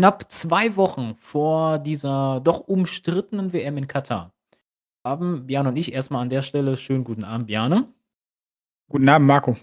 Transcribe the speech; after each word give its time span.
Knapp 0.00 0.32
2 0.32 0.76
Wochen 0.76 1.14
vor 1.18 1.78
dieser 1.78 2.40
doch 2.40 2.60
umstrittenen 2.60 3.52
WM 3.52 3.76
in 3.76 3.86
Katar 3.86 4.32
haben 5.04 5.46
Bjarne 5.46 5.68
und 5.68 5.76
ich 5.76 5.92
erst 5.92 6.10
mal 6.10 6.22
an 6.22 6.30
der 6.30 6.40
Stelle 6.40 6.78
schönen 6.78 7.04
guten 7.04 7.22
Abend, 7.22 7.48
Bjarne. 7.48 7.86
Guten 8.88 9.06
Abend, 9.10 9.26
Marco. 9.26 9.58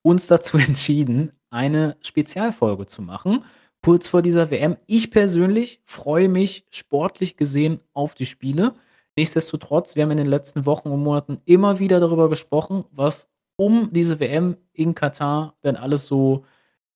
Uns 0.00 0.26
dazu 0.26 0.56
entschieden, 0.56 1.32
eine 1.50 1.98
Spezialfolge 2.00 2.86
zu 2.86 3.02
machen, 3.02 3.44
kurz 3.84 4.08
vor 4.08 4.22
dieser 4.22 4.50
WM. 4.50 4.78
Ich 4.86 5.10
persönlich 5.10 5.82
freue 5.84 6.30
mich 6.30 6.64
sportlich 6.70 7.36
gesehen 7.36 7.80
auf 7.92 8.14
die 8.14 8.24
Spiele. 8.24 8.72
Nichtsdestotrotz, 9.18 9.96
wir 9.96 10.04
haben 10.04 10.12
in 10.12 10.16
den 10.16 10.28
letzten 10.28 10.64
Wochen 10.64 10.88
und 10.88 11.02
Monaten 11.02 11.42
immer 11.44 11.78
wieder 11.78 12.00
darüber 12.00 12.30
gesprochen, 12.30 12.86
was 12.90 13.28
um 13.56 13.92
diese 13.92 14.18
WM 14.18 14.56
in 14.72 14.94
Katar 14.94 15.56
denn 15.62 15.76
alles 15.76 16.06
so 16.06 16.46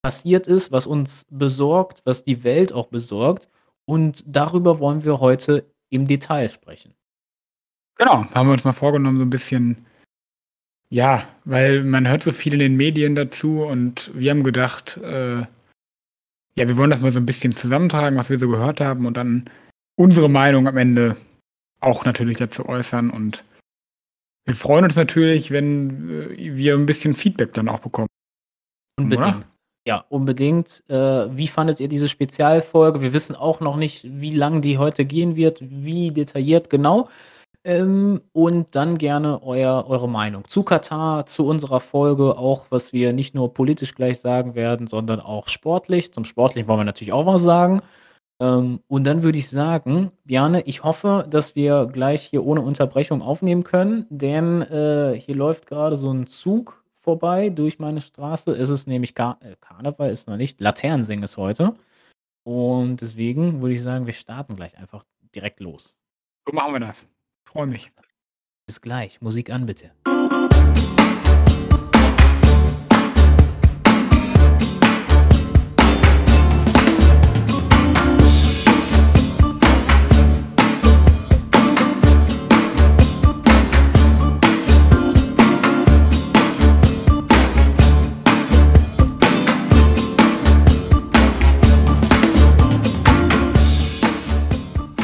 passiert 0.03 0.47
ist, 0.47 0.71
was 0.71 0.85
uns 0.85 1.25
besorgt, 1.31 2.01
was 2.05 2.23
die 2.23 2.43
Welt 2.43 2.73
auch 2.73 2.87
besorgt. 2.87 3.49
Und 3.85 4.23
darüber 4.27 4.79
wollen 4.79 5.03
wir 5.03 5.19
heute 5.19 5.65
im 5.89 6.07
Detail 6.07 6.49
sprechen. 6.49 6.93
Genau, 7.97 8.25
haben 8.31 8.47
wir 8.47 8.53
uns 8.53 8.63
mal 8.63 8.73
vorgenommen, 8.73 9.17
so 9.17 9.25
ein 9.25 9.29
bisschen, 9.29 9.85
ja, 10.89 11.27
weil 11.45 11.83
man 11.83 12.07
hört 12.07 12.23
so 12.23 12.31
viel 12.31 12.53
in 12.53 12.59
den 12.59 12.75
Medien 12.75 13.15
dazu 13.15 13.63
und 13.63 14.11
wir 14.13 14.31
haben 14.31 14.43
gedacht, 14.43 14.97
äh, 14.97 15.41
ja, 16.55 16.67
wir 16.67 16.77
wollen 16.77 16.89
das 16.89 17.01
mal 17.01 17.11
so 17.11 17.19
ein 17.19 17.25
bisschen 17.25 17.55
zusammentragen, 17.55 18.17
was 18.17 18.29
wir 18.29 18.39
so 18.39 18.49
gehört 18.49 18.81
haben 18.81 19.05
und 19.05 19.15
dann 19.15 19.49
unsere 19.95 20.29
Meinung 20.29 20.67
am 20.67 20.77
Ende 20.77 21.17
auch 21.79 22.05
natürlich 22.05 22.37
dazu 22.37 22.67
äußern 22.67 23.09
und 23.09 23.43
wir 24.45 24.55
freuen 24.55 24.85
uns 24.85 24.95
natürlich, 24.95 25.51
wenn 25.51 26.09
äh, 26.09 26.55
wir 26.55 26.73
ein 26.73 26.85
bisschen 26.85 27.13
Feedback 27.13 27.53
dann 27.53 27.69
auch 27.69 27.79
bekommen. 27.79 28.09
Unbedingt. 28.97 29.35
Oder? 29.35 29.52
Ja, 29.85 30.05
unbedingt. 30.07 30.81
Äh, 30.87 31.27
wie 31.35 31.47
fandet 31.47 31.79
ihr 31.81 31.89
diese 31.89 32.07
Spezialfolge? 32.07 33.01
Wir 33.01 33.11
wissen 33.11 33.35
auch 33.35 33.59
noch 33.59 33.75
nicht, 33.75 34.05
wie 34.07 34.31
lang 34.33 34.61
die 34.61 34.77
heute 34.77 35.03
gehen 35.03 35.35
wird, 35.35 35.59
wie 35.61 36.11
detailliert 36.11 36.69
genau. 36.69 37.09
Ähm, 37.65 38.21
und 38.33 38.75
dann 38.75 38.97
gerne 38.97 39.41
euer, 39.43 39.85
eure 39.87 40.09
Meinung 40.09 40.45
zu 40.47 40.63
Katar, 40.63 41.25
zu 41.25 41.45
unserer 41.45 41.79
Folge, 41.79 42.37
auch 42.37 42.67
was 42.69 42.93
wir 42.93 43.13
nicht 43.13 43.35
nur 43.35 43.53
politisch 43.53 43.95
gleich 43.95 44.19
sagen 44.19 44.55
werden, 44.55 44.87
sondern 44.87 45.19
auch 45.19 45.47
sportlich. 45.47 46.13
Zum 46.13 46.25
Sportlichen 46.25 46.67
wollen 46.67 46.81
wir 46.81 46.85
natürlich 46.85 47.13
auch 47.13 47.25
was 47.25 47.41
sagen. 47.41 47.81
Ähm, 48.41 48.81
und 48.87 49.05
dann 49.05 49.23
würde 49.23 49.37
ich 49.37 49.49
sagen, 49.49 50.11
Bjane, 50.25 50.61
ich 50.61 50.83
hoffe, 50.83 51.25
dass 51.29 51.55
wir 51.55 51.87
gleich 51.91 52.23
hier 52.23 52.45
ohne 52.45 52.61
Unterbrechung 52.61 53.21
aufnehmen 53.21 53.63
können, 53.63 54.05
denn 54.09 54.61
äh, 54.61 55.19
hier 55.19 55.35
läuft 55.35 55.67
gerade 55.67 55.97
so 55.97 56.11
ein 56.11 56.27
Zug 56.27 56.82
vorbei 57.03 57.49
durch 57.49 57.77
meine 57.77 58.01
Straße. 58.01 58.51
Es 58.51 58.69
ist 58.69 58.87
nämlich 58.87 59.13
Kar 59.13 59.37
äh, 59.41 59.55
Karneval, 59.59 60.09
ist 60.09 60.27
noch 60.27 60.37
nicht, 60.37 60.59
Laternensingen 60.59 61.23
ist 61.23 61.37
heute. 61.37 61.75
Und 62.43 63.01
deswegen 63.01 63.61
würde 63.61 63.75
ich 63.75 63.81
sagen, 63.81 64.05
wir 64.05 64.13
starten 64.13 64.55
gleich 64.55 64.77
einfach 64.77 65.05
direkt 65.35 65.59
los. 65.59 65.95
So 66.47 66.53
machen 66.53 66.73
wir 66.73 66.79
das. 66.79 67.07
Freue 67.47 67.67
mich. 67.67 67.91
Bis 68.65 68.81
gleich. 68.81 69.21
Musik 69.21 69.49
an, 69.49 69.65
bitte. 69.65 69.91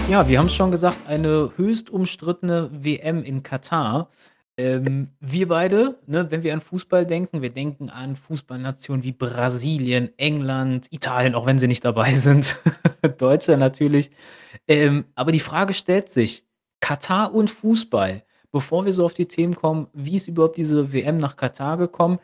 Ja, 0.10 0.28
wir 0.28 0.40
haben 0.40 0.48
es 0.48 0.56
schon 0.56 0.72
gesagt, 0.72 0.98
eine 1.08 1.52
höchst 1.56 1.92
umstrittene 1.92 2.72
WM 2.74 3.24
in 3.24 3.44
Katar. 3.44 4.10
Ähm, 4.58 5.12
wir 5.20 5.48
beide, 5.48 6.00
ne, 6.08 6.32
wenn 6.32 6.42
wir 6.42 6.52
an 6.52 6.62
Fußball 6.62 7.06
denken, 7.06 7.44
wir 7.44 7.52
denken 7.52 7.92
an 7.92 8.16
Fußballnationen 8.16 9.04
wie 9.04 9.12
Brasilien, 9.12 10.10
England, 10.18 10.88
Italien, 10.90 11.36
auch 11.36 11.46
wenn 11.46 11.60
sie 11.60 11.68
nicht 11.68 11.86
dabei 11.86 12.14
sind, 12.16 12.58
Deutschland 13.20 13.60
natürlich. 13.60 14.10
Ähm, 14.68 15.06
aber 15.14 15.32
die 15.32 15.40
Frage 15.40 15.74
stellt 15.74 16.10
sich, 16.10 16.44
Katar 16.80 17.36
und 17.36 17.52
Fußball, 17.52 18.24
bevor 18.52 18.86
wir 18.86 18.94
so 18.94 19.06
auf 19.06 19.14
die 19.14 19.28
Themen 19.28 19.54
kommen, 19.54 19.90
wie 19.94 20.16
ist 20.16 20.28
überhaupt 20.28 20.58
diese 20.58 20.92
WM 20.92 21.20
nach 21.20 21.36
Katar 21.36 21.78
gekommen? 21.78 22.18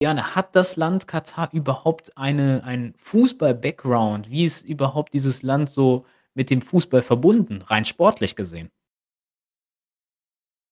Gerne, 0.00 0.34
hat 0.34 0.56
das 0.56 0.74
Land 0.74 1.06
Katar 1.06 1.50
überhaupt 1.52 2.18
eine, 2.18 2.64
einen 2.64 2.94
Fußball-Background? 2.96 4.28
Wie 4.28 4.44
ist 4.44 4.66
überhaupt 4.66 5.14
dieses 5.14 5.44
Land 5.44 5.70
so 5.70 6.04
mit 6.34 6.50
dem 6.50 6.62
Fußball 6.62 7.02
verbunden, 7.02 7.62
rein 7.62 7.84
sportlich 7.84 8.36
gesehen? 8.36 8.70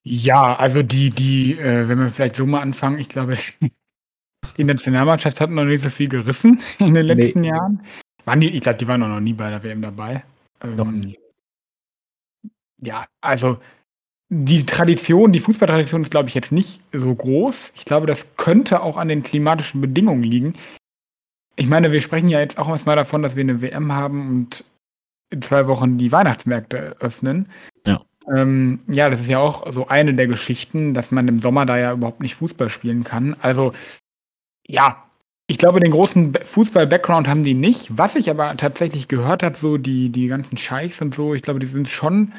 Ja, 0.02 0.56
also 0.56 0.82
die 0.82 1.10
die, 1.10 1.58
äh, 1.58 1.88
wenn 1.88 1.98
wir 1.98 2.08
vielleicht 2.10 2.36
so 2.36 2.46
mal 2.46 2.60
anfangen, 2.62 2.98
ich 2.98 3.08
glaube, 3.08 3.36
die 4.56 4.64
Nationalmannschaft 4.64 5.40
hat 5.40 5.50
noch 5.50 5.64
nicht 5.64 5.82
so 5.82 5.90
viel 5.90 6.08
gerissen 6.08 6.58
in 6.78 6.94
den 6.94 7.06
letzten 7.06 7.40
Ne. 7.40 7.48
Jahren. 7.48 7.82
Waren 8.24 8.40
die 8.40 8.50
ich 8.50 8.62
glaube, 8.62 8.78
die 8.78 8.88
waren 8.88 9.00
noch 9.00 9.20
nie 9.20 9.32
bei 9.34 9.50
der 9.50 9.62
WM 9.62 9.82
dabei. 9.82 10.24
Noch 10.76 10.88
Ähm 10.88 11.00
nie. 11.00 11.18
ja, 12.78 13.06
also 13.20 13.58
die 14.30 14.64
Tradition 14.64 15.32
die 15.32 15.40
Fußballtradition 15.40 16.02
ist, 16.02 16.10
glaube 16.10 16.28
ich, 16.28 16.34
jetzt 16.34 16.52
nicht 16.52 16.80
so 16.92 17.14
groß. 17.14 17.72
Ich 17.74 17.84
glaube, 17.84 18.06
das 18.06 18.26
könnte 18.36 18.82
auch 18.82 18.96
an 18.96 19.08
den 19.08 19.22
klimatischen 19.22 19.80
Bedingungen 19.80 20.22
liegen. 20.22 20.54
Ich 21.56 21.66
meine, 21.66 21.92
wir 21.92 22.00
sprechen 22.00 22.28
ja 22.28 22.40
jetzt 22.40 22.58
auch 22.58 22.68
erst 22.68 22.86
mal 22.86 22.96
davon, 22.96 23.22
dass 23.22 23.36
wir 23.36 23.42
eine 23.42 23.60
WM 23.60 23.92
haben 23.92 24.28
und 24.28 24.64
in 25.30 25.42
zwei 25.42 25.66
Wochen 25.66 25.98
die 25.98 26.12
Weihnachtsmärkte 26.12 26.96
öffnen. 27.00 27.48
Ja. 27.86 28.02
Ähm, 28.34 28.80
ja, 28.88 29.08
das 29.08 29.20
ist 29.20 29.30
ja 29.30 29.38
auch 29.38 29.72
so 29.72 29.88
eine 29.88 30.14
der 30.14 30.26
Geschichten, 30.26 30.94
dass 30.94 31.10
man 31.10 31.28
im 31.28 31.40
Sommer 31.40 31.66
da 31.66 31.78
ja 31.78 31.92
überhaupt 31.92 32.22
nicht 32.22 32.34
Fußball 32.34 32.68
spielen 32.68 33.04
kann. 33.04 33.36
Also, 33.40 33.72
ja, 34.66 35.04
ich 35.50 35.58
glaube, 35.58 35.80
den 35.80 35.90
großen 35.90 36.32
Fußball-Background 36.44 37.26
haben 37.26 37.42
die 37.42 37.54
nicht. 37.54 37.98
Was 37.98 38.14
ich 38.14 38.30
aber 38.30 38.56
tatsächlich 38.56 39.08
gehört 39.08 39.42
habe, 39.42 39.56
so 39.56 39.78
die, 39.78 40.10
die 40.10 40.28
ganzen 40.28 40.56
Scheichs 40.56 41.02
und 41.02 41.12
so, 41.12 41.34
ich 41.34 41.42
glaube, 41.42 41.58
die 41.58 41.66
sind 41.66 41.88
schon. 41.88 42.32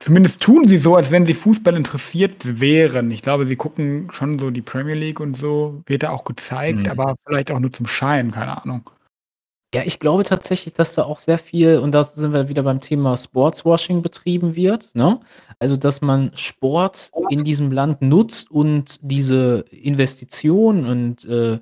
Zumindest 0.00 0.40
tun 0.40 0.64
sie 0.64 0.78
so, 0.78 0.96
als 0.96 1.10
wenn 1.10 1.26
sie 1.26 1.34
Fußball 1.34 1.76
interessiert 1.76 2.60
wären. 2.60 3.10
Ich 3.10 3.20
glaube, 3.20 3.44
sie 3.44 3.56
gucken 3.56 4.08
schon 4.10 4.38
so 4.38 4.50
die 4.50 4.62
Premier 4.62 4.94
League 4.94 5.20
und 5.20 5.36
so, 5.36 5.82
wird 5.84 6.02
da 6.02 6.10
auch 6.12 6.24
gezeigt, 6.24 6.78
mhm. 6.78 6.90
aber 6.90 7.16
vielleicht 7.26 7.50
auch 7.50 7.60
nur 7.60 7.74
zum 7.74 7.86
Schein, 7.86 8.30
keine 8.30 8.62
Ahnung. 8.62 8.88
Ja, 9.72 9.82
ich 9.84 10.00
glaube 10.00 10.24
tatsächlich, 10.24 10.74
dass 10.74 10.96
da 10.96 11.04
auch 11.04 11.20
sehr 11.20 11.38
viel 11.38 11.78
und 11.78 11.92
da 11.92 12.02
sind 12.02 12.32
wir 12.32 12.48
wieder 12.48 12.64
beim 12.64 12.80
Thema 12.80 13.16
Sportswashing 13.16 14.02
betrieben 14.02 14.56
wird, 14.56 14.90
ne? 14.94 15.20
Also, 15.60 15.76
dass 15.76 16.00
man 16.00 16.32
Sport 16.34 17.12
in 17.28 17.44
diesem 17.44 17.70
Land 17.70 18.02
nutzt 18.02 18.50
und 18.50 18.98
diese 19.00 19.64
Investition 19.70 20.86
und, 20.86 21.24
äh, 21.24 21.60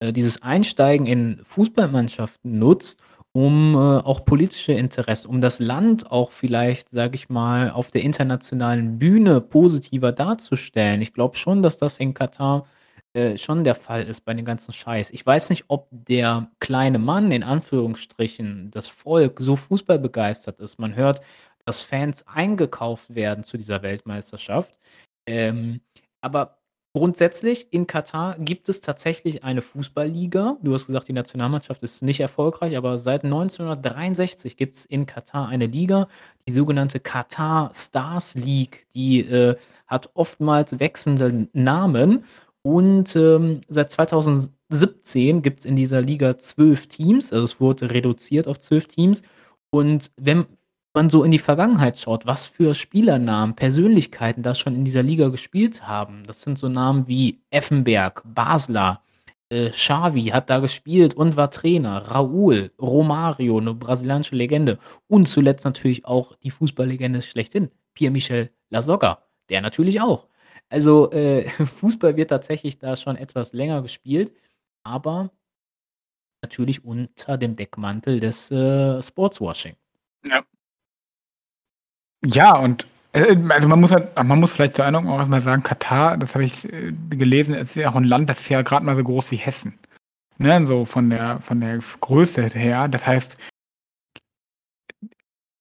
äh, 0.00 0.12
dieses 0.12 0.40
Einsteigen 0.42 1.06
in 1.06 1.40
Fußballmannschaften 1.44 2.58
nutzt, 2.58 3.00
um, 3.32 3.74
äh, 3.74 3.78
auch 3.78 4.24
politische 4.24 4.72
Interessen 4.72 5.28
um 5.28 5.40
das 5.42 5.58
Land 5.58 6.10
auch 6.10 6.32
vielleicht, 6.32 6.88
sage 6.90 7.14
ich 7.14 7.28
mal, 7.28 7.70
auf 7.72 7.90
der 7.90 8.02
internationalen 8.02 8.98
Bühne 8.98 9.40
positiver 9.42 10.12
darzustellen. 10.12 11.02
Ich 11.02 11.12
glaube 11.12 11.36
schon, 11.36 11.62
dass 11.62 11.76
das 11.76 11.98
in 11.98 12.14
Katar 12.14 12.64
äh, 13.12 13.36
schon 13.38 13.64
der 13.64 13.74
Fall 13.74 14.04
ist 14.04 14.24
bei 14.24 14.34
dem 14.34 14.44
ganzen 14.44 14.72
Scheiß. 14.72 15.10
Ich 15.10 15.26
weiß 15.26 15.50
nicht, 15.50 15.64
ob 15.68 15.88
der 15.90 16.48
kleine 16.60 16.98
Mann, 16.98 17.32
in 17.32 17.42
Anführungsstrichen, 17.42 18.70
das 18.70 18.88
Volk, 18.88 19.40
so 19.40 19.56
fußballbegeistert 19.56 20.60
ist. 20.60 20.78
Man 20.78 20.94
hört, 20.94 21.20
dass 21.64 21.80
Fans 21.80 22.24
eingekauft 22.28 23.14
werden 23.14 23.42
zu 23.44 23.56
dieser 23.58 23.82
Weltmeisterschaft. 23.82 24.78
Ähm, 25.26 25.80
aber 26.20 26.58
grundsätzlich 26.92 27.72
in 27.72 27.86
Katar 27.88 28.36
gibt 28.38 28.68
es 28.68 28.80
tatsächlich 28.80 29.42
eine 29.42 29.62
Fußballliga. 29.62 30.58
Du 30.62 30.72
hast 30.72 30.86
gesagt, 30.86 31.08
die 31.08 31.12
Nationalmannschaft 31.12 31.82
ist 31.82 32.02
nicht 32.02 32.20
erfolgreich, 32.20 32.76
aber 32.76 32.98
seit 32.98 33.24
1963 33.24 34.56
gibt 34.56 34.76
es 34.76 34.84
in 34.84 35.06
Katar 35.06 35.48
eine 35.48 35.66
Liga, 35.66 36.08
die 36.46 36.52
sogenannte 36.52 37.00
Katar 37.00 37.72
Stars 37.74 38.36
League. 38.36 38.86
Die 38.94 39.20
äh, 39.20 39.56
hat 39.86 40.10
oftmals 40.14 40.78
wechselnde 40.78 41.48
Namen 41.52 42.24
und 42.62 43.16
ähm, 43.16 43.62
seit 43.68 43.90
2017 43.90 45.42
gibt 45.42 45.60
es 45.60 45.66
in 45.66 45.76
dieser 45.76 46.00
Liga 46.02 46.38
zwölf 46.38 46.86
Teams, 46.88 47.32
also 47.32 47.44
es 47.44 47.60
wurde 47.60 47.90
reduziert 47.90 48.48
auf 48.48 48.60
zwölf 48.60 48.86
Teams. 48.86 49.22
Und 49.70 50.10
wenn 50.16 50.46
man 50.94 51.08
so 51.08 51.22
in 51.24 51.30
die 51.30 51.38
Vergangenheit 51.38 51.98
schaut, 51.98 52.26
was 52.26 52.46
für 52.46 52.74
Spielernamen, 52.74 53.54
Persönlichkeiten 53.54 54.42
da 54.42 54.54
schon 54.54 54.74
in 54.74 54.84
dieser 54.84 55.02
Liga 55.02 55.28
gespielt 55.28 55.86
haben, 55.86 56.24
das 56.26 56.42
sind 56.42 56.58
so 56.58 56.68
Namen 56.68 57.06
wie 57.08 57.40
Effenberg, 57.50 58.22
Basler, 58.24 59.02
äh, 59.50 59.70
Xavi 59.70 60.26
hat 60.26 60.50
da 60.50 60.58
gespielt 60.58 61.14
und 61.14 61.36
war 61.36 61.50
Trainer, 61.50 62.10
Raúl, 62.10 62.72
Romario, 62.80 63.58
eine 63.58 63.74
brasilianische 63.74 64.36
Legende 64.36 64.78
und 65.08 65.28
zuletzt 65.28 65.64
natürlich 65.64 66.04
auch 66.04 66.36
die 66.36 66.50
Fußballlegende 66.50 67.22
schlechthin, 67.22 67.70
Pierre-Michel 67.94 68.50
Lasogga, 68.70 69.18
der 69.48 69.60
natürlich 69.60 70.00
auch. 70.00 70.26
Also, 70.72 71.10
äh, 71.10 71.48
Fußball 71.80 72.16
wird 72.16 72.30
tatsächlich 72.30 72.78
da 72.78 72.94
schon 72.96 73.16
etwas 73.16 73.52
länger 73.52 73.82
gespielt, 73.82 74.32
aber 74.84 75.30
natürlich 76.42 76.84
unter 76.84 77.36
dem 77.36 77.56
Deckmantel 77.56 78.18
des, 78.20 78.50
äh, 78.50 79.02
Sportswashing. 79.02 79.76
Ja. 80.24 80.42
Ja, 82.26 82.54
und, 82.58 82.86
äh, 83.12 83.34
also 83.48 83.66
man 83.68 83.80
muss 83.80 83.92
halt 83.92 84.14
man 84.22 84.38
muss 84.40 84.52
vielleicht 84.52 84.74
zur 84.74 84.84
Erinnerung 84.84 85.08
auch 85.08 85.18
erst 85.18 85.30
mal 85.30 85.40
sagen, 85.40 85.62
Katar, 85.62 86.16
das 86.18 86.34
habe 86.34 86.44
ich, 86.44 86.70
äh, 86.70 86.92
gelesen, 87.10 87.54
ist 87.54 87.74
ja 87.76 87.90
auch 87.90 87.96
ein 87.96 88.04
Land, 88.04 88.28
das 88.28 88.40
ist 88.40 88.48
ja 88.50 88.60
grad 88.62 88.82
mal 88.82 88.94
so 88.96 89.02
groß 89.04 89.30
wie 89.30 89.36
Hessen, 89.36 89.78
ne, 90.38 90.66
so 90.66 90.84
von 90.84 91.10
der 91.10 91.40
von 91.40 91.60
der 91.60 91.78
Größe 92.00 92.46
her. 92.48 92.88
Das 92.88 93.06
heißt 93.06 93.38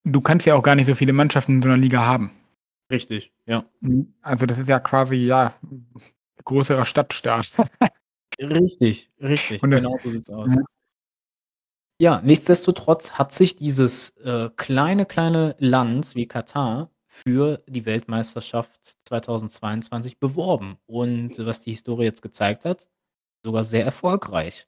du 0.06 0.22
kannst 0.22 0.46
ja 0.46 0.56
auch 0.56 0.64
gar 0.64 0.76
nicht 0.76 0.88
so 0.88 0.96
viele 0.96 1.14
Mannschaften 1.14 1.56
in 1.56 1.62
so 1.62 1.70
'ner 1.70 1.78
Liga 1.78 2.06
haben. 2.06 2.32
Richtig, 2.92 3.32
ja. 3.46 3.66
Mhm. 3.82 4.14
Also, 4.22 4.46
das 4.46 4.58
ist 4.58 4.68
ja 4.70 4.80
quasi, 4.80 5.16
ja, 5.18 5.54
größerer 6.46 6.86
Stadtstaat. 6.86 7.52
Richtig, 8.42 9.12
richtig, 9.22 9.62
Und 9.62 9.72
das 9.72 9.84
genau 9.84 9.98
so 10.02 10.10
sieht's 10.12 10.30
aus. 10.30 10.48
ja. 10.50 10.62
Ja, 12.02 12.22
nichtsdestotrotz 12.24 13.12
hat 13.12 13.34
sich 13.34 13.58
dieses, 13.58 14.12
äh, 14.20 14.50
kleine, 14.56 15.06
kleine 15.06 15.58
Land 15.60 16.16
wie 16.16 16.28
Katar 16.28 16.90
für 17.08 17.62
die 17.68 17.86
Weltmeisterschaft 17.86 18.96
2022 19.04 20.18
beworben 20.18 20.78
und 20.86 21.38
was 21.40 21.60
die 21.60 21.72
Historie 21.72 22.06
jetzt 22.06 22.22
gezeigt 22.22 22.64
hat, 22.64 22.88
sogar 23.44 23.66
sehr 23.66 23.86
erfolgreich. 23.86 24.68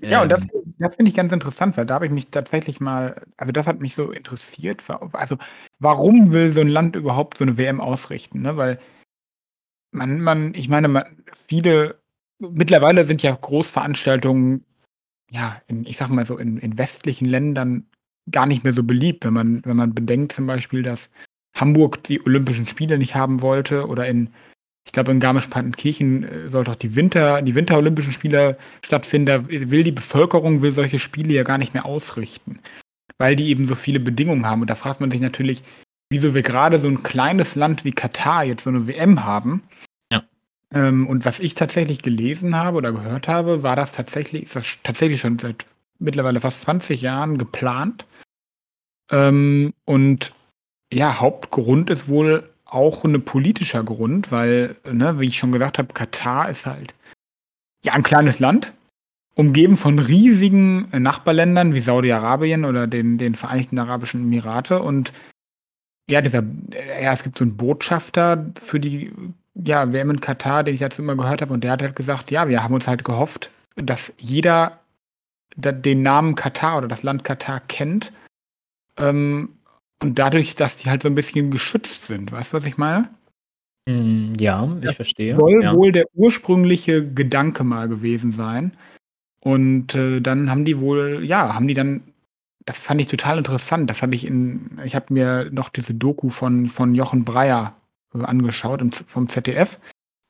Ja, 0.00 0.22
und 0.22 0.30
das 0.30 0.42
Ähm 0.42 0.59
das 0.80 0.96
finde 0.96 1.10
ich 1.10 1.16
ganz 1.16 1.32
interessant, 1.32 1.76
weil 1.76 1.86
da 1.86 1.94
habe 1.96 2.06
ich 2.06 2.12
mich 2.12 2.28
tatsächlich 2.30 2.80
mal 2.80 3.22
also, 3.36 3.52
das 3.52 3.66
hat 3.68 3.80
mich 3.80 3.94
so 3.94 4.10
interessiert, 4.12 4.82
also, 5.12 5.36
warum 5.78 6.32
will 6.32 6.52
so 6.52 6.60
'n 6.62 6.68
Land 6.68 6.96
überhaupt 6.96 7.38
so 7.38 7.44
'ne 7.44 7.58
WM 7.58 7.80
ausrichten, 7.80 8.42
ne? 8.42 8.56
Weil 8.56 8.80
man 9.94 10.20
man 10.20 10.54
ich 10.54 10.68
meine, 10.68 10.88
ma 10.88 11.04
viele 11.48 12.00
mittlerweile 12.38 13.04
sind 13.04 13.22
ja 13.22 13.32
Großveranstaltungen, 13.34 14.64
ja, 15.30 15.62
in 15.68 15.84
ich 15.86 15.96
sage 15.98 16.12
mal 16.14 16.26
so, 16.26 16.38
in 16.38 16.58
in 16.58 16.78
westlichen 16.78 17.26
Ländern 17.26 17.86
gar 18.30 18.46
nicht 18.46 18.64
mehr 18.64 18.72
so 18.74 18.84
beliebt, 18.84 19.24
wenn 19.26 19.34
man 19.34 19.64
wenn 19.66 19.76
man 19.76 19.94
bedenkt 19.94 20.32
zum 20.32 20.46
Beispiel, 20.46 20.82
dass 20.82 21.10
Hamburg 21.56 22.04
die 22.04 22.22
Olympischen 22.26 22.66
Spiele 22.66 22.98
nicht 22.98 23.14
haben 23.16 23.42
wollte 23.42 23.88
oder 23.88 24.08
in 24.08 24.30
ich 24.86 24.92
glaube, 24.92 25.12
in 25.12 25.20
Garmisch-Partenkirchen, 25.20 26.24
äh, 26.24 26.48
soll 26.48 26.64
doch 26.64 26.76
die 26.76 26.96
Winter 26.96 27.42
die 27.42 27.54
Winterolympischen 27.54 28.12
Spiele 28.12 28.56
stattfinden. 28.84 29.26
Da 29.26 29.48
will 29.48 29.84
die 29.84 29.92
Bevölkerung 29.92 30.62
will 30.62 30.72
solche 30.72 30.98
Spiele 30.98 31.34
ja 31.34 31.42
gar 31.42 31.58
nicht 31.58 31.74
mehr 31.74 31.86
ausrichten, 31.86 32.58
weil 33.18 33.36
die 33.36 33.48
eben 33.50 33.66
so 33.66 33.74
viele 33.76 34.00
Bedingungen 34.00 34.46
haben. 34.46 34.62
Und 34.62 34.70
da 34.70 34.76
fragt 34.76 35.00
man 35.00 35.10
sich 35.10 35.20
natürlich, 35.20 35.62
wieso 36.10 36.34
wir 36.34 36.42
grade 36.42 36.78
so 36.78 36.88
'n 36.88 37.02
kleines 37.04 37.56
Land 37.56 37.84
wie 37.84 37.92
Katar 37.92 38.44
jetzt 38.44 38.64
so 38.64 38.70
'ne 38.72 38.86
WM 38.88 39.24
haben. 39.24 39.62
Ja. 40.12 40.24
Ähm, 40.74 41.06
und 41.08 41.24
was 41.26 41.40
ich 41.40 41.54
tatsächlich 41.56 42.02
gelesen 42.02 42.56
habe 42.56 42.78
oder 42.78 42.92
gehört 42.92 43.28
habe, 43.28 43.62
war 43.64 43.76
das 43.76 43.92
tatsächlich 43.92 44.44
ist 44.44 44.56
das 44.56 44.78
tatsächlich 44.84 45.20
schon 45.20 45.38
seit 45.40 45.66
mittlerweile 46.00 46.40
fast 46.40 46.62
20 46.62 47.02
Jahren 47.02 47.38
geplant. 47.38 48.06
Ähm, 49.10 49.72
und 49.84 50.32
ja, 50.92 51.20
Hauptgrund 51.20 51.90
ist 51.90 52.08
wohl 52.08 52.49
auch 52.70 53.04
'ne 53.04 53.18
politischer 53.20 53.84
Grund, 53.84 54.32
weil, 54.32 54.76
ne, 54.90 55.20
wie 55.20 55.26
ich 55.26 55.38
schon 55.38 55.52
gesagt 55.52 55.78
habe, 55.78 55.94
Katar 55.94 56.48
ist 56.50 56.66
halt, 56.66 56.94
ja, 57.84 57.94
'n 57.94 58.02
kleines 58.04 58.40
Land, 58.40 58.72
umgeben 59.36 59.76
von 59.78 59.98
riesigen 60.00 60.88
Nachbarländern 60.92 61.74
wie 61.74 61.80
Saudi-Arabien 61.80 62.64
oder 62.66 62.86
den 62.88 63.18
den 63.18 63.34
Vereinigten 63.36 63.78
Arabischen 63.80 64.22
Emirate. 64.24 64.82
Und 64.82 65.12
ja, 66.10 66.22
dieser 66.22 66.42
ja, 67.02 67.12
es 67.12 67.22
gibt 67.24 67.38
so 67.38 67.44
'n 67.44 67.56
Botschafter 67.56 68.46
für 68.62 68.80
die, 68.80 69.12
ja, 69.56 69.92
WM 69.92 70.10
in 70.12 70.20
Katar, 70.22 70.64
den 70.64 70.74
ich 70.74 70.80
jetzt 70.80 70.98
immer 71.00 71.16
gehört 71.16 71.42
habe. 71.42 71.54
Und 71.54 71.64
der 71.64 71.72
hat 71.72 71.82
halt 71.82 71.96
gesagt: 71.96 72.30
„Ja, 72.32 72.48
wir 72.48 72.62
haben 72.64 72.74
uns 72.74 72.88
halt 72.88 73.04
gehofft, 73.04 73.50
dass 73.76 74.12
jeder 74.18 74.80
den 75.56 76.02
Namen 76.02 76.34
Katar 76.36 76.78
oder 76.78 76.88
das 76.88 77.02
Land 77.04 77.24
Katar 77.24 77.60
kennt, 77.68 78.12
ähm, 78.98 79.50
und 80.02 80.18
dadurch, 80.18 80.54
dass 80.56 80.76
die 80.76 80.90
halt 80.90 81.02
so 81.02 81.08
'n 81.08 81.14
bisschen 81.14 81.50
geschützt 81.50 82.06
sind.“ 82.06 82.32
Weißt 82.32 82.52
du, 82.52 82.56
was 82.56 82.66
ich 82.66 82.78
meine? 82.78 83.10
Hm, 83.88 84.34
ja, 84.40 84.68
ich 84.80 84.86
Das 84.86 84.96
verstehe, 84.96 85.36
soll 85.36 85.62
ja. 85.64 85.74
wohl 85.74 85.92
der 85.92 86.06
ursprüngliche 86.14 87.06
Gedanke 87.06 87.64
mal 87.64 87.88
gewesen 87.88 88.30
sein. 88.32 88.72
Und, 89.40 89.94
äh, 89.96 90.20
dann 90.20 90.50
haben 90.50 90.64
die 90.66 90.80
wohl 90.80 91.24
ja, 91.24 91.54
haben 91.54 91.68
die 91.68 91.74
dann 91.74 92.02
das 92.66 92.78
fand 92.78 93.00
ich 93.00 93.08
total 93.08 93.38
interessant. 93.38 93.90
Das 93.90 94.02
habe 94.02 94.14
ich 94.16 94.26
in 94.26 94.80
ich 94.84 94.94
habe 94.96 95.14
mir 95.14 95.50
noch 95.52 95.70
diese 95.70 95.94
Doku 95.94 96.30
von 96.30 96.68
von 96.68 96.94
Jochen 96.94 97.24
Breyer, 97.24 97.76
äh, 98.14 98.22
angeschaut 98.24 98.82
im 98.82 98.92
vom 98.92 99.28
ZDF, 99.28 99.80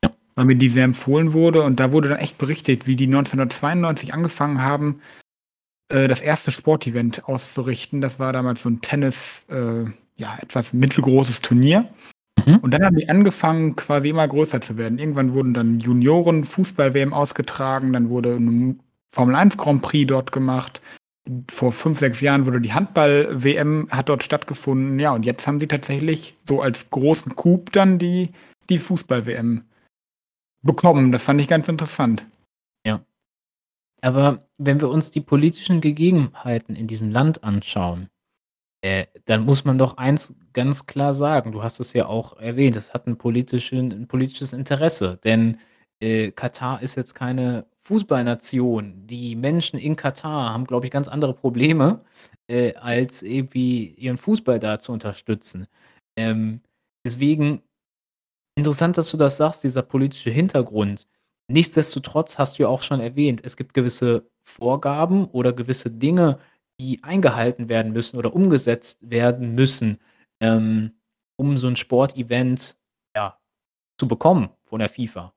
Ja. 0.05 0.13
weil 0.37 0.47
mir 0.47 0.57
die 0.57 0.69
sehr 0.71 0.85
empfohlen 0.85 1.33
wurde. 1.35 1.63
Und 1.65 1.81
da 1.81 1.93
wurde 1.93 2.11
dann 2.11 2.19
echt 2.21 2.39
berichtet, 2.39 2.87
wie 2.89 2.97
die 2.97 3.07
1992 3.09 4.15
angefangen 4.15 4.63
haben, 4.63 5.01
äh, 5.91 6.09
das 6.09 6.23
1. 6.23 6.51
Sportevent 6.51 7.25
auszurichten. 7.29 8.01
Das 8.01 8.19
war 8.19 8.33
damals 8.33 8.63
so 8.63 8.69
'n 8.69 8.81
Tennis 8.81 9.47
äh, 9.51 9.85
ja, 10.17 10.39
etwas 10.41 10.73
mittelgroßes 10.73 11.41
Turnier. 11.41 11.89
Mhm. 12.47 12.57
Und 12.59 12.73
dann 12.73 12.85
haben 12.85 12.97
die 12.97 13.09
angefangen, 13.09 13.77
quasi 13.77 14.11
immer 14.11 14.27
größer 14.29 14.61
zu 14.61 14.77
werden. 14.79 14.99
Irgendwann 14.99 15.33
wurden 15.35 15.55
dann 15.55 15.81
Junioren-Fußball-WM 15.81 17.13
ausgetragen, 17.13 17.93
dann 17.93 18.11
wurde 18.11 18.37
'n 18.37 18.81
Formel-1-Grand-Prix 19.13 20.07
dort 20.09 20.33
gemacht. 20.33 20.81
Vor 21.51 21.73
5, 21.73 21.99
6 22.01 22.21
Jahren 22.23 22.47
wurde 22.47 22.61
die 22.61 22.73
Handball-WM 22.75 23.89
hat 23.91 24.09
dort 24.09 24.25
stattgefunden. 24.25 24.99
Ja, 25.01 25.13
und 25.13 25.25
jetzt 25.25 25.47
haben 25.47 25.61
sie 25.61 25.69
tatsächlich 25.69 26.37
so 26.49 26.63
als 26.63 26.91
großen 26.91 27.37
Coup 27.37 27.71
dann 27.73 27.99
die 27.99 28.31
die 28.71 28.79
Fußball-WM 28.79 29.65
bekommen. 30.63 31.13
Das 31.13 31.23
fand 31.25 31.41
ich 31.41 31.49
ganz 31.49 31.69
interessant. 31.69 32.27
Aber 34.03 34.49
wenn 34.59 34.81
wir 34.81 34.89
uns 34.89 35.11
die 35.11 35.21
politischen 35.21 35.81
Gegebenheiten 35.81 36.75
in 36.77 36.87
diesem 36.87 37.11
Land 37.11 37.45
anschauen, 37.45 38.09
äh, 38.83 39.07
dann 39.27 39.45
muss 39.45 39.65
man 39.65 39.79
doch 39.79 39.99
eins 39.99 40.35
ganz 40.55 40.87
klar 40.87 41.15
sagen, 41.15 41.53
du 41.53 41.63
hast 41.63 41.81
es 41.81 41.93
ja 41.95 42.07
auch 42.07 42.39
erwähnt, 42.39 42.77
es 42.77 42.95
hat 42.95 43.07
'n 43.09 43.19
politischen 43.19 43.93
'n 43.93 44.09
politisches 44.09 44.53
Interesse, 44.55 45.19
denn, 45.25 45.59
äh, 46.01 46.33
Katar 46.33 46.83
ist 46.83 46.97
jetzt 46.97 47.15
keine 47.15 47.67
Fußballnation. 47.83 49.07
Die 49.07 49.37
Menschen 49.37 49.79
in 49.81 49.97
Katar 49.97 50.53
haben, 50.55 50.67
glaube 50.67 50.87
ich, 50.87 50.93
ganz 50.93 51.09
andere 51.09 51.35
Probleme, 51.35 52.05
äh, 52.49 52.75
als 52.77 53.23
irgendwie 53.23 53.89
ihren 53.95 54.19
Fußball 54.19 54.61
da 54.61 54.79
zu 54.81 54.93
unterstützen. 54.93 55.67
Ähm, 56.17 56.63
deswegen 57.07 57.63
interessant, 58.57 58.99
dass 58.99 59.11
du 59.11 59.17
das 59.19 59.37
sagst, 59.39 59.65
dieser 59.65 59.83
politische 59.83 60.31
Hintergrund. 60.31 61.07
Nichtsdestotrotz 61.51 62.39
hast 62.39 62.59
du 62.59 62.63
ja 62.63 62.69
auch 62.69 62.83
schon 62.83 63.01
erwähnt, 63.01 63.41
es 63.45 63.57
gibt 63.57 63.75
gewisse 63.75 64.25
Vorgaben 64.45 65.25
oder 65.27 65.53
gewisse 65.53 65.91
Dinge, 65.91 66.39
die 66.81 67.03
eingehalten 67.03 67.69
werden 67.69 67.93
müssen 67.93 68.17
oder 68.17 68.33
umgesetzt 68.35 68.99
werden 69.03 69.57
müssen, 69.57 69.99
ähm, 70.41 70.93
um 71.37 71.57
so 71.57 71.67
'n 71.67 71.75
Sportevent, 71.77 72.77
ja, 73.17 73.37
zu 73.99 74.09
bekommen 74.09 74.51
von 74.65 74.81
der 74.81 74.89
FIFA. 74.91 75.33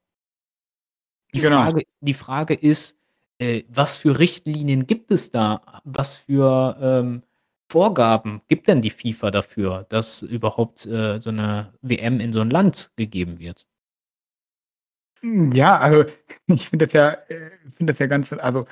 Die 1.33 1.39
Genau. 1.39 1.63
Frage 1.63 1.83
die 2.01 2.13
Frage 2.13 2.53
ist, 2.53 2.95
äh, 3.39 3.63
was 3.67 3.95
für 3.97 4.19
Richtlinien 4.19 4.85
gibt 4.85 5.11
es 5.11 5.31
da? 5.31 5.61
Was 5.83 6.15
für, 6.15 6.77
ähm, 6.79 7.23
Vorgaben 7.71 8.41
gibt 8.47 8.67
denn 8.67 8.81
die 8.83 8.91
FIFA 8.91 9.31
dafür, 9.31 9.85
dass 9.89 10.21
überhaupt, 10.21 10.85
äh, 10.85 11.19
so 11.19 11.31
'ne 11.31 11.73
WM 11.81 12.19
in 12.19 12.31
so 12.33 12.41
'n 12.41 12.51
Land 12.51 12.91
gegeben 12.97 13.39
wird? 13.39 13.63
Hm, 15.23 15.51
ja, 15.53 15.79
also, 15.79 16.05
ich 16.47 16.69
finde 16.69 16.85
das 16.85 16.93
ja 16.93 17.11
äh, 17.29 17.51
finde 17.75 17.93
das 17.93 17.99
ja 17.99 18.07
ganz 18.07 18.31
also, 18.33 18.67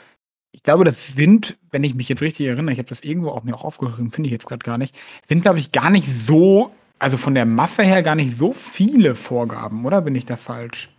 ich 0.54 0.64
glaube, 0.64 0.84
das 0.84 1.08
sind, 1.16 1.58
wenn 1.72 1.84
ich 1.84 1.96
mich 1.96 2.10
jetzt 2.10 2.22
richtig 2.22 2.48
erinnere, 2.48 2.74
ich 2.74 2.80
habe 2.80 2.90
das 2.90 3.02
irgendwo 3.04 3.30
auch 3.30 3.44
mir 3.44 3.56
auch 3.56 3.64
aufgeschrieben, 3.64 4.12
finde 4.12 4.28
ich 4.28 4.34
jetzt 4.34 4.48
grad 4.48 4.64
gar 4.64 4.78
nicht, 4.78 4.98
sind, 5.26 5.42
glaube 5.42 5.60
ich, 5.60 5.72
gar 5.72 5.90
nicht 5.90 6.08
so 6.08 6.72
also, 7.02 7.18
von 7.18 7.34
der 7.34 7.48
Masse 7.48 7.82
her 7.82 8.04
gar 8.04 8.14
nicht 8.14 8.38
so 8.38 8.54
viele 8.54 9.16
Vorgaben, 9.16 9.86
oder 9.88 10.02
bin 10.02 10.14
ich 10.14 10.28
da 10.28 10.36
falsch? 10.36 10.96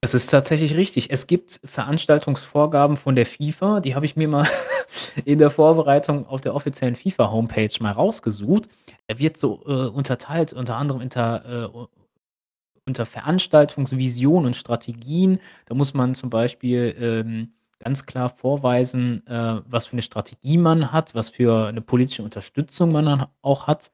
Es 0.00 0.14
ist 0.14 0.28
tatsächlich 0.28 0.74
richtig. 0.74 1.10
Es 1.10 1.26
gibt 1.26 1.60
Veranstaltungsvorgaben 1.64 2.96
von 2.96 3.14
der 3.14 3.26
FIFA, 3.26 3.80
die 3.80 3.94
habe 3.94 4.06
ich 4.06 4.16
mir 4.16 4.26
mal 4.26 4.48
in 5.26 5.38
der 5.38 5.50
Vorbereitung 5.50 6.26
auf 6.26 6.40
der 6.40 6.54
offiziellen 6.54 6.96
FIFA-Homepage 6.96 7.74
mal 7.80 7.92
rausgesucht. 7.92 8.70
Da 9.06 9.18
wird 9.18 9.36
so, 9.36 9.62
äh, 9.66 9.88
unterteilt, 9.88 10.54
unter 10.54 10.76
anderem 10.76 11.02
inter 11.02 11.44
äh, 11.44 12.01
unter 12.86 13.06
Veranstaltungsvision 13.06 14.46
und 14.46 14.56
Strategien. 14.56 15.38
Da 15.66 15.74
muss 15.74 15.94
man 15.94 16.14
zum 16.14 16.30
Beispiel, 16.30 16.94
ähm, 17.00 17.52
ganz 17.80 18.06
klar 18.06 18.28
vorweisen, 18.30 19.26
äh, 19.26 19.60
was 19.66 19.86
für 19.88 19.96
'ne 19.96 20.02
Strategie 20.02 20.58
man 20.58 20.92
hat, 20.92 21.14
was 21.14 21.30
für 21.30 21.72
'ne 21.72 21.80
politische 21.80 22.22
Unterstützung 22.22 22.92
man 22.92 23.06
dann 23.06 23.26
auch 23.42 23.66
hat. 23.66 23.90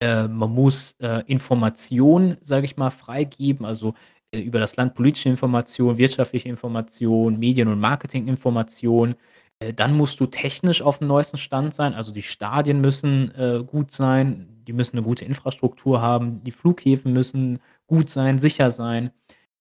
Äh, 0.00 0.28
man 0.28 0.50
muss, 0.52 0.94
äh, 1.00 1.22
Informationen, 1.26 2.36
sage 2.42 2.64
ich 2.66 2.76
mal, 2.76 2.90
freigeben, 2.90 3.66
also, 3.66 3.94
äh, 4.32 4.40
über 4.40 4.58
das 4.60 4.76
Land 4.76 4.94
politische 4.94 5.28
Informationen, 5.28 5.98
wirtschaftliche 5.98 6.48
Informationen, 6.48 7.38
Medien 7.38 7.68
und 7.68 7.80
Marketinginformationen. 7.80 9.16
Äh, 9.60 9.72
dann 9.74 9.96
musst 9.96 10.20
du 10.20 10.26
technisch 10.26 10.82
auf'm 10.82 11.04
neuesten 11.06 11.38
Stand 11.38 11.74
sein, 11.74 11.94
also, 11.94 12.12
die 12.12 12.22
Stadien 12.22 12.80
müssen, 12.80 13.32
äh, 13.36 13.64
gut 13.66 13.92
sein, 13.92 14.48
die 14.66 14.72
müssen 14.72 14.96
'ne 14.96 15.02
gute 15.02 15.24
Infrastruktur 15.24 16.00
haben, 16.02 16.42
die 16.44 16.52
Flughäfen 16.52 17.12
müssen 17.12 17.58
gut 17.86 18.10
sein, 18.10 18.38
sicher 18.38 18.70
sein. 18.70 19.10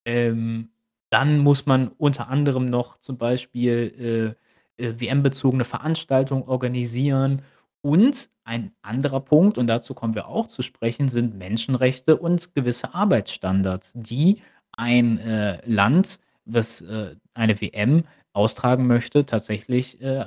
Ähm, 0.05 0.69
dann 1.09 1.39
muss 1.39 1.65
man 1.65 1.89
unter 1.89 2.29
anderem 2.29 2.65
noch 2.65 2.99
zum 2.99 3.17
Beispiel, 3.17 4.35
äh, 4.77 4.99
WM-bezogene 4.99 5.63
Veranstaltungen 5.63 6.43
organisieren. 6.43 7.43
Und 7.81 8.29
ein 8.43 8.71
anderer 8.81 9.19
Punkt, 9.19 9.57
und 9.57 9.67
dazu 9.67 9.93
kommen 9.93 10.15
wir 10.15 10.27
auch 10.27 10.47
zu 10.47 10.61
sprechen, 10.61 11.09
sind 11.09 11.37
Menschenrechte 11.37 12.17
und 12.17 12.53
gewisse 12.55 12.93
Arbeitsstandards, 12.93 13.93
die 13.95 14.41
ein, 14.71 15.19
äh, 15.19 15.59
Land, 15.65 16.19
das, 16.45 16.81
äh, 16.81 17.15
eine 17.33 17.61
WM 17.61 18.03
austragen 18.33 18.87
möchte, 18.87 19.25
tatsächlich, 19.25 20.01
äh, 20.01 20.25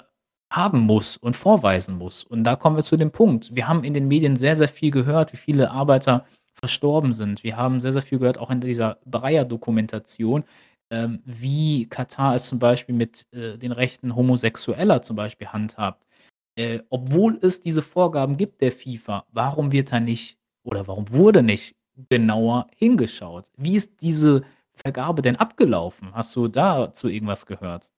haben 0.51 0.81
muss 0.81 1.17
und 1.17 1.35
vorweisen 1.35 1.97
muss. 1.99 2.23
Und 2.25 2.45
da 2.45 2.55
kommen 2.57 2.77
wir 2.77 2.85
zu 2.85 2.97
dem 2.97 3.11
Punkt. 3.11 3.55
Wir 3.55 3.67
haben 3.67 3.83
in 3.83 3.95
den 3.95 4.07
Medien 4.07 4.37
sehr, 4.37 4.55
sehr 4.57 4.69
viel 4.69 4.91
gehört, 4.91 5.33
wie 5.33 5.37
viele 5.37 5.71
Arbeiter 5.71 6.27
verstorben 6.65 7.13
sind. 7.13 7.45
Wir 7.45 7.59
haben 7.59 7.79
sehr, 7.79 7.93
sehr 7.93 8.01
viel 8.01 8.19
gehört, 8.19 8.39
auch 8.39 8.51
in 8.51 8.63
dieser 8.63 8.97
Breyer-Dokumentation, 9.05 10.45
ähm, 10.91 11.21
wie 11.27 11.87
Katar 11.91 12.35
es 12.35 12.49
zum 12.49 12.59
Beispiel 12.59 12.95
mit, 12.95 13.27
äh, 13.33 13.59
den 13.59 13.71
Rechten 13.71 14.17
Homosexueller 14.17 15.03
zum 15.03 15.15
Beispiel 15.15 15.49
handhabt. 15.49 16.07
Äh, 16.57 16.81
obwohl 16.89 17.39
es 17.43 17.61
diese 17.61 17.83
Vorgaben 17.83 18.39
gibt 18.39 18.63
der 18.63 18.73
FIFA, 18.73 19.27
warum 19.31 19.73
wird 19.73 19.93
da 19.93 20.01
nicht 20.01 20.39
oder 20.63 20.87
warum 20.87 21.11
wurde 21.11 21.43
nicht 21.43 21.75
genauer 22.09 22.69
hingeschaut? 22.77 23.51
Wie 23.59 23.77
ist 23.77 24.01
diese 24.01 24.43
Vergabe 24.73 25.21
denn 25.21 25.37
abgelaufen? 25.37 26.15
Hast 26.15 26.35
du 26.35 26.49
dazu 26.49 27.09
irgendwas 27.09 27.45
gehört? 27.45 27.91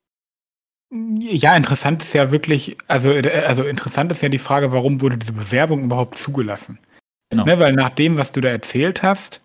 Ja, 0.90 1.56
interessant 1.56 2.02
ist 2.02 2.14
ja 2.14 2.32
wirklich, 2.32 2.76
also, 2.88 3.10
äh, 3.12 3.44
also 3.46 3.62
interessant 3.62 4.10
ist 4.10 4.22
ja 4.22 4.28
die 4.28 4.38
Frage, 4.38 4.72
warum 4.72 5.00
wurde 5.00 5.18
diese 5.18 5.34
Bewerbung 5.34 5.84
überhaupt 5.84 6.18
zugelassen? 6.18 6.80
Genau. 7.30 7.44
Ne, 7.44 7.58
weil 7.58 7.72
nach 7.72 7.90
dem, 7.90 8.16
was 8.16 8.32
du 8.32 8.40
da 8.40 8.48
erzählt 8.48 9.02
hast, 9.02 9.42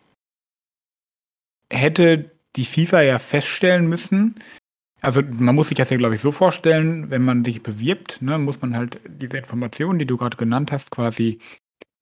hätte 1.71 2.31
die 2.55 2.65
FIFA 2.65 3.01
ja 3.01 3.19
feststellen 3.19 3.87
müssen, 3.87 4.35
also 5.01 5.21
man 5.23 5.55
muss 5.55 5.69
sich 5.69 5.77
das 5.77 5.89
ja, 5.89 5.97
glaube 5.97 6.15
ich, 6.15 6.21
so 6.21 6.31
vorstellen, 6.31 7.09
wenn 7.09 7.23
man 7.23 7.43
sich 7.43 7.63
bewirbt, 7.63 8.21
ne, 8.21 8.37
muss 8.37 8.61
man 8.61 8.75
halt 8.75 8.99
diese 9.07 9.37
Informationen, 9.37 9.97
die 9.97 10.05
du 10.05 10.15
gerade 10.15 10.37
genannt 10.37 10.71
hast, 10.71 10.91
quasi 10.91 11.39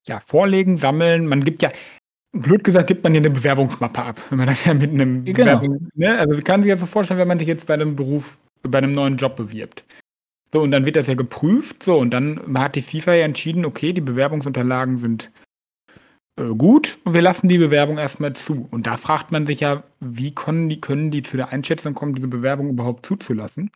ja, 0.06 0.20
vorlegen, 0.20 0.76
sammeln. 0.76 1.26
Man 1.26 1.46
gibt 1.46 1.62
ja, 1.62 1.72
blöd 2.34 2.64
gesagt, 2.64 2.88
gibt 2.88 3.04
man 3.04 3.14
ja 3.14 3.20
eine 3.20 3.30
Bewerbungsmappe 3.30 4.02
ab, 4.02 4.22
wenn 4.30 4.40
man 4.40 4.48
das 4.48 4.66
ja 4.66 4.74
mit 4.74 4.92
einem 4.92 5.24
genau. 5.24 5.60
Bewerbung, 5.60 5.90
ne? 5.96 6.20
Also 6.20 6.34
man 6.34 6.44
kann 6.44 6.62
sich 6.62 6.70
ja 6.70 6.78
so 6.78 6.86
vorstellen, 6.86 7.20
wenn 7.20 7.28
man 7.28 7.40
sich 7.40 7.48
jetzt 7.48 7.68
bei 7.68 7.76
einem 7.76 7.96
Beruf, 7.96 8.38
bei 8.64 8.80
einem 8.80 8.92
neuen 8.92 9.16
Job 9.16 9.38
bewirbt. 9.38 9.86
So, 10.52 10.62
und 10.62 10.72
dann 10.72 10.86
wird 10.86 10.96
das 10.96 11.08
ja 11.08 11.14
geprüft, 11.14 11.84
so, 11.84 12.00
und 12.00 12.10
dann 12.10 12.58
hat 12.58 12.76
die 12.76 12.82
FIFA 12.82 13.14
ja 13.14 13.26
entschieden, 13.26 13.66
okay, 13.66 13.94
die 13.94 14.02
Bewerbungsunterlagen 14.02 14.98
sind 14.98 15.32
gut 16.58 16.98
und 17.04 17.14
wir 17.14 17.22
lassen 17.22 17.48
die 17.48 17.58
Bewerbung 17.58 17.98
erstmal 17.98 18.34
zu. 18.34 18.68
Und 18.72 18.88
da 18.88 18.98
fragt 18.98 19.32
man 19.32 19.46
sich 19.46 19.60
ja, 19.60 19.84
wie 20.00 20.34
können 20.34 20.70
die, 20.70 20.80
können 20.80 21.12
die 21.12 21.22
zu 21.22 21.38
der 21.38 21.50
Einschätzung 21.50 21.94
kommen, 21.94 22.16
diese 22.16 22.28
Bewerbung 22.28 22.70
überhaupt 22.70 23.06
zuzulassen? 23.06 23.72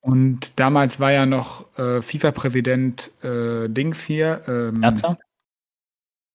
Und 0.00 0.58
damals 0.58 1.00
war 1.00 1.12
ja 1.12 1.26
noch 1.26 1.66
äh, 1.78 2.00
FIFA-Präsident 2.00 3.10
äh, 3.22 3.68
Dings 3.68 4.04
hier. 4.04 4.42
Ähm, 4.46 4.80
Blatter? 4.80 5.18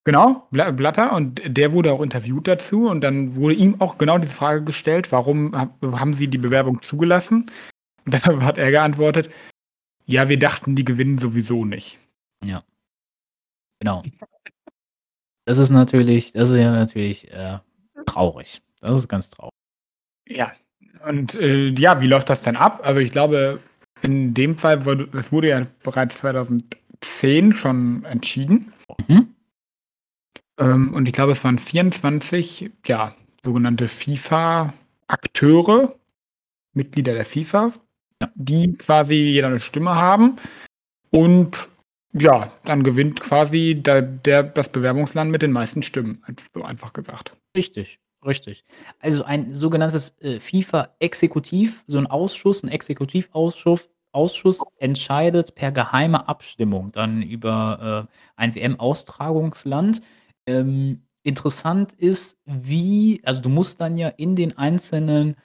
Genau, 0.05 0.47
Blatter. 0.51 1.13
Und 1.13 1.41
der 1.45 1.71
wurde 1.71 1.91
auch 1.91 2.01
interviewt 2.01 2.47
dazu. 2.47 2.87
Und 2.87 3.01
dann 3.01 3.35
wurde 3.35 3.55
ihm 3.55 3.79
auch 3.79 3.97
genau 3.97 4.17
diese 4.17 4.35
Frage 4.35 4.63
gestellt, 4.63 5.11
warum 5.11 5.55
haben 5.55 6.13
sie 6.13 6.27
die 6.27 6.37
Bewerbung 6.37 6.81
zugelassen? 6.81 7.49
Und 8.05 8.13
dann 8.13 8.43
hat 8.45 8.57
er 8.57 8.71
geantwortet, 8.71 9.29
ja, 10.05 10.27
wir 10.27 10.37
dachten, 10.37 10.75
die 10.75 10.85
gewinnen 10.85 11.17
sowieso 11.17 11.63
nicht. 11.63 11.97
Ja. 12.43 12.63
Genau. 13.79 14.03
Das 15.45 15.57
ist 15.57 15.69
natürlich 15.69 16.33
das 16.33 16.49
ist 16.49 16.57
ja 16.57 16.71
natürlich, 16.71 17.31
äh, 17.31 17.59
traurig. 18.05 18.61
Das 18.81 18.97
ist 18.97 19.07
ganz 19.07 19.29
traurig. 19.29 19.53
Ja, 20.27 20.51
und, 21.07 21.35
äh, 21.35 21.69
ja, 21.69 22.01
wie 22.01 22.07
läuft 22.07 22.29
das 22.29 22.41
denn 22.41 22.55
ab? 22.55 22.81
Also, 22.83 22.99
ich 22.99 23.11
glaube, 23.11 23.59
in 24.01 24.33
dem 24.33 24.57
Fall 24.57 24.85
wurde 24.85 25.07
das 25.07 25.31
wurde 25.31 25.49
ja 25.49 25.67
bereits 25.83 26.17
2010 26.19 27.53
schon 27.53 28.03
entschieden. 28.05 28.73
Mhm. 29.07 29.33
Ähm, 30.57 30.93
und 30.93 31.07
ich 31.07 31.13
glaube, 31.13 31.31
es 31.31 31.43
waren 31.43 31.59
24, 31.59 32.71
ja, 32.85 33.15
sogenannte 33.43 33.87
FIFA-Akteure, 33.87 35.95
Mitglieder 36.73 37.13
der 37.13 37.25
FIFA, 37.25 37.71
ja. 38.21 38.29
die 38.35 38.73
quasi 38.73 39.15
jeder 39.15 39.47
eine 39.47 39.59
Stimme 39.59 39.95
haben. 39.95 40.35
Und 41.09 41.67
ja, 42.13 42.51
dann 42.65 42.83
gewinnt 42.83 43.19
quasi 43.19 43.75
der, 43.75 44.01
der, 44.01 44.43
das 44.43 44.69
Bewerbungsland 44.69 45.31
mit 45.31 45.41
den 45.41 45.51
meisten 45.51 45.81
Stimmen, 45.81 46.23
so 46.53 46.63
einfach 46.63 46.93
gesagt. 46.93 47.35
Richtig, 47.55 47.99
richtig. 48.25 48.63
Also 48.99 49.23
ein 49.23 49.53
sogenanntes 49.53 50.15
äh, 50.21 50.39
FIFA-Exekutiv, 50.39 51.83
so 51.87 51.97
ein 51.97 52.07
Ausschuss, 52.07 52.63
ein 52.63 52.69
Exekutivausschuss 52.69 53.89
Ausschuss 54.13 54.63
entscheidet 54.77 55.55
per 55.55 55.71
geheime 55.71 56.27
Abstimmung 56.27 56.91
dann 56.91 57.21
über 57.21 58.07
äh, 58.07 58.13
ein 58.35 58.55
WM-Austragungsland. 58.55 60.01
Ähm, 60.45 61.01
interessant 61.23 61.93
ist, 61.93 62.37
wie, 62.45 63.21
also 63.25 63.41
du 63.41 63.49
musst 63.49 63.81
dann 63.81 63.97
ja 63.97 64.09
in 64.09 64.35
den 64.35 64.57
einzelnen 64.57 65.35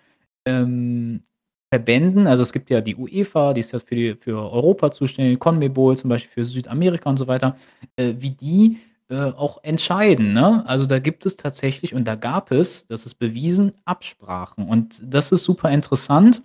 ähm, 0.45 1.23
Verbänden, 1.71 2.27
also 2.27 2.43
es 2.43 2.53
gibt 2.53 2.71
ja 2.71 2.81
die 2.81 2.97
UEFA, 2.97 3.53
die 3.53 3.61
ist 3.61 3.73
ja 3.73 3.79
für, 3.79 3.95
die, 3.95 4.15
für 4.15 4.37
Europa 4.51 4.91
zuständig, 4.91 5.39
CONMEBOL 5.39 5.99
zum 5.99 6.09
Beispiel 6.09 6.31
für 6.31 6.45
Südamerika 6.45 7.11
und 7.11 7.19
so 7.19 7.27
weiter, 7.27 7.57
äh, 7.97 8.15
wie 8.19 8.31
die 8.31 8.79
äh, 9.11 9.33
auch 9.33 9.63
entscheiden. 9.63 10.33
Ne? 10.33 10.65
Also 10.67 10.87
da 10.87 10.99
gibt 10.99 11.27
es 11.27 11.37
tatsächlich, 11.37 11.95
und 11.95 12.07
da 12.07 12.15
gab 12.15 12.51
es, 12.53 12.87
das 12.89 13.05
ist 13.07 13.17
bewiesen, 13.17 13.73
Absprachen. 13.85 14.67
Und 14.67 15.03
das 15.03 15.31
ist 15.33 15.45
super 15.45 15.71
interessant, 15.71 16.43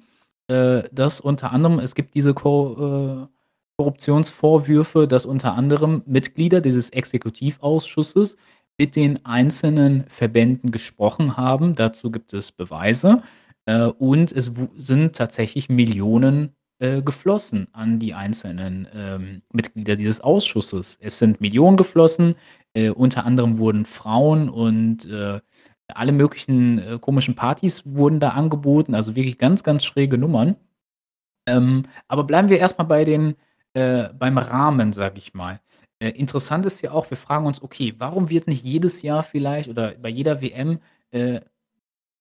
äh, 0.47 0.83
dass 0.91 1.21
unter 1.21 1.51
anderem, 1.51 1.79
es 1.79 1.95
gibt 1.95 2.15
diese 2.15 2.33
Ko 2.33 3.27
äh, 3.27 3.27
Korruptionsvorwürfe, 3.77 5.07
dass 5.07 5.25
unter 5.25 5.55
anderem 5.55 6.03
Mitglieder 6.05 6.61
dieses 6.61 6.89
Exekutivausschusses 6.89 8.37
mit 8.77 8.95
den 8.95 9.25
einzelnen 9.25 10.05
Verbänden 10.07 10.71
gesprochen 10.71 11.37
haben. 11.37 11.75
Dazu 11.75 12.11
gibt 12.11 12.33
es 12.33 12.51
Beweise. 12.51 13.23
Äh, 13.65 13.85
und 13.85 14.31
es 14.31 14.51
sind 14.77 15.15
tatsächlich 15.15 15.69
Millionen 15.69 16.55
äh, 16.79 17.01
geflossen 17.01 17.67
an 17.71 17.99
die 17.99 18.13
einzelnen 18.13 18.87
ähm, 18.93 19.41
Mitglieder 19.53 19.95
dieses 19.95 20.21
Ausschusses. 20.21 20.97
Es 20.99 21.17
sind 21.19 21.39
Millionen 21.39 21.77
geflossen, 21.77 22.35
äh, 22.73 22.89
unter 22.89 23.25
anderem 23.25 23.57
wurden 23.57 23.85
Frauen 23.85 24.49
und 24.49 25.05
äh, 25.05 25.39
alle 25.87 26.11
möglichen 26.11 26.79
äh, 26.79 26.99
komischen 26.99 27.35
Partys 27.35 27.83
wurden 27.85 28.19
da 28.19 28.29
angeboten, 28.29 28.95
also 28.95 29.15
wirklich 29.15 29.37
ganz, 29.37 29.63
ganz 29.63 29.85
schräge 29.85 30.17
Nummern. 30.17 30.55
Ähm, 31.47 31.83
aber 32.07 32.23
bleiben 32.23 32.49
wir 32.49 32.59
erstmal 32.59 32.87
bei 32.87 33.05
den, 33.05 33.35
äh, 33.73 34.09
beim 34.13 34.37
Rahmen, 34.37 34.93
sage 34.93 35.17
ich 35.19 35.33
mal. 35.33 35.61
interessant 35.99 36.65
ist 36.65 36.81
ja 36.81 36.91
auch, 36.91 37.09
wir 37.11 37.17
fragen 37.17 37.45
uns, 37.45 37.61
okay, 37.61 37.93
warum 37.97 38.29
wird 38.29 38.47
nicht 38.47 38.63
jedes 38.63 39.01
Jahr 39.03 39.23
vielleicht 39.23 39.69
oder 39.69 39.95
bei 39.95 40.09
jeder 40.09 40.41
WM 40.41 40.79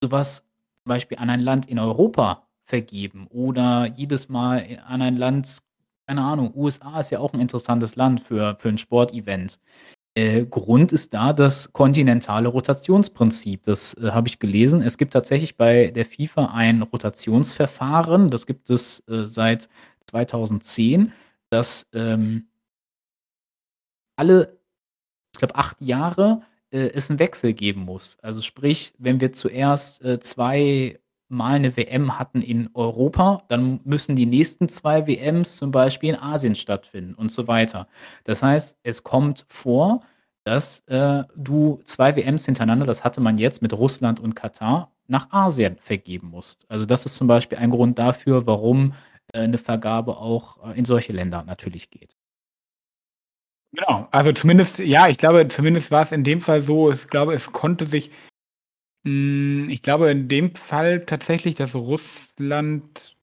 sowas 0.01 0.45
zum 0.45 0.52
Beispiel 0.85 1.19
an 1.19 1.31
ein 1.31 1.41
Land 1.41 1.67
in 1.67 1.79
Europa 1.79 2.47
vergeben 2.65 3.27
oder 3.29 3.87
jedes 3.97 4.29
Mal 4.29 4.81
an 4.87 5.03
ein 5.03 5.17
Land, 5.17 5.59
keine 6.07 6.23
Ahnung, 6.23 6.53
USA 6.55 7.01
ist 7.01 7.11
ja 7.11 7.19
auch 7.19 7.33
ein 7.33 7.41
interessantes 7.41 7.97
Land 7.97 8.21
für, 8.21 8.57
für 8.57 8.69
ein 8.69 8.79
Sportevent. 8.79 9.59
Äh, 10.15 10.45
Grund 10.45 10.93
ist 10.93 11.15
da 11.15 11.33
das 11.33 11.73
kontinentale 11.73 12.49
Rotationsprinzip. 12.49 13.65
Das 13.65 13.95
äh, 13.95 14.11
habe 14.11 14.29
ich 14.29 14.39
gelesen. 14.39 14.83
Es 14.83 14.99
gibt 14.99 15.15
tatsächlich 15.15 15.57
bei 15.57 15.91
der 15.91 16.05
FIFA 16.05 16.47
ein 16.53 16.83
Rotationsverfahren. 16.83 18.29
Das 18.29 18.47
gibt 18.47 18.69
es 18.69 19.01
äh, 19.09 19.27
seit 19.27 19.69
2010, 20.07 21.13
das 21.51 21.87
ähm, 21.95 22.49
alle, 24.17 24.59
ich 25.33 25.39
glaube, 25.39 25.57
acht 25.57 25.81
Jahre 25.81 26.43
äh, 26.73 26.91
es 26.95 27.11
einen 27.11 27.19
Wechsel 27.19 27.53
geben 27.53 27.83
muss. 27.83 28.19
Also 28.23 28.43
sprich, 28.43 28.95
wenn 28.99 29.21
wir 29.21 29.33
zuerst 29.33 30.03
äh, 30.05 30.21
zwei 30.21 30.99
eine 31.31 31.77
WM 31.77 32.19
hatten 32.19 32.43
in 32.43 32.69
Europa, 32.75 33.45
dann 33.49 33.81
müssen 33.85 34.17
die 34.17 34.27
nächsten 34.27 34.69
zwei 34.69 35.07
WMs 35.07 35.57
zum 35.57 35.71
Beispiel 35.71 36.11
in 36.11 36.17
Asien 36.17 36.55
stattfinden 36.55 37.15
und 37.15 37.33
so 37.33 37.49
weiter. 37.49 37.89
Das 38.25 38.43
heißt, 38.43 38.79
es 38.83 39.03
kommt 39.03 39.47
vor, 39.49 40.03
dass 40.45 40.81
äh, 40.89 41.23
du 41.37 41.81
zwei 41.85 42.17
WMs 42.17 42.45
hintereinander, 42.45 42.85
das 42.85 43.05
hatte 43.05 43.21
man 43.21 43.37
jetzt 43.39 43.63
mit 43.63 43.73
Russland 43.73 44.21
und 44.21 44.35
Katar, 44.35 44.93
nach 45.07 45.31
Asien 45.31 45.77
vergeben 45.79 46.29
musst. 46.29 46.67
Also 46.69 46.85
das 46.85 47.07
ist 47.07 47.17
zum 47.17 47.29
Beispiel 47.29 47.59
ein 47.59 47.71
Grund 47.71 47.99
dafür, 47.99 48.47
warum 48.47 48.95
äh, 49.33 49.41
eine 49.41 49.59
Vergabe 49.59 50.17
auch 50.17 50.69
äh, 50.69 50.79
in 50.79 50.85
solche 50.85 51.13
Länder 51.13 51.45
natürlich 51.45 51.91
geht. 51.91 52.17
Genau, 53.75 54.07
also 54.11 54.33
zumindest, 54.33 54.81
ja, 54.81 55.09
ich 55.09 55.17
glaube, 55.17 55.49
zumindest 55.49 55.91
war 55.91 56.03
es 56.03 56.13
in 56.13 56.25
dem 56.25 56.43
Fall 56.43 56.61
so, 56.61 56.93
ich 56.93 57.09
glaube, 57.09 57.33
es 57.33 57.53
konnte 57.53 57.87
sich, 57.87 58.11
mh, 59.05 59.65
hm, 59.65 59.71
ich 59.71 59.83
glaube 59.83 60.11
in 60.11 60.29
dem 60.29 60.55
Fall 60.55 61.05
tatsächlich, 61.07 61.55
dass 61.55 61.75
Russland 61.75 63.17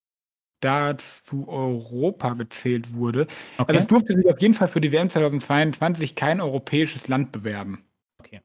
da 0.62 0.98
zu 0.98 1.48
Europa 1.48 2.34
gezählt 2.34 2.94
wurde. 2.94 3.28
Okay. 3.58 3.66
Also 3.68 3.80
es 3.80 3.88
durfte 3.88 4.14
sich 4.14 4.28
auf 4.28 4.42
jeden 4.42 4.54
Fall 4.54 4.68
für 4.68 4.82
die 4.82 4.92
WM 4.92 5.10
2022 5.10 6.16
kein 6.16 6.42
europäisches 6.42 7.08
Land 7.08 7.32
bewerben. 7.32 7.86
Okay. 8.20 8.42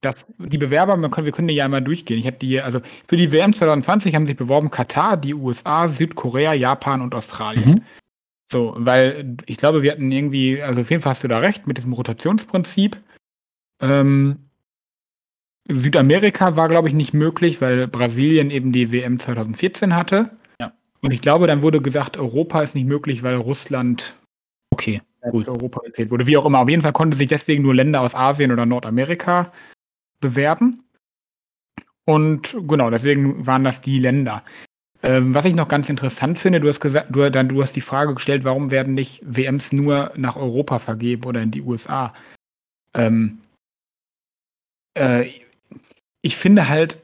das, 0.00 0.26
die 0.38 0.58
Bewerber, 0.58 0.96
wir 0.96 1.10
können, 1.10 1.26
wir 1.26 1.32
können 1.32 1.48
die 1.48 1.54
ja 1.54 1.64
einmal 1.64 1.82
durchgehen. 1.82 2.18
Ich 2.18 2.26
habe 2.26 2.38
die, 2.38 2.60
also 2.60 2.80
für 3.06 3.16
die 3.16 3.32
WM 3.32 3.52
2020 3.52 4.14
haben 4.14 4.26
sich 4.26 4.36
beworben 4.36 4.70
Katar, 4.70 5.16
die 5.16 5.34
USA, 5.34 5.88
Südkorea, 5.88 6.54
Japan 6.54 7.02
und 7.02 7.14
Australien. 7.14 7.70
Mhm. 7.70 7.82
So, 8.48 8.74
weil 8.76 9.36
ich 9.46 9.56
glaube, 9.56 9.82
wir 9.82 9.92
hatten 9.92 10.10
irgendwie, 10.12 10.62
also 10.62 10.80
auf 10.80 10.90
jeden 10.90 11.02
Fall 11.02 11.10
hast 11.10 11.24
du 11.24 11.28
da 11.28 11.38
recht 11.38 11.66
mit 11.66 11.76
diesem 11.76 11.92
Rotationsprinzip. 11.92 12.96
Ähm, 13.80 14.46
Südamerika 15.68 16.54
war, 16.56 16.68
glaube 16.68 16.88
ich, 16.88 16.94
nicht 16.94 17.12
möglich, 17.12 17.60
weil 17.60 17.88
Brasilien 17.88 18.50
eben 18.50 18.72
die 18.72 18.92
WM 18.92 19.18
2014 19.18 19.96
hatte. 19.96 20.30
Ja. 20.60 20.72
Und 21.00 21.10
ich 21.10 21.20
glaube, 21.20 21.48
dann 21.48 21.62
wurde 21.62 21.80
gesagt, 21.80 22.16
Europa 22.16 22.62
ist 22.62 22.76
nicht 22.76 22.86
möglich, 22.86 23.24
weil 23.24 23.34
Russland 23.34 24.14
okay, 24.70 25.02
gut. 25.30 25.48
Europa 25.48 25.80
gezählt 25.84 26.10
wurde. 26.10 26.26
Wie 26.26 26.36
auch 26.36 26.46
immer. 26.46 26.60
Auf 26.60 26.68
jeden 26.68 26.82
Fall 26.82 26.92
konnten 26.92 27.16
sich 27.16 27.28
deswegen 27.28 27.62
nur 27.62 27.74
Länder 27.74 28.00
aus 28.00 28.14
Asien 28.14 28.52
oder 28.52 28.64
Nordamerika 28.64 29.52
bewerben. 30.20 30.84
Und 32.04 32.56
genau, 32.68 32.90
deswegen 32.90 33.44
waren 33.46 33.64
das 33.64 33.80
die 33.80 33.98
Länder. 33.98 34.44
Ähm, 35.02 35.34
was 35.34 35.44
ich 35.44 35.54
noch 35.54 35.68
ganz 35.68 35.88
interessant 35.88 36.38
finde, 36.38 36.60
du 36.60 36.68
hast 36.68 36.80
gesagt, 36.80 37.08
du, 37.10 37.30
dann, 37.30 37.48
du 37.48 37.62
hast 37.62 37.76
die 37.76 37.80
Frage 37.80 38.14
gestellt, 38.14 38.44
warum 38.44 38.70
werden 38.70 38.94
nicht 38.94 39.22
WMs 39.24 39.72
nur 39.72 40.12
nach 40.16 40.36
Europa 40.36 40.78
vergeben 40.78 41.24
oder 41.24 41.42
in 41.42 41.50
die 41.50 41.62
USA? 41.62 42.14
Ähm, 42.94 43.38
äh, 44.94 45.28
ich 46.22 46.36
finde 46.36 46.68
halt 46.68 46.98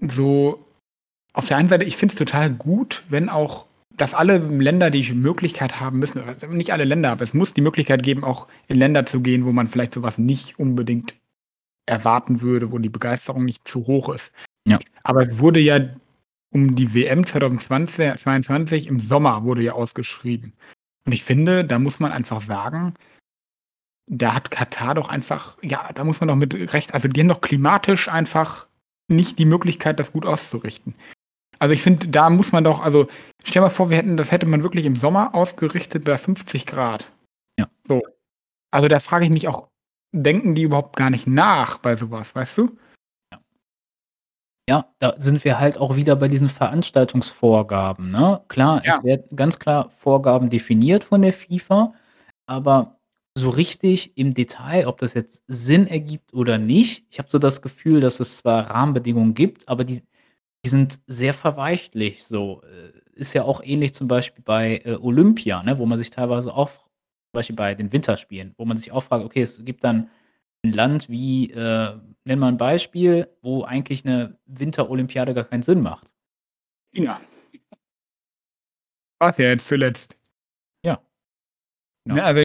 so, 0.00 0.66
auf 1.32 1.48
der 1.48 1.56
einen 1.56 1.68
Seite, 1.68 1.84
ich 1.84 1.96
finde 1.96 2.12
es 2.12 2.18
total 2.18 2.50
gut, 2.50 3.04
wenn 3.08 3.28
auch, 3.28 3.66
dass 3.96 4.14
alle 4.14 4.38
Länder 4.38 4.90
die 4.90 5.10
Möglichkeit 5.12 5.80
haben 5.80 5.98
müssen, 5.98 6.22
also 6.22 6.46
nicht 6.48 6.72
alle 6.72 6.84
Länder, 6.84 7.12
aber 7.12 7.24
es 7.24 7.32
muss 7.32 7.54
die 7.54 7.62
Möglichkeit 7.62 8.02
geben, 8.02 8.24
auch 8.24 8.48
in 8.68 8.78
Länder 8.78 9.06
zu 9.06 9.20
gehen, 9.20 9.46
wo 9.46 9.52
man 9.52 9.68
vielleicht 9.68 9.94
sowas 9.94 10.18
nicht 10.18 10.58
unbedingt 10.58 11.14
erwarten 11.86 12.42
würde, 12.42 12.72
wo 12.72 12.78
die 12.78 12.88
Begeisterung 12.88 13.44
nicht 13.44 13.66
zu 13.66 13.86
hoch 13.86 14.08
ist. 14.08 14.32
Ja. 14.66 14.78
Aber 15.04 15.22
es 15.22 15.38
wurde 15.38 15.60
ja 15.60 15.78
um 16.52 16.74
die 16.74 16.94
WM 16.94 17.26
2022 17.26 18.86
im 18.86 19.00
Sommer 19.00 19.44
wurde 19.44 19.62
ja 19.62 19.72
ausgeschrieben. 19.72 20.52
Und 21.04 21.12
ich 21.12 21.24
finde, 21.24 21.64
da 21.64 21.78
muss 21.78 22.00
man 22.00 22.12
einfach 22.12 22.40
sagen, 22.40 22.94
da 24.08 24.34
hat 24.34 24.50
Katar 24.50 24.94
doch 24.94 25.08
einfach, 25.08 25.58
ja, 25.62 25.92
da 25.92 26.04
muss 26.04 26.20
man 26.20 26.28
doch 26.28 26.36
mit 26.36 26.54
Recht, 26.72 26.94
also 26.94 27.08
die 27.08 27.20
haben 27.20 27.28
doch 27.28 27.40
klimatisch 27.40 28.08
einfach 28.08 28.68
nicht 29.08 29.38
die 29.38 29.44
Möglichkeit, 29.44 30.00
das 30.00 30.12
gut 30.12 30.26
auszurichten. 30.26 30.94
Also 31.58 31.74
ich 31.74 31.82
finde, 31.82 32.08
da 32.08 32.28
muss 32.30 32.52
man 32.52 32.64
doch, 32.64 32.80
also 32.80 33.08
stell 33.44 33.62
mal 33.62 33.70
vor, 33.70 33.90
wir 33.90 33.96
hätten, 33.96 34.16
das 34.16 34.30
hätte 34.30 34.46
man 34.46 34.62
wirklich 34.62 34.84
im 34.84 34.96
Sommer 34.96 35.34
ausgerichtet 35.34 36.04
bei 36.04 36.18
50 36.18 36.66
Grad. 36.66 37.12
Ja. 37.58 37.68
So. 37.86 38.02
Also 38.70 38.88
da 38.88 39.00
frage 39.00 39.24
ich 39.24 39.30
mich 39.30 39.48
auch, 39.48 39.68
denken 40.12 40.54
die 40.54 40.62
überhaupt 40.62 40.96
gar 40.96 41.10
nicht 41.10 41.26
nach 41.26 41.78
bei 41.78 41.96
sowas, 41.96 42.34
weißt 42.34 42.58
du? 42.58 42.76
Ja. 44.68 44.92
da 44.98 45.14
sind 45.18 45.44
wir 45.44 45.60
halt 45.60 45.78
auch 45.78 45.94
wieder 45.94 46.16
bei 46.16 46.28
diesen 46.28 46.48
Veranstaltungsvorgaben. 46.48 48.10
Ne? 48.10 48.40
Klar, 48.48 48.84
ja. 48.84 48.96
es 48.96 49.04
werden 49.04 49.36
ganz 49.36 49.58
klar 49.58 49.90
Vorgaben 49.90 50.50
definiert 50.50 51.04
von 51.04 51.22
der 51.22 51.32
FIFA, 51.32 51.94
aber 52.46 52.96
so 53.36 53.50
richtig 53.50 54.16
im 54.16 54.34
Detail, 54.34 54.86
ob 54.86 54.98
das 54.98 55.14
jetzt 55.14 55.44
Sinn 55.46 55.86
ergibt 55.86 56.32
oder 56.32 56.58
nicht, 56.58 57.06
ich 57.10 57.18
habe 57.18 57.30
so 57.30 57.38
das 57.38 57.60
Gefühl, 57.62 58.00
dass 58.00 58.18
es 58.18 58.38
zwar 58.38 58.70
Rahmenbedingungen 58.70 59.34
gibt, 59.34 59.68
aber 59.68 59.84
die, 59.84 60.02
die 60.64 60.70
sind 60.70 61.00
sehr 61.06 61.34
verweichtlich. 61.34 62.24
So 62.24 62.62
äh, 62.62 63.20
ist 63.20 63.34
ja 63.34 63.44
auch 63.44 63.62
ähnlich 63.62 63.94
zum 63.94 64.08
Beispiel 64.08 64.42
bei 64.42 64.82
äh, 64.84 64.96
Olympia, 65.00 65.62
ne, 65.62 65.78
wo 65.78 65.86
man 65.86 65.98
sich 65.98 66.10
teilweise 66.10 66.54
auch 66.54 66.70
Beispiel 67.32 67.56
bei 67.56 67.74
den 67.74 67.92
Winterspielen, 67.92 68.54
wo 68.56 68.64
man 68.64 68.78
sich 68.78 68.90
auch 68.90 69.02
fragt, 69.02 69.24
okay, 69.24 69.42
es 69.42 69.62
gibt 69.64 69.84
dann 69.84 70.08
ein 70.64 70.72
Land 70.72 71.08
wie, 71.08 71.50
äh, 71.50 71.96
nenn 72.24 72.38
mal 72.38 72.48
ein 72.48 72.58
Beispiel, 72.58 73.28
wo 73.42 73.64
eigentlich 73.64 74.04
eine 74.04 74.38
Winterolympiade 74.46 75.34
gar 75.34 75.44
keinen 75.44 75.62
Sinn 75.62 75.80
macht. 75.82 76.08
China. 76.94 77.20
War 79.20 79.30
es 79.30 79.38
ja 79.38 79.46
jetzt 79.48 79.66
zuletzt. 79.66 80.16
Ja. 80.84 81.00
Genau. 82.04 82.16
Ne, 82.16 82.24
also 82.24 82.42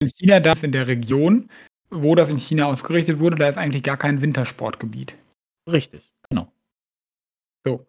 in 0.00 0.08
China, 0.08 0.40
das 0.40 0.62
in 0.62 0.72
der 0.72 0.86
Region, 0.86 1.50
wo 1.90 2.14
das 2.14 2.30
in 2.30 2.38
China 2.38 2.66
ausgerichtet 2.66 3.18
wurde, 3.18 3.36
da 3.36 3.48
ist 3.48 3.58
eigentlich 3.58 3.82
gar 3.82 3.96
kein 3.96 4.20
Wintersportgebiet. 4.20 5.16
Richtig, 5.70 6.12
genau. 6.28 6.52
So. 7.64 7.86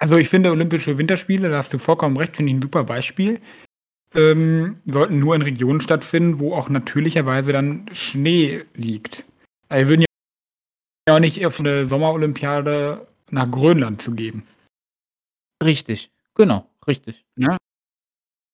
Also 0.00 0.16
ich 0.16 0.28
finde 0.28 0.50
Olympische 0.50 0.96
Winterspiele, 0.96 1.48
da 1.50 1.56
hast 1.58 1.72
du 1.72 1.78
vollkommen 1.78 2.16
recht, 2.16 2.36
finde 2.36 2.50
ich 2.52 2.58
ein 2.58 2.62
super 2.62 2.84
Beispiel 2.84 3.40
ähm, 4.14 4.80
sollten 4.86 5.18
nur 5.18 5.34
in 5.34 5.42
Regionen 5.42 5.80
stattfinden, 5.80 6.38
wo 6.38 6.54
auch 6.54 6.68
natürlicherweise 6.68 7.52
dann 7.52 7.88
Schnee 7.92 8.64
liegt. 8.74 9.24
Also 9.68 9.84
wir 9.84 9.88
würden 9.88 10.04
ja 11.08 11.16
auch 11.16 11.20
nicht 11.20 11.44
auf 11.44 11.60
eine 11.60 11.86
Sommerolympiade 11.86 13.06
nach 13.30 13.50
Grönland 13.50 14.00
zu 14.00 14.14
geben. 14.14 14.46
Richtig, 15.62 16.10
genau, 16.34 16.68
richtig. 16.86 17.24
Ja. 17.36 17.56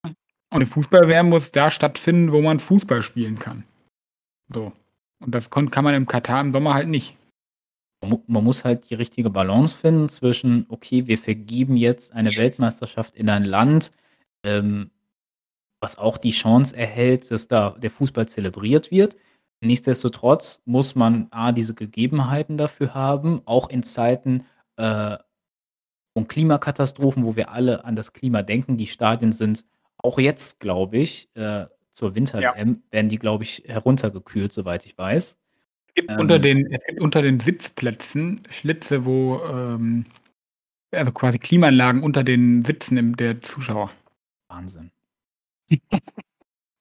Und 0.03 0.15
eine 0.61 0.65
Fußball-WM 0.65 1.29
muss 1.29 1.51
da 1.51 1.69
stattfinden, 1.69 2.31
wo 2.31 2.41
man 2.41 2.59
Fußball 2.59 3.01
spielen 3.01 3.39
kann. 3.39 3.63
So. 4.49 4.71
Und 5.19 5.33
das 5.33 5.49
kann 5.49 5.83
man 5.83 5.95
im 5.95 6.05
Katar 6.05 6.41
im 6.41 6.53
Sommer 6.53 6.73
halt 6.73 6.87
nicht. 6.87 7.17
Man 8.01 8.43
muss 8.43 8.63
halt 8.63 8.89
die 8.89 8.95
richtige 8.95 9.29
Balance 9.29 9.75
finden 9.75 10.09
zwischen, 10.09 10.65
okay, 10.69 11.07
wir 11.07 11.17
vergeben 11.17 11.75
jetzt 11.75 12.13
eine 12.13 12.35
Weltmeisterschaft 12.35 13.15
in 13.15 13.29
ein 13.29 13.43
Land, 13.43 13.91
ähm, 14.43 14.91
was 15.85 15.99
auch 15.99 16.17
die 16.17 16.31
Chance 16.31 16.75
erhält, 16.75 17.29
dass 17.29 17.47
da 17.47 17.75
der 17.77 17.91
Fußball 17.91 18.27
zelebriert 18.27 18.89
wird. 18.89 19.15
Nichtsdestotrotz 19.61 20.63
muss 20.65 20.95
man 20.95 21.27
A, 21.29 21.51
diese 21.51 21.75
Gegebenheiten 21.75 22.57
dafür 22.57 22.95
haben, 22.95 23.43
auch 23.45 23.69
in 23.69 23.83
Zeiten 23.83 24.45
äh, 24.77 25.17
von 26.13 26.27
Klimakatastrophen, 26.27 27.23
wo 27.23 27.35
wir 27.35 27.51
alle 27.51 27.85
an 27.85 27.95
das 27.95 28.13
Klima 28.13 28.41
denken. 28.41 28.77
Die 28.77 28.87
Stadien 28.87 29.31
sind 29.31 29.63
auch 29.97 30.17
jetzt, 30.17 30.59
glaube 30.59 30.97
ich, 30.97 31.29
äh, 31.35 31.67
zur 31.91 32.15
Winter-WM, 32.15 32.69
ja. 32.69 32.91
werden 32.91 33.09
die, 33.09 33.19
glaube 33.19 33.43
ich, 33.43 33.63
heruntergekühlt, 33.67 34.51
soweit 34.53 34.87
ich 34.87 34.97
weiß. 34.97 35.37
Es 35.87 35.93
gibt, 35.93 36.09
ähm, 36.09 36.19
unter, 36.19 36.39
den, 36.39 36.65
es 36.71 36.83
gibt 36.83 36.99
unter 36.99 37.21
den 37.21 37.39
Sitzplätzen 37.39 38.41
Schlitze, 38.49 39.05
wo 39.05 39.39
ähm, 39.43 40.05
also 40.91 41.11
quasi 41.11 41.37
Klimaanlagen 41.37 42.01
unter 42.01 42.23
den 42.23 42.65
Sitzen 42.65 42.97
im, 42.97 43.15
der 43.15 43.39
Zuschauer. 43.39 43.91
Wahnsinn. 44.49 44.89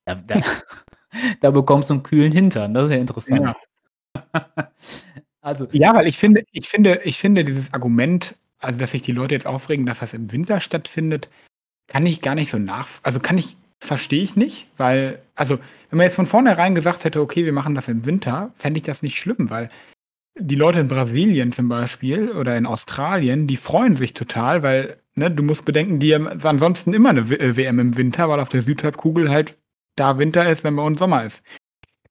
Da, 0.06 0.14
da, 0.16 0.40
da 1.40 1.50
bekommst 1.50 1.90
du 1.90 1.94
einen 1.94 2.02
kühlen 2.02 2.32
Hintern, 2.32 2.74
das 2.74 2.86
ist 2.86 2.94
ja 2.94 3.00
interessant. 3.00 3.42
Ja. 3.42 3.56
Also 5.42 5.68
Ja, 5.72 5.94
weil 5.94 6.06
ich 6.08 6.18
finde 6.18 6.44
ich 6.52 6.68
finde 6.68 7.00
ich 7.04 7.18
finde 7.18 7.44
dieses 7.44 7.72
Argument, 7.74 8.36
also, 8.60 8.80
dass 8.80 8.92
sich 8.92 9.02
die 9.02 9.12
Leute 9.12 9.34
jetzt 9.34 9.46
aufregen, 9.46 9.86
dass 9.86 10.00
das 10.00 10.14
im 10.14 10.32
Winter 10.32 10.60
stattfindet, 10.60 11.30
kann 11.88 12.06
ich 12.06 12.22
gar 12.22 12.34
nicht 12.36 12.50
so 12.50 12.58
nach 12.58 12.88
also, 13.04 13.20
kann 13.20 13.38
ich 13.38 13.56
verstehe 13.80 14.22
ich 14.24 14.36
nicht, 14.36 14.68
weil 14.78 15.22
also, 15.36 15.58
wenn 15.90 15.98
man 15.98 16.06
jetzt 16.06 16.16
von 16.16 16.26
vornherein 16.26 16.74
gesagt 16.74 17.04
hätte: 17.04 17.20
„Okay, 17.22 17.44
wir 17.46 17.52
machen 17.54 17.74
das 17.76 17.88
im 17.88 18.06
Winter“, 18.06 18.52
fände 18.56 18.78
ich 18.78 18.84
das 18.84 19.02
nicht 19.02 19.18
schlimm, 19.18 19.50
weil 19.50 19.70
die 20.36 20.56
Leute 20.56 20.80
in 20.80 20.88
Brasilien 20.88 21.52
zum 21.52 21.68
Beispiel 21.68 22.30
oder 22.32 22.56
in 22.56 22.66
Australien, 22.66 23.46
die 23.46 23.56
freuen 23.56 23.96
sich 23.96 24.14
total, 24.14 24.62
weil 24.62 24.98
Ne, 25.16 25.30
du 25.30 25.44
musst 25.44 25.64
bedenken, 25.64 26.00
die 26.00 26.12
haben 26.14 26.26
ansonsten 26.26 26.92
immer 26.92 27.10
eine 27.10 27.28
WM 27.30 27.78
äh, 27.78 27.82
im 27.82 27.96
Winter, 27.96 28.28
weil 28.28 28.40
auf 28.40 28.48
der 28.48 28.62
Südhalbkugel 28.62 29.30
halt 29.30 29.56
da 29.96 30.18
Winter 30.18 30.50
ist, 30.50 30.64
wenn 30.64 30.74
bei 30.74 30.82
uns 30.82 30.98
Sommer 30.98 31.24
ist. 31.24 31.42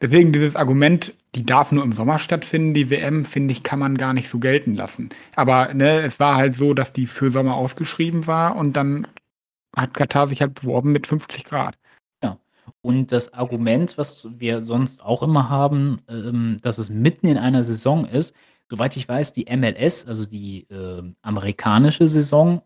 Deswegen 0.02 0.32
dieses 0.32 0.56
Argument, 0.56 1.14
die 1.36 1.46
darf 1.46 1.72
nur 1.74 1.84
im 1.84 1.92
Sommer 1.92 2.18
stattfinden, 2.18 2.74
die 2.74 2.90
WM, 2.90 3.26
finde 3.26 3.52
ich, 3.52 3.64
kann 3.64 3.80
man 3.80 3.98
gar 3.98 4.14
nicht 4.14 4.30
so 4.30 4.40
gelten 4.40 4.76
lassen. 4.76 5.10
Aber 5.36 5.74
ne, 5.74 6.00
es 6.00 6.20
war 6.20 6.36
halt 6.36 6.54
so, 6.54 6.74
dass 6.74 6.94
die 6.94 7.08
für 7.08 7.30
Sommer 7.30 7.56
ausgeschrieben 7.56 8.26
war 8.26 8.56
und 8.56 8.74
dann 8.78 9.08
hat 9.76 9.94
Katar 9.94 10.28
sich 10.28 10.42
halt 10.42 10.54
beworben 10.56 10.94
mit 10.94 11.08
50 11.08 11.44
Grad. 11.44 11.78
Und 12.84 13.12
das 13.14 13.34
Argument, 13.34 13.98
was 13.98 14.28
wir 14.38 14.62
sonst 14.62 15.04
auch 15.04 15.24
immer 15.24 15.50
haben, 15.50 16.02
ähm, 16.10 16.60
dass 16.62 16.78
es 16.78 16.90
mitten 16.90 17.28
in 17.28 17.38
einer 17.38 17.64
Saison 17.64 18.06
ist, 18.06 18.36
soweit 18.70 18.98
ich 18.98 19.08
weiß, 19.08 19.34
die 19.34 19.46
MLS, 19.56 20.06
also 20.06 20.26
die 20.26 20.68
äh, 20.70 21.02
amerikanische 21.22 22.08
Saison, 22.08 22.62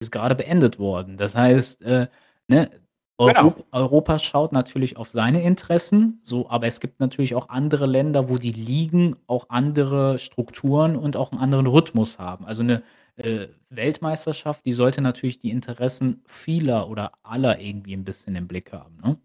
ist 0.00 0.10
gerade 0.12 0.34
beendet 0.34 0.78
worden. 0.78 1.18
Das 1.18 1.34
heißt, 1.34 1.82
äh, 1.82 2.06
ne, 2.48 2.70
Genau. 3.18 3.54
Europa 3.70 4.18
schaut 4.18 4.52
natürlich 4.52 4.96
auf 4.96 5.10
seine 5.10 5.42
Interessen, 5.42 6.20
so, 6.22 6.48
aber 6.48 6.66
es 6.66 6.80
gibt 6.80 7.00
natürlich 7.00 7.34
auch 7.34 7.50
andere 7.50 7.84
Länder, 7.84 8.30
wo 8.30 8.38
die 8.38 8.52
Ligen 8.52 9.14
auch 9.26 9.50
andere 9.50 10.18
Strukturen 10.18 10.96
und 10.96 11.16
auch 11.16 11.30
einen 11.30 11.40
anderen 11.40 11.66
Rhythmus 11.66 12.18
haben. 12.18 12.46
Also 12.46 12.62
eine 12.62 12.82
äh, 13.16 13.48
Weltmeisterschaft, 13.68 14.64
die 14.64 14.72
sollte 14.72 15.02
natürlich 15.02 15.38
die 15.38 15.50
Interessen 15.50 16.22
vieler 16.26 16.88
oder 16.88 17.12
aller 17.22 17.60
irgendwie 17.60 17.92
ein 17.92 18.04
bisschen 18.04 18.36
im 18.36 18.48
Blick 18.48 18.72
haben, 18.72 18.96
ne? 19.04 19.18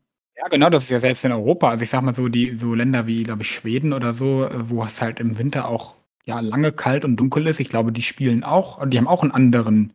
Ja, 0.46 0.50
genau, 0.50 0.70
das 0.70 0.84
ist 0.84 0.90
ja 0.92 1.00
selbst 1.00 1.26
in 1.26 1.32
Europa. 1.32 1.70
Also 1.70 1.84
ich 1.84 1.90
sag 1.90 2.02
mal 2.04 2.14
so, 2.14 2.28
die 2.30 2.56
so 2.56 2.76
Länder 2.76 3.08
wie, 3.08 3.24
glaube 3.24 3.42
ich, 3.42 3.50
Schweden 3.50 3.94
oder 3.94 4.14
so, 4.14 4.44
äh, 4.46 4.70
wo 4.70 4.84
es 4.84 5.02
halt 5.02 5.20
im 5.20 5.40
Winter 5.40 5.68
auch 5.68 5.96
ja 6.26 6.40
lange 6.40 6.72
kalt 6.72 7.04
und 7.04 7.16
dunkel 7.18 7.48
ist. 7.48 7.60
Ich 7.60 7.70
glaube, 7.70 7.92
die 7.92 8.04
spielen 8.04 8.44
auch, 8.44 8.88
die 8.88 8.98
haben 9.00 9.08
auch 9.08 9.24
einen 9.24 9.32
anderen 9.32 9.92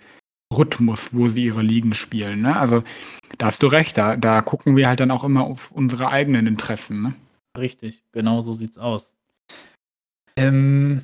Rhythmus, 0.52 1.14
wo 1.14 1.28
sie 1.28 1.44
ihre 1.44 1.62
Ligen 1.62 1.94
spielen. 1.94 2.42
Ne? 2.42 2.56
Also 2.56 2.82
da 3.38 3.46
hast 3.46 3.62
du 3.62 3.68
recht, 3.68 3.96
da, 3.96 4.16
da 4.16 4.42
gucken 4.42 4.74
wir 4.76 4.88
halt 4.88 4.98
dann 5.00 5.12
auch 5.12 5.22
immer 5.24 5.44
auf 5.44 5.70
unsere 5.70 6.08
eigenen 6.08 6.46
Interessen. 6.48 7.02
Ne? 7.02 7.14
Richtig, 7.56 8.02
genau 8.12 8.42
so 8.42 8.54
sieht's 8.54 8.78
aus. 8.78 9.12
Ähm 10.36 11.02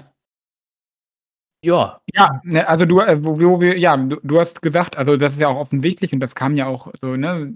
ja. 1.64 2.00
Ja, 2.14 2.40
ne, 2.44 2.68
also 2.68 2.84
du, 2.84 3.00
äh, 3.00 3.22
wo 3.22 3.38
wo 3.40 3.60
wir 3.60 3.78
ja, 3.78 3.96
du 3.96 4.16
du 4.22 4.40
hast 4.40 4.62
gesagt, 4.62 4.96
also 4.96 5.16
das 5.16 5.34
ist 5.34 5.40
ja 5.40 5.48
auch 5.48 5.56
offensichtlich 5.58 6.12
und 6.12 6.20
das 6.20 6.34
kam 6.34 6.56
ja 6.56 6.66
auch 6.66 6.92
so, 7.00 7.16
ne, 7.16 7.54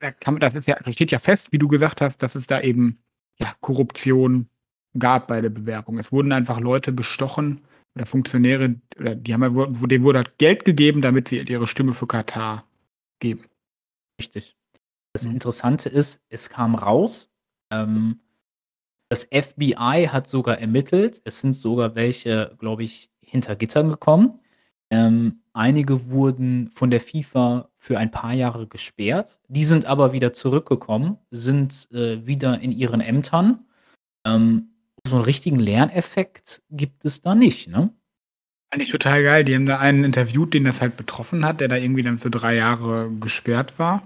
da 0.00 0.10
kann 0.12 0.38
das 0.38 0.54
ist 0.54 0.66
ja 0.68 0.76
das 0.84 0.94
steht 0.94 1.10
ja 1.12 1.18
fest, 1.18 1.52
wie 1.52 1.58
du 1.58 1.68
gesagt 1.68 2.00
hast, 2.00 2.22
dass 2.22 2.34
es 2.34 2.46
da 2.46 2.60
eben, 2.60 2.98
ja, 3.38 3.54
Korruption 3.60 4.48
gab 4.98 5.28
bei 5.28 5.40
der 5.40 5.50
Bewerbung. 5.50 5.98
Es 5.98 6.12
wurden 6.12 6.32
einfach 6.32 6.60
Leute 6.60 6.92
bestochen 6.92 7.62
oder 7.96 8.06
Funktionäre 8.06 8.76
oder 8.98 9.14
die 9.14 9.34
haben 9.34 9.42
denen 9.88 10.04
wurde 10.04 10.18
halt 10.18 10.38
Geld 10.38 10.64
gegeben, 10.64 11.02
damit 11.02 11.28
sie 11.28 11.36
ihre 11.38 11.66
Stimme 11.66 11.92
für 11.92 12.06
Katar 12.06 12.66
geben. 13.20 13.44
Richtig. 14.20 14.56
Das 15.14 15.24
Mhm. 15.26 15.32
Interessante 15.34 15.88
ist, 15.88 16.20
es 16.28 16.50
kam 16.50 16.74
raus, 16.74 17.30
ähm, 17.72 18.20
das 19.10 19.24
FBI 19.30 20.08
hat 20.10 20.28
sogar 20.28 20.58
ermittelt. 20.58 21.22
Es 21.24 21.40
sind 21.40 21.54
sogar 21.54 21.94
welche, 21.94 22.56
glaube 22.58 22.84
ich, 22.84 23.10
hinter 23.20 23.56
Gittern 23.56 23.88
gekommen. 23.90 24.40
Ähm, 24.94 25.40
einige 25.54 26.10
wurden 26.12 26.70
von 26.70 26.90
der 26.92 27.00
FIFA 27.00 27.68
für 27.78 27.98
ein 27.98 28.12
paar 28.12 28.32
Jahre 28.32 28.68
gesperrt. 28.68 29.40
Die 29.48 29.64
sind 29.64 29.86
aber 29.86 30.12
wieder 30.12 30.32
zurückgekommen, 30.32 31.18
sind, 31.32 31.88
äh, 31.92 32.24
wieder 32.26 32.60
in 32.60 32.70
ihren 32.72 33.00
Ämtern. 33.00 33.64
Ähm, 34.26 34.70
so 35.06 35.16
'n 35.18 35.22
richtigen 35.24 35.60
Lerneffekt 35.60 36.62
gibt 36.70 37.04
es 37.06 37.22
da 37.22 37.34
nicht, 37.34 37.68
ne? 37.68 37.92
Eigentlich 38.72 38.90
total 38.90 39.22
geil. 39.22 39.44
Die 39.44 39.54
haben 39.54 39.66
da 39.66 39.78
einen 39.78 40.04
interviewt, 40.04 40.54
den 40.54 40.64
das 40.64 40.80
halt 40.80 40.96
betroffen 40.96 41.44
hat, 41.46 41.60
der 41.60 41.68
da 41.68 41.76
irgendwie 41.76 42.02
dann 42.02 42.18
für 42.18 42.30
3 42.30 42.56
Jahre 42.56 43.10
gesperrt 43.20 43.78
war. 43.78 44.02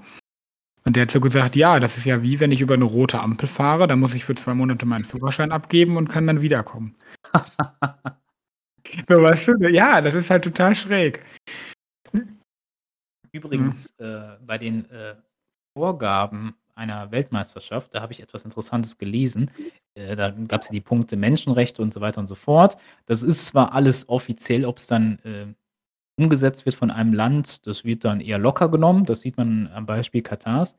Und 0.85 0.96
der 0.96 1.03
hat 1.05 1.11
so 1.12 1.20
gesagt: 1.20 1.57
„Ja, 1.57 1.81
das 1.81 1.98
ist 1.98 2.07
ja 2.07 2.22
wie, 2.22 2.40
wenn 2.40 2.53
ich 2.53 2.61
über 2.62 2.77
'ne 2.77 2.85
rote 2.85 3.20
Ampel 3.20 3.48
fahre, 3.48 3.87
dann 3.88 4.01
muss 4.01 4.14
ich 4.14 4.24
für 4.24 4.35
2 4.37 4.55
Monate 4.55 4.87
meinen 4.87 5.05
Führerschein 5.05 5.53
abgeben 5.53 5.96
und 5.98 6.09
kann 6.09 6.27
dann 6.27 6.42
wiederkommen.“ 6.42 6.94
So, 9.09 9.22
weißt 9.22 9.48
du? 9.48 9.68
Ja, 9.68 10.01
das 10.01 10.14
ist 10.14 10.31
halt 10.31 10.44
total 10.44 10.74
schräg. 10.74 11.22
Übrigens, 13.33 13.92
äh, 13.98 14.37
bei 14.46 14.59
den, 14.59 14.90
äh, 14.90 15.16
Vorgaben 15.77 16.57
einer 16.74 17.11
Weltmeisterschaft, 17.12 17.94
da 17.94 18.03
habe 18.03 18.12
ich 18.12 18.20
etwas 18.22 18.44
Interessantes 18.44 18.98
gelesen. 18.98 19.51
Äh, 19.94 20.16
da 20.16 20.31
gab's 20.31 20.68
ja 20.68 20.72
die 20.72 20.81
Punkte 20.83 21.16
Menschenrechte 21.16 21.83
und 21.83 21.94
so 21.94 22.01
weiter 22.03 22.20
und 22.20 22.29
so 22.29 22.35
fort. 22.37 22.77
Das 23.07 23.22
ist 23.22 23.46
zwar 23.48 23.72
alles 23.74 24.09
offiziell, 24.09 24.64
ob's 24.66 24.87
dann, 24.88 25.18
äh, 25.24 25.46
umgesetzt 26.20 26.66
wird 26.66 26.77
von 26.77 26.90
einem 26.92 27.14
Land, 27.14 27.66
das 27.66 27.85
wird 27.85 28.05
dann 28.05 28.20
eher 28.20 28.38
locker 28.38 28.70
genommen. 28.70 29.05
Das 29.07 29.22
sieht 29.22 29.37
man 29.38 29.68
am 29.74 29.87
Beispiel 29.87 30.22
Katars. 30.22 30.77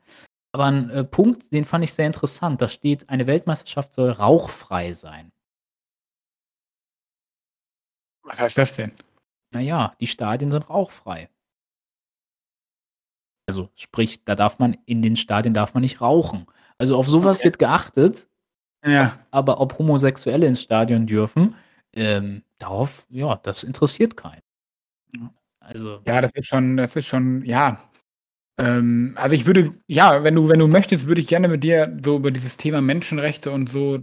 Aber 0.52 0.66
'n, 0.68 0.90
äh, 0.90 1.04
Punkt, 1.04 1.52
den 1.54 1.64
fand 1.66 1.84
ich 1.84 1.94
sehr 1.94 2.06
interessant. 2.08 2.62
Da 2.62 2.68
steht: 2.68 3.08
„Eine 3.10 3.26
Weltmeisterschaft 3.28 3.94
soll 3.94 4.10
rauchfrei 4.12 4.94
sein.“ 4.94 5.32
Was 8.30 8.38
heißt 8.40 8.58
das 8.58 8.76
denn? 8.76 8.92
Na 9.52 9.60
ja, 9.60 9.94
die 10.00 10.06
Stadien 10.06 10.52
sind 10.52 10.70
rauchfrei. 10.70 11.28
Also, 13.48 13.68
sprich, 13.74 14.24
da 14.24 14.34
darf 14.34 14.58
man 14.58 14.76
in 14.86 15.02
den 15.02 15.16
Stadien 15.16 15.54
darf 15.54 15.74
man 15.74 15.82
nicht 15.82 16.00
rauchen. 16.00 16.46
Also, 16.78 16.96
auf 16.96 17.08
so 17.08 17.24
was 17.24 17.38
Okay. 17.38 17.44
wird 17.46 17.58
geachtet. 17.58 18.28
Ja. 18.86 19.18
Aber 19.32 19.60
ob 19.60 19.78
Homosexuelle 19.78 20.46
ins 20.46 20.62
Stadion 20.62 21.06
dürfen, 21.06 21.56
ähm, 21.94 22.42
darauf 22.58 23.06
ja, 23.10 23.36
das 23.42 23.64
interessiert 23.64 24.16
keinen. 24.16 24.42
Ja. 25.16 25.32
Also 25.60 26.00
Ja, 26.06 26.20
das 26.22 26.32
ist 26.34 26.48
schon 26.48 26.76
das 26.78 26.96
ist 26.96 27.06
schon 27.08 27.44
ja. 27.44 27.80
Ähm, 28.58 29.14
also, 29.16 29.34
ich 29.36 29.46
würde 29.46 29.74
ja, 29.88 30.24
wenn 30.24 30.34
du 30.36 30.48
wenn 30.50 30.58
du 30.60 30.68
möchtest, 30.68 31.06
würde 31.08 31.20
ich 31.22 31.28
gerne 31.28 31.48
mit 31.48 31.64
dir 31.64 31.98
so 32.04 32.16
über 32.18 32.30
dieses 32.32 32.56
Thema 32.58 32.80
Menschenrechte 32.82 33.50
und 33.52 33.68
so 33.68 33.98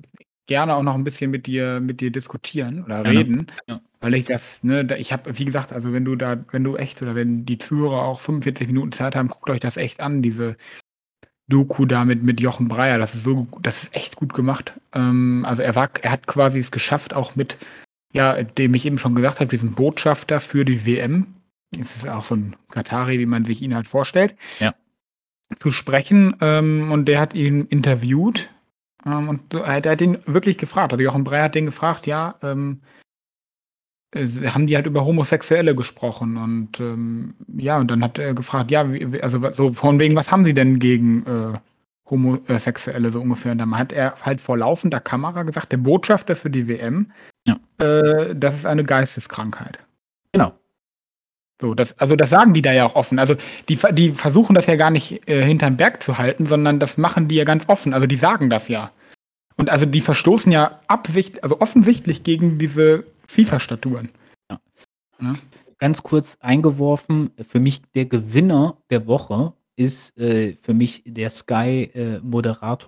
gerne 0.47 0.75
auch 0.75 0.83
noch 0.83 0.95
'n 0.95 1.03
bisschen 1.03 1.31
mit 1.31 1.47
dir 1.47 1.79
mit 1.81 2.01
dir 2.01 2.12
diskutieren 2.12 2.83
oder 2.83 3.03
Gerne, 3.03 3.19
reden, 3.19 3.47
ja. 3.69 3.81
weil 4.01 4.13
ich 4.15 4.25
das 4.25 4.63
ne, 4.63 4.88
ich 4.97 5.13
habe 5.13 5.38
wie 5.38 5.45
gesagt, 5.45 5.73
also, 5.73 5.93
wenn 5.93 6.05
du 6.05 6.15
da 6.15 6.38
wenn 6.51 6.63
du 6.63 6.75
echt 6.77 7.01
oder 7.01 7.15
wenn 7.15 7.45
die 7.45 7.57
Zuhörer 7.60 8.03
auch 8.03 8.21
45 8.21 8.67
Minuten 8.67 8.91
Zeit 8.93 9.15
haben, 9.15 9.27
guckt 9.29 9.49
euch 9.49 9.60
das 9.62 9.77
echt 9.77 10.01
an, 10.01 10.21
diese 10.21 10.57
Doku 11.49 11.86
da 11.86 12.05
mit 12.05 12.41
Jochen 12.41 12.67
Breyer. 12.69 12.97
Das 12.99 13.15
ist 13.15 13.23
so 13.23 13.47
das 13.63 13.83
ist 13.83 13.95
echt 13.95 14.15
gut 14.17 14.33
gemacht. 14.33 14.73
Ähm, 14.93 15.45
also, 15.47 15.63
er 15.63 15.75
war 15.75 15.89
er 16.01 16.12
hat 16.12 16.27
quasi 16.27 16.60
es 16.60 16.71
geschafft, 16.71 17.13
auch 17.15 17.36
mit, 17.38 17.57
ja, 18.13 18.41
dem 18.43 18.73
ich 18.75 18.86
eben 18.88 18.97
schon 18.99 19.15
gesagt 19.15 19.39
habe, 19.41 19.49
diesem 19.49 19.73
Botschafter 19.73 20.39
für 20.41 20.65
die 20.65 20.86
WM 20.86 21.27
es 21.79 21.97
ist 21.97 22.10
auch 22.10 22.23
so 22.25 22.36
'n 22.36 22.55
Katari, 22.71 23.19
wie 23.19 23.25
man 23.27 23.45
sich 23.45 23.62
ihn 23.62 23.75
halt 23.75 23.88
vorstellt 23.89 24.36
Ja. 24.62 24.73
zu 25.60 25.71
sprechen, 25.71 26.36
ähm, 26.41 26.91
und 26.91 27.05
der 27.07 27.19
hat 27.21 27.33
ihn 27.36 27.65
interviewt, 27.67 28.49
ähm, 29.08 29.30
und 29.30 29.41
so 29.54 29.60
der 29.63 29.91
hat 29.91 30.02
ihn 30.02 30.17
wirklich 30.26 30.58
gefragt. 30.58 30.91
Also, 30.93 31.04
Jochen 31.04 31.24
Breyer 31.24 31.46
hat 31.46 31.56
den 31.56 31.65
gefragt, 31.65 32.08
ja, 32.08 32.36
ähm 32.43 32.82
äh, 34.13 34.28
haben 34.48 34.67
die 34.67 34.76
halt 34.76 34.86
über 34.86 35.06
Homosexuelle 35.06 35.76
gesprochen 35.76 36.38
und, 36.38 36.80
ähm, 36.80 37.36
ja, 37.58 37.78
und 37.78 37.91
dann 37.91 38.04
hat 38.04 38.20
er 38.20 38.34
gefragt, 38.34 38.72
ja, 38.72 38.91
wie 38.91 39.22
also, 39.22 39.52
so 39.52 39.74
von 39.74 40.00
wegen: 40.00 40.15
„Was 40.15 40.32
haben 40.32 40.46
Sie 40.46 40.54
denn 40.54 40.80
gegen, 40.80 41.26
äh, 41.26 41.60
Homo 42.10 42.38
äh, 42.48 42.58
Sexuelle?“ 42.60 43.10
so 43.10 43.20
ungefähr. 43.22 43.52
Und 43.52 43.58
dann 43.60 43.78
hat 43.78 43.91
er 43.91 44.13
halt 44.22 44.39
vor 44.41 44.58
laufender 44.58 45.00
Kamera 45.02 45.43
gesagt, 45.43 45.72
der 45.74 45.78
Botschafter 45.78 46.36
für 46.38 46.50
die 46.50 46.67
WM, 46.67 47.12
Ja. 47.48 47.58
äh, 47.80 48.34
das 48.36 48.56
ist 48.56 48.65
eine 48.65 48.84
Geisteskrankheit. 48.86 49.80
Genau. 50.32 50.54
So, 51.62 51.74
das 51.74 51.98
also, 52.00 52.15
das 52.15 52.30
sagen 52.30 52.54
die 52.54 52.62
da 52.62 52.72
ja 52.72 52.86
auch 52.86 52.96
offen. 52.96 53.20
Also, 53.20 53.36
die 53.67 53.80
die 53.93 54.12
versuchen 54.12 54.54
das 54.56 54.67
ja 54.67 54.76
gar 54.76 54.91
nicht, 54.91 55.28
äh, 55.30 55.43
hinterm 55.43 55.76
Berg 55.78 56.04
zu 56.04 56.17
halten, 56.17 56.46
sondern 56.46 56.80
das 56.80 56.98
machen 56.98 57.28
die 57.28 57.36
ja 57.36 57.43
ganz 57.46 57.67
offen. 57.67 57.93
Also, 57.93 58.06
die 58.08 58.15
sagen 58.15 58.50
das 58.50 58.67
ja. 58.70 58.91
Und 59.58 59.70
also, 59.70 59.86
die 59.86 60.02
verstoßen 60.02 60.52
ja 60.52 60.80
absicht 60.88 61.43
also, 61.43 61.60
offensichtlich 61.60 62.24
gegen 62.24 62.58
diese 62.60 63.04
FIFA-Statuten. 63.28 64.10
Ja. 64.50 64.60
Ne? 65.20 65.36
Ganz 65.80 66.04
kurz 66.04 66.38
eingeworfen, 66.39 67.32
für 67.48 67.60
mich 67.60 67.82
der 67.93 68.06
Gewinner 68.06 68.78
der 68.89 69.06
Woche 69.08 69.54
ist, 69.78 70.17
äh, 70.17 70.56
für 70.56 70.74
mich 70.74 71.04
der 71.06 71.30
Sky, 71.30 71.89
äh, 71.93 72.20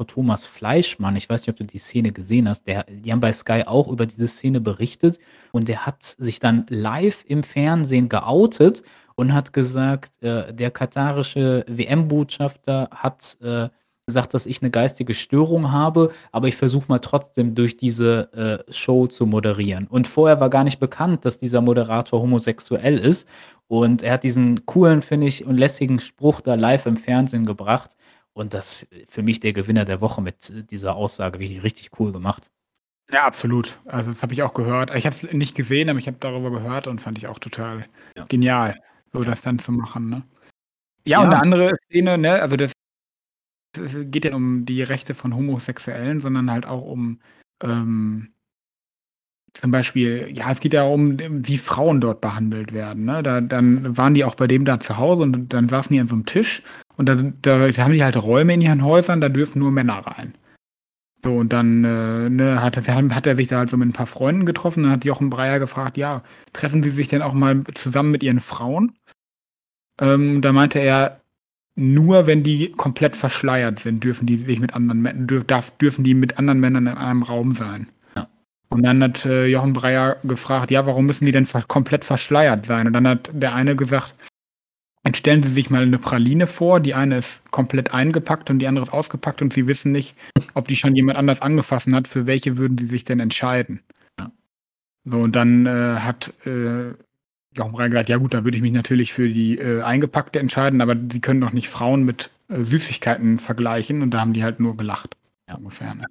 Thomas 0.07 0.45
Fleischmann. 0.45 1.15
Ich 1.15 1.29
weiß 1.29 1.41
nicht, 1.41 1.49
ob 1.49 1.57
du 1.57 1.63
die 1.63 1.77
Szene 1.77 2.11
gesehen 2.11 2.49
hast. 2.49 2.65
Der 2.65 2.83
die 2.85 3.11
haben 3.11 3.19
bei 3.19 3.31
Sky 3.31 3.63
auch 3.65 3.87
über 3.87 4.07
diese 4.07 4.27
Szene 4.27 4.59
berichtet 4.59 5.19
und 5.51 5.67
der 5.67 5.85
hat 5.85 6.15
sich 6.17 6.39
dann 6.39 6.65
live 6.69 7.23
im 7.27 7.43
Fernsehen 7.43 8.09
geoutet 8.09 8.81
und 9.15 9.33
hat 9.33 9.53
gesagt, 9.53 10.21
äh, 10.23 10.51
der 10.53 10.71
katarische 10.71 11.63
WM-Botschafter 11.67 12.89
hat, 12.91 13.37
äh, 13.41 13.69
gesagt, 14.09 14.33
dass 14.33 14.45
ich 14.45 14.61
'ne 14.61 14.71
geistige 14.71 15.13
Störung 15.13 15.71
habe, 15.71 16.11
aber 16.33 16.47
ich 16.49 16.57
versuche 16.57 16.85
mal 16.89 16.99
trotzdem 16.99 17.55
durch 17.55 17.77
diese, 17.77 18.65
äh, 18.67 18.73
Show 18.73 19.07
zu 19.07 19.25
moderieren. 19.27 19.87
Und 19.87 20.07
vorher 20.07 20.39
war 20.41 20.49
gar 20.49 20.65
nicht 20.65 20.79
bekannt, 20.79 21.25
dass 21.25 21.37
dieser 21.39 21.61
Moderator 21.61 22.21
homosexuell 22.21 22.97
ist. 22.99 23.27
Und 23.67 24.03
er 24.03 24.13
hat 24.13 24.23
diesen 24.23 24.65
coolen, 24.65 25.01
finde 25.03 25.27
ich, 25.27 25.45
und 25.45 25.57
lässigen 25.57 25.99
Spruch 26.01 26.41
da 26.41 26.55
live 26.55 26.85
im 26.87 26.97
Fernsehen 26.97 27.45
gebracht. 27.45 27.95
Und 28.33 28.53
das 28.53 28.85
für 29.07 29.23
mich 29.23 29.39
der 29.41 29.53
Gewinner 29.53 29.85
der 29.85 30.01
Woche 30.01 30.21
mit 30.21 30.51
dieser 30.71 30.95
Aussage 30.95 31.39
wirklich 31.39 31.63
richtig 31.63 31.91
cool 31.99 32.11
gemacht. 32.11 32.49
Ja, 33.11 33.23
absolut. 33.25 33.79
Also, 33.85 34.11
das 34.11 34.21
habe 34.21 34.33
ich 34.33 34.43
auch 34.43 34.53
gehört. 34.53 34.93
Ich 34.95 35.05
habe 35.05 35.15
es 35.15 35.23
nicht 35.33 35.55
gesehen, 35.55 35.89
aber 35.89 35.97
ich 35.97 36.07
habe 36.07 36.17
darüber 36.19 36.51
gehört 36.51 36.85
und 36.87 37.01
fand 37.01 37.17
ich 37.17 37.27
auch 37.27 37.39
total 37.39 37.85
Ja. 38.15 38.29
genial, 38.29 38.75
so 39.11 39.23
Ja. 39.23 39.25
das 39.25 39.41
dann 39.41 39.57
zu 39.57 39.71
machen, 39.71 40.09
ne? 40.09 40.23
Ja, 41.07 41.21
und 41.23 41.29
Ja. 41.29 41.31
'ne 41.31 41.39
andere 41.41 41.77
Szene, 41.87 42.17
ne, 42.17 42.41
also, 42.41 42.57
das 42.57 42.73
es 43.77 43.95
geht 44.11 44.25
ja 44.25 44.35
um 44.35 44.65
die 44.65 44.81
Rechte 44.83 45.13
von 45.15 45.35
Homosexuellen, 45.35 46.21
sondern 46.21 46.49
halt 46.51 46.65
auch 46.65 46.81
um, 46.83 47.19
ähm 47.63 48.33
zum 49.53 49.71
Beispiel 49.71 50.29
ja, 50.33 50.51
es 50.51 50.59
geht 50.59 50.73
ja 50.73 50.83
um, 50.83 51.17
wie 51.19 51.57
Frauen 51.57 52.01
dort 52.01 52.21
behandelt 52.21 52.71
werden, 52.73 53.05
ne? 53.05 53.23
Da 53.23 53.41
dann 53.41 53.97
waren 53.97 54.13
die 54.13 54.23
auch 54.23 54.35
bei 54.35 54.47
dem 54.47 54.63
da 54.65 54.79
zu 54.79 54.97
Hause 54.97 55.23
und 55.23 55.49
dann 55.53 55.67
saßen 55.69 55.93
die 55.93 55.99
an 55.99 56.07
so 56.07 56.15
'nem 56.15 56.25
Tisch 56.25 56.61
und 56.97 57.09
da 57.09 57.15
da 57.41 57.59
haben 57.77 57.93
die 57.93 58.03
halt 58.03 58.21
Räume 58.21 58.53
in 58.53 58.61
ihren 58.61 58.83
Häusern, 58.83 59.21
da 59.21 59.29
dürfen 59.29 59.59
nur 59.59 59.71
Männer 59.71 59.99
rein. 60.05 60.33
So, 61.23 61.35
und 61.37 61.53
dann, 61.53 61.83
äh, 61.85 62.29
ne, 62.29 62.61
hat 62.63 62.77
er 62.77 62.95
hat 63.15 63.27
er 63.27 63.35
sich 63.35 63.47
da 63.49 63.59
halt 63.59 63.69
so 63.71 63.77
mit 63.77 63.89
'n 63.89 63.93
paar 63.93 64.07
Freunden 64.07 64.45
getroffen. 64.45 64.83
Dann 64.83 64.93
hat 64.93 65.05
Jochen 65.05 65.29
Breyer 65.31 65.59
gefragt: 65.59 65.97
„Ja, 65.97 66.23
treffen 66.53 66.83
Sie 66.83 66.89
sich 66.91 67.09
denn 67.09 67.21
auch 67.23 67.33
mal 67.33 67.63
zusammen 67.75 68.11
mit 68.11 68.23
Ihren 68.23 68.39
Frauen?“ 68.41 68.93
Ähm, 70.01 70.41
da 70.41 70.51
meinte 70.53 70.79
er: 70.79 71.21
„Nur 71.79 72.27
wenn 72.27 72.43
die 72.43 72.73
komplett 72.73 73.15
verschleiert 73.15 73.79
sind, 73.79 74.03
dürfen 74.03 74.25
die 74.27 74.35
sich 74.35 74.59
mit 74.59 74.73
anderen 74.75 75.01
Män 75.01 75.27
dürf 75.27 75.45
dürfen 75.79 76.03
die 76.03 76.13
mit 76.13 76.37
anderen 76.37 76.59
Männern 76.59 76.87
in 76.87 76.97
einem 76.97 77.23
Raum 77.23 77.55
sein.“ 77.55 77.87
Ja. 78.17 78.27
Und 78.69 78.83
dann 78.83 79.01
hat, 79.01 79.25
äh, 79.25 79.45
Jochen 79.47 79.71
Breyer 79.71 80.17
gefragt: 80.25 80.71
„Ja, 80.71 80.85
warum 80.85 81.05
müssen 81.05 81.25
die 81.25 81.31
denn 81.31 81.45
ver 81.45 81.63
komplett 81.67 82.03
verschleiert 82.03 82.65
sein?“ 82.65 82.85
Und 82.87 82.93
dann 82.93 83.07
hat 83.07 83.29
der 83.33 83.55
eine 83.55 83.77
gesagt: 83.77 84.13
„Jetzt 85.05 85.17
stellen 85.19 85.43
Sie 85.43 85.49
sich 85.49 85.69
mal 85.71 85.85
'ne 85.87 85.99
Praline 85.99 86.47
vor, 86.47 86.79
die 86.81 86.95
eine 86.95 87.17
ist 87.17 87.51
komplett 87.51 87.93
eingepackt 87.93 88.49
und 88.51 88.59
die 88.59 88.67
andere 88.67 88.85
ist 88.85 88.93
ausgepackt 88.93 89.41
und 89.41 89.53
Sie 89.53 89.67
wissen 89.67 89.91
nicht, 89.93 90.15
ob 90.55 90.67
die 90.67 90.77
schon 90.77 90.95
jemand 90.95 91.17
anders 91.19 91.41
angefasst 91.41 91.87
hat. 91.93 92.07
Für 92.09 92.27
welche 92.27 92.57
würden 92.57 92.77
Sie 92.77 92.87
sich 92.87 93.05
denn 93.05 93.19
entscheiden?“ 93.21 93.81
Ja. 94.19 94.31
So, 95.05 95.19
und 95.21 95.35
dann, 95.35 95.65
äh, 95.67 95.97
hat, 96.01 96.33
äh, 96.45 96.93
Jochen 97.59 97.73
Breyer 97.73 97.89
gesagt: 97.89 98.09
„Ja 98.09 98.17
gut, 98.17 98.33
da 98.33 98.43
würde 98.45 98.57
ich 98.57 98.63
mich 98.63 98.73
natürlich 98.73 99.13
für 99.13 99.29
die, 99.29 99.59
äh, 99.59 99.83
eingepackte 99.83 100.39
entscheiden, 100.39 100.81
aber 100.81 100.95
Sie 101.11 101.21
können 101.21 101.41
doch 101.41 101.53
nicht 101.53 101.69
Frauen 101.69 102.03
mit, 102.03 102.31
äh, 102.49 102.63
Süßigkeiten 102.63 103.39
vergleichen.“ 103.39 104.01
Und 104.03 104.11
da 104.15 104.21
haben 104.21 104.33
die 104.33 104.43
halt 104.43 104.59
nur 104.61 104.77
gelacht. 104.77 105.17
Ja. 105.49 105.55
ungefähr, 105.57 105.95
ne? 105.95 106.05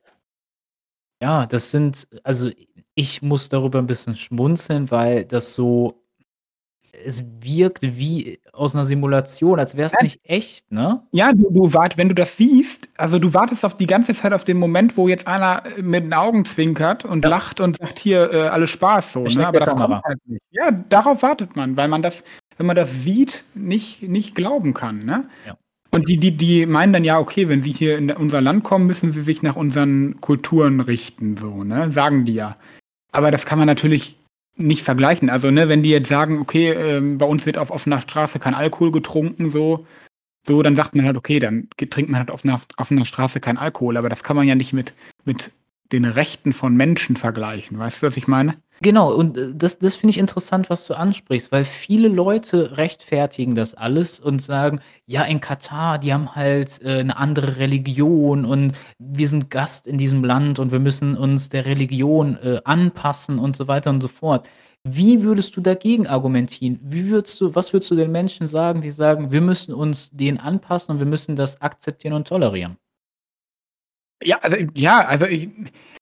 Ja, 1.23 1.47
das 1.47 1.71
sind 1.73 2.07
also, 2.23 2.51
ich 2.95 3.23
muss 3.23 3.49
darüber 3.49 3.81
'n 3.81 3.87
bisschen 3.89 4.17
schmunzeln, 4.17 4.91
weil 4.93 5.25
das 5.25 5.55
so 5.57 6.01
es 7.05 7.25
wirkt 7.41 7.83
wie 7.83 8.39
aus 8.53 8.75
'ner 8.75 8.87
Simulation, 8.87 9.59
als 9.59 9.77
wär's 9.77 9.93
Nein. 9.95 10.05
nicht 10.05 10.21
echt, 10.25 10.71
ne? 10.73 11.03
Ja, 11.13 11.33
du 11.33 11.49
du 11.51 11.73
wart 11.75 11.97
wenn 11.99 12.09
du 12.09 12.15
das 12.15 12.37
siehst 12.37 12.89
also, 12.97 13.19
du 13.19 13.33
wartest 13.35 13.65
auf 13.65 13.75
die 13.77 13.87
ganze 13.87 14.13
Zeit 14.15 14.33
auf 14.33 14.45
den 14.45 14.59
Moment, 14.59 14.97
wo 14.97 15.09
jetzt 15.09 15.29
einer, 15.29 15.63
äh, 15.79 15.83
mit 15.83 16.05
den 16.05 16.13
Augen 16.15 16.45
zwinkert 16.45 17.05
und 17.05 17.25
Ja. 17.25 17.31
lacht 17.31 17.61
und 17.61 17.77
sagt: 17.79 17.99
„Hier, 18.01 18.33
äh, 18.33 18.49
alles 18.49 18.71
Spaß“, 18.71 19.13
so, 19.13 19.31
ne? 19.31 19.47
Aber 19.47 19.61
das 19.61 19.71
kommt 19.71 19.83
Kamera. 19.83 20.03
halt 20.05 20.19
nicht. 20.27 20.43
Ja, 20.51 20.71
darauf 20.73 21.23
wartet 21.23 21.57
man, 21.57 21.77
weil 21.77 21.89
man 21.89 22.03
das 22.03 22.25
wenn 22.57 22.67
man 22.67 22.75
das 22.77 23.03
sieht, 23.05 23.45
nicht 23.55 24.03
nicht 24.03 24.35
glauben 24.35 24.75
kann, 24.75 25.05
ne? 25.05 25.29
Ja. 25.47 25.57
Und 25.93 26.09
die 26.09 26.19
die 26.19 26.33
die 26.37 26.67
meinen 26.67 26.93
dann: 26.93 27.05
„Ja, 27.05 27.19
okay, 27.21 27.49
wenn 27.49 27.63
Sie 27.63 27.73
hier 27.73 27.99
in 27.99 28.11
unser 28.11 28.41
Land 28.43 28.65
kommen, 28.65 28.87
müssen 28.87 29.13
Sie 29.13 29.23
sich 29.23 29.43
nach 29.43 29.57
unseren 29.57 30.21
Kulturen 30.21 30.81
richten“, 30.81 31.37
so, 31.37 31.65
ne? 31.65 31.91
Sagen 31.93 32.25
die 32.27 32.35
ja. 32.35 32.57
Aber 33.13 33.31
das 33.33 33.47
kann 33.47 33.59
man 33.61 33.69
natürlich 33.69 34.18
nicht 34.59 34.83
vergleichen. 34.83 35.31
Also, 35.31 35.51
ne, 35.51 35.69
wenn 35.69 35.83
die 35.83 35.91
jetzt 35.91 36.09
sagen: 36.09 36.41
„Okay, 36.41 36.71
ähm, 36.73 37.19
bei 37.19 37.27
uns 37.27 37.47
wird 37.47 37.59
auf 37.59 37.71
offener 37.71 38.01
Straße 38.01 38.39
kein 38.39 38.55
Alkohol 38.55 38.93
getrunken“, 38.93 39.51
so 39.51 39.87
so, 40.47 40.63
dann 40.63 40.77
sagt 40.77 40.95
man 40.97 41.07
halt: 41.07 41.17
„Okay, 41.17 41.39
dann 41.41 41.69
trinkt 41.91 42.11
man 42.11 42.21
halt 42.21 42.31
auf 42.33 42.45
'ner 42.45 42.61
offener 42.79 43.05
Straße 43.07 43.41
keinen 43.41 43.59
Alkohol.“ 43.59 43.97
Aber 43.99 44.09
das 44.11 44.25
kann 44.25 44.37
man 44.37 44.49
ja 44.49 44.55
nicht 44.57 44.73
mit 44.75 44.95
mit 45.25 45.53
den 45.93 46.05
Rechten 46.07 46.53
von 46.55 46.77
Menschen 46.77 47.17
vergleichen. 47.17 47.79
Weißt 47.79 48.03
du, 48.03 48.07
was 48.09 48.17
ich 48.19 48.29
meine? 48.29 48.57
Genau, 48.83 49.13
und, 49.13 49.37
äh, 49.37 49.53
das 49.55 49.79
das 49.79 49.97
finde 49.97 50.11
ich 50.13 50.19
interessant, 50.19 50.71
was 50.71 50.87
du 50.87 50.95
ansprichst, 50.95 51.51
weil 51.51 51.65
viele 51.65 52.09
Leute 52.09 52.77
rechtfertigen 52.77 53.55
das 53.57 53.75
alles 53.75 54.21
und 54.21 54.41
sagen: 54.41 54.81
„Ja, 55.07 55.23
in 55.25 55.41
Katar, 55.41 55.99
die 55.99 56.13
haben 56.13 56.35
halt, 56.37 56.81
äh, 56.83 57.03
'ne 57.03 57.17
andere 57.17 57.57
Religion 57.57 58.45
und 58.45 58.73
wir 58.99 59.29
sind 59.29 59.51
Gast 59.51 59.87
in 59.89 59.99
diesem 59.99 60.23
Land 60.25 60.59
und 60.61 60.71
wir 60.71 60.79
müssen 60.79 61.17
uns 61.17 61.49
der 61.49 61.67
Religion, 61.67 62.37
äh, 62.41 62.61
anpassen“ 62.65 63.39
und 63.41 63.57
so 63.57 63.67
weiter 63.67 63.91
und 63.91 64.01
so 64.01 64.09
fort. 64.09 64.49
Wie 64.85 65.23
würdest 65.25 65.57
du 65.57 65.61
dagegen 65.61 66.07
argumentieren? 66.07 66.79
Wie 66.83 67.11
würdest 67.11 67.41
du 67.41 67.55
was 67.57 67.73
würdest 67.73 67.91
du 67.91 67.97
den 67.97 68.13
Menschen 68.13 68.47
sagen, 68.47 68.81
die 68.81 68.93
sagen: 68.93 69.33
„Wir 69.33 69.41
müssen 69.41 69.75
uns 69.75 70.11
denen 70.13 70.39
anpassen 70.39 70.93
und 70.93 70.99
wir 71.01 71.07
müssen 71.07 71.35
das 71.35 71.61
akzeptieren 71.61 72.13
und 72.15 72.29
tolerieren?“ 72.29 72.79
Ja, 74.23 74.37
also 74.43 74.57
ja, 74.75 75.01
also 75.05 75.27
ich 75.27 75.49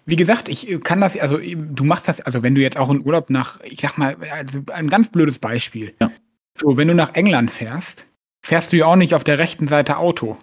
wie 0.06 0.16
gesagt, 0.16 0.48
ich, 0.48 0.70
äh, 0.70 0.78
kann 0.78 1.00
das 1.00 1.18
also, 1.18 1.38
ähm, 1.38 1.74
du 1.74 1.84
machst 1.84 2.08
das 2.08 2.20
also, 2.20 2.42
wenn 2.42 2.54
du 2.54 2.62
jetzt 2.62 2.78
auch 2.78 2.90
in 2.90 3.04
Urlaub 3.04 3.28
nach 3.28 3.60
ich 3.60 3.80
sage 3.80 3.94
mal, 3.96 4.16
also, 4.32 4.60
ein 4.72 4.88
ganz 4.88 5.10
blödes 5.10 5.38
Beispiel. 5.38 5.94
Ja. 6.00 6.10
So, 6.58 6.76
wenn 6.76 6.88
du 6.88 6.94
nach 6.94 7.14
England 7.14 7.50
fährst, 7.50 8.06
fährst 8.42 8.72
du 8.72 8.76
ja 8.76 8.86
auch 8.86 8.96
nicht 8.96 9.14
auf 9.14 9.24
der 9.24 9.38
rechten 9.38 9.68
Seite 9.68 9.98
Auto. 9.98 10.38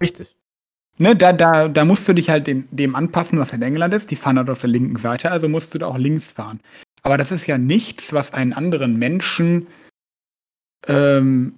Richtig. 0.00 0.34
Ne, 0.96 1.14
da 1.14 1.32
da 1.32 1.68
da 1.68 1.84
musst 1.84 2.08
du 2.08 2.12
dich 2.12 2.30
halt 2.30 2.46
dem 2.46 2.66
dem 2.70 2.96
anpassen, 2.96 3.38
was 3.38 3.52
in 3.52 3.62
England 3.62 3.94
ist. 3.94 4.10
Die 4.10 4.16
fahren 4.16 4.38
halt 4.38 4.50
auf 4.50 4.60
der 4.60 4.70
linken 4.70 4.96
Seite, 4.96 5.30
also 5.30 5.48
musst 5.48 5.74
du 5.74 5.78
da 5.78 5.86
auch 5.86 5.98
links 5.98 6.26
fahren. 6.26 6.60
Aber 7.02 7.16
das 7.16 7.30
ist 7.30 7.46
ja 7.46 7.58
nichts, 7.58 8.12
was 8.12 8.32
einen 8.32 8.52
anderen 8.52 8.98
Menschen 8.98 9.66
ähm, 10.86 11.54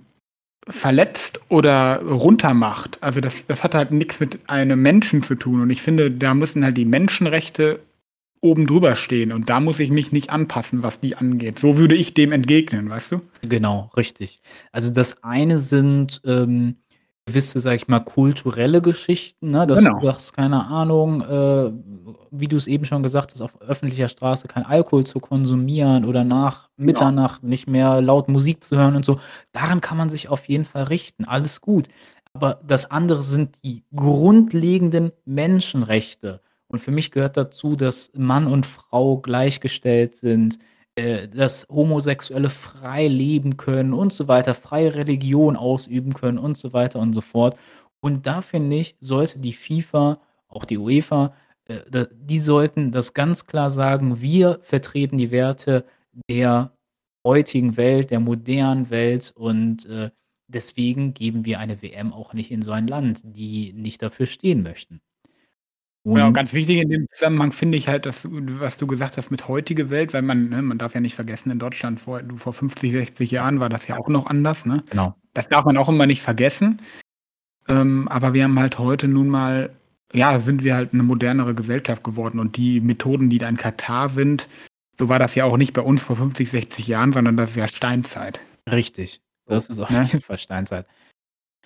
verletzt 0.68 1.40
oder 1.48 2.02
runtermacht. 2.02 3.02
Also, 3.02 3.20
das 3.20 3.46
das 3.46 3.64
hat 3.64 3.74
halt 3.74 3.90
nix 3.92 4.20
mit 4.20 4.38
einem 4.48 4.80
Menschen 4.82 5.22
zu 5.22 5.34
tun. 5.34 5.60
Und 5.60 5.70
ich 5.70 5.82
finde, 5.82 6.10
da 6.10 6.34
müssen 6.34 6.64
halt 6.64 6.76
die 6.76 6.84
Menschenrechte 6.84 7.80
oben 8.42 8.66
drüber 8.66 8.94
stehen. 8.94 9.32
Und 9.32 9.50
da 9.50 9.60
muss 9.60 9.80
ich 9.80 9.90
mich 9.90 10.12
nicht 10.12 10.30
anpassen, 10.30 10.82
was 10.82 11.00
die 11.00 11.16
angeht. 11.16 11.58
So 11.58 11.76
würde 11.76 11.94
ich 11.94 12.14
dem 12.14 12.32
entgegnen, 12.32 12.88
weißt 12.88 13.12
du? 13.12 13.20
Genau, 13.42 13.90
richtig. 13.96 14.40
Also, 14.72 14.92
das 14.92 15.22
eine 15.22 15.58
sind, 15.58 16.20
ähm, 16.24 16.76
gewisse, 17.26 17.60
sage 17.60 17.76
ich 17.76 17.88
mal, 17.88 18.00
kulturelle 18.00 18.82
Geschichten, 18.82 19.50
ne, 19.50 19.66
dass 19.66 19.80
du 19.80 19.86
Genau. 19.86 20.00
sagst, 20.02 20.32
keine 20.32 20.66
Ahnung, 20.66 21.22
äh, 21.22 21.70
wie 22.30 22.48
du's 22.48 22.66
eben 22.66 22.84
schon 22.84 23.02
gesagt 23.02 23.32
hast, 23.32 23.40
auf 23.40 23.60
öffentlicher 23.62 24.08
Straße 24.08 24.48
kein 24.48 24.64
Alkohol 24.64 25.04
zu 25.04 25.20
konsumieren 25.20 26.04
oder 26.04 26.24
nach 26.24 26.68
Genau. 26.76 26.86
Mitternacht 26.86 27.42
nicht 27.42 27.68
mehr 27.68 28.00
laut 28.00 28.28
Musik 28.28 28.64
zu 28.64 28.76
hören 28.76 28.96
und 28.96 29.04
so. 29.04 29.20
Daran 29.52 29.80
kann 29.80 29.96
man 29.98 30.10
sich 30.10 30.28
auf 30.28 30.46
jeden 30.48 30.64
Fall 30.64 30.84
richten, 30.84 31.24
alles 31.24 31.60
gut. 31.60 31.88
Aber 32.32 32.60
das 32.66 32.90
andere 32.90 33.22
sind 33.22 33.62
die 33.64 33.84
grundlegenden 33.94 35.12
Menschenrechte. 35.24 36.40
Und 36.68 36.78
für 36.78 36.92
mich 36.92 37.10
gehört 37.10 37.36
dazu, 37.36 37.74
dass 37.76 38.10
Mann 38.14 38.46
und 38.46 38.64
Frau 38.66 39.18
gleichgestellt 39.18 40.14
sind, 40.16 40.58
äh, 41.00 41.28
dass 41.28 41.66
Homosexuelle 41.70 42.50
frei 42.50 43.08
leben 43.08 43.56
können 43.56 43.92
und 43.94 44.12
so 44.12 44.28
weiter, 44.28 44.54
freie 44.54 44.94
Religion 44.94 45.56
ausüben 45.56 46.12
können 46.14 46.38
und 46.38 46.58
so 46.58 46.72
weiter 46.72 46.98
und 47.00 47.14
so 47.14 47.22
fort. 47.22 47.56
Und 48.00 48.26
da 48.26 48.42
finde 48.42 48.76
ich, 48.76 48.96
sollte 49.00 49.38
die 49.38 49.52
FIFA, 49.54 50.20
auch 50.48 50.64
die 50.64 50.78
UEFA, 50.78 51.34
äh, 51.66 52.06
die 52.12 52.38
sollten 52.38 52.90
das 52.92 53.14
ganz 53.14 53.46
klar 53.46 53.70
sagen: 53.70 54.20
„Wir 54.20 54.58
vertreten 54.62 55.16
die 55.18 55.30
Werte 55.30 55.84
der 56.30 56.72
heutigen 57.26 57.76
Welt, 57.76 58.10
der 58.10 58.20
modernen 58.20 58.90
Welt 58.90 59.32
und, 59.36 59.86
äh, 59.86 60.10
deswegen 60.48 61.14
geben 61.14 61.44
wir 61.46 61.60
eine 61.60 61.80
WM 61.82 62.12
auch 62.12 62.34
nicht 62.34 62.50
in 62.50 62.62
so 62.62 62.72
ein 62.72 62.88
Land, 62.88 63.20
die 63.24 63.72
nicht 63.72 64.02
dafür 64.02 64.26
stehen 64.26 64.62
möchten.“ 64.62 65.00
Ja, 65.02 65.09
und 66.04 66.20
Und 66.22 66.32
ganz 66.32 66.52
wichtig 66.54 66.78
in 66.78 66.88
dem 66.90 67.06
Zusammenhang 67.12 67.52
finde 67.52 67.76
ich 67.78 67.88
halt, 67.88 68.06
dass 68.06 68.26
was 68.30 68.76
du 68.78 68.86
gesagt 68.86 69.16
hast 69.16 69.30
mit 69.30 69.48
heutige 69.48 69.90
Welt, 69.90 70.14
weil 70.14 70.22
man 70.22 70.48
ne, 70.48 70.62
man 70.62 70.78
darf 70.78 70.94
ja 70.94 71.00
nicht 71.00 71.14
vergessen, 71.14 71.50
in 71.50 71.58
Deutschland 71.58 72.00
vor 72.00 72.20
vor 72.36 72.52
50, 72.52 72.92
60 72.92 73.30
Jahren 73.30 73.60
war 73.60 73.68
das 73.68 73.86
ja 73.86 73.98
auch 73.98 74.08
noch 74.08 74.26
anders, 74.26 74.64
ne? 74.66 74.82
Genau. 74.90 75.14
Das 75.34 75.48
darf 75.48 75.64
man 75.64 75.76
auch 75.76 75.88
immer 75.88 76.06
nicht 76.06 76.22
vergessen. 76.22 76.78
Ähm, 77.68 78.08
aber 78.08 78.34
wir 78.34 78.44
haben 78.44 78.58
halt 78.60 78.78
heute 78.78 79.08
nun 79.08 79.28
mal 79.28 79.70
ja, 80.14 80.40
sind 80.40 80.64
wir 80.64 80.74
halt 80.76 80.94
'ne 80.94 81.02
modernere 81.04 81.54
Gesellschaft 81.54 82.04
geworden 82.04 82.40
und 82.40 82.56
die 82.56 82.80
Methoden, 82.80 83.30
die 83.30 83.38
da 83.38 83.48
in 83.48 83.56
Katar 83.58 84.08
sind 84.10 84.48
so 84.98 85.08
war 85.10 85.18
das 85.18 85.34
ja 85.34 85.44
auch 85.46 85.56
nicht 85.58 85.74
bei 85.74 85.82
uns 85.82 86.02
vor 86.02 86.16
50, 86.16 86.50
60 86.50 86.88
Jahren, 86.88 87.12
sondern 87.12 87.36
das 87.36 87.50
ist 87.52 87.56
ja 87.56 87.68
Steinzeit. 87.68 88.40
Richtig. 88.70 89.20
Das 89.46 89.68
ist 89.70 89.78
auf 89.80 89.90
Ne? 89.90 90.04
jeden 90.04 90.22
Fall 90.22 90.38
Steinzeit. 90.38 90.86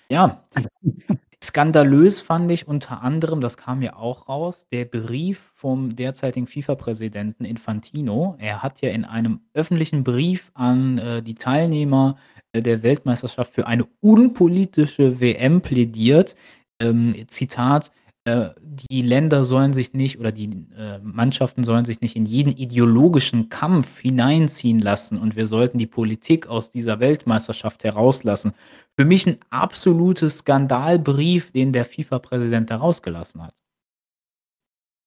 Ja. 0.09 0.43
Skandalös 1.45 2.21
fand 2.21 2.49
ich 2.49 2.67
unter 2.67 3.03
anderem, 3.03 3.39
das 3.39 3.55
kam 3.55 3.83
ja 3.83 3.95
auch 3.95 4.27
raus, 4.27 4.65
der 4.71 4.85
Brief 4.85 5.51
vom 5.53 5.95
derzeitigen 5.95 6.47
FIFA-Präsidenten 6.47 7.45
Infantino. 7.45 8.35
Er 8.39 8.63
hat 8.63 8.81
ja 8.81 8.89
in 8.89 9.05
einem 9.05 9.41
öffentlichen 9.53 10.03
Brief 10.03 10.49
an, 10.55 10.97
äh, 10.97 11.21
die 11.21 11.35
Teilnehmer, 11.35 12.17
äh, 12.51 12.63
der 12.63 12.81
Weltmeisterschaft 12.81 13.53
für 13.53 13.67
eine 13.67 13.85
unpolitische 14.01 15.19
WM 15.19 15.61
plädiert. 15.61 16.35
Ähm, 16.79 17.13
Zitat: 17.27 17.91
„Äh, 18.27 18.49
die 18.89 19.03
Länder 19.03 19.43
sollen 19.43 19.73
sich 19.73 19.93
nicht 19.93 20.19
oder 20.19 20.31
die, 20.31 20.49
äh, 20.75 20.97
Mannschaften 21.03 21.63
sollen 21.63 21.85
sich 21.85 22.01
nicht 22.01 22.15
in 22.15 22.25
jeden 22.25 22.51
ideologischen 22.51 23.49
Kampf 23.49 23.99
hineinziehen 23.99 24.79
lassen 24.79 25.19
und 25.19 25.35
wir 25.35 25.45
sollten 25.45 25.77
die 25.77 25.85
Politik 25.85 26.47
aus 26.47 26.71
dieser 26.71 26.99
Weltmeisterschaft 26.99 27.83
herauslassen.“ 27.83 28.53
Für 28.97 29.05
mich 29.05 29.27
'n 29.27 29.37
absolutes 29.51 30.39
Skandalbrief, 30.39 31.51
den 31.51 31.71
der 31.71 31.85
FIFA-Präsident 31.85 32.71
da 32.71 32.77
rausgelassen 32.77 33.43
hat. 33.43 33.53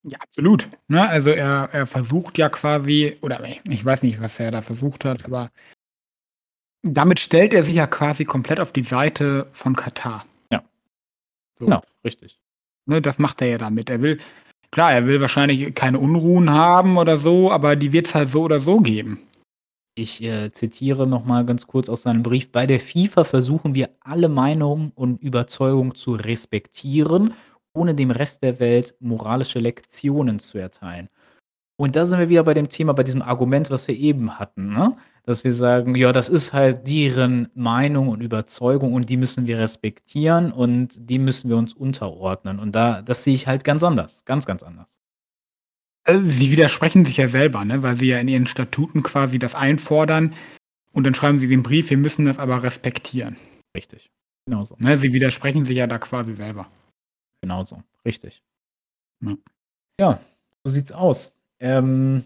Ja, 0.04 0.18
absolut, 0.20 0.68
ne? 0.88 1.08
Also, 1.08 1.30
er 1.30 1.68
er 1.72 1.86
versucht 1.86 2.38
ja 2.38 2.48
quasi 2.48 3.16
oder 3.20 3.42
ich 3.64 3.84
weiß 3.84 4.02
nicht, 4.04 4.20
was 4.20 4.38
er 4.38 4.50
da 4.52 4.62
versucht 4.62 5.04
hat, 5.04 5.24
aber 5.24 5.50
damit 6.84 7.18
stellt 7.18 7.54
er 7.54 7.64
sich 7.64 7.74
ja 7.74 7.86
quasi 7.86 8.24
komplett 8.24 8.60
auf 8.60 8.72
die 8.72 8.82
Seite 8.84 9.48
von 9.52 9.74
Katar. 9.74 10.24
Ja. 10.52 10.62
So. 11.58 11.66
Genau, 11.66 11.82
richtig. 12.04 12.36
Ne, 12.88 13.02
das 13.02 13.18
macht 13.18 13.42
er 13.42 13.48
ja 13.48 13.58
damit. 13.58 13.90
Er 13.90 14.00
will 14.00 14.18
klar, 14.70 14.92
er 14.92 15.06
will 15.06 15.20
wahrscheinlich 15.20 15.74
keine 15.74 15.98
Unruhen 15.98 16.50
haben 16.50 16.96
oder 16.96 17.18
so, 17.18 17.52
aber 17.52 17.76
die 17.76 17.92
wird's 17.92 18.14
halt 18.14 18.30
so 18.30 18.42
oder 18.42 18.60
so 18.60 18.78
geben. 18.80 19.20
Ich, 19.96 20.22
äh, 20.22 20.52
zitiere 20.52 21.06
noch 21.06 21.24
mal 21.24 21.44
ganz 21.46 21.66
kurz 21.66 21.88
aus 21.90 22.02
seinem 22.02 22.22
Brief: 22.22 22.52
„Bei 22.52 22.66
der 22.66 22.80
FIFA 22.80 23.24
versuchen 23.24 23.74
wir, 23.74 23.90
alle 24.00 24.28
Meinungen 24.28 24.92
und 24.94 25.22
Überzeugungen 25.22 25.94
zu 25.96 26.14
respektieren, 26.14 27.34
ohne 27.74 27.94
dem 27.94 28.10
Rest 28.10 28.42
der 28.42 28.60
Welt 28.60 28.94
moralische 29.00 29.58
Lektionen 29.60 30.38
zu 30.40 30.58
erteilen.“ 30.58 31.08
Und 31.80 31.94
da 31.94 32.04
sind 32.06 32.18
wir 32.18 32.28
wieder 32.28 32.42
bei 32.42 32.54
dem 32.54 32.68
Thema, 32.68 32.92
bei 32.92 33.04
diesem 33.04 33.22
Argument, 33.22 33.70
was 33.70 33.86
wir 33.86 33.96
eben 33.96 34.36
hatten, 34.40 34.74
ne? 34.74 34.96
Dass 35.22 35.44
wir 35.44 35.52
sagen: 35.54 35.94
„Ja, 35.94 36.10
das 36.10 36.28
ist 36.28 36.52
halt 36.52 36.88
deren 36.88 37.48
Meinung 37.54 38.08
und 38.08 38.20
Überzeugung 38.20 38.94
und 38.94 39.08
die 39.08 39.16
müssen 39.16 39.46
wir 39.46 39.58
respektieren 39.60 40.50
und 40.50 40.96
dem 40.98 41.24
müssen 41.24 41.48
wir 41.48 41.56
uns 41.56 41.72
unterordnen.“ 41.74 42.58
Und 42.58 42.72
da 42.74 43.00
das 43.02 43.22
sehe 43.22 43.34
ich 43.34 43.46
halt 43.46 43.62
ganz 43.62 43.84
anders, 43.84 44.24
ganz, 44.24 44.44
ganz 44.44 44.64
anders. 44.64 44.88
Äh, 46.06 46.20
sie 46.22 46.50
widersprechen 46.50 47.04
sich 47.04 47.16
ja 47.16 47.28
selber, 47.28 47.64
ne, 47.64 47.82
weil 47.82 47.94
sie 47.96 48.06
ja 48.06 48.18
in 48.18 48.28
ihren 48.28 48.46
Statuten 48.46 49.02
quasi 49.02 49.38
das 49.38 49.54
einfordern 49.54 50.34
und 50.92 51.04
dann 51.04 51.14
schreiben 51.14 51.38
sie 51.38 51.48
den 51.48 51.62
Brief: 51.62 51.90
„Wir 51.90 51.98
müssen 51.98 52.26
das 52.26 52.38
aber 52.38 52.62
respektieren.“ 52.62 53.36
Richtig. 53.76 54.10
Genauso. 54.46 54.76
Ne, 54.80 54.96
sie 54.98 55.12
widersprechen 55.12 55.64
sich 55.64 55.76
ja 55.78 55.86
da 55.86 55.98
quasi 55.98 56.34
selber. 56.34 56.68
Genauso, 57.42 57.82
richtig. 58.06 58.42
Ja. 59.22 59.36
Ja, 60.00 60.20
so 60.64 60.70
sieht's 60.72 60.92
aus. 60.92 61.32
Ähm, 61.60 62.24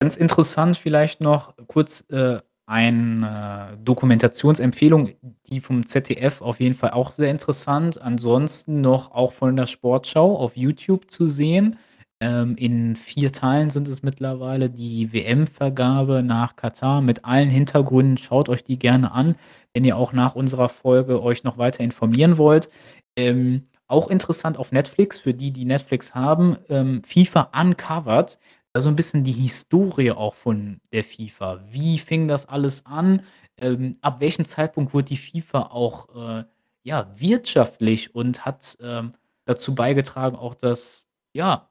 ganz 0.00 0.16
interessant 0.16 0.76
vielleicht 0.76 1.20
noch 1.20 1.54
kurz, 1.66 2.04
äh, 2.10 2.40
eine 2.66 3.76
Dokumentationsempfehlung, 3.84 5.10
die 5.46 5.60
vom 5.60 5.84
ZDF 5.84 6.40
auf 6.40 6.60
jeden 6.60 6.74
Fall 6.74 6.92
auch 6.92 7.12
sehr 7.12 7.30
interessant. 7.30 8.00
Ansonsten 8.00 8.80
noch 8.80 9.10
auch 9.12 9.32
von 9.32 9.56
der 9.56 9.66
Sportschau 9.66 10.38
auf 10.38 10.56
YouTube 10.56 11.10
zu 11.10 11.28
sehen. 11.28 11.76
Ähm, 12.20 12.56
in 12.56 12.94
vier 12.96 13.32
Teilen 13.32 13.70
sind 13.70 13.88
es 13.88 14.02
mittlerweile 14.02 14.70
die 14.70 15.12
WM-Vergabe 15.12 16.22
nach 16.22 16.54
Katar 16.56 17.02
mit 17.02 17.24
allen 17.24 17.50
Hintergründen. 17.50 18.16
Schaut 18.16 18.48
euch 18.48 18.62
die 18.62 18.78
gerne 18.78 19.12
an, 19.12 19.34
wenn 19.74 19.84
ihr 19.84 19.96
auch 19.96 20.12
nach 20.12 20.36
unserer 20.36 20.68
Folge 20.68 21.20
euch 21.20 21.42
noch 21.42 21.58
weiter 21.58 21.82
informieren 21.82 22.38
wollt. 22.38 22.70
Ähm, 23.16 23.64
auch 23.88 24.08
interessant 24.08 24.56
auf 24.56 24.72
Netflix, 24.72 25.18
für 25.18 25.34
die, 25.34 25.50
die 25.50 25.64
Netflix 25.64 26.14
haben, 26.14 26.56
ähm, 26.70 27.02
FIFA 27.04 27.50
Uncovered. 27.60 28.38
Also 28.74 28.88
ein 28.88 28.96
bisschen 28.96 29.22
die 29.22 29.32
Historie 29.32 30.12
auch 30.12 30.34
von 30.34 30.80
der 30.92 31.04
FIFA. 31.04 31.62
Wie 31.70 31.98
fing 31.98 32.26
das 32.26 32.46
alles 32.46 32.86
an? 32.86 33.22
Ähm, 33.58 33.98
ab 34.00 34.20
welchem 34.20 34.46
Zeitpunkt 34.46 34.94
wurde 34.94 35.04
die 35.08 35.16
FIFA 35.18 35.64
auch 35.64 36.08
äh, 36.40 36.44
ja, 36.82 37.12
wirtschaftlich 37.16 38.14
und 38.14 38.44
hat 38.46 38.76
ähm, 38.80 39.12
dazu 39.44 39.74
beigetragen, 39.74 40.36
auch 40.36 40.54
dass, 40.54 41.06
ja, 41.34 41.70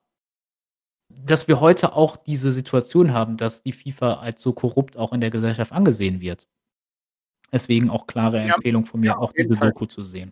dass 1.10 1.48
wir 1.48 1.60
heute 1.60 1.94
auch 1.96 2.18
diese 2.18 2.52
Situation 2.52 3.14
haben, 3.14 3.36
dass 3.36 3.64
die 3.64 3.74
FIFA 3.74 4.16
als 4.20 4.42
so 4.42 4.54
korrupt 4.54 4.96
auch 4.96 5.12
in 5.12 5.22
der 5.22 5.32
Gesellschaft 5.32 5.72
angesehen 5.72 6.22
wird. 6.22 6.48
Deswegen 7.52 7.90
auch 7.90 8.08
klare 8.08 8.46
Ja, 8.46 8.56
Empfehlung 8.56 8.86
von 8.86 9.02
mir, 9.02 9.08
ja, 9.08 9.18
auf 9.18 9.32
auch 9.32 9.34
jeden 9.36 9.50
diese 9.50 9.60
Fall. 9.60 9.70
Doku 9.72 9.88
zu 9.88 10.04
sehen. 10.04 10.32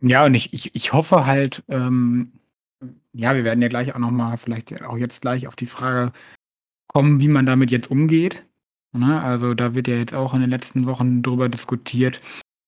Ja, 0.00 0.26
und 0.26 0.34
ich 0.34 0.52
ich 0.52 0.74
ich 0.74 0.92
hoffe 0.92 1.24
halt, 1.24 1.64
ähm 1.68 2.32
ja, 3.18 3.34
wir 3.34 3.42
werden 3.42 3.60
ja 3.60 3.68
gleich 3.68 3.94
auch 3.94 3.98
noch 3.98 4.12
mal 4.12 4.36
vielleicht 4.36 4.80
auch 4.82 4.96
jetzt 4.96 5.22
gleich 5.22 5.48
auf 5.48 5.56
die 5.56 5.66
Frage 5.66 6.12
kommen, 6.86 7.20
wie 7.20 7.28
man 7.28 7.46
damit 7.46 7.72
jetzt 7.72 7.90
umgeht, 7.90 8.44
ne? 8.92 9.20
Also, 9.20 9.54
da 9.54 9.74
wird 9.74 9.88
ja 9.88 9.96
jetzt 9.96 10.14
auch 10.14 10.34
in 10.34 10.40
den 10.40 10.50
letzten 10.50 10.86
Wochen 10.86 11.22
drüber 11.22 11.48
diskutiert. 11.48 12.20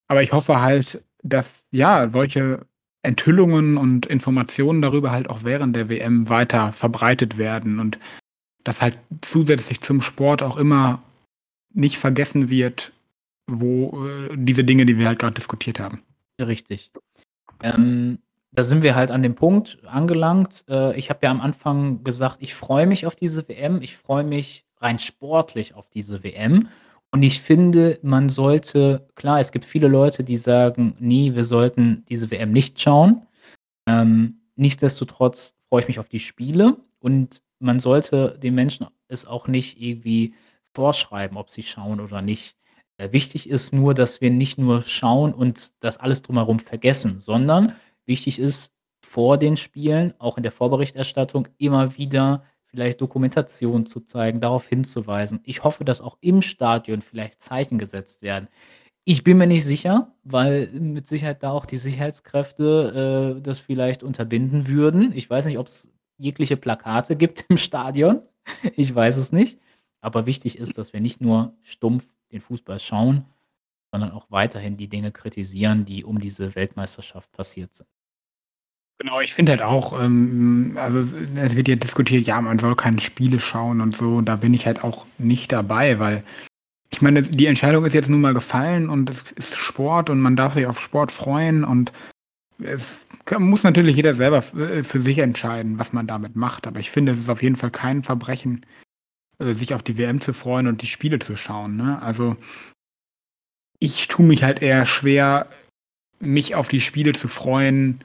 Aber 0.09 0.23
ich 0.23 0.33
hoffe 0.33 0.61
halt, 0.61 1.05
dass, 1.23 1.67
ja, 1.71 2.09
solche 2.11 2.67
Enthüllungen 3.03 3.77
und 3.77 4.07
Informationen 4.07 4.83
darüber 4.83 5.13
halt 5.13 5.31
auch 5.31 5.45
während 5.45 5.77
der 5.77 5.89
WM 5.89 6.29
weiter 6.29 6.73
verbreitet 6.73 7.39
werden 7.39 7.79
und 7.79 8.01
dass 8.65 8.83
halt 8.83 8.99
zusätzlich 9.23 9.81
zum 9.83 10.01
Sport 10.01 10.43
auch 10.43 10.57
immer 10.57 11.01
nicht 11.73 11.99
vergessen 11.99 12.51
wird, 12.51 12.93
wo 13.47 14.07
äh, 14.07 14.31
diese 14.37 14.65
Dinge, 14.65 14.85
die 14.85 14.99
wir 14.99 15.07
halt 15.07 15.21
gerade 15.21 15.35
diskutiert 15.35 15.79
haben. 15.79 16.03
Richtig. 16.41 16.91
Ähm, 17.63 18.19
da 18.53 18.65
sind 18.65 18.83
wir 18.83 18.95
halt 18.95 19.11
an 19.11 19.23
dem 19.23 19.35
Punkt 19.35 19.79
angelangt. 19.87 20.65
Äh, 20.69 20.97
ich 20.99 21.11
habe 21.11 21.21
ja 21.23 21.31
am 21.31 21.41
Anfang 21.41 22.03
gesagt, 22.05 22.39
ich 22.41 22.55
freue 22.55 22.87
mich 22.87 23.07
auf 23.07 23.15
diese 23.15 23.49
WM. 23.49 23.81
Ich 23.83 23.97
freue 23.97 24.25
mich 24.25 24.65
rein 24.79 24.99
sportlich 24.99 25.75
auf 25.75 25.89
diese 25.91 26.25
WM. 26.25 26.69
Und 27.13 27.23
ich 27.23 27.43
finde, 27.43 27.99
man 28.03 28.29
sollte, 28.29 29.09
klar, 29.15 29.41
es 29.41 29.53
gibt 29.53 29.65
viele 29.65 29.89
Leute, 29.89 30.23
die 30.25 30.37
sagen, 30.37 30.95
nee, 31.01 31.35
wir 31.35 31.45
sollten 31.45 32.05
diese 32.09 32.31
WM 32.31 32.53
nicht 32.53 32.81
schauen. 32.81 33.27
Ähm, 33.87 34.41
nichtsdestotrotz 34.57 35.55
freue 35.69 35.83
ich 35.83 35.89
mich 35.89 35.99
auf 35.99 36.09
die 36.09 36.21
Spiele 36.21 36.77
und 37.01 37.43
man 37.59 37.79
sollte 37.79 38.39
den 38.41 38.55
Menschen 38.55 38.87
es 39.09 39.27
auch 39.27 39.49
nicht 39.49 39.81
irgendwie 39.81 40.35
vorschreiben, 40.73 41.37
ob 41.37 41.51
sie 41.51 41.65
schauen 41.65 42.01
oder 42.01 42.23
nicht. 42.23 42.57
Äh, 42.97 43.11
wichtig 43.13 43.49
ist 43.49 43.73
nur, 43.73 43.95
dass 43.95 44.21
wir 44.21 44.31
nicht 44.31 44.59
nur 44.59 44.83
schauen 44.83 45.35
und 45.35 45.73
das 45.81 45.97
alles 45.97 46.23
drumherum 46.23 46.61
vergessen, 46.61 47.19
sondern 47.19 47.75
wichtig 48.11 48.39
ist, 48.39 48.71
vor 49.01 49.39
den 49.39 49.57
Spielen, 49.57 50.13
auch 50.19 50.37
in 50.37 50.43
der 50.43 50.53
Vorberichterstattung, 50.53 51.49
immer 51.57 51.97
wieder 51.97 52.45
vielleicht 52.67 53.01
Dokumentation 53.01 53.87
zu 53.87 54.01
zeigen, 54.01 54.41
darauf 54.41 54.69
hinzuweisen. 54.69 55.41
Ich 55.45 55.65
hoffe, 55.65 55.85
dass 55.85 56.01
auch 56.01 56.19
im 56.21 56.43
Stadion 56.43 57.03
vielleicht 57.03 57.41
Zeichen 57.41 57.79
gesetzt 57.79 58.23
werden. 58.23 58.49
Ich 59.05 59.25
bin 59.25 59.39
mir 59.39 59.47
nicht 59.47 59.65
sicher, 59.65 60.13
weil 60.23 60.69
mit 60.69 61.09
Sicherheit 61.09 61.43
da 61.43 61.51
auch 61.51 61.67
die 61.67 61.79
Sicherheitskräfte 61.79 63.37
äh, 63.39 63.43
das 63.43 63.59
vielleicht 63.59 64.03
unterbinden 64.03 64.69
würden. 64.69 65.13
Ich 65.15 65.29
weiß 65.29 65.47
nicht, 65.47 65.59
ob 65.59 65.69
es 65.69 65.91
jegliche 66.19 66.57
Plakate 66.57 67.17
gibt 67.17 67.47
im 67.49 67.57
Stadion. 67.57 68.23
Ich 68.77 68.95
weiß 68.95 69.17
es 69.17 69.33
nicht. 69.33 69.59
Aber 70.01 70.27
wichtig 70.27 70.59
ist, 70.59 70.79
dass 70.79 70.93
wir 70.93 71.01
nicht 71.01 71.21
nur 71.21 71.55
stumpf 71.63 72.05
den 72.33 72.41
Fußball 72.41 72.79
schauen, 72.79 73.25
sondern 73.93 74.13
auch 74.13 74.27
weiterhin 74.31 74.77
die 74.77 74.89
Dinge 74.89 75.13
kritisieren, 75.13 75.85
die 75.85 76.05
um 76.05 76.21
diese 76.21 76.55
Weltmeisterschaft 76.55 77.31
passiert 77.33 77.75
sind. 77.75 77.89
Genau, 79.01 79.19
ich 79.23 79.33
finde 79.33 79.53
halt 79.53 79.63
auch, 79.63 79.99
ähm, 79.99 80.77
also 80.77 80.99
es 80.99 81.57
wird 81.57 81.69
ja 81.69 81.75
diskutiert, 81.75 82.27
ja, 82.27 82.39
man 82.39 82.59
soll 82.59 82.77
keine 82.77 83.01
Spiele 83.01 83.41
schauen 83.41 83.81
und 83.81 83.97
so. 83.97 84.21
Da 84.21 84.37
bin 84.37 84.53
ich 84.53 84.67
halt 84.67 84.85
auch 84.85 85.07
nicht 85.17 85.53
dabei, 85.53 85.99
weil 85.99 86.23
ich 86.91 87.01
meine, 87.01 87.23
die 87.23 87.47
Entscheidung 87.47 87.87
ist 87.87 87.95
jetzt 87.95 88.11
nun 88.11 88.21
mal 88.21 88.35
gefallen 88.35 88.91
und 88.91 89.09
es 89.09 89.33
ist 89.33 89.57
Sport 89.57 90.11
und 90.11 90.21
man 90.21 90.37
darf 90.37 90.53
sich 90.53 90.67
auf 90.67 90.79
Sport 90.79 91.13
freuen 91.13 91.65
und 91.65 91.93
es 92.63 92.99
muss 93.39 93.63
natürlich 93.63 93.97
jeder 93.97 94.13
selber 94.13 94.45
äh, 94.55 94.83
für 94.83 95.01
sich 95.01 95.17
entscheiden, 95.17 95.79
was 95.79 95.95
man 95.95 96.07
damit 96.07 96.37
macht. 96.37 96.67
Aber 96.67 96.79
ich 96.79 96.91
finde, 96.91 97.13
es 97.13 97.19
ist 97.19 97.31
auf 97.31 97.43
jeden 97.43 97.57
Fall 97.57 97.71
kein 97.71 98.03
Verbrechen, 98.03 98.67
äh, 99.39 99.55
sich 99.55 99.73
auf 99.73 99.83
die 99.83 99.97
WM 99.97 100.21
zu 100.21 100.35
freuen 100.35 100.67
und 100.67 100.83
die 100.83 100.87
Spiele 100.87 101.21
zu 101.21 101.37
schauen. 101.37 101.79
Ne? 101.79 102.03
Also 102.03 102.37
ich 103.79 104.09
tue 104.09 104.27
mich 104.27 104.43
halt 104.43 104.61
eher 104.61 104.85
schwer, 104.85 105.49
mich 106.19 106.55
auf 106.55 106.69
die 106.69 106.83
Spiele 106.83 107.15
zu 107.15 107.29
freuen, 107.29 108.05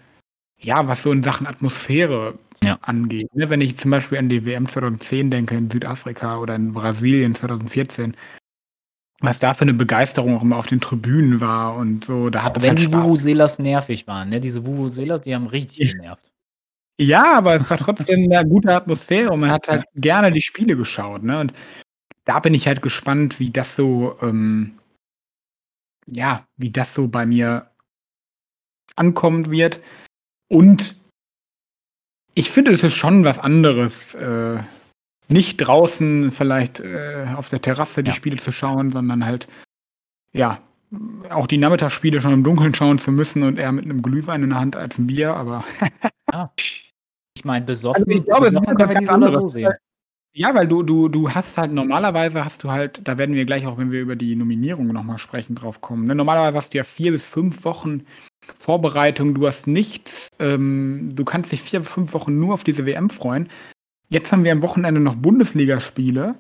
ja, 0.59 0.87
was 0.87 1.03
so 1.03 1.11
in 1.11 1.23
Sachen 1.23 1.47
Atmosphäre 1.47 2.37
Ja. 2.63 2.77
angeht. 2.81 3.33
Ne? 3.35 3.49
Wenn 3.49 3.61
ich 3.61 3.77
zum 3.77 3.91
Beispiel 3.91 4.17
an 4.17 4.29
die 4.29 4.45
WM 4.45 4.67
2010 4.67 5.29
denke, 5.31 5.55
in 5.55 5.69
Südafrika 5.69 6.39
oder 6.39 6.55
in 6.55 6.73
Brasilien 6.73 7.35
2014, 7.35 8.15
was 9.21 9.39
da 9.39 9.53
für 9.53 9.61
eine 9.63 9.73
Begeisterung 9.73 10.35
auch 10.37 10.41
immer 10.41 10.57
auf 10.57 10.67
den 10.67 10.81
Tribünen 10.81 11.41
war 11.41 11.75
und 11.75 12.05
so, 12.05 12.29
da 12.29 12.43
hat 12.43 12.61
wenn 12.61 12.69
halt 12.69 12.79
die 12.79 12.83
Spaß. 12.83 13.03
Vuvuzelas 13.05 13.59
nervig 13.59 14.07
waren, 14.07 14.29
ne? 14.29 14.39
Diese 14.39 14.65
Vuvuzelas, 14.65 15.21
die 15.21 15.33
haben 15.35 15.47
richtig 15.47 15.81
Ich- 15.81 15.93
genervt. 15.93 16.31
Ja, 16.97 17.37
aber 17.37 17.55
es 17.55 17.69
war 17.69 17.77
trotzdem 17.77 18.31
eine 18.31 18.47
gute 18.47 18.73
Atmosphäre 18.73 19.29
und 19.31 19.41
man 19.41 19.51
hat 19.51 19.67
halt 19.67 19.83
gerne 19.95 20.31
die 20.31 20.41
Spiele 20.41 20.77
geschaut. 20.77 21.23
Ne? 21.23 21.39
Und 21.41 21.53
da 22.23 22.39
bin 22.39 22.53
ich 22.53 22.67
halt 22.67 22.81
gespannt, 22.81 23.37
wie 23.39 23.51
das 23.51 23.75
so, 23.75 24.17
ähm, 24.21 24.77
ja, 26.07 26.47
wie 26.55 26.71
das 26.71 26.93
so 26.93 27.07
bei 27.09 27.25
mir 27.25 27.69
ankommen 28.95 29.49
wird. 29.51 29.81
Und 30.47 30.95
ich 32.35 32.49
finde, 32.51 32.71
es 32.71 32.83
ist 32.83 32.95
schon 32.95 33.23
was 33.23 33.39
anderes, 33.39 34.13
äh, 34.15 34.59
nicht 35.27 35.57
draußen 35.57 36.31
vielleicht 36.31 36.79
äh, 36.81 37.27
auf 37.35 37.49
der 37.49 37.61
Terrasse 37.61 38.03
die 38.03 38.09
Ja. 38.11 38.15
Spiele 38.15 38.37
zu 38.37 38.51
schauen, 38.51 38.91
sondern 38.91 39.25
halt, 39.25 39.47
ja, 40.33 40.61
auch 41.29 41.47
die 41.47 41.57
Nachmittagsspiele 41.57 42.21
schon 42.21 42.33
im 42.33 42.43
Dunkeln 42.43 42.73
schauen 42.75 42.97
zu 42.99 43.11
müssen 43.11 43.43
und 43.43 43.57
eher 43.57 43.71
mit 43.71 43.85
einem 43.85 44.01
Glühwein 44.01 44.43
in 44.43 44.51
der 44.51 44.59
Hand 44.59 44.75
als 44.75 44.97
ein 44.97 45.07
Bier, 45.07 45.33
aber 45.35 45.63
Ja. 46.31 46.51
Ich 47.37 47.43
meine, 47.43 47.65
besoffen, 47.65 48.05
Also, 48.07 48.17
ich 48.17 48.23
glaube, 48.25 48.47
es 48.47 48.53
ist 48.53 48.59
besoffen 48.61 48.79
halt 48.79 48.93
ganz 48.93 49.07
so 49.07 49.13
anderes. 49.13 49.51
sehen. 49.51 49.73
Ja, 50.37 50.53
weil 50.53 50.67
du, 50.67 50.83
du, 50.83 51.07
du 51.07 51.29
hast 51.29 51.57
halt 51.57 51.71
normalerweise 51.71 52.43
hast 52.43 52.61
du 52.65 52.69
halt, 52.69 52.99
da 53.07 53.17
werden 53.17 53.35
wir 53.35 53.45
gleich 53.45 53.65
auch, 53.65 53.77
wenn 53.77 53.91
wir 53.91 54.01
über 54.01 54.17
die 54.17 54.35
Nominierung 54.35 54.87
nochmal 54.87 55.17
sprechen, 55.17 55.55
drauf 55.55 55.79
kommen. 55.79 56.07
Ne? 56.07 56.13
Normalerweise 56.13 56.57
hast 56.57 56.73
du 56.73 56.77
ja 56.77 56.83
vier 56.83 57.13
bis 57.13 57.23
fünf 57.23 57.63
Wochen 57.63 58.05
Vorbereitung, 58.59 59.33
du 59.33 59.47
hast 59.47 59.65
nichts, 59.65 60.29
ähm, 60.39 61.13
du 61.15 61.23
kannst 61.23 61.53
dich 61.53 61.61
vier 61.61 61.79
bis 61.79 61.87
fünf 61.87 62.13
Wochen 62.13 62.37
nur 62.37 62.53
auf 62.53 62.65
diese 62.65 62.85
WM 62.85 63.09
freuen. 63.09 63.47
Jetzt 64.09 64.33
haben 64.33 64.43
wir 64.43 64.51
am 64.51 64.61
Wochenende 64.61 64.99
noch 64.99 65.15
Bundesligaspiele 65.15 66.35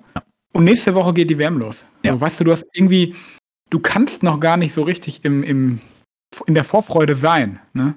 und 0.51 0.65
nächste 0.65 0.93
Woche 0.93 1.13
geht 1.13 1.29
die 1.29 1.39
WM 1.39 1.57
los. 1.57 1.85
Ja. 2.03 2.11
So, 2.11 2.21
weißt 2.21 2.41
du, 2.41 2.43
du 2.43 2.51
hast 2.51 2.65
irgendwie, 2.73 3.15
du 3.69 3.79
kannst 3.79 4.23
noch 4.23 4.41
gar 4.41 4.57
nicht 4.57 4.73
so 4.73 4.81
richtig 4.81 5.23
im, 5.23 5.41
im, 5.41 5.79
in 6.45 6.53
der 6.53 6.65
Vorfreude 6.65 7.15
sein. 7.15 7.61
Ne? 7.71 7.95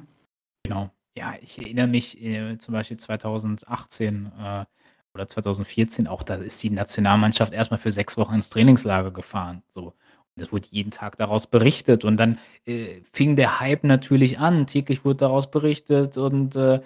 Genau. 0.62 0.90
Ja, 1.16 1.34
ich 1.42 1.58
erinnere 1.58 1.88
mich 1.88 2.22
äh, 2.22 2.56
zum 2.58 2.74
Beispiel 2.74 2.98
2018 2.98 4.30
äh, 4.40 4.64
oder 5.14 5.28
2014 5.28 6.06
auch, 6.06 6.22
da 6.22 6.36
ist 6.36 6.62
die 6.62 6.70
Nationalmannschaft 6.70 7.52
erstmal 7.52 7.78
für 7.78 7.92
sechs 7.92 8.16
Wochen 8.16 8.34
ins 8.34 8.50
Trainingslager 8.50 9.10
gefahren. 9.10 9.62
So. 9.74 9.94
Und 10.36 10.42
es 10.42 10.52
wurde 10.52 10.68
jeden 10.70 10.90
Tag 10.90 11.16
daraus 11.18 11.46
berichtet 11.46 12.04
und 12.04 12.16
dann 12.16 12.38
äh, 12.66 13.00
fing 13.12 13.36
der 13.36 13.60
Hype 13.60 13.84
natürlich 13.84 14.38
an. 14.38 14.66
Täglich 14.66 15.04
wurde 15.04 15.16
daraus 15.18 15.50
berichtet 15.50 16.16
und 16.16 16.54
äh, 16.56 16.80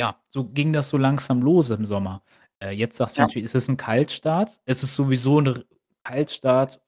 ja, 0.00 0.16
so 0.28 0.44
ging 0.44 0.72
das 0.72 0.88
so 0.88 0.96
langsam 0.96 1.42
los 1.42 1.70
im 1.70 1.84
Sommer. 1.84 2.22
Äh, 2.60 2.70
jetzt 2.70 2.96
sagst 2.96 3.16
du 3.16 3.22
Ja. 3.22 3.26
natürlich, 3.26 3.46
es 3.46 3.54
ist 3.54 3.68
ein 3.68 3.76
Kaltstart. 3.76 4.58
Es 4.64 4.82
ist 4.82 4.94
sowieso 4.96 5.40
ein 5.40 5.64
Kaltstart. 6.04 6.80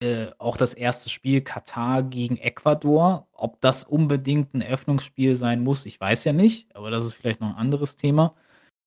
Äh, 0.00 0.26
auch 0.38 0.56
das 0.56 0.74
erste 0.74 1.08
Spiel 1.10 1.40
Katar 1.40 2.02
gegen 2.02 2.36
Ecuador. 2.36 3.28
Ob 3.32 3.60
das 3.60 3.84
unbedingt 3.84 4.54
ein 4.54 4.60
Eröffnungsspiel 4.60 5.36
sein 5.36 5.62
muss, 5.62 5.86
ich 5.86 6.00
weiß 6.00 6.24
ja 6.24 6.32
nicht, 6.32 6.74
aber 6.74 6.90
das 6.90 7.04
ist 7.06 7.14
vielleicht 7.14 7.40
noch 7.40 7.48
ein 7.50 7.54
anderes 7.56 7.96
Thema. 7.96 8.34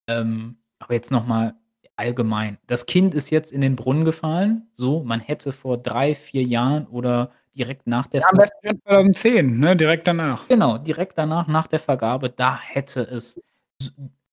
Ähm, 0.07 0.57
aber 0.79 0.93
jetzt 0.93 1.11
nochmal 1.11 1.55
allgemein. 1.95 2.57
Das 2.67 2.85
Kind 2.85 3.13
ist 3.15 3.29
jetzt 3.31 3.51
in 3.51 3.61
den 3.61 3.75
Brunnen 3.75 4.05
gefallen. 4.05 4.69
So, 4.75 5.03
man 5.03 5.19
hätte 5.19 5.51
vor 5.51 5.77
drei, 5.77 6.13
vier 6.15 6.43
Jahren 6.43 6.85
oder 6.87 7.31
direkt 7.55 7.87
nach 7.87 8.07
der 8.07 8.21
Ja, 8.21 8.27
am 8.29 8.35
Ver- 8.37 8.41
besten 8.43 8.67
schon 8.67 8.81
2010, 8.85 9.59
ne? 9.59 9.75
direkt 9.75 10.07
danach. 10.07 10.47
Genau, 10.47 10.77
direkt 10.77 11.17
danach, 11.17 11.47
nach 11.47 11.67
der 11.67 11.79
Vergabe, 11.79 12.29
da 12.29 12.59
hätte 12.59 13.01
es 13.01 13.39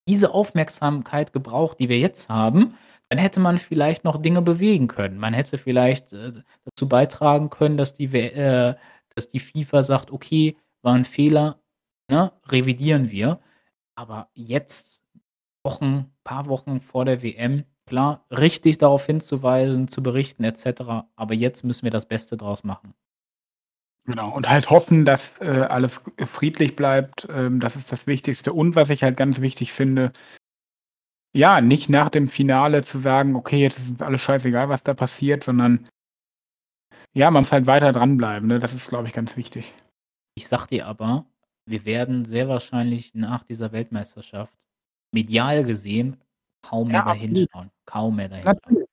diese 0.08 0.32
Aufmerksamkeit 0.34 1.32
gebraucht, 1.32 1.78
die 1.80 1.88
wir 1.88 1.98
jetzt 1.98 2.28
haben. 2.28 2.74
dann 3.10 3.18
hätte 3.18 3.38
man 3.38 3.58
vielleicht 3.58 4.02
noch 4.04 4.20
Dinge 4.20 4.42
bewegen 4.42 4.88
können. 4.88 5.18
Man 5.18 5.34
hätte 5.34 5.58
vielleicht, 5.58 6.12
äh, 6.14 6.32
dazu 6.64 6.88
beitragen 6.88 7.50
können, 7.50 7.76
dass 7.76 7.92
die 7.94 8.06
äh, 8.06 8.74
dass 9.14 9.28
die 9.28 9.38
FIFA 9.40 9.82
sagt: 9.84 10.10
„Okay, 10.10 10.56
war 10.82 10.94
'n 10.96 11.04
Fehler, 11.04 11.60
ne, 12.10 12.32
revidieren 12.48 13.10
wir.“ 13.10 13.40
Aber 13.96 14.30
jetzt 14.34 15.02
Wochen 15.64 16.12
paar 16.24 16.46
Wochen 16.48 16.80
vor 16.80 17.04
der 17.04 17.22
WM, 17.22 17.64
klar, 17.86 18.24
richtig 18.30 18.78
darauf 18.78 19.06
hinzuweisen, 19.06 19.88
zu 19.88 20.02
berichten 20.02 20.44
et 20.44 20.58
cetera, 20.58 21.08
aber 21.16 21.34
jetzt 21.34 21.64
müssen 21.64 21.84
wir 21.84 21.90
das 21.90 22.06
Beste 22.06 22.36
draus 22.36 22.64
machen. 22.64 22.94
Genau, 24.06 24.30
und 24.34 24.48
halt 24.50 24.68
hoffen, 24.68 25.04
dass, 25.06 25.40
äh, 25.40 25.66
alles 25.70 26.00
friedlich 26.26 26.76
bleibt. 26.76 27.26
Ähm, 27.30 27.58
das 27.60 27.74
ist 27.76 27.90
das 27.90 28.06
Wichtigste. 28.06 28.52
Und 28.52 28.76
was 28.76 28.90
ich 28.90 29.02
halt 29.02 29.16
ganz 29.16 29.40
wichtig 29.40 29.72
finde 29.72 30.12
ja, 31.36 31.60
nicht 31.60 31.88
nach 31.90 32.08
dem 32.08 32.28
Finale 32.28 32.82
zu 32.82 32.96
sagen: 32.98 33.34
„Okay, 33.36 33.60
jetzt 33.60 33.78
ist 33.78 34.02
alles 34.02 34.20
scheißegal, 34.22 34.68
was 34.68 34.82
da 34.84 34.94
passiert“, 34.94 35.42
sondern 35.44 35.88
ja, 37.12 37.30
man 37.30 37.40
muss 37.42 37.52
halt 37.52 37.66
weiter 37.66 37.92
dranbleiben, 37.92 38.48
ne? 38.48 38.58
Das 38.58 38.72
ist, 38.72 38.88
glaube 38.88 39.06
ich, 39.08 39.14
ganz 39.14 39.36
wichtig. 39.36 39.74
Ich 40.34 40.48
sage 40.48 40.68
dir 40.68 40.86
aber, 40.86 41.26
wir 41.66 41.84
werden 41.84 42.24
sehr 42.24 42.48
wahrscheinlich 42.48 43.14
nach 43.14 43.44
dieser 43.44 43.72
Weltmeisterschaft 43.72 44.63
medial 45.14 45.64
gesehen 45.64 46.18
kaum 46.62 46.90
mehr 46.92 47.00
Ja, 47.00 47.04
da 47.04 47.12
absolut. 47.12 47.48
hinschauen, 47.48 47.70
kaum 47.86 48.16
mehr 48.16 48.28
da 48.30 48.36
hinschauen. 48.36 48.76
Natürlich. 48.76 48.86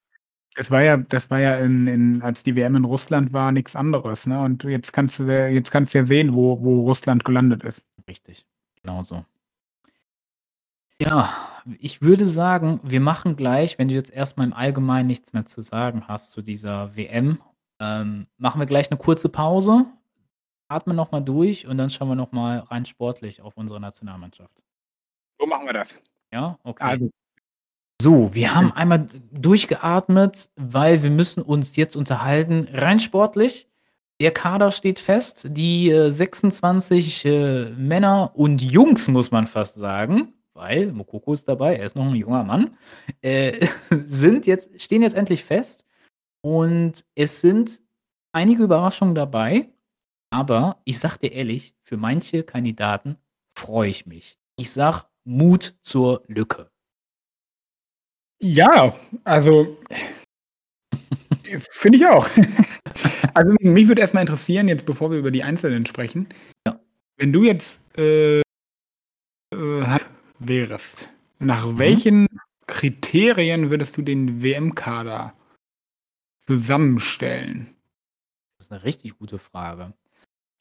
Das 0.56 0.72
war 0.72 0.84
ja 0.84 0.98
das 0.98 1.30
war 1.32 1.40
ja 1.40 1.58
in 1.58 1.88
in 1.88 2.22
als 2.24 2.44
die 2.44 2.56
WM 2.56 2.76
in 2.78 2.86
Russland 2.86 3.34
war, 3.34 3.52
nix 3.54 3.76
anderes, 3.76 4.28
ne? 4.28 4.42
Und 4.42 4.64
jetzt 4.66 4.94
kannst 4.94 5.20
du 5.20 5.24
ja 5.26 5.48
jetzt 5.48 5.72
kannst 5.72 5.94
du 5.94 6.00
ja 6.00 6.06
sehen, 6.06 6.34
wo 6.36 6.62
wo 6.62 6.82
Russland 6.82 7.26
gelandet 7.26 7.64
ist. 7.64 7.84
Richtig, 8.08 8.46
genau 8.84 9.04
so. 9.04 9.26
Ja, 11.00 11.34
ich 11.80 12.02
würde 12.02 12.26
sagen, 12.26 12.80
wir 12.84 13.00
machen 13.02 13.36
gleich, 13.36 13.80
wenn 13.80 13.88
du 13.88 13.94
jetzt 13.96 14.12
erst 14.12 14.38
mal 14.38 14.44
im 14.44 14.54
Allgemeinen 14.54 15.08
nichts 15.08 15.34
mehr 15.34 15.46
zu 15.46 15.62
sagen 15.62 16.08
hast 16.08 16.32
zu 16.32 16.42
dieser 16.42 16.96
WM, 16.96 17.40
ähm, 17.80 18.28
machen 18.38 18.60
wir 18.60 18.66
gleich 18.68 18.90
'ne 18.92 18.98
kurze 18.98 19.30
Pause, 19.30 19.86
atmen 20.70 20.96
noch 20.96 21.12
mal 21.12 21.22
durch 21.22 21.68
und 21.68 21.78
dann 21.78 21.90
schauen 21.92 22.10
wir 22.10 22.16
noch 22.16 22.32
mal 22.34 22.60
rein 22.60 22.86
sportlich 22.86 23.42
auf 23.42 23.58
unsere 23.58 23.82
Nationalmannschaft. 23.82 24.64
So 25.40 25.48
machen 25.48 25.66
wir 25.68 25.74
das. 25.74 26.02
Ja, 26.34 26.58
okay. 26.64 26.84
Also 26.84 27.10
So, 28.02 28.34
wir 28.36 28.56
haben 28.56 28.72
einmal 28.74 29.00
d 29.08 29.22
durchgeatmet, 29.34 30.50
weil 30.58 31.04
wir 31.04 31.12
müssen 31.12 31.42
uns 31.44 31.76
jetzt 31.78 31.96
unterhalten, 31.98 32.68
rein 32.74 33.00
sportlich. 33.00 33.68
Der 34.22 34.32
Kader 34.32 34.72
steht 34.72 35.00
fest. 35.00 35.48
Die, 35.50 35.90
äh, 35.92 36.12
26, 36.12 37.26
äh, 37.26 37.72
Männer 37.78 38.32
und 38.36 38.62
Jungs, 38.64 39.08
muss 39.10 39.32
man 39.32 39.48
fast 39.48 39.76
sagen, 39.78 40.34
weil 40.54 40.92
Moukoko 40.94 41.34
ist 41.34 41.48
dabei, 41.50 41.78
er 41.78 41.86
ist 41.88 41.96
noch 41.98 42.06
'n 42.06 42.16
junger 42.16 42.44
Mann, 42.46 42.78
äh, 43.22 43.68
sind 44.08 44.48
jetzt 44.48 44.70
stehen 44.82 45.02
jetzt 45.04 45.16
endlich 45.16 45.44
fest 45.46 45.86
und 46.44 47.06
es 47.16 47.42
sind 47.42 47.82
einige 48.34 48.64
Überraschungen 48.64 49.16
dabei, 49.16 49.70
aber 50.32 50.82
ich 50.86 51.00
sage 51.00 51.20
dir 51.20 51.34
ehrlich, 51.34 51.76
für 51.84 51.98
manche 51.98 52.44
Kandidaten 52.44 53.18
freue 53.58 53.90
ich 53.92 54.06
mich. 54.08 54.40
Ich 54.58 54.72
sage: 54.72 55.04
„Mut 55.26 55.76
zur 55.84 56.24
Lücke.“ 56.28 56.70
Ja, 58.44 58.96
also 59.24 59.78
finde 61.72 61.98
ich 61.98 62.06
auch. 62.08 62.30
Also, 63.34 63.56
mich 63.62 63.88
würde 63.88 64.02
erst 64.02 64.14
mal 64.14 64.22
interessieren, 64.22 64.68
jetzt 64.68 64.86
bevor 64.86 65.12
wir 65.12 65.18
über 65.18 65.32
die 65.32 65.44
Einzelnen 65.44 65.86
sprechen. 65.86 66.28
Ja. 66.68 66.80
Wenn 67.18 67.32
du 67.32 67.44
jetzt, 67.46 67.82
äh, 67.98 68.42
äh, 69.54 70.00
wärest, 70.40 71.10
nach 71.40 71.68
Mhm. 71.68 71.78
welchen 71.80 72.28
Kriterien 72.68 73.70
würdest 73.70 73.98
du 73.98 74.02
den 74.02 74.44
WM-Kader 74.44 75.34
zusammenstellen? 76.40 77.76
Das 78.60 78.68
ist 78.68 78.72
'ne 78.72 78.84
richtig 78.84 79.18
gute 79.20 79.40
Frage. 79.40 79.94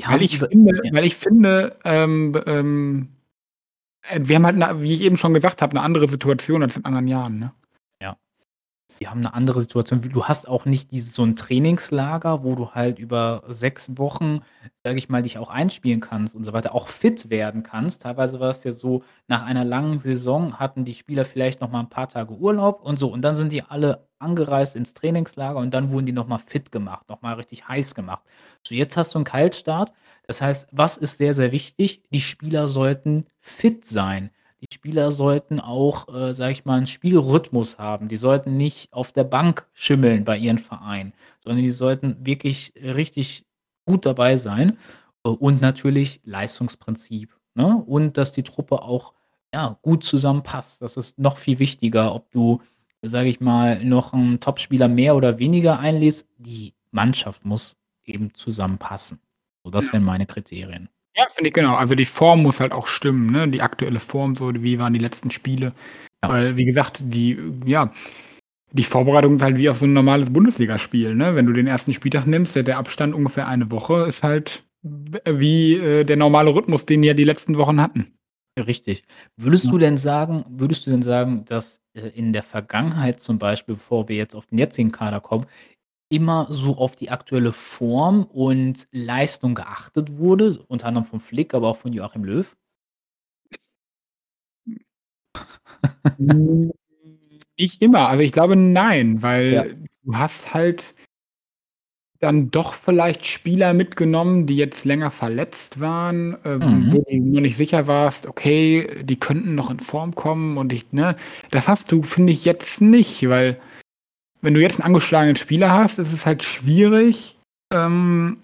Weil 0.05 0.23
ich 0.23 0.39
finde 0.39 0.73
weil 0.93 1.05
ich 1.07 1.17
finde, 1.17 1.79
ähm, 1.85 2.33
ähm, 2.47 3.09
äh, 3.09 3.20
wir 4.19 4.37
haben 4.37 4.47
halt 4.47 4.81
wie 4.83 4.95
ich 4.95 5.03
eben 5.03 5.17
schon 5.17 5.35
gesagt 5.35 5.63
habe, 5.63 5.75
'ne 5.77 5.83
andere 5.83 6.09
Situation 6.09 6.63
als 6.63 6.77
in 6.77 6.85
anderen 6.85 7.07
Jahren, 7.09 7.39
ne? 7.39 7.53
Wir 9.03 9.11
haben 9.11 9.21
'ne 9.23 9.33
andere 9.33 9.63
Situation. 9.63 10.03
Du 10.03 10.25
hast 10.27 10.47
auch 10.47 10.67
nicht 10.67 10.91
dieses 10.93 11.15
so 11.15 11.23
'n 11.23 11.35
Trainingslager, 11.35 12.45
wo 12.45 12.55
du 12.55 12.73
halt 12.73 12.99
über 12.99 13.43
6 13.49 13.97
Wochen, 13.97 14.41
sage 14.85 14.99
ich 14.99 15.09
mal, 15.09 15.23
dich 15.23 15.39
auch 15.39 15.49
einspielen 15.49 16.01
kannst 16.01 16.37
und 16.37 16.45
so 16.45 16.53
weiter, 16.53 16.75
auch 16.75 16.89
fit 16.89 17.31
werden 17.31 17.63
kannst. 17.63 18.03
Teilweise 18.03 18.41
war 18.41 18.51
es 18.51 18.63
ja 18.63 18.73
so, 18.73 19.03
nach 19.27 19.43
einer 19.47 19.65
langen 19.65 19.99
Saison 19.99 20.59
hatten 20.59 20.85
die 20.85 20.93
Spieler 20.93 21.25
vielleicht 21.25 21.63
noch 21.63 21.71
mal 21.71 21.81
'n 21.81 21.89
paar 21.89 22.11
Tage 22.11 22.35
Urlaub 22.35 22.83
und 22.83 22.99
so 22.99 23.11
und 23.11 23.23
dann 23.23 23.37
sind 23.37 23.53
die 23.53 23.63
alle 23.63 24.07
angereist 24.19 24.77
ins 24.77 24.93
Trainingslager 24.93 25.59
und 25.59 25.73
dann 25.73 25.91
wurden 25.91 26.05
die 26.05 26.13
noch 26.13 26.27
mal 26.27 26.39
fit 26.39 26.71
gemacht, 26.71 27.09
noch 27.09 27.23
mal 27.23 27.33
richtig 27.37 27.67
heiß 27.69 27.95
gemacht. 27.95 28.23
So, 28.67 28.75
jetzt 28.75 28.99
hast 28.99 29.15
du 29.15 29.19
'n 29.19 29.25
Kaltstart. 29.25 29.95
Das 30.27 30.43
heißt, 30.43 30.69
was 30.73 30.99
ist 30.99 31.17
sehr, 31.17 31.33
sehr 31.33 31.53
wichtig? 31.53 32.03
Die 32.13 32.21
Spieler 32.21 32.69
sollten 32.69 33.25
fit 33.41 33.87
sein. 33.87 34.31
Die 34.63 34.75
Spieler 34.75 35.11
sollten 35.11 35.59
auch, 35.59 36.09
äh, 36.15 36.35
sage 36.35 36.53
ich 36.53 36.65
mal, 36.67 36.79
'n 36.79 36.87
Spielrhythmus 36.87 37.79
haben. 37.79 38.09
Die 38.09 38.17
sollten 38.17 38.57
nicht 38.59 38.93
auf 38.93 39.11
der 39.13 39.25
Bank 39.25 39.67
schimmeln 39.73 40.25
bei 40.25 40.37
ihren 40.37 40.59
Vereinen, 40.59 41.15
sondern 41.43 41.63
die 41.63 41.71
sollten 41.71 42.17
wirklich 42.27 42.75
richtig 42.77 43.47
gut 43.87 44.05
dabei 44.05 44.37
sein. 44.37 44.77
Und 45.23 45.61
natürlich 45.63 46.21
Leistungsprinzip, 46.25 47.35
ne? 47.55 47.77
Und 47.87 48.17
dass 48.19 48.33
die 48.33 48.43
Truppe 48.43 48.83
auch, 48.83 49.15
ja, 49.55 49.79
gut 49.83 50.05
zusammenpasst. 50.05 50.81
Das 50.83 50.97
ist 50.97 51.19
noch 51.19 51.37
viel 51.39 51.59
wichtiger, 51.59 52.15
ob 52.15 52.31
du, 52.31 52.61
sage 53.03 53.29
ich 53.31 53.41
mal, 53.41 53.83
noch 53.85 54.13
'n 54.15 54.41
Topspieler 54.41 54.89
mehr 54.89 55.17
oder 55.17 55.39
weniger 55.39 55.79
einlädst. 55.79 56.27
Die 56.39 56.75
Mannschaft 56.91 57.45
muss 57.47 57.77
eben 58.05 58.35
zusammenpassen. 58.35 59.21
So, 59.65 59.71
das 59.71 59.87
Ja. 59.87 59.93
wären 59.95 60.05
meine 60.05 60.27
Kriterien. 60.27 60.91
Ja, 61.17 61.27
finde 61.29 61.49
ich 61.49 61.55
genau. 61.55 61.75
Also, 61.75 61.95
die 61.95 62.05
Form 62.05 62.43
muss 62.43 62.61
halt 62.61 62.73
auch 62.73 62.87
stimmen, 62.87 63.31
ne? 63.33 63.49
Die 63.49 63.61
aktuelle 63.63 63.99
Form 63.99 64.37
so, 64.37 64.53
wie 64.55 64.79
waren 64.79 64.93
die 64.95 65.01
letzten 65.01 65.31
Spiele? 65.31 65.73
Ja. 66.23 66.29
Weil, 66.31 66.57
wie 66.57 66.65
gesagt, 66.65 67.01
die 67.03 67.37
ja, 67.67 67.93
die 68.73 68.85
Vorbereitung 68.85 69.37
ist 69.37 69.43
halt 69.43 69.59
wie 69.59 69.69
auf 69.71 69.79
so 69.79 69.87
'n 69.87 69.93
normales 69.95 70.33
Bundesligaspiel, 70.33 71.15
ne? 71.15 71.37
Wenn 71.37 71.47
du 71.47 71.55
den 71.55 71.67
1. 71.69 71.93
Spieltag 71.93 72.27
nimmst, 72.27 72.57
der 72.57 72.65
der 72.65 72.79
Abstand 72.79 73.15
ungefähr 73.15 73.49
eine 73.49 73.71
Woche 73.71 74.07
ist 74.07 74.23
halt 74.25 74.65
wie, 75.27 75.75
äh, 75.77 76.05
der 76.05 76.17
normale 76.17 76.55
Rhythmus, 76.55 76.87
den 76.87 77.03
ja 77.05 77.15
die 77.15 77.25
letzten 77.25 77.59
Wochen 77.59 77.81
hatten. 77.83 78.13
Richtig. 78.59 79.05
Würdest 79.37 79.67
Ja. 79.67 79.73
du 79.73 79.79
denn 79.79 79.99
sagen 79.99 80.45
würdest 80.49 80.87
du 80.87 80.91
denn 80.93 81.03
sagen, 81.03 81.45
dass, 81.47 81.81
äh, 81.95 82.09
in 82.11 82.33
der 82.33 82.43
Vergangenheit 82.45 83.21
zum 83.21 83.39
Beispiel, 83.39 83.77
bevor 83.77 84.09
wir 84.09 84.17
jetzt 84.17 84.35
auf 84.37 84.47
den 84.47 84.59
jetzigen 84.59 84.93
Kader 84.93 85.21
kommen, 85.21 85.47
immer 86.11 86.49
so 86.51 86.77
auf 86.77 86.97
die 86.97 87.11
aktuelle 87.11 87.53
Form 87.53 88.25
und 88.25 88.89
Leistung 88.93 89.55
geachtet 89.55 90.19
wurde, 90.19 90.65
unter 90.69 90.87
anderem 90.89 91.07
von 91.07 91.21
Flick, 91.21 91.55
aber 91.55 91.69
auch 91.69 91.77
von 91.79 91.93
Joachim 91.93 92.25
Löw? 92.25 92.57
Hm, 96.19 96.71
nicht 97.59 97.83
immer. 97.83 98.09
Also, 98.09 98.23
ich 98.25 98.33
glaube, 98.33 98.57
nein, 98.57 99.23
Ja. 99.49 99.65
weil 99.65 99.77
du 100.05 100.17
hast 100.17 100.55
halt 100.55 100.95
dann 102.23 102.51
doch 102.51 102.75
vielleicht 102.75 103.27
Spieler 103.27 103.73
mitgenommen, 103.73 104.45
die 104.47 104.57
jetzt 104.57 104.85
länger 104.85 105.11
verletzt 105.11 105.81
waren, 105.81 106.37
ähm, 106.45 106.93
wo 106.93 106.99
Mhm. 106.99 107.05
du 107.09 107.19
dir 107.19 107.41
nicht 107.41 107.57
sicher 107.57 107.87
warst: 107.87 108.27
„Okay, 108.27 109.03
die 109.05 109.19
könnten 109.19 109.55
noch 109.55 109.71
in 109.71 109.81
Form 109.81 110.15
kommen“ 110.15 110.59
und 110.59 110.71
ich 110.73 110.93
ne? 110.93 111.17
Das 111.51 111.67
hast 111.67 111.91
du, 111.93 112.03
finde 112.03 112.33
ich, 112.35 112.45
jetzt 112.45 112.83
nicht, 112.83 113.27
weil 113.31 113.59
wenn 114.43 114.55
du 114.55 114.61
jetzt 114.61 114.79
'n 114.81 114.83
angeschlagenen 114.83 115.37
Spieler 115.37 115.73
hast, 115.73 115.99
ist 115.99 116.13
es 116.13 116.27
halt 116.27 116.43
schwierig, 116.43 117.37
ähm, 117.73 118.39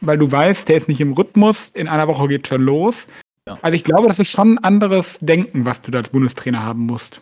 weil 0.00 0.18
du 0.18 0.30
weißt, 0.30 0.68
der 0.68 0.76
ist 0.76 0.88
nicht 0.88 1.00
im 1.00 1.12
Rhythmus, 1.14 1.68
in 1.70 1.88
einer 1.88 2.08
Woche 2.08 2.28
geht's 2.28 2.48
schon 2.48 2.62
los. 2.62 3.06
Ja. 3.48 3.58
Also, 3.62 3.74
ich 3.76 3.84
glaube, 3.84 4.08
das 4.08 4.18
ist 4.18 4.30
schon 4.30 4.56
'n 4.56 4.64
anderes 4.64 5.18
Denken, 5.20 5.66
was 5.66 5.80
du 5.82 5.90
da 5.90 5.98
als 5.98 6.10
Bundestrainer 6.10 6.62
haben 6.62 6.86
musst. 6.86 7.20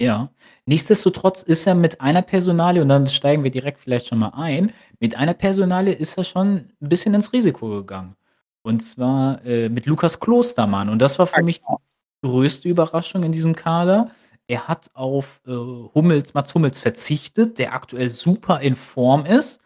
Ja. 0.00 0.30
Nichtsdestotrotz 0.66 1.42
ist 1.42 1.66
er 1.66 1.74
mit 1.74 2.00
einer 2.00 2.22
Personalie 2.22 2.82
und 2.82 2.88
dann 2.88 3.06
steigen 3.08 3.42
wir 3.42 3.50
direkt 3.50 3.80
vielleicht 3.80 4.06
schon 4.08 4.18
mal 4.18 4.30
ein. 4.34 4.72
Mit 5.00 5.16
einer 5.16 5.34
Personalie 5.34 5.94
ist 5.94 6.16
er 6.18 6.24
schon 6.24 6.48
'n 6.80 6.88
bisschen 6.88 7.14
ins 7.14 7.32
Risiko 7.32 7.68
gegangen. 7.70 8.14
Und 8.62 8.82
zwar, 8.84 9.44
äh, 9.46 9.68
mit 9.68 9.86
Lukas 9.86 10.20
Klostermann. 10.20 10.88
Und 10.90 11.00
das 11.00 11.18
war 11.18 11.26
für 11.26 11.42
mich 11.42 11.60
die 11.60 11.64
genau. 11.66 11.80
größte 12.24 12.68
Überraschung 12.68 13.22
in 13.24 13.32
diesem 13.32 13.54
Kader. 13.56 14.10
Er 14.48 14.66
hat 14.66 14.90
auf, 14.94 15.40
äh, 15.46 15.52
Hummels 15.52 16.34
Mats 16.34 16.54
Hummels 16.54 16.80
verzichtet, 16.80 17.58
der 17.58 17.74
aktuell 17.74 18.08
super 18.08 18.60
in 18.60 18.76
Form 18.76 19.26
ist. 19.26 19.60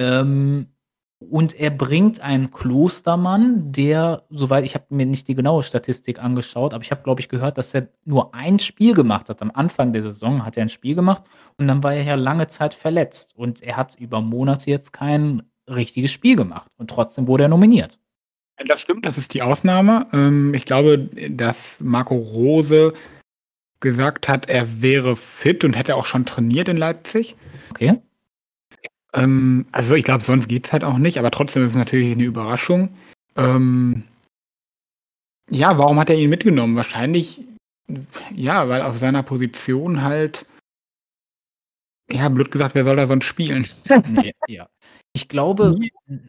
Ähm, 0.00 0.68
und 1.20 1.54
er 1.58 1.70
bringt 1.70 2.20
einen 2.20 2.52
Klostermann, 2.52 3.72
der, 3.72 4.22
soweit 4.30 4.64
ich 4.64 4.74
habe 4.74 4.84
mir 4.90 5.04
nicht 5.04 5.26
die 5.26 5.34
genaue 5.34 5.64
Statistik 5.64 6.22
angeschaut, 6.22 6.72
aber 6.72 6.84
ich 6.84 6.92
habe, 6.92 7.02
glaube 7.02 7.20
ich, 7.20 7.28
gehört, 7.28 7.58
dass 7.58 7.74
er 7.74 7.88
nur 8.04 8.34
ein 8.34 8.60
Spiel 8.60 8.94
gemacht 8.94 9.28
hat. 9.28 9.42
Am 9.42 9.50
Anfang 9.52 9.92
der 9.92 10.04
Saison 10.04 10.44
hat 10.44 10.56
er 10.56 10.62
'n 10.62 10.68
Spiel 10.68 10.94
gemacht 10.94 11.24
und 11.56 11.66
dann 11.66 11.82
war 11.82 11.94
er 11.94 12.04
ja 12.04 12.14
lange 12.14 12.46
Zeit 12.46 12.72
verletzt. 12.74 13.34
Und 13.34 13.60
er 13.62 13.76
hat 13.76 13.96
über 13.96 14.20
Monate 14.20 14.70
jetzt 14.70 14.92
kein 14.92 15.42
richtiges 15.68 16.12
Spiel 16.12 16.36
gemacht 16.36 16.70
und 16.78 16.88
trotzdem 16.90 17.26
wurde 17.26 17.44
er 17.44 17.48
nominiert. 17.48 17.98
Das 18.66 18.80
stimmt, 18.80 19.04
das 19.06 19.18
ist 19.18 19.34
die 19.34 19.42
Ausnahme. 19.42 20.06
Ähm, 20.12 20.54
ich 20.54 20.64
glaube, 20.64 20.98
dass 21.30 21.80
Marco 21.80 22.14
Rose 22.16 22.92
gesagt 23.80 24.28
hat, 24.28 24.48
er 24.48 24.82
wäre 24.82 25.16
fit 25.16 25.64
und 25.64 25.74
hätte 25.74 25.96
auch 25.96 26.06
schon 26.06 26.26
trainiert 26.26 26.68
in 26.68 26.76
Leipzig. 26.76 27.36
Okay. 27.70 28.00
Ähm, 29.14 29.66
also 29.72 29.94
ich 29.94 30.04
glaube, 30.04 30.22
sonst 30.22 30.48
geht 30.48 30.66
es 30.66 30.72
halt 30.72 30.84
auch 30.84 30.98
nicht, 30.98 31.18
aber 31.18 31.30
trotzdem 31.30 31.64
ist 31.64 31.70
es 31.70 31.76
natürlich 31.76 32.12
eine 32.12 32.24
Überraschung. 32.24 32.90
Ähm, 33.36 34.04
ja, 35.50 35.78
warum 35.78 35.98
hat 35.98 36.10
er 36.10 36.16
ihn 36.16 36.30
mitgenommen? 36.30 36.76
Wahrscheinlich, 36.76 37.44
ja, 38.34 38.68
weil 38.68 38.82
auf 38.82 38.98
seiner 38.98 39.22
Position 39.22 40.02
halt, 40.02 40.44
ja, 42.10 42.28
blöd 42.28 42.50
gesagt, 42.50 42.74
wer 42.74 42.84
soll 42.84 42.96
da 42.96 43.06
sonst 43.06 43.24
spielen? 43.24 43.66
Nee, 44.08 44.34
ja. 44.46 44.68
Ich 45.14 45.28
glaube, 45.28 45.78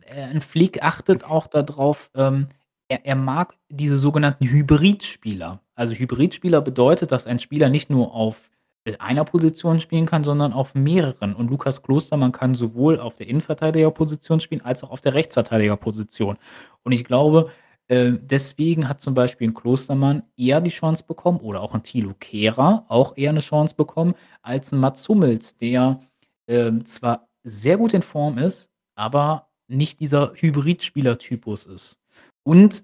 ein 0.09 0.41
Flick 0.41 0.81
achtet 0.81 1.23
auch 1.23 1.47
darauf, 1.47 2.09
ähm, 2.15 2.47
er, 2.89 3.05
er 3.05 3.15
mag 3.15 3.55
diese 3.69 3.97
sogenannten 3.97 4.47
Hybridspieler. 4.47 5.61
Also 5.75 5.93
Hybridspieler 5.93 6.61
bedeutet, 6.61 7.11
dass 7.11 7.27
ein 7.27 7.39
Spieler 7.39 7.69
nicht 7.69 7.89
nur 7.89 8.13
auf 8.13 8.49
äh, 8.83 8.97
einer 8.97 9.23
Position 9.23 9.79
spielen 9.79 10.05
kann, 10.05 10.23
sondern 10.23 10.51
auf 10.51 10.75
mehreren. 10.75 11.35
Und 11.35 11.49
Lukas 11.49 11.81
Klostermann 11.83 12.31
kann 12.31 12.53
sowohl 12.53 12.99
auf 12.99 13.15
der 13.15 13.27
Innenverteidigerposition 13.27 14.39
spielen, 14.39 14.61
als 14.61 14.83
auch 14.83 14.91
auf 14.91 15.01
der 15.01 15.13
Rechtsverteidigerposition. 15.13 16.37
Und 16.83 16.91
ich 16.91 17.05
glaube, 17.05 17.51
äh, 17.87 18.13
deswegen 18.19 18.89
hat 18.89 19.01
zum 19.01 19.13
Beispiel 19.13 19.47
ein 19.49 19.53
Klostermann 19.53 20.23
eher 20.35 20.59
die 20.59 20.69
Chance 20.71 21.03
bekommen 21.07 21.39
oder 21.39 21.61
auch 21.61 21.75
ein 21.75 21.83
Thilo 21.83 22.13
Kehrer 22.19 22.85
auch 22.89 23.15
eher 23.17 23.29
eine 23.29 23.39
Chance 23.39 23.75
bekommen, 23.75 24.15
als 24.41 24.71
ein 24.71 24.79
Mats 24.79 25.07
Hummels, 25.07 25.55
der 25.57 26.01
äh, 26.47 26.71
zwar 26.83 27.27
sehr 27.43 27.77
gut 27.77 27.93
in 27.93 28.01
Form 28.01 28.37
ist, 28.37 28.69
aber 28.95 29.47
nicht 29.67 29.99
dieser 29.99 30.33
Hybrid-Spielertypus 30.35 31.65
ist. 31.65 31.99
Und 32.43 32.83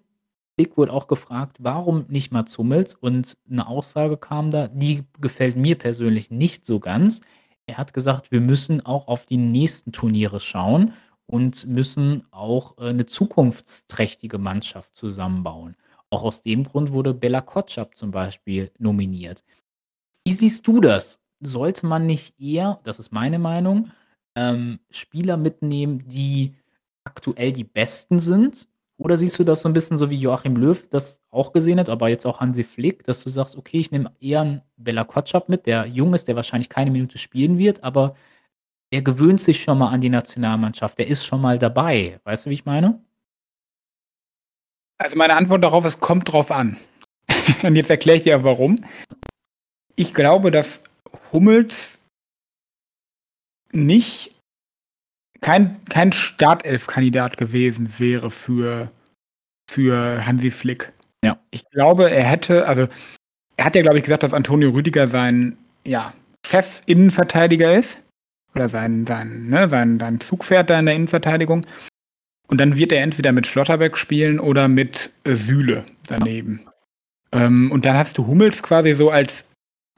Dick 0.59 0.77
wurde 0.77 0.93
auch 0.93 1.07
gefragt, 1.07 1.57
warum 1.59 2.05
nicht 2.07 2.31
Mats 2.31 2.57
Hummels? 2.57 2.95
Und 2.95 3.37
eine 3.49 3.67
Aussage 3.67 4.17
kam 4.17 4.51
da, 4.51 4.67
die 4.67 5.03
gefällt 5.19 5.57
mir 5.57 5.77
persönlich 5.77 6.31
nicht 6.31 6.65
so 6.65 6.79
ganz. 6.79 7.19
Er 7.67 7.77
hat 7.77 7.93
gesagt, 7.93 8.31
wir 8.31 8.41
müssen 8.41 8.85
auch 8.85 9.07
auf 9.07 9.25
die 9.25 9.37
nächsten 9.37 9.91
Turniere 9.91 10.39
schauen 10.39 10.93
und 11.25 11.67
müssen 11.67 12.25
auch 12.31 12.77
äh, 12.77 12.89
eine 12.89 13.05
zukunftsträchtige 13.05 14.37
Mannschaft 14.37 14.95
zusammenbauen. 14.95 15.75
Auch 16.09 16.23
aus 16.23 16.41
dem 16.41 16.63
Grund 16.63 16.91
wurde 16.91 17.13
Bella 17.13 17.41
Kotschap 17.41 17.97
zum 17.97 18.11
Beispiel 18.11 18.71
nominiert. 18.77 19.43
Wie 20.23 20.33
siehst 20.33 20.65
du 20.67 20.79
das? 20.79 21.19
Sollte 21.41 21.85
man 21.85 22.05
nicht 22.05 22.39
eher, 22.39 22.79
das 22.83 22.99
ist 22.99 23.11
meine 23.11 23.39
Meinung, 23.39 23.91
ähm, 24.35 24.79
Spieler 24.89 25.35
mitnehmen, 25.37 26.07
die 26.07 26.55
aktuell 27.03 27.51
die 27.51 27.63
Besten 27.63 28.19
sind 28.19 28.67
oder 28.97 29.17
siehst 29.17 29.37
du 29.39 29.43
das 29.43 29.61
so 29.61 29.69
ein 29.69 29.73
bisschen 29.73 29.97
so 29.97 30.09
wie 30.09 30.17
Joachim 30.19 30.55
Löw 30.57 30.87
das 30.89 31.21
auch 31.31 31.53
gesehen 31.53 31.79
hat, 31.79 31.89
aber 31.89 32.09
jetzt 32.09 32.25
auch 32.25 32.39
Hansi 32.39 32.63
Flick, 32.63 33.03
dass 33.05 33.23
du 33.23 33.29
sagst: 33.29 33.57
„Okay, 33.57 33.79
ich 33.79 33.91
nehme 33.91 34.11
eher 34.21 34.41
'n 34.41 34.61
Bella 34.77 35.03
Kotschap 35.05 35.49
mit, 35.49 35.65
der 35.67 35.85
jung 35.87 36.13
ist, 36.13 36.27
der 36.27 36.35
wahrscheinlich 36.37 36.69
keine 36.69 36.91
Minute 36.91 37.17
spielen 37.17 37.57
wird, 37.57 37.83
aber 37.83 38.15
der 38.93 39.01
gewöhnt 39.03 39.41
sich 39.41 39.63
schon 39.63 39.77
mal 39.79 39.89
an 39.91 40.01
die 40.01 40.09
Nationalmannschaft. 40.09 40.97
Der 40.99 41.07
ist 41.07 41.25
schon 41.25 41.41
mal 41.41 41.59
dabei.“ 41.59 42.19
Weißt 42.25 42.45
du, 42.47 42.51
wie 42.51 42.55
ich 42.55 42.65
meine? 42.65 43.01
Also, 44.99 45.17
meine 45.17 45.35
Antwort 45.35 45.63
darauf 45.63 45.85
ist: 45.85 45.99
„Kommt 45.99 46.31
drauf 46.31 46.51
an.“ 46.51 46.77
Und 47.63 47.75
jetzt 47.75 47.89
erkläre 47.89 48.17
ich 48.17 48.23
dir 48.23 48.43
warum. 48.43 48.77
Ich 49.97 50.13
glaube, 50.13 50.51
dass 50.51 50.81
Hummels 51.31 52.01
nicht 53.73 54.35
kein, 55.45 55.79
kein 55.89 56.11
Startelf-Kandidat 56.11 57.37
gewesen 57.37 57.93
wäre 57.99 58.31
für, 58.31 58.89
für 59.69 60.25
Hansi 60.25 60.49
Flick. 60.49 60.91
Ja. 61.23 61.37
Ich 61.51 61.69
glaube, 61.69 62.09
er 62.09 62.23
hätte, 62.23 62.67
also 62.67 62.87
er 63.55 63.65
hat 63.65 63.75
ja, 63.75 63.83
glaube 63.83 63.99
ich, 63.99 64.03
gesagt, 64.03 64.23
dass 64.23 64.33
Antonio 64.33 64.71
Rüdiger 64.71 65.07
sein 65.07 65.55
ja, 65.85 66.15
Chef-Innenverteidiger 66.47 67.77
ist. 67.77 67.99
Oder 68.55 68.69
sein, 68.69 69.05
sein, 69.05 69.47
ne, 69.47 69.69
sein, 69.69 69.99
sein 69.99 70.19
Zugpferd 70.19 70.71
da 70.71 70.79
in 70.79 70.87
der 70.87 70.95
Innenverteidigung. 70.95 71.67
Und 72.47 72.59
dann 72.59 72.75
wird 72.75 72.91
er 72.91 73.03
entweder 73.03 73.31
mit 73.31 73.45
Schlotterbeck 73.45 73.97
spielen 73.97 74.39
oder 74.39 74.67
mit 74.67 75.11
äh, 75.25 75.35
Sühle 75.35 75.85
daneben. 76.07 76.61
Ja. 77.35 77.45
Ähm, 77.45 77.71
und 77.71 77.85
dann 77.85 77.95
hast 77.95 78.17
du 78.17 78.25
Hummels 78.25 78.63
quasi 78.63 78.95
so 78.95 79.11
als 79.11 79.44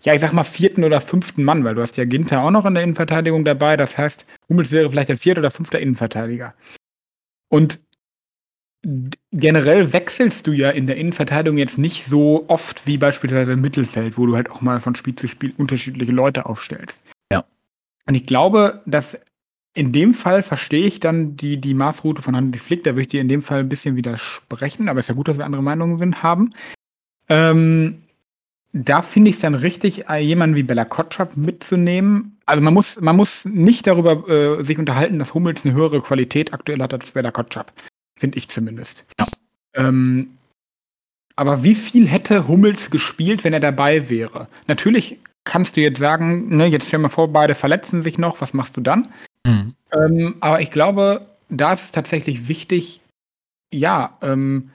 ja, 0.03 0.13
ich 0.13 0.21
sag 0.21 0.33
mal, 0.33 0.43
vierten 0.43 0.83
oder 0.83 1.01
fünften 1.01 1.43
Mann, 1.43 1.63
weil 1.63 1.75
du 1.75 1.81
hast 1.81 1.97
ja 1.97 2.05
Ginter 2.05 2.41
auch 2.41 2.51
noch 2.51 2.65
in 2.65 2.75
der 2.75 2.83
Innenverteidigung 2.83 3.43
dabei. 3.43 3.77
Das 3.77 3.97
heißt, 3.97 4.25
Hummels 4.47 4.71
wäre 4.71 4.89
vielleicht 4.89 5.09
ein 5.09 5.17
vierter 5.17 5.39
oder 5.39 5.51
fünfter 5.51 5.79
Innenverteidiger. 5.79 6.53
Und 7.49 7.79
generell 9.31 9.91
wechselst 9.91 10.47
du 10.47 10.51
ja 10.51 10.69
in 10.69 10.87
der 10.87 10.97
Innenverteidigung 10.97 11.57
jetzt 11.57 11.77
nicht 11.77 12.05
so 12.05 12.45
oft 12.47 12.85
wie 12.85 12.97
beispielsweise 12.97 13.53
im 13.53 13.61
Mittelfeld, 13.61 14.17
wo 14.17 14.25
du 14.25 14.35
halt 14.35 14.51
auch 14.51 14.61
mal 14.61 14.79
von 14.79 14.95
Spiel 14.95 15.15
zu 15.15 15.27
Spiel 15.27 15.53
unterschiedliche 15.57 16.11
Leute 16.11 16.45
aufstellst. 16.45 17.03
Ja. 17.31 17.43
Und 18.05 18.15
ich 18.15 18.25
glaube, 18.25 18.83
dass 18.85 19.19
in 19.73 19.91
dem 19.91 20.13
Fall 20.13 20.41
verstehe 20.41 20.85
ich 20.85 20.99
dann 20.99 21.37
die, 21.37 21.57
die 21.57 21.73
Maßroute 21.73 22.21
von 22.21 22.35
Hansi 22.35 22.59
Flick, 22.59 22.83
da 22.83 22.91
würde 22.91 23.01
ich 23.01 23.07
dir 23.09 23.21
in 23.21 23.29
dem 23.29 23.41
Fall 23.41 23.59
ein 23.59 23.69
bisschen 23.69 23.95
widersprechen, 23.95 24.89
aber 24.89 24.99
es 24.99 25.05
ist 25.05 25.09
ja 25.09 25.15
gut, 25.15 25.27
dass 25.27 25.37
wir 25.37 25.45
andere 25.45 25.63
Meinungen 25.63 25.97
sind, 25.97 26.23
haben. 26.23 26.51
Ähm, 27.29 28.03
da 28.83 29.01
finde 29.01 29.29
ich 29.29 29.37
es 29.37 29.41
dann 29.41 29.55
richtig, 29.55 30.09
äh, 30.09 30.19
jemanden 30.19 30.55
wie 30.55 30.63
Bella 30.63 30.85
Kotschap 30.85 31.35
mitzunehmen. 31.35 32.37
Also 32.45 32.61
man 32.61 32.73
muss, 32.73 32.99
man 33.01 33.15
muss 33.15 33.45
nicht 33.45 33.87
darüber 33.87 34.27
äh, 34.29 34.63
sich 34.63 34.77
unterhalten, 34.77 35.19
dass 35.19 35.33
Hummels 35.33 35.65
eine 35.65 35.73
höhere 35.73 36.01
Qualität 36.01 36.53
aktuell 36.53 36.81
hat 36.81 36.93
als 36.93 37.11
Bella 37.11 37.31
Kotschap. 37.31 37.73
Finde 38.17 38.37
ich 38.37 38.49
zumindest. 38.49 39.05
Ja. 39.19 39.27
Ähm, 39.75 40.37
aber 41.35 41.63
wie 41.63 41.75
viel 41.75 42.07
hätte 42.07 42.47
Hummels 42.47 42.89
gespielt, 42.89 43.43
wenn 43.43 43.53
er 43.53 43.59
dabei 43.59 44.09
wäre? 44.09 44.47
Natürlich 44.67 45.19
kannst 45.43 45.77
du 45.77 45.81
jetzt 45.81 45.99
sagen, 45.99 46.55
ne, 46.55 46.65
jetzt 46.65 46.87
stell 46.87 46.99
mal 46.99 47.09
vor, 47.09 47.31
beide 47.31 47.55
verletzen 47.55 48.01
sich 48.01 48.17
noch, 48.17 48.41
was 48.41 48.53
machst 48.53 48.75
du 48.75 48.81
dann? 48.81 49.07
Mhm. 49.45 49.75
Ähm, 49.93 50.35
aber 50.39 50.61
ich 50.61 50.71
glaube, 50.71 51.27
da 51.49 51.73
ist 51.73 51.83
es 51.83 51.91
tatsächlich 51.91 52.47
wichtig, 52.47 53.01
ja, 53.71 54.17
ähm, 54.21 54.71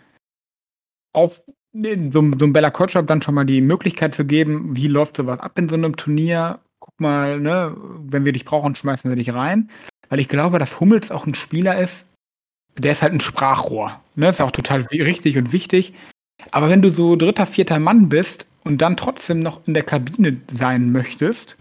auf 1.12 1.42
so, 1.73 1.81
so 2.12 2.18
einem 2.20 2.53
Bella 2.53 2.70
Kotschap 2.70 3.07
dann 3.07 3.23
schon 3.23 3.35
mal 3.35 3.45
die 3.45 3.61
Möglichkeit 3.61 4.14
zu 4.14 4.25
geben, 4.25 4.77
wie 4.77 4.89
läuft 4.89 5.16
sowas 5.16 5.41
ab 5.41 5.59
in 5.59 5.68
so 5.68 5.75
einem 5.75 5.97
Turnier? 5.97 6.61
Guck 6.81 7.01
mal, 7.01 7.41
ne, 7.41 7.77
wenn 7.99 8.25
wir 8.25 8.33
dich 8.33 8.45
brauchen, 8.45 8.75
schmeißen 8.75 9.11
wir 9.11 9.16
dich 9.16 9.33
rein. 9.33 9.70
Weil 10.09 10.20
ich 10.20 10.29
glaube, 10.29 10.59
dass 10.59 10.81
Hummels 10.81 11.11
auch 11.11 11.27
ein 11.27 11.35
Spieler 11.35 11.79
ist, 11.79 12.05
der 12.77 12.93
ist 12.93 13.03
halt 13.03 13.12
ein 13.12 13.20
Sprachrohr. 13.20 14.01
Ne? 14.14 14.29
Ist 14.29 14.41
auch 14.41 14.51
total 14.51 14.83
richtig 14.83 15.37
und 15.39 15.53
wichtig. 15.53 15.95
Aber 16.51 16.68
wenn 16.68 16.83
du 16.83 16.91
so 16.91 17.16
dritter, 17.16 17.47
vierter 17.47 17.79
Mann 17.79 18.09
bist 18.09 18.47
und 18.64 18.83
dann 18.83 18.97
trotzdem 18.97 19.41
noch 19.41 19.66
in 19.66 19.75
der 19.75 19.85
Kabine 19.85 20.41
sein 20.51 20.91
möchtest, 20.91 21.57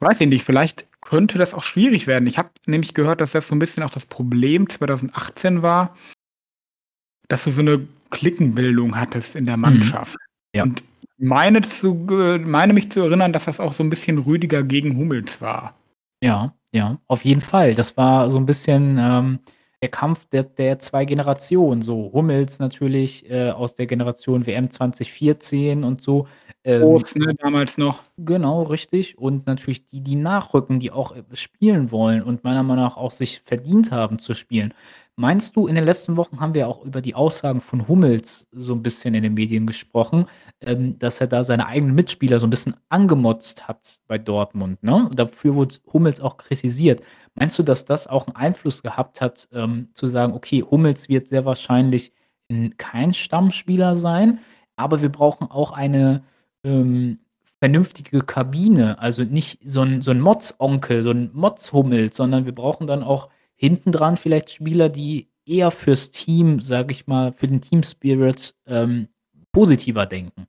weiß 0.00 0.20
ich 0.20 0.28
nicht, 0.28 0.44
vielleicht 0.44 0.86
könnte 1.00 1.38
das 1.38 1.54
auch 1.54 1.62
schwierig 1.62 2.06
werden. 2.06 2.26
Ich 2.26 2.38
habe 2.38 2.50
nämlich 2.66 2.94
gehört, 2.94 3.20
dass 3.20 3.32
das 3.32 3.48
so 3.48 3.54
ein 3.54 3.60
bisschen 3.60 3.82
auch 3.82 3.90
das 3.90 4.06
Problem 4.06 4.68
2018 4.68 5.62
war, 5.62 5.96
dass 7.28 7.44
du 7.44 7.50
so 7.50 7.60
eine 7.60 7.86
Klickenbildung 8.16 8.98
hattest 8.98 9.36
in 9.36 9.44
der 9.44 9.56
mhm. 9.56 9.62
Mannschaft. 9.62 10.16
Ja. 10.54 10.62
Und 10.62 10.82
meine, 11.18 11.62
zu, 11.62 11.94
meine 11.94 12.72
mich 12.72 12.90
zu 12.90 13.00
erinnern, 13.00 13.32
dass 13.32 13.44
das 13.44 13.60
auch 13.60 13.74
so 13.74 13.84
ein 13.84 13.90
bisschen 13.90 14.18
Rüdiger 14.18 14.62
gegen 14.62 14.96
Hummels 14.96 15.40
war. 15.40 15.74
Ja, 16.22 16.54
ja, 16.72 16.98
auf 17.08 17.24
jeden 17.24 17.42
Fall. 17.42 17.74
Das 17.74 17.96
war 17.96 18.30
so 18.30 18.38
ein 18.38 18.46
bisschen 18.46 18.96
ähm, 18.98 19.38
der 19.82 19.90
Kampf 19.90 20.26
der, 20.26 20.44
der 20.44 20.78
zwei 20.78 21.04
Generationen. 21.04 21.82
So 21.82 22.10
Hummels 22.12 22.58
natürlich 22.58 23.30
äh, 23.30 23.50
aus 23.50 23.74
der 23.74 23.86
Generation 23.86 24.46
WM 24.46 24.70
2014 24.70 25.84
und 25.84 26.00
so. 26.00 26.26
Ähm, 26.64 26.82
Groß, 26.82 27.16
ne, 27.16 27.34
damals 27.38 27.76
noch. 27.76 28.02
Genau, 28.16 28.62
richtig. 28.62 29.18
Und 29.18 29.46
natürlich 29.46 29.86
die, 29.86 30.00
die 30.00 30.16
nachrücken, 30.16 30.80
die 30.80 30.90
auch 30.90 31.14
spielen 31.34 31.90
wollen 31.90 32.22
und 32.22 32.44
meiner 32.44 32.62
Meinung 32.62 32.84
nach 32.84 32.96
auch 32.96 33.10
sich 33.10 33.40
verdient 33.40 33.92
haben 33.92 34.18
zu 34.18 34.32
spielen. 34.32 34.72
Meinst 35.18 35.56
du, 35.56 35.66
in 35.66 35.74
den 35.76 35.84
letzten 35.84 36.16
Wochen 36.18 36.40
haben 36.40 36.52
wir 36.52 36.68
auch 36.68 36.84
über 36.84 37.00
die 37.00 37.14
Aussagen 37.14 37.62
von 37.62 37.88
Hummels 37.88 38.46
so 38.52 38.74
ein 38.74 38.82
bisschen 38.82 39.14
in 39.14 39.22
den 39.22 39.32
Medien 39.32 39.66
gesprochen, 39.66 40.26
ähm, 40.60 40.98
dass 40.98 41.22
er 41.22 41.26
da 41.26 41.42
seine 41.42 41.66
eigenen 41.66 41.94
Mitspieler 41.94 42.38
so 42.38 42.46
ein 42.46 42.50
bisschen 42.50 42.76
angemotzt 42.90 43.66
hat 43.66 43.98
bei 44.08 44.18
Dortmund, 44.18 44.82
ne? 44.82 44.94
Und 45.08 45.18
dafür 45.18 45.54
wurde 45.54 45.76
Hummels 45.90 46.20
auch 46.20 46.36
kritisiert. 46.36 47.00
Meinst 47.34 47.58
du, 47.58 47.62
dass 47.62 47.86
das 47.86 48.06
auch 48.06 48.26
einen 48.26 48.36
Einfluss 48.36 48.82
gehabt 48.82 49.22
hat, 49.22 49.48
ähm, 49.52 49.88
zu 49.94 50.06
sagen: 50.06 50.34
„Okay, 50.34 50.62
Hummels 50.70 51.08
wird 51.08 51.28
sehr 51.28 51.46
wahrscheinlich 51.46 52.12
kein 52.78 53.12
Stammspieler 53.14 53.96
sein, 53.96 54.38
aber 54.76 55.00
wir 55.02 55.08
brauchen 55.10 55.50
auch 55.50 55.72
eine, 55.72 56.22
ähm, 56.64 57.18
vernünftige 57.60 58.20
Kabine, 58.20 58.98
also 58.98 59.24
nicht 59.24 59.58
so 59.64 59.80
ein 59.80 60.02
so 60.02 60.10
'n 60.10 60.20
Motzonkel, 60.20 61.02
so 61.02 61.10
ein 61.10 61.30
Motzhummels, 61.32 62.16
sondern 62.16 62.44
wir 62.44 62.54
brauchen 62.54 62.86
dann 62.86 63.02
auch 63.02 63.28
hinten 63.56 63.92
dran 63.92 64.16
vielleicht 64.16 64.50
Spieler, 64.50 64.88
die 64.88 65.28
eher 65.44 65.70
fürs 65.70 66.10
Team, 66.10 66.60
sage 66.60 66.92
ich 66.92 67.06
mal, 67.06 67.32
für 67.32 67.48
den 67.48 67.60
Team 67.60 67.82
Spirit 67.82 68.54
ähm, 68.66 69.08
positiver 69.52 70.06
denken. 70.06 70.46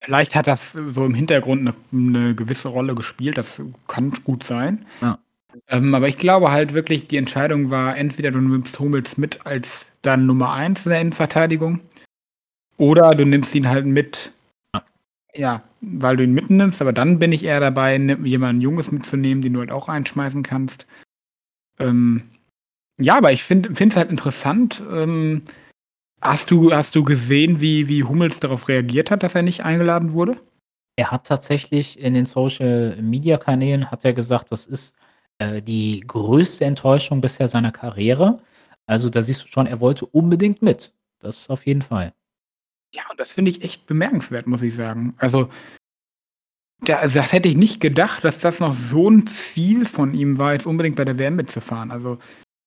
Vielleicht 0.00 0.34
hat 0.36 0.46
das 0.46 0.72
so 0.72 1.04
im 1.04 1.14
Hintergrund 1.14 1.60
eine, 1.60 1.74
eine 1.92 2.34
gewisse 2.34 2.68
Rolle 2.68 2.94
gespielt, 2.94 3.36
das 3.36 3.60
kann 3.88 4.10
gut 4.24 4.44
sein. 4.44 4.86
Ja. 5.00 5.18
Ähm, 5.66 5.94
aber 5.94 6.06
ich 6.06 6.16
glaube 6.16 6.52
halt 6.52 6.72
wirklich, 6.72 7.08
die 7.08 7.16
Entscheidung 7.16 7.70
war, 7.70 7.96
entweder 7.96 8.30
du 8.30 8.40
nimmst 8.40 8.78
Hummels 8.78 9.16
mit 9.16 9.44
als 9.44 9.90
dann 10.02 10.26
Nummer 10.26 10.52
1 10.52 10.86
in 10.86 10.90
der 10.90 11.00
Innenverteidigung 11.00 11.80
oder 12.76 13.14
du 13.14 13.24
nimmst 13.24 13.54
ihn 13.54 13.68
halt 13.68 13.86
mit 13.86 14.32
ja, 15.34 15.62
weil 15.80 16.16
du 16.16 16.24
ihn 16.24 16.32
mitnimmst, 16.32 16.80
aber 16.80 16.92
dann 16.92 17.18
bin 17.18 17.32
ich 17.32 17.44
eher 17.44 17.60
dabei, 17.60 17.96
jemanden 17.96 18.60
Junges 18.60 18.90
mitzunehmen, 18.90 19.42
den 19.42 19.52
du 19.52 19.60
halt 19.60 19.70
auch 19.70 19.88
einschmeißen 19.88 20.42
kannst. 20.42 20.86
Ähm, 21.78 22.24
ja, 23.00 23.16
aber 23.16 23.32
ich 23.32 23.44
finde 23.44 23.70
es 23.72 23.96
halt 23.96 24.10
interessant. 24.10 24.82
Ähm, 24.90 25.42
hast, 26.20 26.50
du, 26.50 26.72
hast 26.72 26.94
du 26.96 27.04
gesehen, 27.04 27.60
wie, 27.60 27.88
wie 27.88 28.04
Hummels 28.04 28.40
darauf 28.40 28.68
reagiert 28.68 29.10
hat, 29.10 29.22
dass 29.22 29.34
er 29.34 29.42
nicht 29.42 29.64
eingeladen 29.64 30.12
wurde? 30.12 30.36
Er 30.96 31.12
hat 31.12 31.28
tatsächlich 31.28 32.00
in 32.00 32.14
den 32.14 32.26
Social 32.26 33.00
Media 33.00 33.38
Kanälen 33.38 33.90
hat 33.90 34.04
er 34.04 34.12
gesagt, 34.12 34.50
das 34.50 34.66
ist 34.66 34.96
äh, 35.38 35.62
die 35.62 36.00
größte 36.00 36.64
Enttäuschung 36.64 37.20
bisher 37.20 37.46
seiner 37.46 37.70
Karriere. 37.70 38.40
Also 38.86 39.08
da 39.08 39.22
siehst 39.22 39.44
du 39.44 39.48
schon, 39.48 39.66
er 39.66 39.80
wollte 39.80 40.06
unbedingt 40.06 40.60
mit. 40.60 40.92
Das 41.20 41.48
auf 41.50 41.66
jeden 41.66 41.82
Fall. 41.82 42.14
Ja, 42.92 43.02
und 43.10 43.20
das 43.20 43.32
finde 43.32 43.50
ich 43.50 43.62
echt 43.62 43.86
bemerkenswert, 43.86 44.46
muss 44.46 44.62
ich 44.62 44.74
sagen. 44.74 45.14
Also, 45.18 45.50
da, 46.80 47.02
das 47.02 47.32
hätte 47.32 47.48
ich 47.48 47.56
nicht 47.56 47.80
gedacht, 47.80 48.24
dass 48.24 48.38
das 48.38 48.60
noch 48.60 48.72
so 48.72 49.10
ein 49.10 49.26
Ziel 49.26 49.84
von 49.84 50.14
ihm 50.14 50.38
war, 50.38 50.52
jetzt 50.52 50.66
unbedingt 50.66 50.96
bei 50.96 51.04
der 51.04 51.18
WM 51.18 51.36
mitzufahren. 51.36 51.90
Also, 51.90 52.18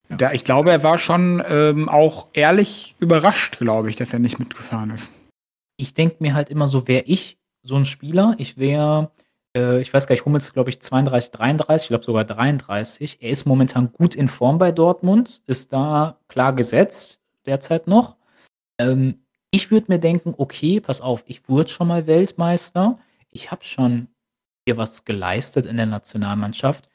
ja. 0.09 0.17
da, 0.17 0.32
ich 0.34 0.43
glaube, 0.43 0.72
er 0.72 0.84
war 0.84 0.97
schon 0.97 1.41
ähm, 1.47 1.89
auch 1.89 2.28
ehrlich 2.34 2.95
überrascht, 2.99 3.57
glaube 3.57 3.89
ich, 3.89 3.95
dass 3.95 4.13
er 4.13 4.19
nicht 4.19 4.38
mitgefahren 4.38 4.91
ist. 4.91 5.13
Ich 5.78 5.93
denke 5.93 6.17
mir 6.19 6.34
halt 6.34 6.49
immer 6.49 6.67
so, 6.67 6.88
wäre 6.88 7.05
ich 7.05 7.39
so 7.63 7.76
ein 7.76 7.86
Spieler, 7.86 8.36
ich 8.38 8.57
wäre, 8.57 9.11
äh, 9.55 9.82
ich 9.82 9.93
weiß 9.93 10.05
gar 10.05 10.13
nicht, 10.13 10.26
Hummels, 10.26 10.53
glaube 10.53 10.69
ich, 10.69 10.82
32, 10.82 11.32
33, 11.32 11.86
ich 11.86 11.89
glaube 11.89 12.05
sogar 12.05 12.26
33. 12.26 13.22
Er 13.22 13.30
ist 13.30 13.45
momentan 13.45 13.91
gut 13.91 14.13
in 14.13 14.28
Form 14.28 14.57
bei 14.57 14.72
Dortmund, 14.72 15.41
ist 15.47 15.74
da 15.74 16.19
klar 16.28 16.53
gesetzt, 16.53 17.19
derzeit 17.45 17.88
noch. 17.88 18.17
Ähm, 18.78 19.22
ich 19.52 19.70
würde 19.70 19.88
mir 19.89 19.99
denken, 19.99 20.34
okay, 20.38 20.80
pass 20.80 21.02
auf, 21.02 21.24
ich 21.28 21.47
wurde 21.47 21.70
schon 21.70 21.88
mal 21.88 22.08
Weltmeister. 22.08 22.99
Ich 23.30 23.52
habe 23.52 23.64
schon 23.64 24.08
hier 24.66 24.78
was 24.78 25.06
geleistet 25.06 25.66
in 25.66 25.78
der 25.78 25.86
Nationalmannschaft. 25.86 26.88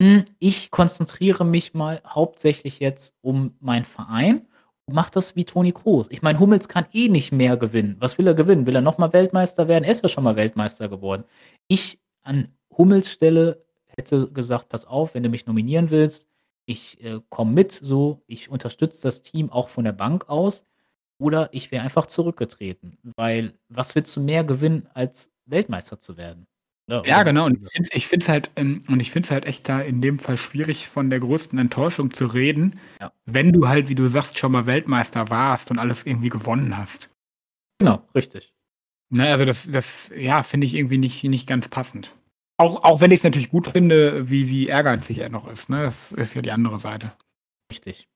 Hm, 0.00 0.24
ich 0.38 0.70
konzentriere 0.70 1.44
mich 1.44 1.74
mal 1.74 2.00
hauptsächlich 2.06 2.80
jetzt 2.80 3.14
um 3.20 3.54
meinen 3.60 3.84
Verein 3.84 4.46
und 4.86 4.94
mache 4.94 5.10
das 5.12 5.36
wie 5.36 5.44
Toni 5.44 5.72
Kroos. 5.72 6.06
Ich 6.10 6.22
meine, 6.22 6.38
Hummels 6.38 6.68
kann 6.68 6.86
eh 6.92 7.08
nicht 7.08 7.30
mehr 7.30 7.56
gewinnen. 7.56 7.96
Was 8.00 8.18
will 8.18 8.26
er 8.26 8.34
gewinnen? 8.34 8.66
Will 8.66 8.74
er 8.74 8.80
nochmal 8.80 9.12
Weltmeister 9.12 9.68
werden? 9.68 9.84
Er 9.84 9.92
ist 9.92 10.02
ja 10.02 10.08
schon 10.08 10.24
mal 10.24 10.36
Weltmeister 10.36 10.88
geworden. 10.88 11.24
Ich 11.68 12.00
an 12.22 12.48
Hummels 12.76 13.10
Stelle 13.10 13.64
hätte 13.84 14.28
gesagt, 14.28 14.70
pass 14.70 14.86
auf, 14.86 15.14
wenn 15.14 15.22
du 15.22 15.28
mich 15.28 15.46
nominieren 15.46 15.90
willst, 15.90 16.26
ich 16.64 17.02
äh, 17.04 17.20
komme 17.28 17.52
mit, 17.52 17.72
so, 17.72 18.22
ich 18.26 18.48
unterstütze 18.48 19.02
das 19.02 19.20
Team 19.22 19.50
auch 19.50 19.68
von 19.68 19.84
der 19.84 19.92
Bank 19.92 20.28
aus. 20.28 20.64
Oder 21.22 21.48
ich 21.52 21.70
wäre 21.70 21.84
einfach 21.84 22.06
zurückgetreten, 22.06 22.98
weil 23.14 23.54
was 23.68 23.94
willst 23.94 24.16
du 24.16 24.20
mehr 24.20 24.42
gewinnen, 24.42 24.88
als 24.92 25.30
Weltmeister 25.46 26.00
zu 26.00 26.16
werden? 26.16 26.46
Oder, 26.88 27.06
ja, 27.06 27.22
genau. 27.22 27.46
Und 27.46 27.60
ich 27.92 28.08
finde 28.08 28.24
es 28.24 28.28
halt, 28.28 28.50
ähm, 28.56 28.80
und 28.88 28.98
ich 28.98 29.12
finde 29.12 29.26
es 29.26 29.30
halt 29.30 29.46
echt 29.46 29.68
da 29.68 29.80
in 29.80 30.02
dem 30.02 30.18
Fall 30.18 30.36
schwierig, 30.36 30.88
von 30.88 31.10
der 31.10 31.20
größten 31.20 31.60
Enttäuschung 31.60 32.12
zu 32.12 32.26
reden, 32.26 32.74
ja. 33.00 33.12
wenn 33.24 33.52
du 33.52 33.68
halt, 33.68 33.88
wie 33.88 33.94
du 33.94 34.08
sagst, 34.08 34.36
schon 34.36 34.50
mal 34.50 34.66
Weltmeister 34.66 35.30
warst 35.30 35.70
und 35.70 35.78
alles 35.78 36.04
irgendwie 36.04 36.28
gewonnen 36.28 36.76
hast. 36.76 37.08
Genau, 37.78 38.02
richtig. 38.16 38.52
Ne, 39.10 39.30
also 39.30 39.44
das, 39.44 39.70
das, 39.70 40.12
ja, 40.16 40.42
finde 40.42 40.66
ich 40.66 40.74
irgendwie 40.74 40.98
nicht, 40.98 41.22
nicht 41.22 41.46
ganz 41.46 41.68
passend. 41.68 42.12
Auch, 42.56 42.82
auch 42.82 43.00
wenn 43.00 43.12
ich 43.12 43.20
es 43.20 43.24
natürlich 43.24 43.50
gut 43.50 43.68
finde, 43.68 44.28
wie, 44.28 44.48
wie 44.48 44.66
ehrgeizig 44.66 45.18
er 45.18 45.30
noch 45.30 45.48
ist. 45.48 45.70
Ne? 45.70 45.82
Das 45.82 46.10
ist 46.10 46.34
ja 46.34 46.42
die 46.42 46.50
andere 46.50 46.80
Seite. 46.80 47.12
Richtig. 47.70 48.08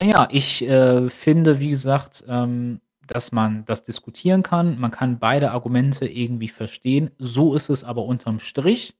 Naja, 0.00 0.28
ich, 0.30 0.62
äh, 0.62 1.08
finde, 1.10 1.60
wie 1.60 1.70
gesagt, 1.70 2.24
ähm, 2.26 2.80
dass 3.06 3.32
man 3.32 3.64
das 3.66 3.82
diskutieren 3.82 4.42
kann. 4.42 4.78
Man 4.78 4.90
kann 4.90 5.18
beide 5.18 5.50
Argumente 5.50 6.06
irgendwie 6.06 6.48
verstehen. 6.48 7.10
So 7.18 7.54
ist 7.54 7.68
es 7.68 7.84
aber 7.84 8.04
unterm 8.04 8.38
Strich 8.40 8.94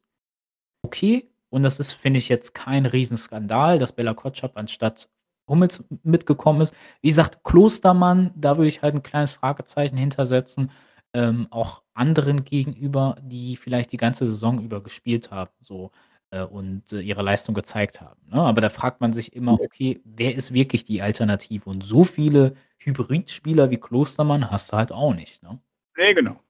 okay. 0.82 1.28
Und 1.50 1.62
das 1.64 1.80
ist, 1.80 1.92
finde 1.92 2.18
ich, 2.18 2.28
jetzt 2.28 2.54
kein 2.54 2.86
Riesenskandal, 2.86 3.78
dass 3.78 3.92
Bella 3.92 4.14
Kotschap 4.14 4.56
anstatt 4.56 5.08
Hummels 5.48 5.84
mitgekommen 6.04 6.60
ist. 6.60 6.74
Wie 7.02 7.08
gesagt, 7.08 7.42
Klostermann, 7.44 8.30
da 8.36 8.56
würde 8.56 8.68
ich 8.68 8.82
halt 8.82 8.94
ein 8.94 9.02
kleines 9.02 9.32
Fragezeichen 9.32 9.96
hintersetzen, 9.96 10.70
ähm, 11.12 11.48
auch 11.50 11.82
anderen 11.92 12.44
gegenüber, 12.44 13.16
die 13.22 13.56
vielleicht 13.56 13.90
die 13.92 13.96
ganze 13.96 14.26
Saison 14.26 14.62
über 14.62 14.80
gespielt 14.82 15.32
haben, 15.32 15.50
so 15.60 15.90
äh, 16.30 16.42
und 16.42 16.92
äh, 16.92 17.00
ihre 17.00 17.22
Leistung 17.22 17.54
gezeigt 17.54 18.00
haben. 18.00 18.20
Ne? 18.28 18.40
Aber 18.40 18.60
da 18.60 18.70
fragt 18.70 19.00
man 19.00 19.12
sich 19.12 19.34
immer, 19.34 19.54
okay, 19.54 20.00
wer 20.04 20.34
ist 20.34 20.52
wirklich 20.52 20.84
die 20.84 21.02
Alternative? 21.02 21.68
Und 21.68 21.84
so 21.84 22.04
viele 22.04 22.54
Hybridspieler 22.78 23.70
wie 23.70 23.78
Klostermann 23.78 24.50
hast 24.50 24.72
du 24.72 24.76
halt 24.76 24.92
auch 24.92 25.14
nicht. 25.14 25.42
Ne? 25.42 25.58
Nee, 25.96 26.14
genau. 26.14 26.40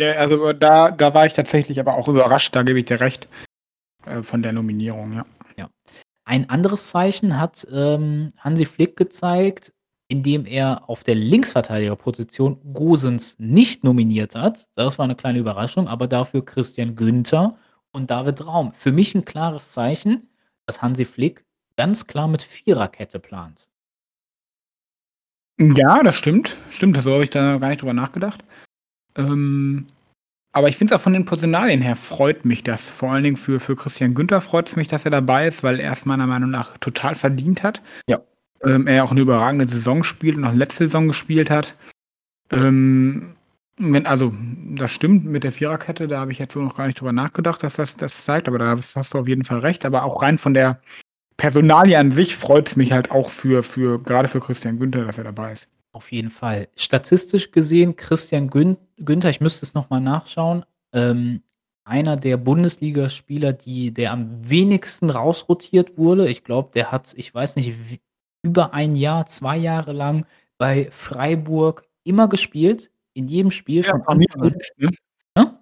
Ja, 0.00 0.12
also 0.12 0.52
da, 0.52 0.90
da 0.90 1.14
war 1.14 1.26
ich 1.26 1.34
tatsächlich 1.34 1.78
aber 1.78 1.94
auch 1.94 2.08
überrascht, 2.08 2.54
da 2.56 2.62
gebe 2.62 2.78
ich 2.78 2.86
dir 2.86 3.00
recht, 3.00 3.28
äh, 4.06 4.22
von 4.22 4.42
der 4.42 4.52
Nominierung, 4.52 5.12
ja. 5.12 5.26
ja. 5.56 5.68
Ein 6.24 6.48
anderes 6.48 6.90
Zeichen 6.90 7.38
hat 7.38 7.66
ähm, 7.70 8.30
Hansi 8.38 8.64
Flick 8.64 8.96
gezeigt, 8.96 9.72
indem 10.08 10.46
er 10.46 10.88
auf 10.88 11.04
der 11.04 11.14
Linksverteidigerposition 11.14 12.72
Gosens 12.72 13.38
nicht 13.38 13.84
nominiert 13.84 14.34
hat. 14.34 14.66
Das 14.74 14.98
war 14.98 15.04
eine 15.04 15.16
kleine 15.16 15.38
Überraschung, 15.38 15.86
aber 15.86 16.08
dafür 16.08 16.44
Christian 16.44 16.96
Günther 16.96 17.56
und 17.92 18.10
David 18.10 18.44
Raum. 18.46 18.72
Für 18.72 18.92
mich 18.92 19.14
ein 19.14 19.24
klares 19.24 19.72
Zeichen, 19.72 20.28
dass 20.66 20.82
Hansi 20.82 21.04
Flick 21.04 21.44
ganz 21.76 22.06
klar 22.06 22.28
mit 22.28 22.42
Viererkette 22.42 23.18
plant. 23.18 23.68
Ja, 25.58 26.02
das 26.02 26.16
stimmt. 26.16 26.56
Stimmt, 26.70 26.96
so 27.02 27.12
habe 27.12 27.24
ich 27.24 27.30
da 27.30 27.58
gar 27.58 27.68
nicht 27.68 27.82
drüber 27.82 27.92
nachgedacht. 27.92 28.44
Ähm, 29.16 29.86
aber 30.52 30.68
ich 30.68 30.76
finde 30.76 30.94
es 30.94 30.98
auch 30.98 31.02
von 31.02 31.12
den 31.12 31.26
Personalien 31.26 31.80
her 31.80 31.96
freut 31.96 32.44
mich 32.44 32.64
das. 32.64 32.90
Vor 32.90 33.12
allen 33.12 33.24
Dingen 33.24 33.36
für, 33.36 33.60
für 33.60 33.76
Christian 33.76 34.14
Günther 34.14 34.40
freut 34.40 34.68
es 34.68 34.76
mich, 34.76 34.88
dass 34.88 35.04
er 35.04 35.10
dabei 35.10 35.46
ist, 35.46 35.62
weil 35.62 35.78
er 35.78 35.92
es 35.92 36.06
meiner 36.06 36.26
Meinung 36.26 36.50
nach 36.50 36.78
total 36.78 37.14
verdient 37.14 37.62
hat. 37.62 37.82
Ja. 38.08 38.20
Ähm, 38.62 38.86
er 38.86 39.04
auch 39.04 39.10
eine 39.10 39.20
überragende 39.20 39.68
Saison 39.68 40.02
spielt 40.02 40.36
und 40.36 40.44
auch 40.44 40.52
letzte 40.52 40.84
Saison 40.84 41.08
gespielt 41.08 41.50
hat. 41.50 41.76
Ähm, 42.50 43.36
wenn, 43.80 44.06
also, 44.06 44.32
das 44.74 44.92
stimmt 44.92 45.24
mit 45.24 45.42
der 45.42 45.52
Viererkette, 45.52 46.06
da 46.06 46.20
habe 46.20 46.32
ich 46.32 46.38
jetzt 46.38 46.52
so 46.52 46.60
noch 46.60 46.76
gar 46.76 46.86
nicht 46.86 47.00
drüber 47.00 47.12
nachgedacht, 47.12 47.62
dass 47.62 47.74
das 47.74 47.96
das 47.96 48.24
zeigt, 48.24 48.46
aber 48.46 48.58
da 48.58 48.76
hast 48.76 49.14
du 49.14 49.18
auf 49.18 49.28
jeden 49.28 49.44
Fall 49.44 49.60
recht. 49.60 49.84
Aber 49.84 50.04
auch 50.04 50.22
rein 50.22 50.38
von 50.38 50.54
der 50.54 50.80
Personalie 51.36 51.98
an 51.98 52.10
sich 52.10 52.36
freut 52.36 52.68
es 52.68 52.76
mich 52.76 52.92
halt 52.92 53.10
auch 53.10 53.30
für, 53.30 53.62
für, 53.62 54.00
gerade 54.02 54.28
für 54.28 54.40
Christian 54.40 54.78
Günther, 54.78 55.06
dass 55.06 55.16
er 55.16 55.24
dabei 55.24 55.54
ist. 55.54 55.68
Auf 55.92 56.12
jeden 56.12 56.30
Fall. 56.30 56.68
Statistisch 56.76 57.50
gesehen, 57.50 57.96
Christian 57.96 58.48
Gün 58.48 58.76
Günther, 58.98 59.30
ich 59.30 59.40
müsste 59.40 59.64
es 59.64 59.74
nochmal 59.74 60.00
nachschauen, 60.00 60.64
ähm, 60.92 61.42
einer 61.84 62.16
der 62.16 62.36
Bundesligaspieler, 62.36 63.54
die, 63.54 63.92
der 63.92 64.12
am 64.12 64.48
wenigsten 64.48 65.10
rausrotiert 65.10 65.96
wurde. 65.96 66.28
Ich 66.28 66.44
glaube, 66.44 66.70
der 66.74 66.92
hat, 66.92 67.14
ich 67.16 67.34
weiß 67.34 67.56
nicht, 67.56 67.74
über 68.42 68.74
ein 68.74 68.94
Jahr, 68.94 69.26
zwei 69.26 69.56
Jahre 69.56 69.92
lang 69.92 70.26
bei 70.58 70.88
Freiburg 70.90 71.88
immer 72.04 72.28
gespielt 72.28 72.90
in 73.14 73.28
jedem 73.28 73.50
Spiel 73.50 73.82
ja, 73.84 73.90
von 73.90 74.02
Anfang 74.02 74.26
verletzt, 74.30 74.72
ne? 74.78 74.90
ja? 75.36 75.60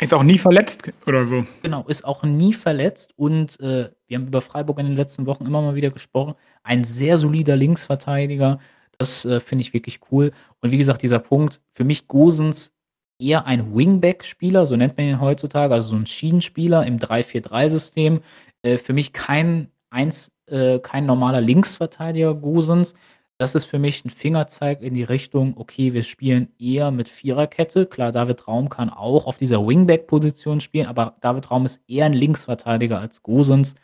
Ist 0.00 0.14
auch 0.14 0.22
nie 0.22 0.38
verletzt 0.38 0.90
oder 1.06 1.26
so. 1.26 1.44
Genau, 1.62 1.84
ist 1.86 2.04
auch 2.04 2.24
nie 2.24 2.54
verletzt 2.54 3.12
und 3.16 3.60
äh, 3.60 3.90
wir 4.06 4.18
haben 4.18 4.26
über 4.26 4.40
Freiburg 4.40 4.78
in 4.78 4.86
den 4.86 4.96
letzten 4.96 5.26
Wochen 5.26 5.46
immer 5.46 5.62
mal 5.62 5.74
wieder 5.74 5.90
gesprochen. 5.90 6.34
Ein 6.62 6.84
sehr 6.84 7.18
solider 7.18 7.56
Linksverteidiger. 7.56 8.58
Das 8.98 9.24
äh, 9.24 9.40
finde 9.40 9.62
ich 9.62 9.74
wirklich 9.74 10.00
cool. 10.10 10.32
Und 10.60 10.70
wie 10.70 10.78
gesagt, 10.78 11.02
dieser 11.02 11.18
Punkt, 11.18 11.60
für 11.70 11.84
mich 11.84 12.08
Gosens 12.08 12.72
eher 13.18 13.46
ein 13.46 13.74
Wingback-Spieler, 13.74 14.66
so 14.66 14.76
nennt 14.76 14.96
man 14.96 15.06
ihn 15.06 15.20
heutzutage, 15.20 15.74
also 15.74 15.90
so 15.90 15.96
ein 15.96 16.06
Schienenspieler 16.06 16.84
im 16.86 16.98
3-4-3-System. 16.98 18.20
Äh, 18.62 18.78
für 18.78 18.92
mich 18.92 19.12
kein, 19.12 19.70
eins, 19.90 20.32
äh, 20.46 20.78
kein 20.80 21.06
normaler 21.06 21.40
Linksverteidiger 21.40 22.34
Gosens. 22.34 22.94
Das 23.42 23.56
ist 23.56 23.64
für 23.64 23.80
mich 23.80 24.04
ein 24.04 24.10
Fingerzeig 24.10 24.82
in 24.82 24.94
die 24.94 25.02
Richtung, 25.02 25.56
okay, 25.56 25.92
wir 25.94 26.04
spielen 26.04 26.52
eher 26.60 26.92
mit 26.92 27.08
Viererkette. 27.08 27.86
Klar, 27.86 28.12
David 28.12 28.46
Raum 28.46 28.68
kann 28.68 28.88
auch 28.88 29.26
auf 29.26 29.36
dieser 29.36 29.66
Wingback-Position 29.66 30.60
spielen, 30.60 30.86
aber 30.86 31.16
David 31.20 31.50
Raum 31.50 31.64
ist 31.64 31.82
eher 31.88 32.06
ein 32.06 32.12
Linksverteidiger 32.12 33.00
als 33.00 33.24
Gosens. 33.24 33.74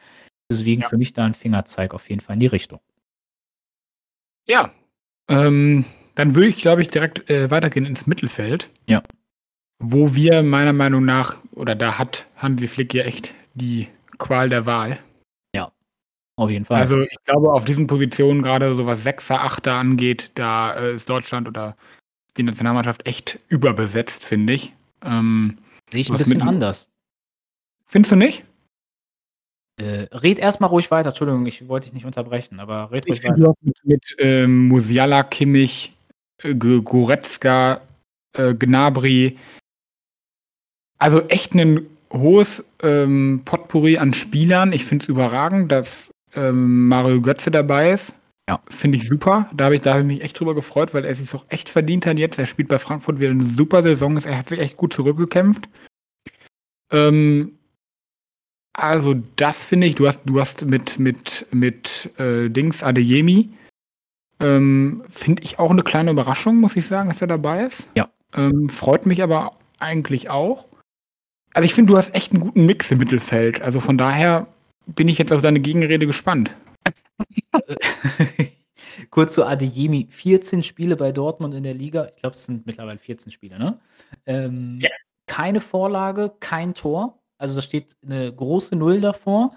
Deswegen 0.48 0.82
ja. 0.82 0.88
für 0.88 0.96
mich 0.96 1.12
da 1.12 1.24
ein 1.24 1.34
Fingerzeig 1.34 1.92
auf 1.92 2.08
jeden 2.08 2.20
Fall 2.20 2.34
in 2.34 2.40
die 2.40 2.46
Richtung. 2.46 2.78
Ja, 4.46 4.70
ähm, 5.28 5.84
dann 6.14 6.36
würde 6.36 6.46
ich, 6.46 6.58
glaube 6.58 6.82
ich, 6.82 6.88
direkt 6.88 7.28
äh, 7.28 7.50
weitergehen 7.50 7.84
ins 7.84 8.06
Mittelfeld. 8.06 8.70
Ja. 8.86 9.02
Wo 9.80 10.14
wir 10.14 10.44
meiner 10.44 10.72
Meinung 10.72 11.04
nach, 11.04 11.42
oder 11.50 11.74
da 11.74 11.98
hat 11.98 12.28
Hansi 12.36 12.68
Flick 12.68 12.94
ja 12.94 13.02
echt 13.02 13.34
die 13.54 13.88
Qual 14.18 14.48
der 14.50 14.66
Wahl. 14.66 15.00
Auf 16.38 16.50
jeden 16.50 16.64
Fall. 16.64 16.80
Also 16.80 17.00
ich 17.00 17.16
glaube, 17.24 17.52
auf 17.52 17.64
diesen 17.64 17.88
Positionen, 17.88 18.42
gerade 18.42 18.72
so 18.76 18.86
was 18.86 19.02
Sechser, 19.02 19.42
Achter 19.42 19.72
angeht, 19.72 20.30
da 20.34 20.72
äh, 20.72 20.94
ist 20.94 21.10
Deutschland 21.10 21.48
oder 21.48 21.76
die 22.36 22.44
Nationalmannschaft 22.44 23.04
echt 23.08 23.40
überbesetzt, 23.48 24.24
finde 24.24 24.52
ich. 24.52 24.72
Ähm, 25.04 25.58
Sehe 25.90 26.00
ich 26.00 26.10
ein 26.10 26.16
bisschen 26.16 26.40
anders. 26.40 26.86
Findest 27.86 28.12
du 28.12 28.16
nicht? 28.16 28.44
Äh, 29.80 30.06
red 30.12 30.38
erstmal 30.38 30.70
ruhig 30.70 30.92
weiter, 30.92 31.08
Entschuldigung, 31.08 31.44
ich 31.46 31.66
wollte 31.66 31.86
dich 31.86 31.94
nicht 31.94 32.06
unterbrechen, 32.06 32.60
aber 32.60 32.92
red 32.92 33.08
ruhig 33.08 33.18
ich 33.18 33.28
weiter. 33.28 33.54
Mit, 33.60 33.76
mit 33.82 34.16
ähm, 34.20 34.68
Musiala, 34.68 35.24
Kimmich, 35.24 35.92
äh, 36.44 36.54
Goretzka, 36.54 37.80
äh, 38.36 38.54
Gnabry, 38.54 39.36
also 40.98 41.20
echt 41.22 41.54
ein 41.54 41.84
hohes 42.12 42.64
ähm, 42.84 43.42
Potpourri 43.44 43.98
an 43.98 44.14
Spielern. 44.14 44.72
Ich 44.72 44.84
finde 44.84 45.02
es 45.02 45.08
überragend, 45.08 45.72
dass 45.72 46.12
ähm, 46.34 46.88
Mario 46.88 47.20
Götze 47.20 47.50
dabei 47.50 47.92
ist. 47.92 48.14
Ja. 48.48 48.60
Finde 48.70 48.96
ich 48.96 49.06
super. 49.06 49.50
Da 49.54 49.66
habe 49.66 49.76
ich, 49.76 49.86
hab 49.86 49.98
ich 49.98 50.06
mich 50.06 50.22
echt 50.22 50.40
drüber 50.40 50.54
gefreut, 50.54 50.94
weil 50.94 51.04
er 51.04 51.14
sich 51.14 51.34
auch 51.34 51.44
echt 51.50 51.68
verdient 51.68 52.06
hat 52.06 52.18
jetzt. 52.18 52.38
Er 52.38 52.46
spielt 52.46 52.68
bei 52.68 52.78
Frankfurt 52.78 53.20
wieder 53.20 53.30
eine 53.30 53.44
super 53.44 53.82
Saison. 53.82 54.16
Er 54.16 54.38
hat 54.38 54.48
sich 54.48 54.58
echt 54.58 54.78
gut 54.78 54.94
zurückgekämpft. 54.94 55.68
Ähm, 56.90 57.58
also, 58.72 59.14
das 59.36 59.62
finde 59.62 59.86
ich, 59.86 59.96
du 59.96 60.06
hast, 60.06 60.22
du 60.24 60.40
hast 60.40 60.64
mit, 60.64 60.98
mit, 60.98 61.46
mit 61.50 62.10
äh, 62.18 62.48
Dings 62.48 62.82
Adeyemi, 62.82 63.50
ähm, 64.40 65.02
finde 65.08 65.42
ich 65.42 65.58
auch 65.58 65.72
eine 65.72 65.82
kleine 65.82 66.12
Überraschung, 66.12 66.60
muss 66.60 66.76
ich 66.76 66.86
sagen, 66.86 67.08
dass 67.10 67.20
er 67.20 67.26
dabei 67.26 67.64
ist. 67.64 67.90
Ja. 67.96 68.08
Ähm, 68.34 68.68
freut 68.68 69.04
mich 69.04 69.22
aber 69.22 69.56
eigentlich 69.78 70.30
auch. 70.30 70.68
Also, 71.52 71.64
ich 71.64 71.74
finde, 71.74 71.92
du 71.92 71.98
hast 71.98 72.14
echt 72.14 72.32
einen 72.32 72.40
guten 72.40 72.64
Mix 72.66 72.90
im 72.90 72.98
Mittelfeld. 72.98 73.60
Also, 73.60 73.80
von 73.80 73.98
daher 73.98 74.46
bin 74.94 75.08
ich 75.08 75.18
jetzt 75.18 75.32
auf 75.32 75.42
deine 75.42 75.60
Gegenrede 75.60 76.06
gespannt. 76.06 76.50
Kurz 79.10 79.34
zu 79.34 79.44
Adeyemi. 79.44 80.08
14 80.10 80.62
Spiele 80.62 80.96
bei 80.96 81.12
Dortmund 81.12 81.54
in 81.54 81.62
der 81.62 81.74
Liga. 81.74 82.08
Ich 82.14 82.20
glaube, 82.22 82.34
es 82.34 82.44
sind 82.44 82.66
mittlerweile 82.66 82.98
14 82.98 83.30
Spiele, 83.32 83.58
ne? 83.58 83.78
Ähm, 84.26 84.78
ja. 84.80 84.90
Keine 85.26 85.60
Vorlage, 85.60 86.32
kein 86.40 86.74
Tor. 86.74 87.18
Also 87.36 87.56
da 87.56 87.62
steht 87.62 87.96
eine 88.02 88.32
große 88.34 88.74
Null 88.74 89.00
davor. 89.00 89.54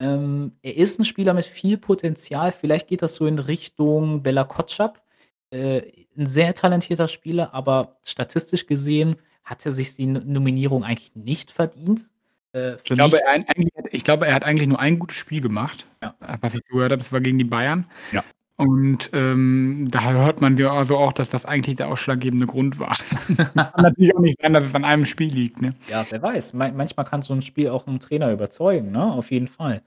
Ähm, 0.00 0.52
er 0.62 0.76
ist 0.76 0.98
ein 0.98 1.04
Spieler 1.04 1.34
mit 1.34 1.46
viel 1.46 1.78
Potenzial. 1.78 2.52
Vielleicht 2.52 2.88
geht 2.88 3.02
das 3.02 3.14
so 3.14 3.26
in 3.26 3.38
Richtung 3.38 4.22
Bella 4.22 4.44
Kotschap. 4.44 5.02
Äh, 5.50 5.82
ein 6.16 6.26
sehr 6.26 6.54
talentierter 6.54 7.08
Spieler, 7.08 7.54
aber 7.54 7.96
statistisch 8.04 8.66
gesehen 8.66 9.16
hat 9.44 9.64
er 9.66 9.72
sich 9.72 9.94
die 9.94 10.06
Nominierung 10.06 10.84
eigentlich 10.84 11.14
nicht 11.14 11.50
verdient. 11.50 12.08
Äh, 12.54 12.76
ich, 12.76 12.84
glaube, 12.84 13.18
er, 13.20 13.44
ich, 13.90 14.04
glaube, 14.04 14.26
er 14.26 14.34
hat 14.34 14.44
eigentlich 14.44 14.68
nur 14.68 14.78
ein 14.78 14.98
gutes 14.98 15.16
Spiel 15.16 15.40
gemacht, 15.40 15.86
ja. 16.02 16.14
was 16.40 16.54
ich 16.54 16.64
gehört 16.64 16.92
habe. 16.92 17.02
Das 17.02 17.12
war 17.12 17.20
gegen 17.20 17.38
die 17.38 17.44
Bayern. 17.44 17.86
Ja. 18.12 18.24
Und 18.56 19.10
ähm, 19.12 19.88
da 19.90 20.12
hört 20.12 20.40
man 20.40 20.56
ja 20.56 20.72
also 20.72 20.96
auch, 20.96 21.12
dass 21.12 21.28
das 21.28 21.44
eigentlich 21.44 21.74
der 21.74 21.88
ausschlaggebende 21.88 22.46
Grund 22.46 22.78
war. 22.78 22.96
kann 23.36 23.72
natürlich 23.82 24.14
auch 24.14 24.20
nicht 24.20 24.40
sein, 24.40 24.52
dass 24.52 24.66
es 24.66 24.74
an 24.76 24.84
einem 24.84 25.06
Spiel 25.06 25.32
liegt. 25.32 25.60
Ne? 25.60 25.74
Ja, 25.88 26.06
wer 26.08 26.22
weiß. 26.22 26.52
manchmal 26.54 27.04
kann 27.04 27.22
so 27.22 27.34
ein 27.34 27.42
Spiel 27.42 27.70
auch 27.70 27.88
einen 27.88 27.98
Trainer 27.98 28.30
überzeugen, 28.30 28.92
ne? 28.92 29.12
auf 29.12 29.32
jeden 29.32 29.48
Fall. 29.48 29.82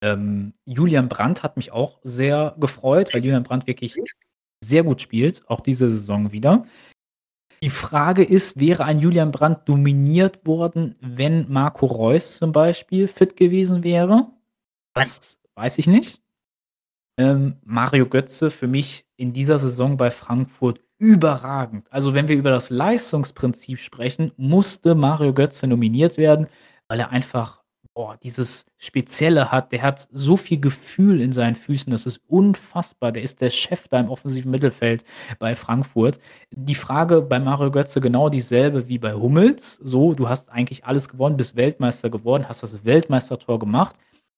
Ähm, 0.00 0.52
Julian 0.64 1.08
Brandt 1.08 1.42
hat 1.42 1.56
mich 1.56 1.72
auch 1.72 1.98
sehr 2.04 2.54
gefreut, 2.60 3.12
weil 3.12 3.24
Julian 3.24 3.42
Brandt 3.42 3.66
wirklich 3.66 3.96
sehr 4.64 4.84
gut 4.84 5.00
spielt, 5.00 5.42
auch 5.48 5.60
diese 5.60 5.88
Saison 5.88 6.30
wieder. 6.30 6.66
Die 7.64 7.70
Frage 7.70 8.22
ist, 8.22 8.60
wäre 8.60 8.84
ein 8.84 8.98
Julian 8.98 9.32
Brandt 9.32 9.66
dominiert 9.70 10.46
worden, 10.46 10.96
wenn 11.00 11.50
Marco 11.50 11.86
Reus 11.86 12.36
zum 12.36 12.52
Beispiel 12.52 13.08
fit 13.08 13.38
gewesen 13.38 13.82
wäre? 13.82 14.26
Das 14.92 15.38
weiß 15.54 15.78
ich 15.78 15.86
nicht. 15.86 16.20
Ähm, 17.16 17.56
Mario 17.64 18.06
Götze 18.06 18.50
für 18.50 18.66
mich 18.66 19.06
in 19.16 19.32
dieser 19.32 19.58
Saison 19.58 19.96
bei 19.96 20.10
Frankfurt 20.10 20.80
überragend. 20.98 21.90
Also 21.90 22.12
wenn 22.12 22.28
wir 22.28 22.36
über 22.36 22.50
das 22.50 22.68
Leistungsprinzip 22.68 23.78
sprechen, 23.78 24.32
musste 24.36 24.94
Mario 24.94 25.32
Götze 25.32 25.66
nominiert 25.66 26.18
werden, 26.18 26.48
weil 26.86 27.00
er 27.00 27.12
einfach 27.12 27.63
boah, 27.94 28.16
dieses 28.22 28.66
Spezielle 28.76 29.52
hat. 29.52 29.72
Der 29.72 29.82
hat 29.82 30.08
so 30.12 30.36
viel 30.36 30.60
Gefühl 30.60 31.20
in 31.20 31.32
seinen 31.32 31.54
Füßen, 31.54 31.90
das 31.90 32.06
ist 32.06 32.20
unfassbar. 32.26 33.12
Der 33.12 33.22
ist 33.22 33.40
der 33.40 33.50
Chef 33.50 33.88
da 33.88 34.00
im 34.00 34.10
offensiven 34.10 34.50
Mittelfeld 34.50 35.04
bei 35.38 35.54
Frankfurt. 35.54 36.18
Die 36.50 36.74
Frage 36.74 37.22
bei 37.22 37.38
Mario 37.38 37.70
Götze 37.70 38.00
genau 38.00 38.28
dieselbe 38.28 38.88
wie 38.88 38.98
bei 38.98 39.14
Hummels. 39.14 39.76
So, 39.76 40.14
du 40.14 40.28
hast 40.28 40.50
eigentlich 40.50 40.84
alles 40.84 41.08
gewonnen, 41.08 41.36
bist 41.36 41.56
Weltmeister 41.56 42.10
geworden, 42.10 42.48
hast 42.48 42.62
das 42.62 42.84
Weltmeistertor 42.84 43.58
gemacht. 43.58 43.94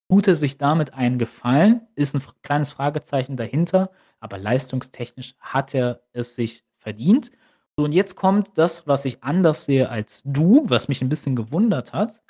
Tut 0.09 0.29
er 0.29 0.37
sich 0.37 0.59
damit 0.59 0.95
einen 0.95 1.19
Gefallen? 1.19 1.81
Ist 1.97 2.15
ein 2.15 2.23
kleines 2.43 2.71
Fragezeichen 2.71 3.37
dahinter, 3.37 3.91
aber 4.21 4.39
leistungstechnisch 4.39 5.35
hat 5.41 5.75
er 5.75 6.03
es 6.13 6.37
sich 6.37 6.63
verdient. 6.77 7.33
So, 7.77 7.85
und 7.85 7.93
jetzt 7.93 8.15
kommt 8.15 8.53
das, 8.55 8.87
was 8.87 9.05
ich 9.05 9.25
anders 9.25 9.65
sehe 9.65 9.89
als 9.89 10.23
du, 10.25 10.65
was 10.69 10.89
mich 10.89 11.03
ein 11.03 11.09
bisschen 11.09 11.35
gewundert 11.35 11.93
hat. 11.93 12.23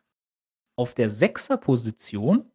Auf 0.76 0.92
der 0.92 1.08
Sechser-Position 1.08 2.50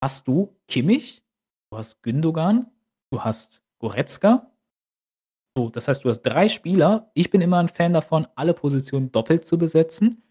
hast 0.00 0.26
du 0.26 0.56
Kimmich, 0.66 1.22
du 1.70 1.78
hast 1.78 2.02
Gündogan, 2.02 2.70
du 3.10 3.22
hast 3.22 3.62
Goretzka. 3.78 4.50
So, 5.56 5.68
das 5.68 5.86
heißt, 5.86 6.04
du 6.04 6.08
hast 6.08 6.22
drei 6.22 6.48
Spieler. 6.48 7.10
Ich 7.12 7.30
bin 7.30 7.42
immer 7.42 7.58
ein 7.58 7.68
Fan 7.68 7.92
davon, 7.92 8.26
alle 8.34 8.54
Positionen 8.54 9.12
doppelt 9.12 9.44
zu 9.44 9.58
besetzen. 9.58 10.22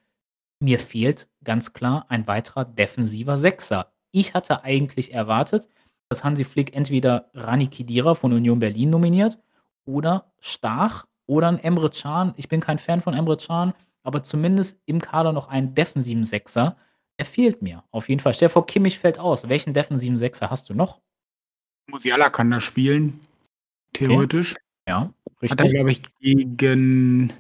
Mir 0.59 0.79
fehlt 0.79 1.27
ganz 1.43 1.73
klar 1.73 2.05
ein 2.09 2.27
weiterer 2.27 2.65
defensiver 2.65 3.37
Sechser. 3.37 3.91
Ich 4.11 4.33
hatte 4.33 4.63
eigentlich 4.63 5.13
erwartet, 5.13 5.67
dass 6.09 6.23
Hansi 6.23 6.43
Flick 6.45 6.75
entweder 6.75 7.29
Rani 7.33 7.67
Kidira 7.67 8.15
von 8.15 8.33
Union 8.33 8.59
Berlin 8.59 8.89
nominiert 8.89 9.37
oder 9.85 10.31
Stach 10.39 11.05
oder 11.27 11.49
ein 11.49 11.59
Emre 11.59 11.89
Can. 11.89 12.33
Ich 12.37 12.47
bin 12.47 12.61
kein 12.61 12.79
Fan 12.79 13.01
von 13.01 13.13
Emre 13.13 13.37
Can, 13.37 13.73
aber 14.03 14.23
zumindest 14.23 14.79
im 14.85 14.99
Kader 14.99 15.31
noch 15.33 15.47
einen 15.47 15.75
defensiven 15.75 16.25
Sechser. 16.25 16.77
Er 17.17 17.25
fehlt 17.25 17.61
mir. 17.61 17.83
Auf 17.91 18.09
jeden 18.09 18.19
Fall. 18.19 18.33
Stell 18.33 18.49
dir 18.49 18.53
vor, 18.53 18.65
Kimmich 18.65 18.99
fällt 18.99 19.19
aus. 19.19 19.47
Welchen 19.47 19.73
defensiven 19.73 20.17
Sechser 20.17 20.49
hast 20.49 20.69
du 20.69 20.73
noch? 20.73 20.99
Musiala 21.87 22.29
kann 22.29 22.51
da 22.51 22.59
spielen. 22.59 23.19
Theoretisch. 23.93 24.51
Okay. 24.51 24.61
Ja, 24.87 25.13
richtig. 25.41 25.51
Hat 25.51 25.61
er, 25.61 25.71
glaube 25.71 25.91
ich, 25.91 26.01
gegen. 26.19 27.33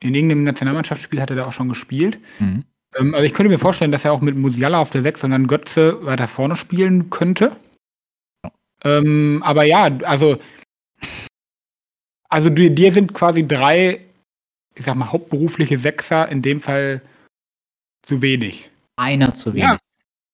In 0.00 0.14
irgendeinem 0.16 0.42
Nationalmannschaftsspiel 0.42 1.20
hat 1.22 1.30
er 1.30 1.36
da 1.36 1.46
auch 1.46 1.52
schon 1.52 1.68
gespielt. 1.68 2.18
Mhm. 2.40 2.64
Ähm, 2.98 3.14
also 3.14 3.24
ich 3.24 3.32
könnte 3.32 3.50
mir 3.50 3.58
vorstellen, 3.58 3.92
dass 3.92 4.04
er 4.04 4.12
auch 4.12 4.20
mit 4.20 4.36
Musiala 4.36 4.78
auf 4.78 4.90
der 4.90 5.02
6 5.02 5.22
und 5.22 5.30
dann 5.30 5.46
Götze 5.46 6.04
weiter 6.04 6.26
vorne 6.26 6.56
spielen 6.56 7.08
könnte. 7.08 7.56
Ähm, 8.84 9.40
aber 9.44 9.62
ja, 9.62 9.84
also, 10.02 10.38
also 12.28 12.50
dir 12.50 12.92
sind 12.92 13.14
quasi 13.14 13.46
drei, 13.46 14.00
ich 14.74 14.84
sag 14.84 14.96
mal, 14.96 15.12
hauptberufliche 15.12 15.78
Sechser 15.78 16.28
in 16.28 16.42
dem 16.42 16.58
Fall 16.58 17.00
zu 18.02 18.22
wenig. 18.22 18.71
Einer 18.96 19.34
zu 19.34 19.54
wenig. 19.54 19.64
Ja, 19.64 19.78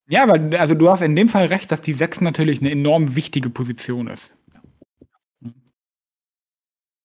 ja 0.09 0.22
aber 0.24 0.59
also 0.59 0.74
du 0.74 0.90
hast 0.90 1.02
in 1.02 1.16
dem 1.16 1.28
Fall 1.28 1.46
recht, 1.46 1.70
dass 1.72 1.80
die 1.80 1.92
6 1.92 2.20
natürlich 2.20 2.61
eine 2.61 2.70
enorm 2.70 3.14
wichtige 3.16 3.50
Position 3.50 4.09
ist. 4.09 4.34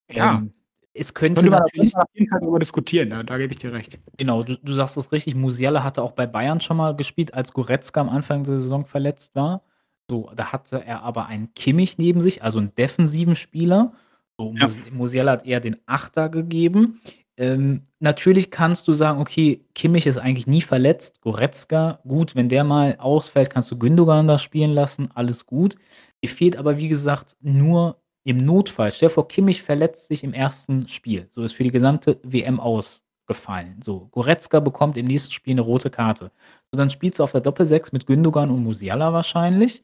Ja. 0.09 0.35
Ähm, 0.35 0.51
es 0.93 1.13
könnte 1.13 1.41
Könnte 1.41 1.51
man 1.51 1.61
natürlich. 1.61 1.95
auf 1.95 2.05
jeden 2.13 2.29
Fall 2.29 2.39
darüber 2.39 2.59
diskutieren, 2.59 3.09
da, 3.09 3.23
da 3.23 3.37
gebe 3.37 3.51
ich 3.51 3.59
dir 3.59 3.73
recht. 3.73 3.99
Genau, 4.17 4.43
du, 4.43 4.57
du 4.57 4.73
sagst 4.73 4.95
es 4.95 5.11
richtig. 5.11 5.33
Musiala 5.33 5.83
hatte 5.83 6.03
auch 6.03 6.11
bei 6.11 6.27
Bayern 6.27 6.61
schon 6.61 6.77
mal 6.77 6.95
gespielt, 6.95 7.33
als 7.33 7.51
Goretzka 7.53 7.99
am 8.01 8.09
Anfang 8.09 8.43
der 8.43 8.59
Saison 8.59 8.85
verletzt 8.85 9.33
war. 9.35 9.63
So, 10.07 10.29
da 10.35 10.51
hatte 10.51 10.83
er 10.85 11.01
aber 11.01 11.25
einen 11.27 11.53
Kimmich 11.55 11.97
neben 11.97 12.21
sich, 12.21 12.43
also 12.43 12.59
einen 12.59 12.75
defensiven 12.75 13.35
Spieler. 13.35 13.93
So, 14.37 14.53
ja. 14.55 14.69
Musiala 14.91 15.31
hat 15.31 15.45
eher 15.45 15.61
den 15.61 15.77
Achter 15.87 16.29
gegeben. 16.29 17.01
Ähm, 17.37 17.87
natürlich 17.99 18.51
kannst 18.51 18.87
du 18.87 18.93
sagen, 18.93 19.19
okay, 19.19 19.65
Kimmich 19.73 20.05
ist 20.05 20.17
eigentlich 20.17 20.47
nie 20.47 20.61
verletzt. 20.61 21.21
Goretzka, 21.21 21.99
gut, 22.07 22.35
wenn 22.35 22.49
der 22.49 22.63
mal 22.63 22.97
ausfällt, 22.99 23.49
kannst 23.49 23.71
du 23.71 23.79
Gündogan 23.79 24.27
da 24.27 24.37
spielen 24.37 24.71
lassen, 24.71 25.09
alles 25.15 25.45
gut. 25.47 25.75
Dir 26.23 26.29
fehlt 26.29 26.57
aber, 26.57 26.77
wie 26.77 26.89
gesagt, 26.89 27.35
nur 27.41 27.99
im 28.23 28.37
Notfall, 28.37 28.91
stell 28.91 29.09
dir 29.09 29.13
vor, 29.13 29.27
Kimmich 29.27 29.61
verletzt 29.63 30.07
sich 30.07 30.23
im 30.23 30.33
ersten 30.33 30.87
Spiel. 30.87 31.27
So 31.31 31.43
ist 31.43 31.53
für 31.53 31.63
die 31.63 31.71
gesamte 31.71 32.19
WM 32.23 32.59
ausgefallen. 32.59 33.81
So, 33.83 34.07
Goretzka 34.11 34.59
bekommt 34.59 34.97
im 34.97 35.07
nächsten 35.07 35.31
Spiel 35.31 35.53
eine 35.53 35.61
rote 35.61 35.89
Karte. 35.89 36.31
So, 36.71 36.77
dann 36.77 36.89
spielst 36.89 37.19
du 37.19 37.23
auf 37.23 37.31
der 37.33 37.41
Doppelsechs 37.41 37.91
mit 37.91 38.05
Gündogan 38.05 38.49
und 38.51 38.63
Musiala 38.63 39.11
wahrscheinlich. 39.11 39.83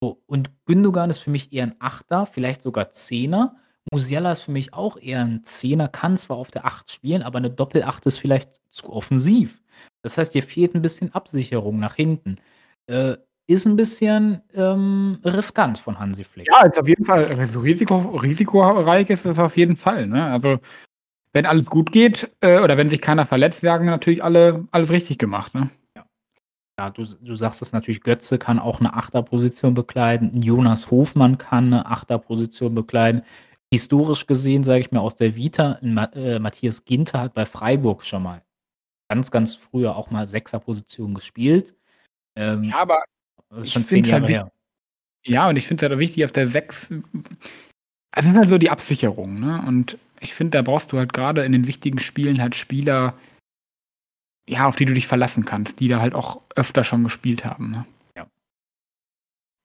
So, 0.00 0.22
und 0.26 0.50
Gündogan 0.66 1.10
ist 1.10 1.18
für 1.18 1.30
mich 1.30 1.52
eher 1.52 1.64
ein 1.64 1.76
Achter, 1.80 2.26
vielleicht 2.26 2.62
sogar 2.62 2.90
Zehner. 2.92 3.56
Musiala 3.92 4.32
ist 4.32 4.40
für 4.40 4.52
mich 4.52 4.72
auch 4.72 4.96
eher 4.96 5.20
ein 5.20 5.44
Zehner, 5.44 5.86
kann 5.86 6.16
zwar 6.16 6.38
auf 6.38 6.50
der 6.50 6.64
Acht 6.64 6.90
spielen, 6.90 7.22
aber 7.22 7.38
eine 7.38 7.50
Doppelacht 7.50 8.06
ist 8.06 8.18
vielleicht 8.18 8.60
zu 8.70 8.90
offensiv. 8.90 9.62
Das 10.02 10.18
heißt, 10.18 10.34
dir 10.34 10.42
fehlt 10.42 10.74
ein 10.74 10.82
bisschen 10.82 11.14
Absicherung 11.14 11.78
nach 11.78 11.94
hinten. 11.94 12.36
Äh, 12.86 13.16
ist 13.46 13.66
ein 13.66 13.76
bisschen 13.76 14.40
ähm, 14.54 15.18
riskant 15.24 15.78
von 15.78 15.98
Hansi 15.98 16.24
Flick. 16.24 16.48
Ja, 16.48 16.64
ist 16.64 16.78
auf 16.80 16.88
jeden 16.88 17.04
Fall 17.04 17.26
also 17.26 17.60
Risiko, 17.60 17.98
risikoreich 17.98 19.10
ist 19.10 19.26
es 19.26 19.38
auf 19.38 19.56
jeden 19.56 19.76
Fall. 19.76 20.06
Ne? 20.06 20.24
Also 20.24 20.58
wenn 21.32 21.46
alles 21.46 21.66
gut 21.66 21.92
geht 21.92 22.30
äh, 22.40 22.60
oder 22.60 22.76
wenn 22.76 22.88
sich 22.88 23.00
keiner 23.00 23.26
verletzt, 23.26 23.60
sagen 23.60 23.86
natürlich 23.86 24.24
alle 24.24 24.66
alles 24.70 24.90
richtig 24.90 25.18
gemacht. 25.18 25.54
Ne? 25.54 25.70
Ja, 25.96 26.04
ja 26.78 26.90
du, 26.90 27.04
du 27.04 27.36
sagst 27.36 27.60
es 27.62 27.72
natürlich, 27.72 28.02
Götze 28.02 28.38
kann 28.38 28.58
auch 28.58 28.80
eine 28.80 28.94
Achterposition 28.94 29.74
bekleiden, 29.74 30.40
Jonas 30.40 30.90
Hofmann 30.90 31.36
kann 31.36 31.66
eine 31.66 31.86
Achterposition 31.86 32.74
bekleiden. 32.74 33.22
Historisch 33.72 34.26
gesehen, 34.26 34.64
sage 34.64 34.80
ich 34.80 34.92
mir 34.92 35.00
aus 35.00 35.16
der 35.16 35.34
Vita, 35.34 35.78
äh, 35.80 36.38
Matthias 36.38 36.84
Ginter 36.84 37.20
hat 37.20 37.32
bei 37.32 37.46
Freiburg 37.46 38.04
schon 38.04 38.22
mal 38.22 38.42
ganz, 39.08 39.30
ganz 39.30 39.54
früher 39.54 39.96
auch 39.96 40.10
mal 40.10 40.26
Sechserposition 40.26 41.14
gespielt. 41.14 41.74
Ähm, 42.36 42.64
ja, 42.64 42.76
aber 42.76 43.02
das 43.48 43.64
ist 43.64 43.72
schon 43.72 43.84
zehn 43.86 44.04
Jahre 44.04 44.22
halt 44.22 44.30
her. 44.30 44.52
Ja, 45.24 45.48
und 45.48 45.56
ich 45.56 45.66
finde 45.66 45.80
es 45.80 45.88
halt 45.88 45.96
auch 45.96 46.00
wichtig 46.00 46.22
auf 46.26 46.32
der 46.32 46.46
6. 46.46 46.92
Also 48.14 48.28
ist 48.28 48.36
halt 48.36 48.50
so 48.50 48.58
die 48.58 48.68
Absicherung, 48.68 49.40
ne? 49.40 49.64
Und 49.66 49.96
ich 50.20 50.34
finde, 50.34 50.58
da 50.58 50.62
brauchst 50.62 50.92
du 50.92 50.98
halt 50.98 51.14
gerade 51.14 51.46
in 51.46 51.52
den 51.52 51.66
wichtigen 51.66 51.98
Spielen 51.98 52.42
halt 52.42 52.54
Spieler, 52.54 53.14
ja, 54.46 54.66
auf 54.66 54.76
die 54.76 54.84
du 54.84 54.92
dich 54.92 55.06
verlassen 55.06 55.46
kannst, 55.46 55.80
die 55.80 55.88
da 55.88 56.00
halt 56.00 56.14
auch 56.14 56.42
öfter 56.54 56.84
schon 56.84 57.04
gespielt 57.04 57.46
haben. 57.46 57.70
Ne? 57.70 57.86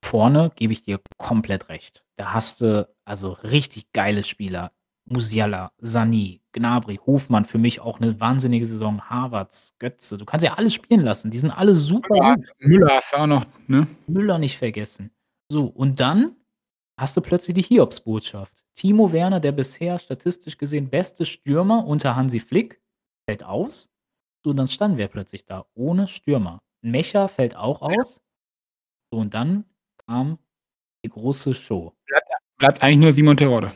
Vorne 0.08 0.52
gebe 0.56 0.72
ich 0.72 0.84
dir 0.84 1.02
komplett 1.18 1.68
recht. 1.68 2.06
Da 2.16 2.34
hast 2.34 2.62
du 2.62 2.88
also 3.04 3.34
richtig 3.34 3.92
geile 3.92 4.24
Spieler. 4.24 4.72
Musiala, 5.04 5.74
Sani, 5.80 6.42
Gnabry, 6.54 7.00
Hofmann, 7.06 7.44
für 7.44 7.58
mich 7.58 7.82
auch 7.82 8.00
eine 8.00 8.18
wahnsinnige 8.20 8.66
Saison. 8.66 9.02
Harvards, 9.10 9.76
Götze, 9.80 10.18
du 10.18 10.24
kannst 10.24 10.46
ja 10.46 10.54
alles 10.54 10.74
spielen 10.74 11.02
lassen. 11.02 11.30
Die 11.30 11.40
sind 11.40 11.52
alle 11.52 11.76
super 11.76 12.16
Ja. 12.16 12.36
Müller 12.60 12.96
hast 12.96 13.12
du 13.12 13.18
auch 13.18 13.28
noch, 13.28 13.46
ne? 13.68 13.86
Müller 14.08 14.38
nicht 14.38 14.58
vergessen. 14.58 15.12
So, 15.52 15.66
und 15.66 16.00
dann 16.00 16.38
hast 16.98 17.18
du 17.18 17.22
plötzlich 17.22 17.56
die 17.56 17.62
Hiobsbotschaft. 17.64 18.64
Timo 18.76 19.12
Werner, 19.12 19.42
der 19.42 19.52
bisher 19.52 20.00
statistisch 20.00 20.58
gesehen 20.58 20.90
beste 20.90 21.26
Stürmer 21.26 21.86
unter 21.86 22.16
Hansi 22.16 22.40
Flick, 22.40 22.82
fällt 23.26 23.44
aus. 23.44 23.90
So, 24.46 24.54
dann 24.54 24.70
standen 24.70 24.98
wir 24.98 25.10
plötzlich 25.10 25.44
da 25.44 25.66
ohne 25.74 26.08
Stürmer. 26.08 26.60
Mecha 26.82 27.28
fällt 27.28 27.58
auch 27.58 27.82
aus. 27.82 28.22
So, 29.12 29.20
und 29.20 29.34
dann 29.34 29.66
kam 30.08 30.40
die 31.06 31.10
große 31.10 31.54
Show. 31.54 31.94
Bleibt 32.58 32.82
eigentlich 32.84 32.98
nur 32.98 33.14
Simon 33.14 33.38
Terodde. 33.38 33.72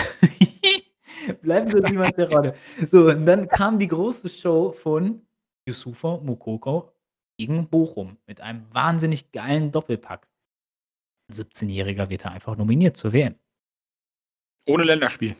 Bleiben 1.42 1.72
wir 1.72 1.86
Simon 1.86 2.10
Terodde. 2.12 2.56
So, 2.90 3.08
und 3.08 3.26
dann 3.26 3.48
kam 3.48 3.78
die 3.78 3.88
große 3.88 4.28
Show 4.28 4.72
von 4.72 5.26
Yusufa 5.68 6.18
Mukoko 6.18 6.92
gegen 7.38 7.68
Bochum 7.68 8.16
mit 8.26 8.40
einem 8.40 8.72
wahnsinnig 8.72 9.30
geilen 9.32 9.70
Doppelpack. 9.70 10.26
Ein 11.28 11.34
17-Jähriger 11.34 12.08
wird 12.08 12.24
da 12.24 12.30
einfach 12.30 12.56
nominiert 12.56 12.96
zur 12.96 13.12
WM. 13.12 13.36
Ohne 14.66 14.84
Länderspiel. 14.84 15.36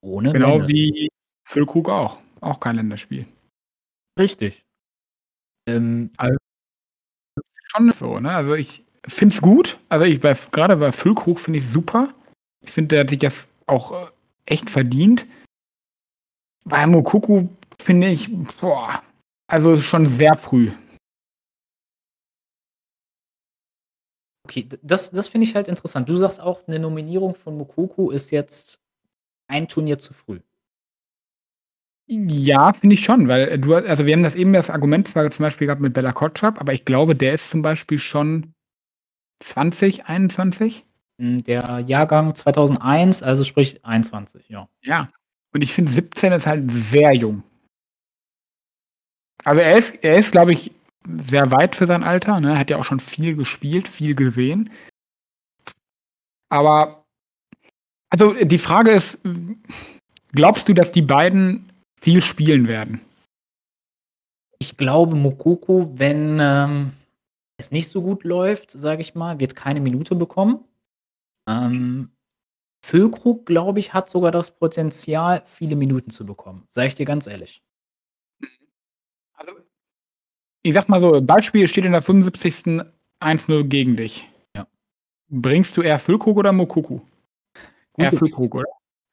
Ohne 0.00 0.32
Genau 0.32 0.58
Länderspiel. 0.58 0.92
wie 0.94 1.08
Füllkrug 1.46 1.88
auch. 1.88 2.18
Auch 2.40 2.58
kein 2.58 2.76
Länderspiel. 2.76 3.26
Richtig. 4.18 4.64
Ähm, 5.68 6.10
Schon 7.74 7.92
so, 7.92 8.18
ne? 8.18 8.34
Also 8.34 8.54
ich 8.54 8.84
finde 9.06 9.34
es 9.34 9.40
gut. 9.40 9.78
Also 9.88 10.04
ich 10.04 10.20
bei, 10.20 10.36
gerade 10.52 10.76
bei 10.76 10.92
Füllkrug 10.92 11.40
finde 11.40 11.58
ich 11.58 11.66
super. 11.66 12.14
Ich 12.60 12.70
finde, 12.70 12.88
der 12.88 13.00
hat 13.00 13.10
sich 13.10 13.18
das 13.18 13.48
auch 13.66 13.92
äh, 13.92 14.10
echt 14.46 14.70
verdient. 14.70 15.26
Bei 16.64 16.86
Mokuku 16.86 17.48
finde 17.80 18.08
ich, 18.08 18.30
boah, 18.60 19.02
also 19.48 19.80
schon 19.80 20.06
sehr 20.06 20.36
früh. 20.36 20.70
okay, 24.52 24.68
das, 24.82 25.10
das 25.10 25.28
finde 25.28 25.46
ich 25.46 25.54
halt 25.54 25.68
interessant. 25.68 26.08
Du 26.08 26.16
sagst 26.16 26.40
auch, 26.40 26.66
eine 26.66 26.78
Nominierung 26.78 27.34
von 27.34 27.56
Mukoko 27.56 28.10
ist 28.10 28.30
jetzt 28.30 28.80
ein 29.48 29.68
Turnier 29.68 29.98
zu 29.98 30.12
früh. 30.12 30.40
Ja, 32.08 32.72
finde 32.72 32.94
ich 32.94 33.04
schon, 33.04 33.28
weil 33.28 33.48
äh, 33.48 33.58
du, 33.58 33.74
also 33.74 34.04
wir 34.04 34.12
haben 34.12 34.22
das 34.22 34.34
eben 34.34 34.52
das 34.52 34.70
Argument 34.70 35.08
zwar 35.08 35.30
zum 35.30 35.44
Beispiel 35.44 35.66
gehabt 35.66 35.80
mit 35.80 35.94
Bella 35.94 36.12
Kotschap, 36.12 36.60
aber 36.60 36.72
ich 36.72 36.84
glaube, 36.84 37.16
der 37.16 37.32
ist 37.32 37.50
zum 37.50 37.62
Beispiel 37.62 37.98
schon 37.98 38.52
20, 39.42 40.06
21. 40.06 40.84
Hm, 41.18 41.44
Der 41.44 41.80
Jahrgang 41.80 42.34
2001, 42.34 43.22
also 43.22 43.44
sprich 43.44 43.84
21, 43.84 44.48
ja. 44.48 44.68
Ja. 44.82 45.10
Und 45.52 45.62
ich 45.62 45.72
finde 45.72 45.92
17 45.92 46.32
ist 46.32 46.46
halt 46.46 46.70
sehr 46.70 47.12
jung. 47.12 47.42
Also 49.44 49.60
er 49.60 49.76
ist, 49.76 50.02
er 50.02 50.16
ist, 50.16 50.32
glaube 50.32 50.52
ich, 50.52 50.72
sehr 51.06 51.50
weit 51.50 51.74
für 51.74 51.86
sein 51.86 52.04
Alter, 52.04 52.40
ne? 52.40 52.58
Hat 52.58 52.70
ja 52.70 52.78
auch 52.78 52.84
schon 52.84 53.00
viel 53.00 53.34
gespielt, 53.36 53.88
viel 53.88 54.14
gesehen. 54.14 54.70
Aber 56.48 57.04
also 58.08 58.34
die 58.34 58.58
Frage 58.58 58.90
ist, 58.90 59.18
glaubst 60.32 60.68
du, 60.68 60.74
dass 60.74 60.92
die 60.92 61.02
beiden 61.02 61.72
viel 62.00 62.20
spielen 62.20 62.68
werden? 62.68 63.00
Ich 64.58 64.76
glaube, 64.76 65.16
Mukoko, 65.16 65.92
wenn 65.98 66.38
ähm, 66.40 66.92
es 67.62 67.70
nicht 67.70 67.88
so 67.88 68.02
gut 68.02 68.24
läuft, 68.24 68.70
sage 68.70 69.02
ich 69.02 69.14
mal, 69.14 69.40
wird 69.40 69.56
keine 69.56 69.80
Minute 69.80 70.14
bekommen. 70.14 70.64
Ähm, 71.48 72.10
Füllkrug, 72.84 73.46
glaube 73.46 73.78
ich, 73.78 73.94
hat 73.94 74.10
sogar 74.10 74.30
das 74.30 74.50
Potenzial, 74.50 75.42
viele 75.46 75.76
Minuten 75.76 76.10
zu 76.10 76.26
bekommen. 76.26 76.66
Sage 76.70 76.88
ich 76.88 76.94
dir 76.94 77.06
ganz 77.06 77.26
ehrlich. 77.26 77.62
Also, 79.34 79.52
ich 80.62 80.74
sag 80.74 80.88
mal 80.88 81.00
so, 81.00 81.20
Beispiel 81.22 81.66
steht 81.68 81.84
in 81.84 81.92
der 81.92 82.02
75. 82.02 82.82
1-0 83.20 83.64
gegen 83.64 83.96
dich. 83.96 84.28
Ja. 84.54 84.66
Bringst 85.28 85.76
du 85.76 85.82
eher 85.82 85.98
Füllkrug 85.98 86.36
oder 86.36 86.52
Mokuku? 86.52 87.00
Eher 87.96 88.10
Füllkrug, 88.12 88.54
oder? 88.54 88.66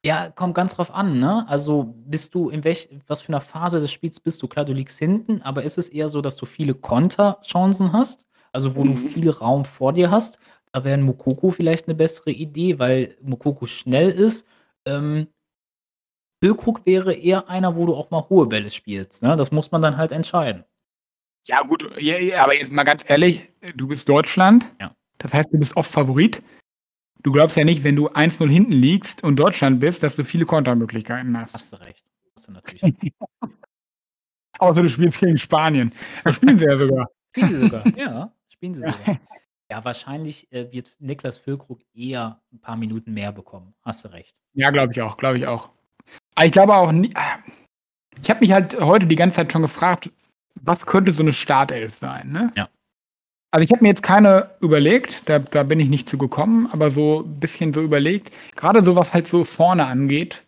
Ja, 0.05 0.29
kommt 0.31 0.55
ganz 0.55 0.75
drauf 0.75 0.91
an, 0.93 1.19
ne? 1.19 1.45
Also 1.49 1.93
bist 2.05 2.33
du 2.33 2.49
in 2.49 2.63
welch, 2.63 2.89
was 3.07 3.21
für 3.21 3.29
einer 3.29 3.41
Phase 3.41 3.81
des 3.81 3.91
Spiels 3.91 4.19
bist 4.21 4.41
du? 4.41 4.47
Klar, 4.47 4.63
du 4.63 4.71
liegst 4.71 4.97
hinten, 4.97 5.41
aber 5.41 5.63
ist 5.63 5.77
es 5.77 5.89
eher 5.89 6.07
so, 6.07 6.21
dass 6.21 6.37
du 6.37 6.45
viele 6.45 6.73
Konterchancen 6.73 7.91
hast? 7.91 8.25
Also 8.51 8.75
wo 8.75 8.83
du 8.83 8.91
Mhm. 8.91 8.97
viel 9.09 9.29
Raum 9.29 9.65
vor 9.65 9.93
dir 9.93 10.11
hast? 10.11 10.39
Da 10.71 10.83
wäre 10.83 10.95
ein 10.97 11.03
Mukoko 11.03 11.51
vielleicht 11.51 11.87
eine 11.87 11.95
bessere 11.95 12.31
Idee, 12.31 12.77
weil 12.79 13.15
Mukoko 13.21 13.65
schnell 13.65 14.09
ist. 14.09 14.45
Ähm, 14.85 15.27
Füllkrug 16.43 16.85
wäre 16.85 17.13
eher 17.13 17.49
einer, 17.49 17.75
wo 17.75 17.85
du 17.85 17.95
auch 17.95 18.11
mal 18.11 18.27
hohe 18.29 18.45
Bälle 18.47 18.71
spielst. 18.71 19.23
Ne? 19.23 19.35
Das 19.35 19.51
muss 19.51 19.71
man 19.71 19.81
dann 19.81 19.97
halt 19.97 20.11
entscheiden. 20.11 20.63
Ja, 21.47 21.61
gut, 21.63 21.89
ja, 21.99 22.17
ja, 22.17 22.43
aber 22.43 22.55
jetzt 22.55 22.71
mal 22.71 22.83
ganz 22.83 23.03
ehrlich, 23.09 23.49
du 23.75 23.87
bist 23.87 24.07
Deutschland. 24.07 24.69
Ja. 24.79 24.95
Das 25.17 25.33
heißt, 25.33 25.51
du 25.51 25.57
bist 25.57 25.75
oft 25.75 25.91
Favorit. 25.91 26.41
Du 27.23 27.31
glaubst 27.33 27.57
ja 27.57 27.65
nicht, 27.65 27.83
wenn 27.83 27.95
du 27.97 28.07
1-0 28.09 28.49
hinten 28.49 28.71
liegst 28.71 29.23
und 29.23 29.35
Deutschland 29.35 29.79
bist, 29.81 30.03
dass 30.03 30.15
du 30.15 30.23
viele 30.23 30.45
Kontermöglichkeiten 30.45 31.37
hast. 31.37 31.53
Hast 31.53 31.73
du 31.73 31.81
recht. 31.81 32.09
Hast 32.35 32.47
du 32.47 32.51
natürlich. 32.53 32.93
Außer 34.59 34.81
du 34.81 34.87
spielst 34.89 35.19
gegen 35.19 35.37
Spanien. 35.37 35.91
Da 36.23 36.31
spielen 36.31 36.57
sie 36.57 36.65
ja 36.65 36.77
sogar. 36.77 37.07
Spielen 37.35 37.49
sie 37.49 37.61
sogar. 37.61 37.97
Ja, 37.97 38.33
spielen 38.59 38.75
sie 38.75 38.81
sogar. 38.81 39.19
Ja, 39.71 39.85
wahrscheinlich 39.85 40.51
äh, 40.51 40.71
wird 40.71 40.95
Niklas 40.97 41.37
Füllkrug 41.37 41.81
eher 41.93 42.41
ein 42.51 42.59
paar 42.59 42.75
Minuten 42.75 43.13
mehr 43.13 43.31
bekommen. 43.31 43.75
Hast 43.83 44.03
du 44.03 44.11
recht. 44.11 44.41
Ja, 44.53 44.71
glaube 44.71 44.93
ich 44.93 45.01
auch, 45.03 45.15
glaube 45.15 45.37
ich 45.37 45.45
auch. 45.45 45.69
Aber 46.33 46.45
ich 46.47 46.51
glaube 46.51 46.75
auch 46.75 46.91
nie. 46.91 47.13
Ich 48.19 48.31
habe 48.31 48.39
mich 48.39 48.51
halt 48.51 48.79
heute 48.79 49.05
die 49.05 49.15
ganze 49.15 49.35
Zeit 49.35 49.51
schon 49.51 49.61
gefragt, 49.61 50.09
was 50.55 50.87
könnte 50.87 51.13
so 51.13 51.21
eine 51.21 51.33
Startelf 51.33 51.93
sein, 51.93 52.31
ne? 52.31 52.51
Ja. 52.57 52.67
Also 53.51 53.63
ich 53.63 53.71
habe 53.71 53.83
mir 53.83 53.89
jetzt 53.89 54.01
keine 54.01 54.49
überlegt, 54.59 55.29
da, 55.29 55.37
da 55.37 55.61
bin 55.61 55.79
ich 55.79 55.87
nicht 55.87 56.09
zu 56.09 56.17
gekommen, 56.17 56.67
aber 56.71 56.89
so 56.89 57.21
ein 57.21 57.39
bisschen 57.39 57.71
so 57.71 57.83
überlegt. 57.83 58.31
Gerade 58.55 58.83
so, 58.83 58.95
was 58.95 59.13
halt 59.13 59.27
so 59.27 59.45
vorne 59.45 59.85
angeht, 59.85 60.47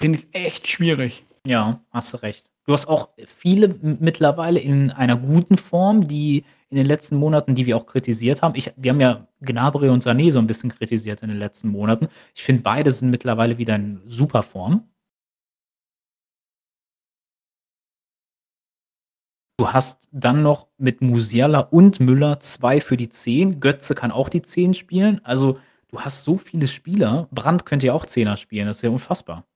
finde 0.00 0.18
ich 0.18 0.26
echt 0.32 0.66
schwierig. 0.66 1.24
Ja, 1.46 1.78
hast 1.92 2.14
du 2.14 2.16
recht. 2.16 2.50
Du 2.64 2.72
hast 2.72 2.86
auch 2.88 3.10
viele 3.28 3.68
mittlerweile 3.80 4.58
in 4.58 4.90
einer 4.90 5.16
guten 5.16 5.56
Form, 5.56 6.08
die 6.08 6.44
in 6.70 6.76
den 6.76 6.86
letzten 6.86 7.16
Monaten, 7.16 7.54
die 7.54 7.66
wir 7.66 7.76
auch 7.76 7.86
kritisiert 7.86 8.42
haben. 8.42 8.54
Ich, 8.56 8.72
wir 8.76 8.90
haben 8.90 9.00
ja 9.00 9.28
Gnabry 9.40 9.88
und 9.88 10.02
Sané 10.02 10.32
so 10.32 10.38
ein 10.38 10.46
bisschen 10.46 10.70
kritisiert 10.70 11.22
in 11.22 11.28
den 11.28 11.38
letzten 11.38 11.68
Monaten. 11.68 12.08
Ich 12.34 12.42
finde, 12.42 12.62
beide 12.62 12.90
sind 12.90 13.10
mittlerweile 13.10 13.58
wieder 13.58 13.76
in 13.76 14.02
super 14.06 14.42
Form. 14.42 14.88
Du 19.58 19.72
hast 19.72 20.08
dann 20.12 20.42
noch 20.42 20.68
mit 20.76 21.00
Musiala 21.00 21.60
und 21.60 21.98
Müller 22.00 22.40
zwei 22.40 22.80
für 22.80 22.96
die 22.96 23.08
10. 23.08 23.60
Götze 23.60 23.94
kann 23.94 24.10
auch 24.10 24.28
die 24.28 24.42
10 24.42 24.74
spielen. 24.74 25.24
Also, 25.24 25.58
du 25.88 26.00
hast 26.00 26.24
so 26.24 26.36
viele 26.36 26.66
Spieler. 26.68 27.28
Brandt 27.32 27.64
könnte 27.64 27.86
ja 27.86 27.94
auch 27.94 28.04
Zehner 28.04 28.36
spielen. 28.36 28.66
Das 28.66 28.78
ist 28.78 28.82
ja 28.82 28.90
unfassbar. 28.90 29.46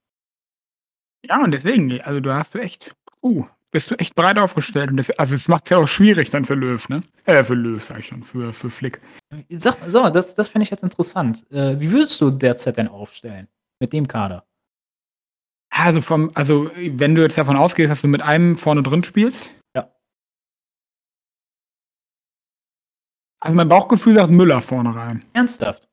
Ja, 1.22 1.42
und 1.44 1.50
deswegen, 1.50 2.00
also 2.00 2.20
du 2.20 2.32
hast 2.32 2.54
du 2.54 2.58
echt, 2.60 2.94
uh, 3.22 3.44
bist 3.70 3.90
du 3.90 3.94
echt 3.96 4.14
breit 4.14 4.38
aufgestellt. 4.38 4.90
Und 4.90 4.96
das, 4.96 5.10
also 5.10 5.34
es 5.34 5.48
macht 5.48 5.64
es 5.64 5.70
ja 5.70 5.78
auch 5.78 5.86
schwierig 5.86 6.30
dann 6.30 6.44
für 6.44 6.54
Löw, 6.54 6.88
ne? 6.88 7.02
Äh, 7.24 7.44
für 7.44 7.54
Löw, 7.54 7.82
sag 7.82 8.00
ich 8.00 8.06
schon, 8.06 8.22
für, 8.22 8.52
für 8.52 8.70
Flick. 8.70 9.00
Sag, 9.48 9.76
sag 9.86 10.02
mal, 10.02 10.10
das, 10.10 10.34
das 10.34 10.48
fände 10.48 10.64
ich 10.64 10.70
jetzt 10.70 10.82
interessant. 10.82 11.50
Äh, 11.50 11.78
wie 11.78 11.90
würdest 11.90 12.20
du 12.20 12.30
derzeit 12.30 12.76
denn 12.76 12.88
aufstellen? 12.88 13.48
Mit 13.78 13.92
dem 13.92 14.06
Kader? 14.06 14.44
Also 15.70 16.00
vom, 16.00 16.30
also 16.34 16.70
wenn 16.74 17.14
du 17.14 17.22
jetzt 17.22 17.38
davon 17.38 17.56
ausgehst, 17.56 17.90
dass 17.90 18.02
du 18.02 18.08
mit 18.08 18.22
einem 18.22 18.56
vorne 18.56 18.82
drin 18.82 19.04
spielst. 19.04 19.52
Ja. 19.74 19.88
Also 23.40 23.56
mein 23.56 23.68
Bauchgefühl 23.68 24.14
sagt 24.14 24.30
Müller 24.30 24.60
vorne 24.60 24.94
rein. 24.94 25.24
Ernsthaft? 25.32 25.88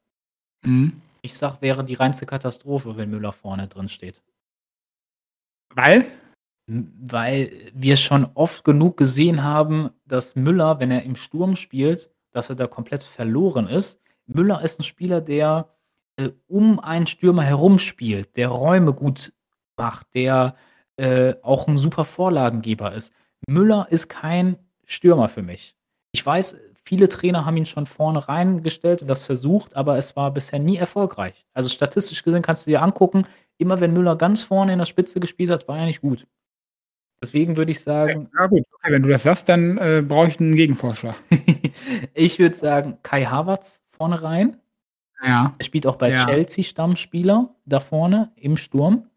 Mhm. 0.66 1.00
Ich 1.22 1.38
sag, 1.38 1.62
wäre 1.62 1.84
die 1.84 1.94
reinste 1.94 2.26
Katastrophe, 2.26 2.98
wenn 2.98 3.10
Müller 3.10 3.34
vorne 3.34 3.68
drin 3.68 3.88
steht. 3.88 4.22
Weil? 5.76 6.06
Weil 6.68 7.52
wir 7.74 7.96
schon 7.96 8.28
oft 8.34 8.64
genug 8.64 8.98
gesehen 8.98 9.44
haben, 9.44 9.90
dass 10.06 10.36
Müller, 10.36 10.80
wenn 10.80 10.92
er 10.92 11.04
im 11.04 11.16
Sturm 11.16 11.56
spielt, 11.56 12.10
dass 12.32 12.50
er 12.50 12.56
da 12.56 12.68
komplett 12.68 13.04
verloren 13.04 13.68
ist. 13.68 14.00
Müller 14.26 14.62
ist 14.62 14.80
ein 14.80 14.84
Spieler, 14.84 15.22
der 15.22 15.70
äh, 16.18 16.30
um 16.48 16.80
einen 16.80 17.08
Stürmer 17.08 17.44
herum 17.44 17.80
spielt, 17.80 18.36
der 18.36 18.50
Räume 18.50 18.94
gut 18.94 19.34
macht, 19.78 20.08
der 20.14 20.56
äh, 20.98 21.36
auch 21.42 21.68
ein 21.68 21.78
super 21.78 22.06
Vorlagengeber 22.06 22.94
ist. 22.94 23.14
Müller 23.48 23.88
ist 23.90 24.10
kein 24.10 24.58
Stürmer 24.86 25.30
für 25.30 25.44
mich. 25.44 25.76
Ich 26.12 26.26
weiß, 26.26 26.58
viele 26.84 27.10
Trainer 27.10 27.46
haben 27.46 27.58
ihn 27.58 27.66
schon 27.66 27.86
vorne 27.86 28.28
reingestellt 28.28 29.02
und 29.02 29.08
das 29.08 29.26
versucht, 29.26 29.76
aber 29.76 29.98
es 29.98 30.16
war 30.16 30.32
bisher 30.32 30.60
nie 30.60 30.78
erfolgreich. 30.78 31.46
Also 31.54 31.70
statistisch 31.70 32.24
gesehen 32.24 32.42
kannst 32.42 32.66
du 32.66 32.72
dir 32.72 32.82
angucken, 32.82 33.26
immer 33.58 33.80
wenn 33.80 33.94
Müller 33.94 34.16
ganz 34.16 34.44
vorne 34.44 34.74
in 34.74 34.80
der 34.80 34.86
Spitze 34.86 35.20
gespielt 35.20 35.50
hat, 35.50 35.68
war 35.68 35.78
er 35.78 35.86
nicht 35.86 36.02
gut. 36.02 36.26
Deswegen 37.24 37.58
würde 37.58 37.72
ich 37.72 37.80
sagen 37.82 38.30
Ja 38.38 38.46
gut, 38.48 38.64
okay, 38.74 38.92
wenn 38.92 39.02
du 39.02 39.10
das 39.10 39.24
sagst, 39.24 39.50
dann, 39.50 39.78
äh, 39.80 40.04
brauche 40.08 40.28
ich 40.28 40.40
'n 40.40 40.56
Gegenvorschlag. 40.56 41.16
Ich 42.14 42.40
würde 42.40 42.56
sagen, 42.56 42.98
Kai 43.04 43.26
Havertz 43.26 43.82
vorne 43.90 44.22
rein. 44.24 44.58
Ja. 45.24 45.56
Er 45.58 45.66
spielt 45.66 45.88
auch 45.88 45.98
bei 45.98 46.12
Ja. 46.12 46.26
Chelsea 46.26 46.64
Stammspieler 46.64 47.56
da 47.66 47.80
vorne 47.80 48.32
im 48.36 48.58
Sturm. 48.58 49.10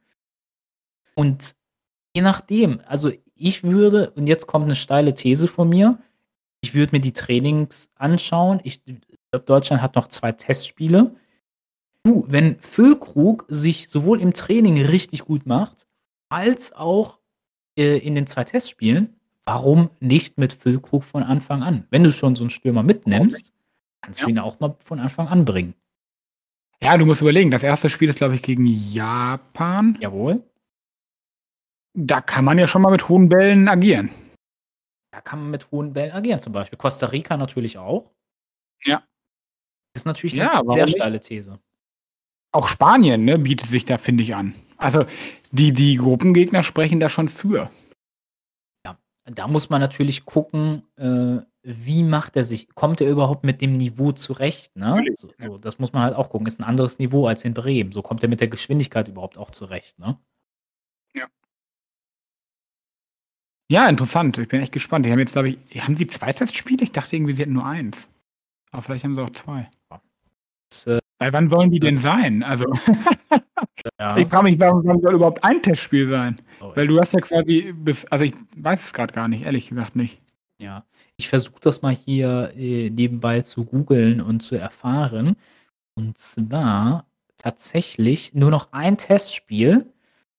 Und 1.17 1.55
je 2.15 2.23
nachdem, 2.23 2.81
also 2.87 3.13
ich 3.37 3.65
würde 3.65 4.11
und 4.13 4.29
jetzt 4.29 4.47
kommt 4.47 4.69
'ne 4.69 4.75
steile 4.75 5.15
These 5.15 5.49
von 5.49 5.69
mir, 5.69 5.99
ich 6.63 6.75
würde 6.75 6.97
mir 6.97 7.01
die 7.01 7.15
Trainings 7.15 7.91
anschauen. 7.97 8.61
Ich 8.65 8.83
glaube, 8.85 9.47
Deutschland 9.47 9.83
hat 9.83 9.97
noch 9.97 10.09
2 10.09 10.33
Testspiele. 10.33 11.17
Du, 12.05 12.27
wenn 12.29 12.59
Füllkrug 12.61 13.47
sich 13.49 13.91
sowohl 13.91 14.21
im 14.23 14.35
Training 14.35 14.83
richtig 14.87 15.27
gut 15.27 15.47
macht, 15.47 15.89
als 16.31 16.73
auch, 16.75 17.20
äh, 17.81 17.99
in 17.99 18.15
den 18.15 18.27
2 18.27 18.45
Testspielen, 18.45 19.15
warum 19.45 19.91
nicht 20.01 20.39
mit 20.39 20.53
Füllkrug 20.53 21.05
von 21.05 21.23
Anfang 21.25 21.63
an? 21.63 21.87
Wenn 21.91 22.05
du 22.05 22.13
schon 22.13 22.37
so 22.37 22.45
'n 22.45 22.51
Stürmer 22.51 22.83
mitnimmst, 22.85 23.53
kannst 24.03 24.21
Ja. 24.21 24.27
du 24.27 24.31
ihn 24.33 24.39
auch 24.39 24.61
mal 24.61 24.77
von 24.85 25.01
Anfang 25.01 25.29
an 25.29 25.45
bringen. 25.47 25.75
Ja, 26.83 26.97
du 26.97 27.05
musst 27.05 27.21
überlegen, 27.21 27.51
das 27.51 27.63
1. 27.63 27.91
Spiel 27.91 28.09
ist, 28.09 28.17
glaube 28.19 28.35
ich, 28.35 28.43
gegen 28.43 28.67
Japan. 28.67 29.99
Jawohl. 30.01 30.43
Da 31.97 32.21
kann 32.21 32.45
man 32.45 32.59
ja 32.59 32.67
schon 32.67 32.83
mal 32.83 32.91
mit 32.93 33.09
hohen 33.09 33.29
Bällen 33.29 33.69
agieren. 33.69 34.11
Da 35.13 35.21
kann 35.21 35.41
man 35.41 35.51
mit 35.51 35.71
hohen 35.73 35.93
Bällen 35.93 36.13
agieren 36.13 36.39
zum 36.39 36.53
Beispiel. 36.53 36.79
Costa 36.79 37.07
Rica 37.07 37.37
natürlich 37.37 37.79
auch. 37.79 38.11
Ja. 38.85 39.03
Ist 39.95 40.07
natürlich 40.07 40.35
'ne 40.35 40.41
Ja, 40.41 40.63
sehr 40.67 40.87
steile 40.89 41.21
These. 41.21 41.59
Auch 42.55 42.67
Spanien, 42.69 43.25
ne, 43.25 43.39
bietet 43.39 43.69
sich 43.69 43.85
da, 43.85 43.97
finde 43.99 44.25
ich, 44.25 44.35
an. 44.35 44.55
Also, 44.81 45.05
die 45.53 45.73
die 45.73 45.97
Gruppengegner 45.97 46.63
sprechen 46.63 47.01
da 47.01 47.11
schon 47.11 47.29
für. 47.29 47.71
Ja, 48.87 48.99
da 49.25 49.47
muss 49.49 49.69
man 49.71 49.81
natürlich 49.81 50.25
gucken, 50.25 50.83
äh, 50.97 51.39
wie 51.63 52.03
macht 52.03 52.37
er 52.37 52.45
sich 52.45 52.75
kommt 52.75 53.01
er 53.03 53.11
überhaupt 53.11 53.45
mit 53.45 53.61
dem 53.61 53.75
Niveau 53.77 54.13
zurecht, 54.13 54.75
ne? 54.77 55.05
So 55.15 55.29
ja. 55.39 55.47
so, 55.49 55.59
das 55.59 55.79
muss 55.79 55.93
man 55.93 56.03
halt 56.05 56.15
auch 56.17 56.31
gucken. 56.31 56.47
Ist 56.47 56.59
'n 56.61 56.65
anderes 56.65 56.99
Niveau 56.99 57.27
als 57.27 57.45
in 57.45 57.53
Bremen. 57.55 57.93
So 57.93 58.01
kommt 58.03 58.23
er 58.23 58.29
mit 58.31 58.41
der 58.41 58.49
Geschwindigkeit 58.49 59.09
überhaupt 59.09 59.37
auch 59.37 59.51
zurecht, 59.51 59.99
ne? 59.99 60.19
Ja. 61.15 61.29
Ja, 63.71 63.87
interessant. 63.89 64.37
Ich 64.37 64.49
bin 64.49 64.61
echt 64.61 64.73
gespannt. 64.73 65.07
Die 65.07 65.13
haben 65.13 65.21
jetzt, 65.21 65.33
glaube 65.35 65.51
ich 65.51 65.81
haben 65.85 65.95
sie 65.95 66.09
2 66.09 66.33
Testspiele? 66.33 66.83
Ich 66.83 66.91
dachte 66.91 67.15
irgendwie, 67.15 67.35
sie 67.35 67.43
hätten 67.43 67.53
nur 67.53 67.65
1. 67.67 68.09
Aber 68.73 68.83
vielleicht 68.83 69.05
haben 69.05 69.15
sie 69.17 69.23
auch 69.23 69.31
2. 69.31 69.71
Das, 69.91 70.01
äh 70.01 70.10
Weil 71.21 71.35
wann 71.35 71.49
sollen 71.49 71.71
die 71.71 71.81
denn 71.81 71.99
sein? 71.99 72.43
Also, 72.43 72.65
Ja. 74.01 74.17
ich 74.17 74.27
frage 74.27 74.45
mich, 74.45 74.59
warum 74.59 74.85
wann 74.87 75.01
soll 75.03 75.15
überhaupt 75.15 75.45
ein 75.45 75.63
Testspiel 75.63 76.07
sein? 76.07 76.41
Oh, 76.63 76.73
Weil 76.75 76.87
du 76.87 76.99
hast 76.99 77.13
ja 77.13 77.21
quasi 77.21 77.73
bis 77.77 78.07
also, 78.07 78.25
ich 78.25 78.33
weiß 78.57 78.87
es 78.87 78.93
grad 78.95 79.13
gar 79.13 79.29
nicht, 79.29 79.45
ehrlich 79.45 79.69
gesagt 79.69 79.97
nicht. 79.97 80.21
Ja. 80.59 80.85
Ich 81.19 81.29
versuche 81.29 81.61
das 81.61 81.83
mal 81.83 81.95
hier, 81.95 82.53
äh, 82.57 82.89
nebenbei 82.89 83.43
zu 83.43 83.67
googeln 83.67 84.23
und 84.23 84.41
zu 84.41 84.57
erfahren. 84.57 85.37
Und 85.95 86.17
zwar 86.17 87.07
tatsächlich 87.37 88.33
nur 88.35 88.51
noch 88.51 88.73
ein 88.73 88.97
Testspiel. 88.97 89.93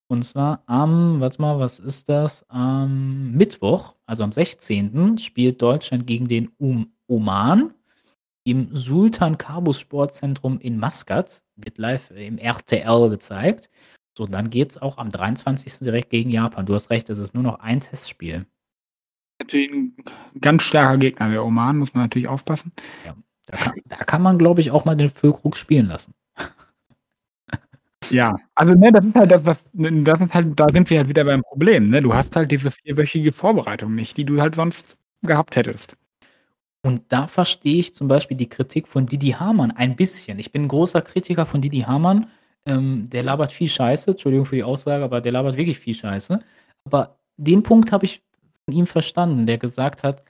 Und 0.07 0.23
zwar 0.23 0.63
am 0.65 1.19
warte 1.21 1.41
mal, 1.41 1.59
was 1.59 1.77
ist 1.79 2.09
das? 2.09 2.43
Am 2.49 3.32
Mittwoch, 3.34 3.95
also 4.07 4.23
am 4.23 4.32
16. 4.32 5.19
spielt 5.19 5.61
Deutschland 5.61 6.07
gegen 6.07 6.27
den 6.27 6.49
Om 6.59 6.91
Oman 7.07 7.73
im 8.44 8.76
Sultan 8.76 9.38
Qaboos 9.38 9.80
Sportzentrum 9.80 10.60
in 10.60 10.78
Maskat. 10.80 11.44
Wird 11.58 11.78
live 11.78 12.12
im 12.12 12.38
RTL 12.38 13.10
gezeigt. 13.10 13.70
So, 14.18 14.26
dann 14.26 14.50
geht's 14.50 14.78
auch 14.78 14.98
am 14.98 15.12
23. 15.12 15.86
direkt 15.86 16.10
gegen 16.12 16.30
Japan. 16.32 16.66
Du 16.66 16.74
hast 16.76 16.89
recht, 16.89 17.10
es 17.10 17.20
ist 17.20 17.34
nur 17.36 17.44
noch 17.44 17.60
ein 17.62 17.82
Testspiel. 17.82 18.46
Natürlich 19.42 19.72
'n 19.72 19.96
ganz 20.42 20.64
starker 20.64 20.98
Gegner, 21.00 21.30
der 21.32 21.46
Oman, 21.46 21.78
muss 21.80 21.94
man 21.96 22.06
natürlich 22.06 22.28
aufpassen. 22.30 22.74
Ja, 23.06 23.16
da 23.48 23.58
kann 23.58 23.74
da 23.88 23.96
kann 23.98 24.22
man, 24.24 24.38
glaube 24.39 24.62
ich, 24.62 24.72
auch 24.72 24.86
mal 24.86 24.96
den 24.98 25.10
Füllkrug 25.10 25.58
spielen 25.58 25.88
lassen. 25.88 26.14
Ja, 28.12 28.36
also, 28.56 28.74
ne, 28.76 28.92
das 28.92 29.06
ist 29.06 29.16
halt 29.16 29.32
das, 29.32 29.46
was 29.46 29.66
n 29.78 30.04
das 30.06 30.20
ist 30.22 30.34
halt 30.36 30.60
da 30.60 30.68
sind 30.72 30.89
wir 30.89 31.00
halt 31.00 31.10
wieder 31.10 31.24
beim 31.26 31.42
Problem, 31.44 31.86
ne? 31.88 32.02
Du 32.02 32.14
hast 32.14 32.36
halt 32.36 32.52
diese 32.52 32.72
vierwöchige 32.72 33.32
Vorbereitung 33.32 33.96
nicht, 33.96 34.18
die 34.18 34.26
du 34.26 34.42
halt 34.42 34.56
sonst 34.56 34.98
gehabt 35.24 35.56
hättest. 35.56 35.98
Und 36.86 37.03
da 37.09 37.27
verstehe 37.27 37.77
ich 37.77 37.93
zum 37.93 38.07
Beispiel 38.07 38.38
die 38.38 38.49
Kritik 38.49 38.88
von 38.88 39.05
Didi 39.05 39.32
Hamann 39.32 39.71
ein 39.71 39.95
bisschen. 39.95 40.39
Ich 40.39 40.51
bin 40.51 40.63
'n 40.63 40.67
großer 40.67 41.01
Kritiker 41.01 41.45
von 41.45 41.61
Didi 41.61 41.82
Hamann. 41.82 42.27
Ähm, 42.65 43.07
der 43.11 43.23
labert 43.23 43.51
viel 43.51 43.69
Scheiße. 43.69 44.11
Entschuldigung 44.11 44.45
für 44.45 44.55
die 44.55 44.63
Aussage, 44.63 45.03
aber 45.03 45.21
der 45.21 45.32
labert 45.32 45.57
wirklich 45.57 45.77
viel 45.79 45.93
Scheiße. 45.93 46.39
Aber 46.86 47.17
den 47.38 47.61
Punkt 47.63 47.91
habe 47.91 48.05
ich 48.05 48.23
von 48.65 48.73
ihm 48.75 48.88
verstanden, 48.88 49.45
der 49.45 49.57
gesagt 49.59 50.01
hat 50.03 50.23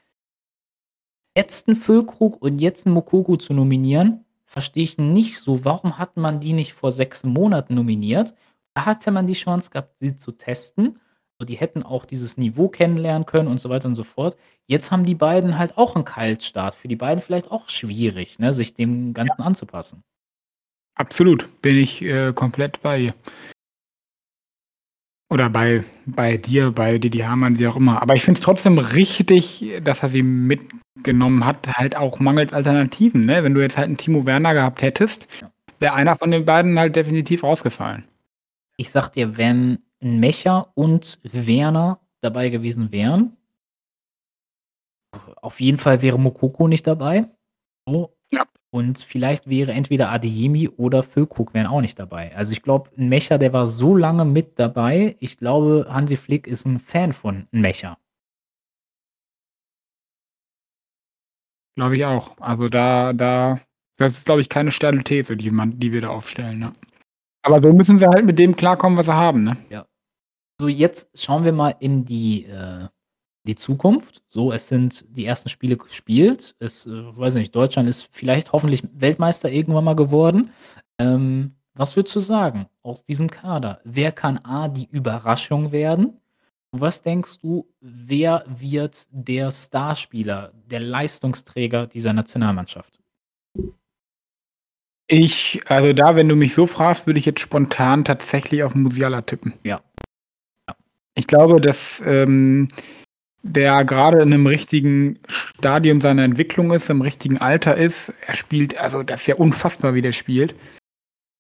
jetzt 1.38 1.70
'n 1.70 1.76
Füllkrug 1.78 2.42
und 2.42 2.60
jetzt 2.60 2.86
'n 2.86 2.92
Moukoko 2.92 3.38
zu 3.38 3.54
nominieren, 3.54 4.26
verstehe 4.46 4.84
ich 4.84 4.98
nicht 4.98 5.40
so. 5.40 5.64
Warum 5.64 5.98
hat 5.98 6.18
man 6.18 6.42
die 6.42 6.52
nicht 6.52 6.74
vor 6.74 6.92
6 6.92 7.24
Monaten 7.24 7.74
nominiert? 7.76 8.34
Da 8.74 8.86
hatte 8.86 9.12
man 9.12 9.28
die 9.28 9.34
Chance 9.34 9.70
gehabt, 9.72 9.96
sie 10.02 10.18
zu 10.18 10.34
testen. 10.34 11.00
So, 11.42 11.46
die 11.46 11.56
hätten 11.58 11.82
auch 11.82 12.06
dieses 12.06 12.38
Niveau 12.38 12.70
kennenlernen 12.70 13.26
können 13.26 13.48
und 13.48 13.60
so 13.60 13.68
weiter 13.70 13.88
und 13.88 13.96
so 13.96 14.04
fort. 14.04 14.38
Jetzt 14.68 14.92
haben 14.92 15.06
die 15.06 15.16
beiden 15.16 15.58
halt 15.58 15.76
auch 15.76 15.96
'n 15.96 16.06
Kaltstart. 16.06 16.76
Für 16.76 16.88
die 16.88 16.96
beiden 16.96 17.20
vielleicht 17.20 17.50
auch 17.50 17.68
schwierig, 17.68 18.38
ne, 18.38 18.54
sich 18.54 18.76
dem 18.76 19.16
Ganzen 19.16 19.40
Ja. 19.40 19.46
anzupassen. 19.46 20.04
Absolut, 20.98 21.48
bin 21.62 21.78
ich, 21.78 22.02
äh, 22.04 22.34
komplett 22.34 22.82
bei 22.82 23.00
dir. 23.00 23.14
Oder 25.32 25.50
bei 25.50 25.86
bei 26.06 26.36
dir, 26.36 26.72
bei 26.72 26.98
Didi 26.98 27.20
Hamann, 27.20 27.58
wie 27.58 27.66
auch 27.66 27.78
immer. 27.78 28.02
Aber 28.02 28.16
ich 28.16 28.24
finde 28.24 28.38
es 28.40 28.44
trotzdem 28.44 28.78
richtig, 28.78 29.66
dass 29.82 30.04
er 30.04 30.10
sie 30.10 30.24
mitgenommen 30.24 31.46
hat, 31.46 31.70
halt 31.74 31.96
auch 31.96 32.20
mangels 32.20 32.52
Alternativen, 32.52 33.26
ne? 33.26 33.42
Wenn 33.42 33.54
du 33.54 33.62
jetzt 33.62 33.78
halt 33.78 33.88
'n 33.90 33.96
Timo 33.96 34.26
Werner 34.26 34.54
gehabt 34.54 34.82
hättest, 34.82 35.30
wäre 35.80 35.94
einer 35.94 36.18
von 36.18 36.32
den 36.32 36.44
beiden 36.46 36.78
halt 36.78 36.98
definitiv 36.98 37.44
rausgefallen. 37.46 38.04
Ich 38.78 38.90
sage 38.92 39.12
dir, 39.12 39.38
wenn 39.38 39.80
Mecher 40.02 40.70
und 40.76 41.20
Werner 41.24 42.00
dabei 42.22 42.50
gewesen 42.50 42.92
wären 42.92 43.38
auf 45.42 45.60
jeden 45.60 45.78
Fall 45.78 46.02
wäre 46.02 46.20
Moukoko 46.20 46.68
nicht 46.68 46.88
dabei. 46.88 47.26
So. 47.88 48.14
Ja. 48.32 48.46
Und 48.72 49.00
vielleicht 49.00 49.50
wäre 49.50 49.72
entweder 49.74 50.12
Adeyemi 50.12 50.70
oder 50.70 51.04
Füllkrug 51.04 51.54
wären 51.54 51.68
auch 51.68 51.82
nicht 51.82 52.00
dabei. 52.00 52.36
Also, 52.36 52.52
ich 52.54 52.62
glaube, 52.64 52.90
'n 52.98 53.10
Mecher, 53.10 53.38
der 53.38 53.54
war 53.54 53.68
so 53.68 53.96
lange 53.96 54.26
mit 54.26 54.60
dabei. 54.60 55.18
Ich 55.20 55.38
glaube, 55.38 55.88
Hansi 55.90 56.18
Flick 56.18 56.48
ist 56.48 56.66
'n 56.66 56.80
Fan 56.80 57.14
von 57.14 57.48
Mecher. 57.52 57.98
Glaube 61.78 61.96
ich 61.96 62.06
auch. 62.06 62.36
Also, 62.40 62.68
da 62.70 63.14
da 63.14 63.60
das 63.98 64.14
ist, 64.18 64.26
glaube 64.26 64.42
ich, 64.42 64.50
keine 64.50 64.72
steile 64.72 65.04
These, 65.04 65.38
die 65.38 65.52
man 65.52 65.80
die 65.80 65.92
wir 65.92 66.02
da 66.02 66.10
aufstellen, 66.10 66.60
ne? 66.60 66.74
Aber 67.44 67.62
so 67.62 67.74
müssen 67.76 67.98
sie 68.00 68.08
halt 68.08 68.26
mit 68.26 68.40
dem 68.40 68.56
klarkommen, 68.56 68.98
was 68.98 69.08
sie 69.08 69.16
haben, 69.16 69.44
ne? 69.44 69.58
Ja. 69.70 69.86
So, 70.62 70.68
jetzt 70.68 71.10
schauen 71.16 71.44
wir 71.44 71.54
mal 71.54 71.74
in 71.80 72.06
die, 72.06 72.46
äh 72.46 72.88
die 73.48 73.56
Zukunft. 73.56 74.22
So, 74.28 74.52
es 74.54 74.68
sind 74.68 75.04
die 75.10 75.26
ersten 75.26 75.50
Spiele 75.50 75.76
gespielt. 75.76 76.56
Es, 76.60 76.86
äh 76.86 77.18
weiß 77.18 77.34
nicht, 77.34 77.56
Deutschland 77.56 77.90
ist 77.90 78.08
vielleicht 78.12 78.52
hoffentlich 78.52 78.84
Weltmeister 78.94 79.50
irgendwann 79.50 79.84
mal 79.86 79.96
geworden. 79.96 80.52
Ähm, 81.00 81.56
was 81.74 81.96
würdest 81.96 82.16
du 82.16 82.20
sagen 82.20 82.68
aus 82.84 83.04
diesem 83.04 83.32
Kader? 83.32 83.82
Wer 83.84 84.12
kann 84.12 84.38
A 84.44 84.68
die 84.68 84.88
Überraschung 84.92 85.72
werden? 85.72 86.20
Was 86.72 87.02
denkst 87.02 87.40
du, 87.40 87.68
wer 87.80 88.46
wird 88.48 89.08
der 89.10 89.52
Starspieler, 89.52 90.52
der 90.70 90.82
Leistungsträger 90.82 91.88
dieser 91.88 92.14
Nationalmannschaft? 92.14 93.00
Ich 95.08 95.60
also, 95.66 95.94
da, 95.94 96.16
wenn 96.16 96.30
du 96.30 96.36
mich 96.36 96.54
so 96.54 96.68
fragst, 96.68 97.08
würde 97.08 97.20
ich 97.20 97.26
jetzt 97.26 97.42
spontan 97.42 98.06
tatsächlich 98.06 98.62
auf 98.62 98.76
Musiala 98.76 99.22
tippen. 99.22 99.56
Ja. 99.64 99.82
Ich 101.18 101.28
glaube, 101.28 101.60
dass, 101.60 102.02
ähm, 102.06 102.70
der 103.44 103.86
grade 103.86 104.22
in 104.24 104.30
'nem 104.30 104.48
richtigen 104.48 105.20
Stadium 105.30 106.02
seiner 106.02 106.24
Entwicklung 106.24 106.72
ist, 106.74 106.90
im 106.90 107.02
richtigen 107.02 107.38
Alter 107.40 107.78
ist. 107.78 108.14
Er 108.28 108.36
spielt 108.36 108.78
also, 108.80 109.04
das 109.04 109.22
ist 109.22 109.28
ja 109.28 109.36
unfassbar, 109.36 109.94
wie 109.96 110.02
der 110.02 110.14
spielt. 110.14 110.56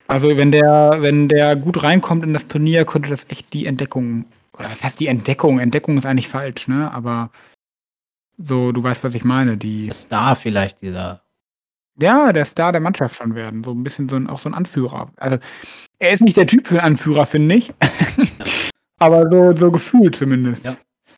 Also, 0.07 0.37
wenn 0.37 0.51
der 0.51 0.97
wenn 1.01 1.29
der 1.29 1.55
gut 1.57 1.83
reinkommt 1.83 2.23
in 2.25 2.33
das 2.33 2.47
Turnier, 2.47 2.85
könnte 2.85 3.09
das 3.09 3.25
echt 3.29 3.53
die 3.53 3.65
Entdeckung 3.67 4.25
oder 4.57 4.69
was 4.71 4.83
heißt 4.83 4.99
die 4.99 5.07
Entdeckung? 5.07 5.59
Entdeckung 5.59 5.97
ist 5.97 6.05
eigentlich 6.07 6.29
falsch, 6.29 6.67
ne? 6.69 6.91
Aber 6.93 7.31
so, 8.37 8.71
du 8.71 8.81
weißt, 8.83 9.03
was 9.03 9.15
ich 9.15 9.23
meine, 9.23 9.57
die 9.57 9.87
Der 9.87 9.93
Star 9.93 10.35
vielleicht 10.35 10.81
dieser 10.81 11.21
Ja, 12.01 12.33
der 12.33 12.45
Star 12.45 12.71
der 12.73 12.81
Mannschaft 12.81 13.15
schon 13.17 13.35
werden, 13.35 13.63
so 13.63 13.71
'n 13.71 13.83
bisschen 13.83 14.09
so 14.09 14.15
'n 14.17 14.27
auch 14.29 14.39
so 14.39 14.49
'n 14.49 14.55
Anführer. 14.55 15.07
Also, 15.17 15.39
er 15.99 16.11
ist 16.11 16.21
nicht 16.21 16.37
der 16.37 16.47
Typ 16.47 16.67
für 16.67 16.77
'n 16.79 16.81
Anführer, 16.81 17.25
finde 17.25 17.55
ich. 17.55 17.73
Aber 19.01 19.27
so 19.31 19.55
so 19.55 19.71
gefühlt 19.71 20.15
zumindest. 20.15 20.63
Ja. 20.63 20.77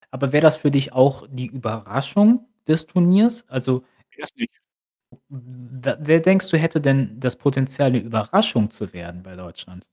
Aber 0.09 0.31
wäre 0.31 0.41
das 0.41 0.55
für 0.57 0.71
dich 0.71 0.93
auch 0.93 1.27
die 1.29 1.47
Überraschung 1.47 2.47
des 2.65 2.85
Turniers? 2.87 3.45
Also 3.49 3.83
Das 4.17 4.29
nicht. 4.35 4.51
w 5.29 5.95
wer 5.99 6.19
denkst 6.21 6.49
du, 6.51 6.57
hätte 6.57 6.81
denn 6.81 7.19
das 7.19 7.37
Potenzial, 7.37 7.91
'ne 7.91 7.99
Überraschung 7.99 8.71
zu 8.71 8.93
werden 8.93 9.23
bei 9.23 9.35
Deutschland? 9.35 9.85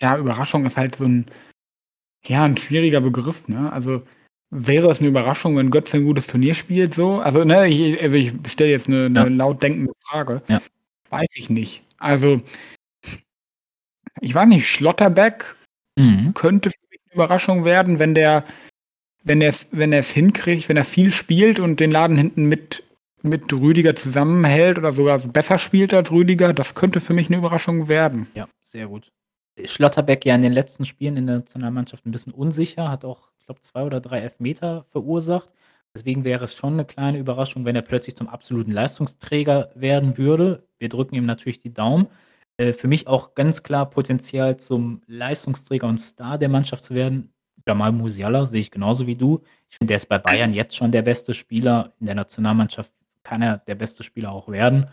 Ja, 0.00 0.16
Überraschung 0.18 0.64
ist 0.66 0.76
halt 0.76 0.96
so 0.96 1.04
'n 1.04 1.26
ja, 2.26 2.44
'n 2.46 2.56
schwieriger 2.56 3.00
Begriff, 3.02 3.48
ne? 3.48 3.72
Also, 3.72 4.02
wäre 4.50 4.88
es 4.90 5.00
'ne 5.00 5.08
Überraschung, 5.08 5.56
wenn 5.56 5.70
Götze 5.70 5.98
'n 5.98 6.04
gutes 6.06 6.26
Turnier 6.28 6.54
spielt 6.54 6.94
so? 6.94 7.20
Also, 7.20 7.44
ne, 7.44 7.68
ich 7.68 8.02
also, 8.02 8.16
ich 8.16 8.32
stelle 8.48 8.70
jetzt 8.72 8.88
'ne 8.88 9.10
'ne 9.10 9.20
Ja. 9.20 9.26
laut 9.26 9.62
denkende 9.62 9.92
Frage. 10.08 10.42
Ja. 10.48 10.62
Weiß 11.10 11.30
ich 11.36 11.50
nicht. 11.50 11.84
Also 11.98 12.42
ich 14.24 14.34
weiß 14.34 14.48
nicht, 14.48 14.66
Schlotterbeck 14.68 15.56
Mhm. 15.98 16.34
könnte 16.34 16.70
für 16.70 16.78
mich 16.90 17.00
'ne 17.08 17.14
Überraschung 17.14 17.64
werden, 17.64 17.98
wenn 18.00 18.14
der 18.14 18.44
wenn 19.24 19.40
der's 19.40 19.68
wenn 19.72 19.92
er's 19.92 20.10
hinkriegt, 20.12 20.68
wenn 20.68 20.76
er 20.78 20.84
viel 20.84 21.10
spielt 21.12 21.60
und 21.60 21.80
den 21.80 21.90
Laden 21.92 22.16
hinten 22.18 22.46
mit 22.46 22.84
mit 23.22 23.52
Rüdiger 23.52 23.96
zusammenhält 23.96 24.78
oder 24.78 24.92
sogar 24.92 25.18
besser 25.20 25.58
spielt 25.58 25.94
als 25.94 26.12
Rüdiger, 26.12 26.52
das 26.54 26.74
könnte 26.74 27.00
für 27.00 27.14
mich 27.14 27.30
'ne 27.30 27.38
Überraschung 27.38 27.88
werden. 27.88 28.28
Ja, 28.34 28.48
sehr 28.62 28.88
gut. 28.88 29.10
Schlotterbeck 29.64 30.24
ja 30.26 30.34
in 30.34 30.42
den 30.42 30.52
letzten 30.52 30.84
Spielen 30.84 31.16
in 31.16 31.26
der 31.26 31.36
Nationalmannschaft 31.36 32.04
'n 32.06 32.10
bisschen 32.12 32.32
unsicher, 32.34 32.90
hat 32.90 33.04
auch, 33.04 33.30
ich 33.38 33.46
glaube, 33.46 33.60
2 33.60 33.82
oder 33.84 34.00
3 34.00 34.20
Elfmeter 34.20 34.84
verursacht. 34.90 35.50
Deswegen 35.94 36.24
wäre 36.24 36.44
es 36.44 36.54
schon 36.56 36.76
'ne 36.76 36.84
kleine 36.84 37.18
Überraschung, 37.18 37.64
wenn 37.64 37.76
er 37.76 37.82
plötzlich 37.82 38.16
zum 38.16 38.28
absoluten 38.28 38.72
Leistungsträger 38.72 39.70
werden 39.76 40.18
würde. 40.18 40.66
Wir 40.78 40.88
drücken 40.88 41.14
ihm 41.14 41.26
natürlich 41.26 41.60
die 41.60 41.72
Daumen. 41.72 42.08
Äh, 42.60 42.72
für 42.72 42.88
mich 42.88 43.06
auch 43.08 43.34
ganz 43.34 43.62
klar 43.62 43.90
Potenzial 43.90 44.56
zum 44.58 45.00
Leistungsträger 45.06 45.86
und 45.88 45.98
Star 45.98 46.38
der 46.38 46.48
Mannschaft 46.48 46.84
zu 46.84 46.94
werden. 46.94 47.32
Jamal 47.66 47.92
Musiala 47.92 48.46
sehe 48.46 48.60
ich 48.60 48.70
genauso 48.70 49.06
wie 49.06 49.16
du. 49.16 49.42
Ich 49.70 49.76
finde, 49.78 49.88
der 49.92 49.96
ist 49.96 50.06
bei 50.08 50.18
Bayern 50.18 50.52
jetzt 50.52 50.76
schon 50.76 50.92
der 50.92 51.02
beste 51.02 51.34
Spieler. 51.34 51.92
In 51.98 52.06
der 52.06 52.14
Nationalmannschaft 52.14 52.92
kann 53.22 53.42
er 53.42 53.58
der 53.58 53.74
beste 53.74 54.02
Spieler 54.02 54.30
auch 54.32 54.48
werden. 54.48 54.86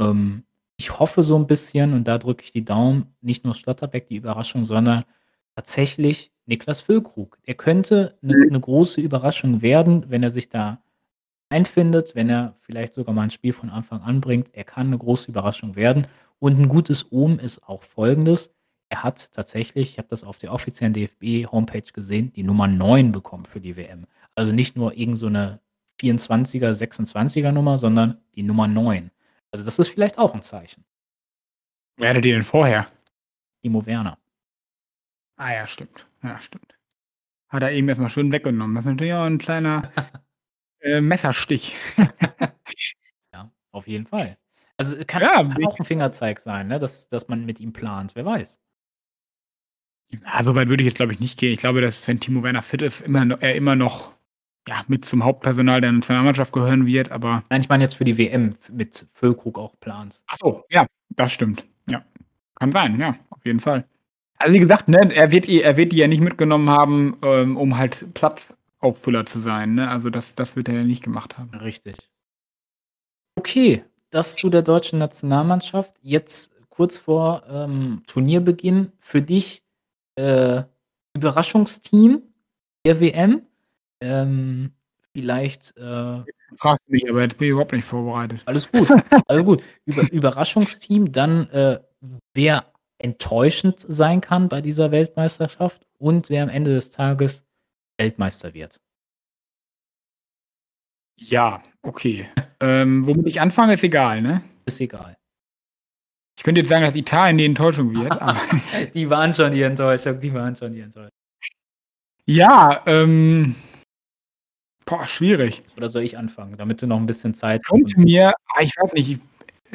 Ähm, 0.00 0.44
ich 0.76 0.98
hoffe 0.98 1.22
so 1.22 1.36
'n 1.36 1.46
bisschen 1.46 1.92
und 1.94 2.04
da 2.08 2.18
drücke 2.18 2.44
ich 2.44 2.52
die 2.52 2.64
Daumen, 2.64 3.14
nicht 3.20 3.44
nur 3.44 3.54
Schlotterbeck 3.54 4.06
die 4.08 4.16
Überraschung, 4.16 4.64
sondern 4.64 5.04
tatsächlich 5.56 6.32
Niklas 6.46 6.80
Füllkrug. 6.82 7.38
Er 7.44 7.54
könnte 7.54 8.18
'ne 8.22 8.38
'ne 8.48 8.60
große 8.60 9.00
Überraschung 9.00 9.62
werden, 9.62 10.06
wenn 10.10 10.22
er 10.22 10.30
sich 10.30 10.48
da 10.48 10.82
einfindet, 11.50 12.14
wenn 12.16 12.30
er 12.30 12.56
vielleicht 12.60 12.94
sogar 12.94 13.14
mal 13.14 13.24
'n 13.24 13.30
Spiel 13.30 13.52
von 13.54 13.70
Anfang 13.70 14.02
an 14.02 14.20
bringt. 14.22 14.50
Er 14.54 14.64
kann 14.64 14.90
'ne 14.90 14.98
große 14.98 15.30
Überraschung 15.30 15.76
werden. 15.76 16.06
Und 16.42 16.58
'n 16.58 16.68
gutes 16.68 17.12
Omen 17.12 17.38
ist 17.38 17.62
auch 17.68 17.82
Folgendes: 17.82 18.50
Er 18.88 19.02
hat 19.04 19.30
tatsächlich, 19.34 19.90
ich 19.90 19.98
habe 19.98 20.08
das 20.08 20.24
auf 20.24 20.38
der 20.38 20.52
offiziellen 20.54 20.94
DFB-Homepage 20.94 21.92
gesehen, 21.92 22.32
die 22.32 22.42
Nummer 22.42 22.66
9 22.66 23.12
bekommen 23.12 23.44
für 23.44 23.60
die 23.60 23.76
WM. 23.76 24.06
Also, 24.34 24.50
nicht 24.52 24.74
nur 24.74 24.96
irgend 24.96 25.18
so 25.18 25.28
'ne 25.28 25.60
24er, 26.00 26.74
26er 26.74 27.52
Nummer, 27.52 27.76
sondern 27.76 28.16
die 28.34 28.42
Nummer 28.42 28.66
9. 28.68 29.10
Also, 29.52 29.64
das 29.66 29.78
ist 29.78 29.88
vielleicht 29.90 30.16
auch 30.18 30.34
'n 30.34 30.40
Zeichen. 30.42 30.82
Wer 31.98 32.10
hatte 32.10 32.20
die 32.20 32.32
denn 32.32 32.42
vorher? 32.42 32.86
Timo 33.62 33.86
Werner. 33.86 34.18
Ah 35.38 35.52
ja, 35.52 35.66
stimmt. 35.66 36.06
Ja, 36.22 36.40
stimmt. 36.40 36.74
Hat 37.48 37.62
er 37.64 37.72
eben 37.72 37.88
erst 37.88 38.00
mal 38.00 38.08
schön 38.10 38.32
weggenommen. 38.32 38.76
Das 38.76 38.84
ist 38.86 38.90
natürlich 38.92 39.14
auch 39.14 39.26
'n 39.26 39.38
kleiner, 39.38 39.92
äh, 40.80 41.02
Messerstich. 41.02 41.76
Ja, 43.34 43.52
auf 43.72 43.88
jeden 43.88 44.06
Fall. 44.06 44.36
Also, 44.80 44.96
kann 45.06 45.20
Ja, 45.20 45.42
kann 45.44 45.66
auch 45.66 45.78
'n 45.78 45.84
Fingerzeig 45.84 46.40
sein, 46.40 46.68
ne, 46.68 46.78
dass 46.78 47.06
dass 47.08 47.28
man 47.28 47.44
mit 47.44 47.60
ihm 47.60 47.74
plant, 47.74 48.12
wer 48.14 48.24
weiß. 48.24 48.56
Ja, 50.12 50.42
so 50.42 50.54
weit 50.54 50.68
würde 50.68 50.82
ich 50.82 50.86
jetzt, 50.86 50.96
glaube 50.96 51.12
ich, 51.12 51.20
nicht 51.20 51.38
gehen. 51.38 51.52
Ich 51.52 51.60
glaube, 51.60 51.80
dass 51.80 52.06
wenn 52.08 52.18
Timo 52.20 52.42
Werner 52.42 52.62
fit 52.62 52.82
ist, 52.82 53.00
immer 53.00 53.24
no 53.24 53.36
er 53.40 53.54
immer 53.54 53.76
noch, 53.76 54.12
ja, 54.68 54.82
mit 54.88 55.04
zum 55.04 55.24
Hauptpersonal 55.24 55.80
der 55.80 55.92
Nationalmannschaft 55.92 56.52
gehören 56.52 56.86
wird, 56.86 57.10
aber 57.12 57.42
Nein, 57.50 57.60
ich 57.60 57.68
meine 57.68 57.84
jetzt 57.84 57.94
für 57.94 58.04
die 58.04 58.18
WM 58.18 58.54
mit 58.70 59.06
Füllkrug 59.14 59.58
auch 59.58 59.78
plant. 59.80 60.20
Ach 60.26 60.36
so, 60.36 60.64
ja, 60.70 60.86
das 61.10 61.32
stimmt. 61.32 61.64
Ja. 61.88 62.02
Kann 62.56 62.72
sein, 62.72 62.98
ja, 63.00 63.16
auf 63.30 63.44
jeden 63.44 63.60
Fall. 63.60 63.84
Also, 64.38 64.54
wie 64.54 64.60
gesagt, 64.60 64.88
ne, 64.88 65.10
er 65.14 65.30
wird 65.32 65.46
die 65.48 65.62
er 65.62 65.76
wird 65.76 65.92
die 65.92 65.98
ja 65.98 66.08
nicht 66.08 66.20
mitgenommen 66.22 66.70
haben, 66.70 67.16
ähm, 67.24 67.56
um 67.56 67.76
halt 67.78 68.12
Platzauffüller 68.14 69.26
zu 69.26 69.40
sein, 69.40 69.74
ne? 69.74 69.88
Also, 69.90 70.10
das 70.10 70.34
das 70.34 70.56
wird 70.56 70.68
er 70.68 70.76
ja 70.76 70.84
nicht 70.84 71.04
gemacht 71.04 71.38
haben. 71.38 71.50
Richtig. 71.56 71.96
Okay, 73.38 73.84
das 74.10 74.36
zu 74.36 74.50
der 74.50 74.62
deutschen 74.62 74.98
Nationalmannschaft. 74.98 75.96
Jetzt 76.02 76.52
kurz 76.68 76.98
vor, 76.98 77.42
ähm, 77.48 78.02
Turnierbeginn 78.06 78.92
für 78.98 79.22
dich, 79.22 79.62
äh, 80.16 80.62
Überraschungsteam 81.14 82.22
der 82.84 83.00
WM? 83.00 83.42
Ähm, 84.00 84.72
vielleicht, 85.12 85.76
äh 85.76 86.22
fragst 86.56 86.82
du 86.86 86.92
mich, 86.92 87.08
aber 87.08 87.22
jetzt 87.22 87.38
bin 87.38 87.46
ich 87.46 87.52
überhaupt 87.52 87.72
nicht 87.72 87.84
vorbereitet. 87.84 88.42
Alles 88.46 88.70
gut, 88.70 88.88
alles 89.26 89.44
gut. 89.44 89.62
Über 89.84 90.10
Überraschungsteam, 90.10 91.12
dann, 91.12 91.48
äh, 91.50 91.80
wer 92.34 92.72
enttäuschend 92.98 93.84
sein 93.86 94.20
kann 94.20 94.48
bei 94.48 94.60
dieser 94.60 94.90
Weltmeisterschaft 94.90 95.86
und 95.98 96.30
wer 96.30 96.42
am 96.42 96.48
Ende 96.48 96.74
des 96.74 96.90
Tages 96.90 97.44
Weltmeister 97.98 98.54
wird. 98.54 98.80
Ja, 101.22 101.62
okay. 101.82 102.28
Ähm, 102.60 103.06
womit 103.06 103.26
ich 103.26 103.40
anfange, 103.40 103.74
ist 103.74 103.84
egal, 103.84 104.22
ne? 104.22 104.42
Ist 104.64 104.80
egal. 104.80 105.16
Ich 106.38 106.42
könnte 106.44 106.60
jetzt 106.60 106.68
sagen, 106.68 106.84
dass 106.84 106.94
Italien 106.96 107.38
die 107.38 107.44
Enttäuschung 107.44 107.92
wird, 107.94 108.12
aber 108.22 108.40
Die 108.94 109.10
waren 109.10 109.32
schon 109.32 109.52
die 109.52 109.62
Enttäuschung, 109.62 110.18
die 110.20 110.32
waren 110.32 110.56
schon 110.56 110.72
die 110.72 110.80
Enttäuschung. 110.80 111.10
Ja, 112.26 112.82
ähm 112.86 113.54
boah, 114.86 115.06
schwierig. 115.06 115.62
Oder 115.76 115.88
soll 115.88 116.02
ich 116.02 116.16
anfangen, 116.18 116.56
damit 116.56 116.82
du 116.82 116.86
noch 116.86 116.98
'n 116.98 117.06
bisschen 117.06 117.34
Zeit 117.34 117.60
hast 117.64 117.70
Könnte 117.70 117.96
und 117.96 118.04
mir 118.04 118.32
ah, 118.56 118.60
ich 118.62 118.72
weiß 118.76 118.92
nicht, 118.94 119.10
ich 119.10 119.18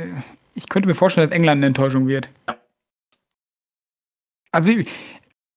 äh, 0.03 0.07
ich 0.55 0.67
könnte 0.69 0.87
mir 0.87 0.95
vorstellen, 0.95 1.29
dass 1.29 1.35
England 1.35 1.61
'ne 1.61 1.67
Enttäuschung 1.67 2.07
wird. 2.07 2.29
Ja. 2.47 2.57
Also, 4.53 4.71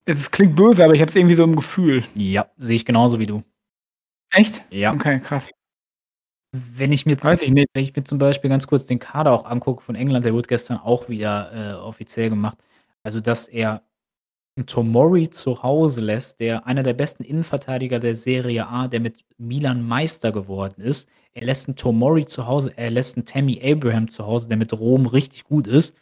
es 0.06 0.30
klingt 0.30 0.56
böse, 0.56 0.84
aber 0.84 0.94
ich 0.94 1.00
habe 1.00 1.10
es 1.10 1.16
irgendwie 1.16 1.34
so 1.36 1.44
im 1.44 1.56
Gefühl. 1.56 2.04
Ja, 2.14 2.48
sehe 2.58 2.76
ich 2.76 2.84
genauso 2.84 3.18
wie 3.20 3.26
du. 3.26 3.42
Echt? 4.32 4.64
Ja. 4.70 4.94
Okay, 4.94 5.20
krass. 5.20 5.50
Wenn 6.54 6.92
ich 6.92 7.04
mir 7.04 7.22
Weiß 7.22 7.42
ich 7.42 7.50
nicht. 7.50 7.68
wenn 7.74 7.82
ich 7.84 7.94
mir 7.94 8.04
zum 8.04 8.18
Beispiel 8.18 8.48
ganz 8.48 8.66
kurz 8.66 8.86
den 8.86 8.98
Kader 8.98 9.32
auch 9.32 9.44
angucke 9.44 9.82
von 9.82 9.94
England, 9.94 10.24
der 10.24 10.32
wurde 10.32 10.48
gestern 10.48 10.78
auch 10.78 11.08
wieder, 11.08 11.52
äh, 11.52 11.74
offiziell 11.74 12.30
gemacht. 12.30 12.56
Also, 13.02 13.20
dass 13.20 13.48
er 13.48 13.82
'n 14.58 14.66
Tomori 14.66 15.30
zu 15.30 15.62
Hause 15.62 16.00
lässt, 16.02 16.40
der 16.40 16.66
einer 16.66 16.82
der 16.84 16.94
besten 16.94 17.24
Innenverteidiger 17.24 18.00
der 18.00 18.16
Serie 18.16 18.68
A, 18.68 18.88
der 18.88 19.00
mit 19.00 19.24
Milan 19.38 19.82
Meister 19.86 20.32
geworden 20.32 20.82
ist. 20.82 21.08
Er 21.34 21.46
lässt 21.46 21.68
'n 21.68 21.76
Tomori 21.76 22.26
zu 22.26 22.46
Hause, 22.46 22.72
er 22.76 22.90
lässt 22.90 23.16
'n 23.18 23.26
Tammy 23.26 23.60
Abraham 23.64 24.08
zu 24.08 24.26
Hause, 24.26 24.48
der 24.48 24.58
mit 24.58 24.72
Rom 24.74 25.06
richtig 25.06 25.44
gut 25.44 25.66
ist. 25.68 25.94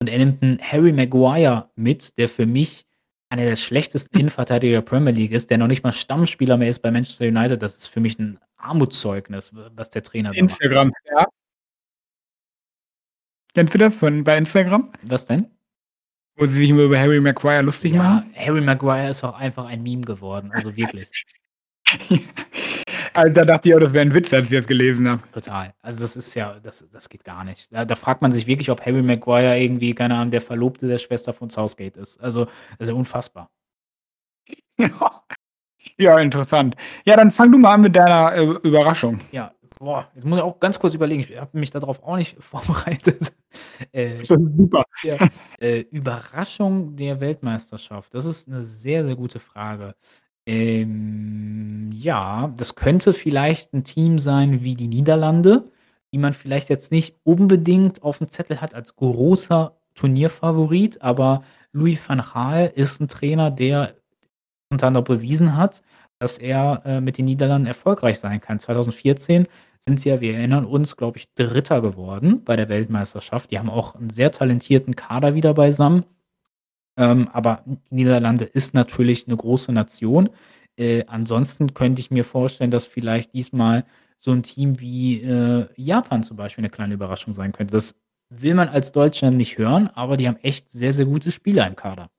Und 0.00 0.08
er 0.10 0.18
nimmt 0.18 0.42
'n 0.42 0.60
Harry 0.62 0.92
Maguire 0.92 1.70
mit, 1.76 2.18
der 2.18 2.28
für 2.28 2.46
mich 2.46 2.86
einer 3.34 3.46
der 3.46 3.56
schlechtesten 3.56 4.16
Innenverteidiger 4.16 4.74
der 4.74 4.80
Premier 4.82 5.12
League 5.12 5.32
ist, 5.32 5.50
der 5.50 5.58
noch 5.58 5.66
nicht 5.66 5.82
mal 5.82 5.92
Stammspieler 5.92 6.56
mehr 6.56 6.70
ist 6.70 6.80
bei 6.82 6.90
Manchester 6.92 7.26
United. 7.26 7.60
Das 7.60 7.76
ist 7.76 7.88
für 7.88 7.98
mich 8.00 8.16
'n 8.18 8.38
Armutszeugnis, 8.56 9.50
was 9.74 9.90
der 9.90 10.04
Trainer 10.04 10.30
da 10.30 10.34
macht. 10.34 10.38
Instagram, 10.38 10.92
ja. 11.10 11.26
Kennst 13.54 13.74
du 13.74 13.78
das 13.78 13.94
von 13.94 14.22
bei 14.24 14.38
Instagram? 14.38 14.92
Was 15.02 15.26
denn? 15.26 15.46
Wo 16.36 16.46
sie 16.46 16.58
sich 16.58 16.70
immer 16.70 16.82
über 16.82 16.98
Harry 16.98 17.20
Maguire 17.20 17.62
lustig 17.62 17.94
Ja, 17.94 18.02
machen? 18.02 18.34
Harry 18.36 18.60
Maguire 18.60 19.08
ist 19.10 19.24
auch 19.24 19.38
einfach 19.38 19.66
ein 19.66 19.82
Meme 19.82 20.02
geworden, 20.02 20.52
also 20.52 20.76
wirklich. 20.76 21.24
Also, 23.16 23.32
da 23.32 23.44
dachte 23.44 23.68
ich 23.68 23.74
auch, 23.76 23.78
das 23.80 23.94
wäre 23.94 24.04
'n 24.04 24.12
Witz, 24.14 24.34
als 24.34 24.46
ich 24.46 24.50
das 24.56 24.66
gelesen 24.66 25.08
habe. 25.08 25.22
Total. 25.32 25.72
Also, 25.82 26.00
das 26.00 26.16
ist 26.16 26.34
ja 26.34 26.58
das 26.60 26.84
das 26.92 27.08
geht 27.08 27.24
gar 27.24 27.44
nicht. 27.44 27.72
Da 27.72 27.84
da 27.84 27.94
fragt 27.94 28.22
man 28.22 28.32
sich 28.32 28.46
wirklich, 28.48 28.70
ob 28.70 28.84
Harry 28.84 29.02
Maguire 29.02 29.56
irgendwie, 29.60 29.94
keine 29.94 30.14
Ahnung, 30.16 30.32
der 30.32 30.40
Verlobte 30.40 30.88
der 30.88 30.98
Schwester 30.98 31.32
von 31.32 31.48
Southgate 31.48 31.96
ist. 31.96 32.20
Also, 32.20 32.46
das 32.78 32.80
ist 32.80 32.88
ja 32.88 32.94
unfassbar. 32.94 33.48
Ja. 35.98 36.18
Interessant. 36.20 36.76
Ja, 37.06 37.16
dann 37.16 37.30
fang 37.30 37.52
du 37.52 37.58
mal 37.58 37.72
an 37.74 37.82
mit 37.82 37.96
deiner, 37.96 38.34
äh, 38.36 38.44
Überraschung. 38.68 39.20
Ja, 39.32 39.52
boah, 39.78 40.08
jetzt 40.14 40.24
muss 40.26 40.38
ich 40.38 40.44
auch 40.44 40.60
ganz 40.60 40.78
kurz 40.78 40.94
überlegen. 40.94 41.22
Ich 41.22 41.38
habe 41.40 41.58
mich 41.58 41.70
da 41.72 41.80
drauf 41.80 42.02
auch 42.04 42.16
nicht 42.16 42.36
vorbereitet. 42.42 43.34
Äh, 43.92 44.24
super. 44.24 44.84
ja, 45.04 45.16
äh, 45.60 45.80
Überraschung 45.92 46.96
der 46.96 47.20
Weltmeisterschaft. 47.20 48.14
Das 48.14 48.24
ist 48.26 48.48
'ne 48.48 48.64
sehr, 48.64 49.04
sehr 49.06 49.16
gute 49.16 49.40
Frage. 49.40 49.94
Ähm, 50.48 51.90
ja, 51.94 52.52
das 52.56 52.74
könnte 52.74 53.14
vielleicht 53.14 53.72
'n 53.72 53.84
Team 53.84 54.18
sein 54.18 54.62
wie 54.62 54.74
die 54.74 54.88
Niederlande, 54.88 55.70
die 56.12 56.18
man 56.18 56.34
vielleicht 56.34 56.68
jetzt 56.68 56.92
nicht 56.92 57.16
unbedingt 57.24 58.02
aufm 58.02 58.28
Zettel 58.28 58.60
hat 58.60 58.74
als 58.74 58.94
großer 58.96 59.74
Turnierfavorit, 59.94 61.00
aber 61.00 61.42
Louis 61.72 61.98
van 62.06 62.18
Gaal 62.20 62.70
ist 62.74 63.00
'n 63.00 63.08
Trainer, 63.08 63.50
der 63.50 63.94
unter 64.70 64.88
anderem 64.88 65.04
bewiesen 65.04 65.56
hat, 65.56 65.82
dass 66.20 66.38
er, 66.38 66.82
äh, 66.86 67.00
mit 67.00 67.18
den 67.18 67.26
Niederlanden 67.26 67.66
erfolgreich 67.68 68.18
sein 68.20 68.40
kann. 68.40 68.60
2014 68.60 69.48
sind 69.80 70.00
sie 70.00 70.10
ja, 70.10 70.20
wir 70.20 70.36
erinnern 70.36 70.64
uns, 70.66 70.96
glaube 70.96 71.18
ich, 71.18 71.32
Dritter 71.34 71.82
geworden 71.82 72.44
bei 72.44 72.56
der 72.56 72.68
Weltmeisterschaft. 72.70 73.50
Die 73.52 73.58
haben 73.58 73.70
auch 73.70 73.96
'n 73.96 74.10
sehr 74.10 74.32
talentierten 74.32 74.96
Kader 74.96 75.34
wieder 75.34 75.54
beisammen. 75.54 76.04
Ähm, 76.98 77.28
aber 77.32 77.64
Niederlande 77.90 78.44
ist 78.44 78.74
natürlich 78.74 79.26
'ne 79.26 79.36
große 79.36 79.72
Nation. 79.72 80.30
Äh, 80.76 81.04
ansonsten 81.06 81.74
könnte 81.74 82.00
ich 82.00 82.10
mir 82.10 82.24
vorstellen, 82.24 82.70
dass 82.70 82.86
vielleicht 82.86 83.34
diesmal 83.34 83.84
so 84.18 84.30
'n 84.32 84.42
Team 84.42 84.80
wie, 84.80 85.22
äh, 85.22 85.66
Japan 85.76 86.22
zum 86.22 86.36
Beispiel 86.36 86.62
'ne 86.62 86.70
kleine 86.70 86.94
Überraschung 86.94 87.32
sein 87.32 87.52
könnte. 87.52 87.72
Das 87.72 87.94
will 88.30 88.54
man 88.54 88.68
als 88.68 88.92
Deutscher 88.92 89.30
nicht 89.30 89.58
hören, 89.58 89.88
aber 89.94 90.16
die 90.16 90.28
haben 90.28 90.36
echt 90.42 90.70
sehr, 90.70 90.92
sehr 90.92 91.06
gute 91.06 91.30
Spieler 91.32 91.66
im 91.66 91.76
Kader. 91.76 92.10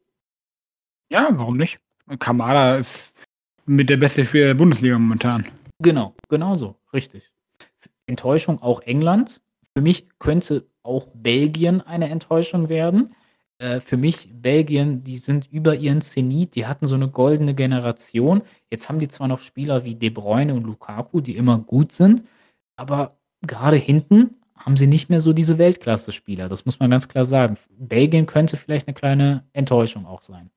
Ja, 1.11 1.27
warum 1.31 1.57
nicht? 1.57 1.79
Kamada 2.19 2.75
ist 2.75 3.13
mit 3.65 3.89
der 3.89 3.97
beste 3.97 4.25
Spieler 4.25 4.47
der 4.47 4.53
Bundesliga 4.55 4.97
momentan. 4.97 5.45
Genau, 5.79 6.15
genau 6.29 6.55
so, 6.55 6.75
richtig. 6.93 7.31
Enttäuschung 8.07 8.61
auch 8.61 8.81
England. 8.81 9.41
Für 9.75 9.81
mich 9.83 10.07
könnte 10.19 10.67
auch 10.83 11.07
Belgien 11.13 11.81
eine 11.81 12.09
Enttäuschung 12.09 12.69
werden. 12.69 13.15
Äh, 13.57 13.79
für 13.79 13.97
mich 13.97 14.29
Belgien, 14.33 15.03
die 15.03 15.17
sind 15.17 15.47
über 15.51 15.75
ihren 15.75 16.01
Zenit, 16.01 16.55
die 16.55 16.65
hatten 16.67 16.87
so 16.87 16.95
eine 16.95 17.09
goldene 17.09 17.55
Generation. 17.55 18.41
Jetzt 18.69 18.89
haben 18.89 18.99
die 18.99 19.07
zwar 19.07 19.27
noch 19.27 19.39
Spieler 19.39 19.83
wie 19.85 19.95
De 19.95 20.09
Bruyne 20.09 20.53
und 20.53 20.63
Lukaku, 20.63 21.21
die 21.21 21.37
immer 21.37 21.59
gut 21.59 21.91
sind, 21.93 22.23
aber 22.75 23.17
gerade 23.41 23.77
hinten 23.77 24.35
haben 24.57 24.77
sie 24.77 24.87
nicht 24.87 25.09
mehr 25.09 25.21
so 25.21 25.33
diese 25.33 25.57
Weltklasse-Spieler. 25.57 26.49
Das 26.49 26.65
muss 26.65 26.79
man 26.79 26.89
ganz 26.91 27.07
klar 27.07 27.25
sagen. 27.25 27.57
Belgien 27.77 28.25
könnte 28.25 28.57
vielleicht 28.57 28.87
eine 28.87 28.95
kleine 28.95 29.45
Enttäuschung 29.53 30.05
auch 30.05 30.21
sein. 30.21 30.49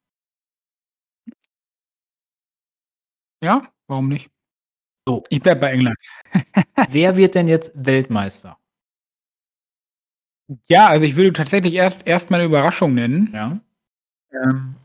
Ja, 3.43 3.63
warum 3.87 4.09
nicht? 4.09 4.31
So. 5.07 5.23
Ich 5.31 5.41
bleibe 5.41 5.61
bei 5.61 5.73
England. 5.73 5.97
Wer 6.91 7.17
wird 7.17 7.35
denn 7.35 7.49
jetzt 7.49 7.73
Weltmeister? 7.75 8.59
Ja, 10.69 10.87
also 10.87 11.05
ich 11.05 11.17
würde 11.17 11.33
tatsächlich 11.33 11.75
erst 11.75 12.07
erst 12.07 12.31
mal 12.31 12.39
'ne 12.39 12.45
Überraschung 12.47 12.95
nennen. 12.95 13.31
Ja. 13.35 13.59
Ähm, 14.33 14.77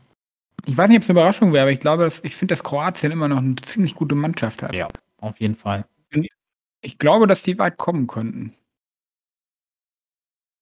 ich 0.66 0.76
weiß 0.76 0.88
nicht, 0.88 0.98
ob 0.98 1.04
es 1.04 1.10
eine 1.10 1.18
Überraschung 1.20 1.52
wäre, 1.52 1.62
aber 1.64 1.72
ich 1.72 1.80
glaube, 1.80 2.04
dass 2.04 2.24
ich 2.24 2.36
finde, 2.36 2.54
dass 2.54 2.64
Kroatien 2.64 3.12
immer 3.12 3.28
noch 3.28 3.38
eine 3.38 3.56
ziemlich 3.56 3.94
gute 3.96 4.14
Mannschaft 4.16 4.62
hat. 4.62 4.74
Ja, 4.74 4.88
auf 5.18 5.40
jeden 5.40 5.56
Fall. 5.56 5.86
ich 6.82 6.98
glaube, 6.98 7.26
dass 7.26 7.42
die 7.44 7.58
weit 7.58 7.78
kommen 7.78 8.06
könnten. 8.08 8.54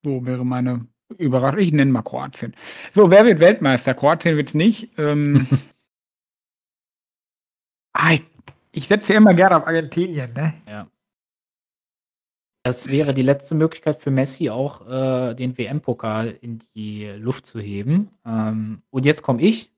So 0.04 0.24
wäre 0.26 0.44
meine 0.44 0.86
Überraschung. 1.18 1.60
Ich 1.60 1.72
nenne 1.72 1.92
mal 1.92 2.02
Kroatien. 2.02 2.54
So, 2.92 3.10
wer 3.10 3.24
wird 3.24 3.38
Weltmeister? 3.40 3.94
Kroatien 3.94 4.36
wird's 4.36 4.54
nicht. 4.54 4.90
Ähm 4.98 5.46
ah, 7.94 8.12
ich 8.14 8.22
ich 8.74 8.88
setze 8.88 9.12
ja 9.12 9.18
immer 9.18 9.34
gerne 9.34 9.56
auf 9.58 9.66
Argentinien, 9.66 10.32
ne? 10.32 10.54
Ja. 10.66 10.86
Das 12.64 12.88
wäre 12.88 13.12
die 13.12 13.22
letzte 13.22 13.56
Möglichkeit 13.56 13.96
für 14.00 14.12
Messi 14.12 14.48
auch, 14.48 14.86
äh, 14.88 15.34
den 15.34 15.58
WM-Pokal 15.58 16.28
in 16.40 16.60
die 16.76 17.06
Luft 17.08 17.44
zu 17.44 17.58
heben. 17.58 18.10
Ähm, 18.24 18.82
und 18.90 19.04
jetzt 19.04 19.22
komme 19.22 19.42
ich. 19.42 19.72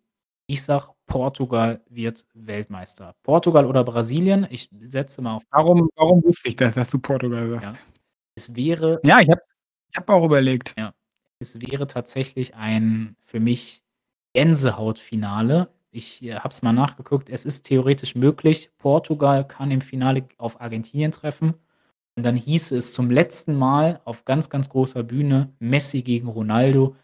Ich 0.46 0.62
sage, 0.62 0.88
Portugal 1.06 1.80
wird 1.88 2.26
Weltmeister. 2.34 3.14
Portugal 3.22 3.64
oder 3.64 3.84
Brasilien? 3.84 4.46
Ich 4.50 4.68
setze 4.82 5.22
mal 5.22 5.36
auf 5.36 5.42
Warum 5.50 5.88
warum 5.96 6.22
wusste 6.24 6.48
ich 6.48 6.56
das, 6.56 6.74
dass 6.74 6.90
du 6.90 6.98
Portugal 6.98 7.48
sagst? 7.50 7.64
Ja. 7.66 7.74
Es 8.36 8.54
wäre 8.54 9.00
Ja, 9.04 9.20
ich 9.20 9.30
habe 9.30 9.40
ich 9.90 9.96
habe 9.96 10.12
auch 10.12 10.24
überlegt. 10.24 10.74
Ja. 10.78 10.92
Es 11.38 11.60
wäre 11.60 11.86
tatsächlich 11.86 12.54
ein 12.54 13.16
für 13.22 13.40
mich 13.40 13.82
Gänsehautfinale. 14.34 15.70
Ich, 15.90 16.22
äh, 16.24 16.34
habe 16.36 16.48
es 16.50 16.62
mal 16.62 16.72
nachgeguckt. 16.72 17.30
Es 17.30 17.46
ist 17.46 17.62
theoretisch 17.64 18.14
möglich. 18.14 18.70
Portugal 18.78 19.46
kann 19.46 19.70
im 19.70 19.80
Finale 19.80 20.26
auf 20.38 20.60
Argentinien 20.60 21.12
treffen. 21.12 21.54
Und 22.16 22.22
dann 22.24 22.36
hieße 22.36 22.76
es 22.76 22.92
zum 22.92 23.10
letzten 23.10 23.56
Mal 23.56 24.00
auf 24.04 24.24
ganz, 24.24 24.48
ganz 24.48 24.68
großer 24.68 25.02
Bühne 25.02 25.52
Messi 25.58 26.02
gegen 26.02 26.28
Ronaldo. 26.28 26.94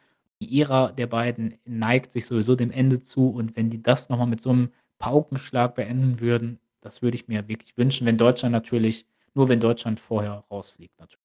Die 0.41 0.61
Ära 0.61 0.93
der 0.93 1.07
beiden 1.09 1.59
neigt 1.65 2.13
sich 2.13 2.27
sowieso 2.27 2.55
dem 2.55 2.71
Ende 2.71 3.03
zu. 3.03 3.29
Und 3.31 3.57
wenn 3.57 3.71
die 3.71 3.83
das 3.83 4.09
noch 4.09 4.19
mal 4.19 4.27
mit 4.27 4.41
so 4.41 4.51
einem 4.51 4.71
Paukenschlag 4.99 5.75
beenden 5.75 6.21
würden, 6.21 6.61
das 6.81 7.03
würde 7.03 7.17
ich 7.17 7.27
mir 7.29 7.49
wirklich 7.49 7.77
wünschen, 7.77 8.07
wenn 8.07 8.17
Deutschland 8.19 8.53
natürlich 8.53 9.07
nur 9.35 9.49
wenn 9.49 9.61
Deutschland 9.61 10.01
vorher 10.01 10.45
rausfliegt 10.51 10.99
natürlich. 10.99 11.19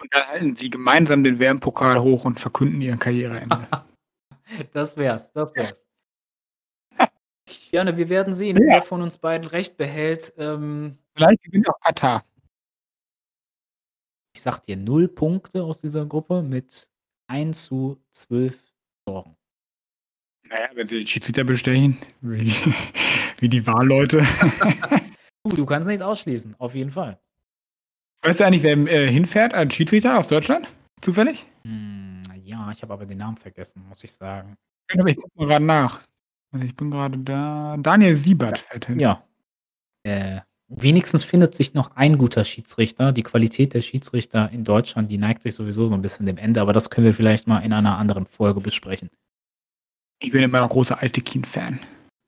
Und 0.00 0.12
dann 0.14 0.26
halten 0.28 0.56
sie 0.56 0.70
gemeinsam 0.70 1.24
den 1.24 1.38
WM-Pokal 1.38 2.00
hoch 2.00 2.24
und 2.24 2.40
verkünden 2.40 2.80
ihr 2.82 2.96
Karriereende. 2.96 3.66
Das 4.72 4.98
wär's, 4.98 5.32
das 5.32 5.54
wär's. 5.54 5.74
Gerne, 7.70 7.96
wir 7.96 8.08
werden 8.10 8.34
sehen, 8.34 8.58
Ja. 8.58 8.66
wer 8.66 8.82
von 8.82 9.00
uns 9.00 9.16
beiden 9.16 9.46
recht 9.48 9.76
behält. 9.78 10.34
Ähm 10.36 10.98
Vielleicht 11.14 11.42
gewinnt 11.42 11.68
auch 11.70 11.80
Katar. 11.80 12.22
Ich 14.34 14.42
sage 14.42 14.62
dir 14.66 14.76
0 14.76 15.08
Punkte 15.08 15.62
aus 15.64 15.80
dieser 15.80 16.06
Gruppe 16.06 16.42
mit 16.42 16.88
1:12 17.28 18.54
Toren. 19.06 19.36
Na 20.48 20.60
ja, 20.60 20.68
wenn 20.74 20.86
sie 20.86 20.98
den 20.98 21.06
Schiedsrichter 21.06 21.44
bestechen, 21.44 21.98
wie 22.20 22.44
die 22.44 22.54
wie 23.38 23.48
die 23.48 23.66
Wahlleute. 23.66 24.24
Du, 25.44 25.56
du 25.56 25.66
kannst 25.66 25.88
nichts 25.88 26.02
ausschließen, 26.02 26.54
auf 26.58 26.76
jeden 26.76 26.92
Fall. 26.92 27.18
Weißt 28.22 28.38
du 28.38 28.44
eigentlich, 28.44 28.62
wer, 28.62 28.76
äh, 28.76 29.10
hinfährt 29.10 29.54
als 29.54 29.74
Schiedsrichter 29.74 30.16
aus 30.16 30.28
Deutschland? 30.28 30.68
Zufällig? 31.00 31.44
Hm, 31.64 32.22
ja, 32.44 32.70
ich 32.70 32.80
habe 32.82 32.92
aber 32.92 33.06
den 33.06 33.18
Namen 33.18 33.36
vergessen, 33.36 33.84
muss 33.88 34.04
ich 34.04 34.12
sagen. 34.12 34.56
Ich 34.88 35.16
gucke 35.16 35.30
mal 35.34 35.46
grad 35.48 35.62
nach. 35.62 36.02
Ich 36.60 36.76
bin 36.76 36.92
gerade 36.92 37.18
da. 37.18 37.76
Daniel 37.78 38.14
Siebert 38.14 38.58
fährt 38.58 38.86
hin. 38.86 39.00
Ja. 39.00 39.26
Äh, 40.04 40.42
wenigstens 40.76 41.24
findet 41.24 41.54
sich 41.54 41.74
noch 41.74 41.96
ein 41.96 42.18
guter 42.18 42.44
Schiedsrichter. 42.44 43.12
Die 43.12 43.22
Qualität 43.22 43.74
der 43.74 43.82
Schiedsrichter 43.82 44.50
in 44.50 44.64
Deutschland, 44.64 45.10
die 45.10 45.18
neigt 45.18 45.42
sich 45.42 45.54
sowieso 45.54 45.88
so 45.88 45.94
'n 45.94 46.02
bisschen 46.02 46.26
dem 46.26 46.38
Ende, 46.38 46.60
aber 46.60 46.72
das 46.72 46.90
können 46.90 47.06
wir 47.06 47.14
vielleicht 47.14 47.46
mal 47.46 47.60
in 47.60 47.72
einer 47.72 47.98
anderen 47.98 48.26
Folge 48.26 48.60
besprechen. 48.60 49.10
Ich 50.20 50.30
bin 50.30 50.42
immer 50.42 50.60
noch 50.60 50.68
großer 50.68 51.00
Altekin-Fan. 51.00 51.80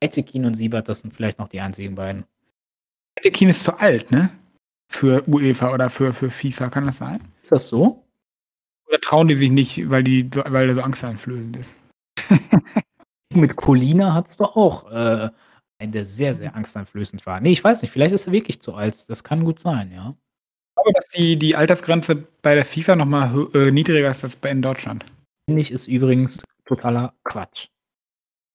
Altekin 0.03 0.45
und 0.45 0.55
Siebert, 0.55 0.89
das 0.89 1.01
sind 1.01 1.15
vielleicht 1.15 1.39
noch 1.39 1.49
die 1.49 1.61
einzigen 1.61 1.95
beiden. 1.95 2.25
Altekin 3.17 3.49
ist 3.49 3.63
zu 3.63 3.79
alt, 3.79 4.11
ne? 4.11 4.31
Für 4.91 5.27
UEFA 5.29 5.73
oder 5.73 5.89
für 5.91 6.13
für 6.13 6.31
FIFA, 6.31 6.69
kann 6.71 6.87
das 6.87 6.99
sein? 6.99 7.21
Ist 7.43 7.53
das 7.53 7.69
so? 7.69 8.05
Oder 8.89 9.01
trauen 9.01 9.29
die 9.29 9.35
sich 9.37 9.51
nicht, 9.51 9.89
weil 9.91 10.05
die 10.05 10.29
so 10.33 10.43
weil 10.47 10.67
der 10.67 10.75
so 10.77 10.83
angsteinflößend 10.83 11.57
ist? 11.57 11.75
Mit 13.33 13.57
Colina 13.57 14.15
hattest 14.15 14.41
du 14.41 14.45
auch, 14.45 14.91
äh, 14.91 15.31
der 15.93 16.07
sehr, 16.07 16.35
sehr 16.35 16.55
angsteinflößend 16.55 17.25
war. 17.27 17.41
Ne, 17.41 17.51
ich 17.51 17.63
weiß 17.63 17.83
nicht, 17.83 17.91
vielleicht 17.91 18.15
ist 18.15 18.27
er 18.27 18.33
wirklich 18.33 18.61
zu 18.61 18.75
alt. 18.75 19.09
Das 19.09 19.25
kann 19.25 19.45
gut 19.45 19.59
sein, 19.59 19.93
ja. 19.93 20.17
Ich 20.71 20.83
glaube, 20.83 20.93
dass 20.95 21.09
die 21.09 21.37
die 21.39 21.57
Altersgrenze 21.57 22.27
bei 22.43 22.55
der 22.55 22.65
FIFA 22.65 22.97
noch 22.97 23.07
mal 23.07 23.33
hö 23.33 23.49
äh, 23.55 23.71
niedriger 23.71 24.11
ist 24.11 24.25
als 24.25 24.37
bei 24.37 24.51
in 24.51 24.63
Deutschland. 24.63 25.05
Finde 25.47 25.63
ich, 25.63 25.71
ist 25.71 25.87
übrigens 25.87 26.43
totaler 26.65 27.15
Quatsch. 27.25 27.69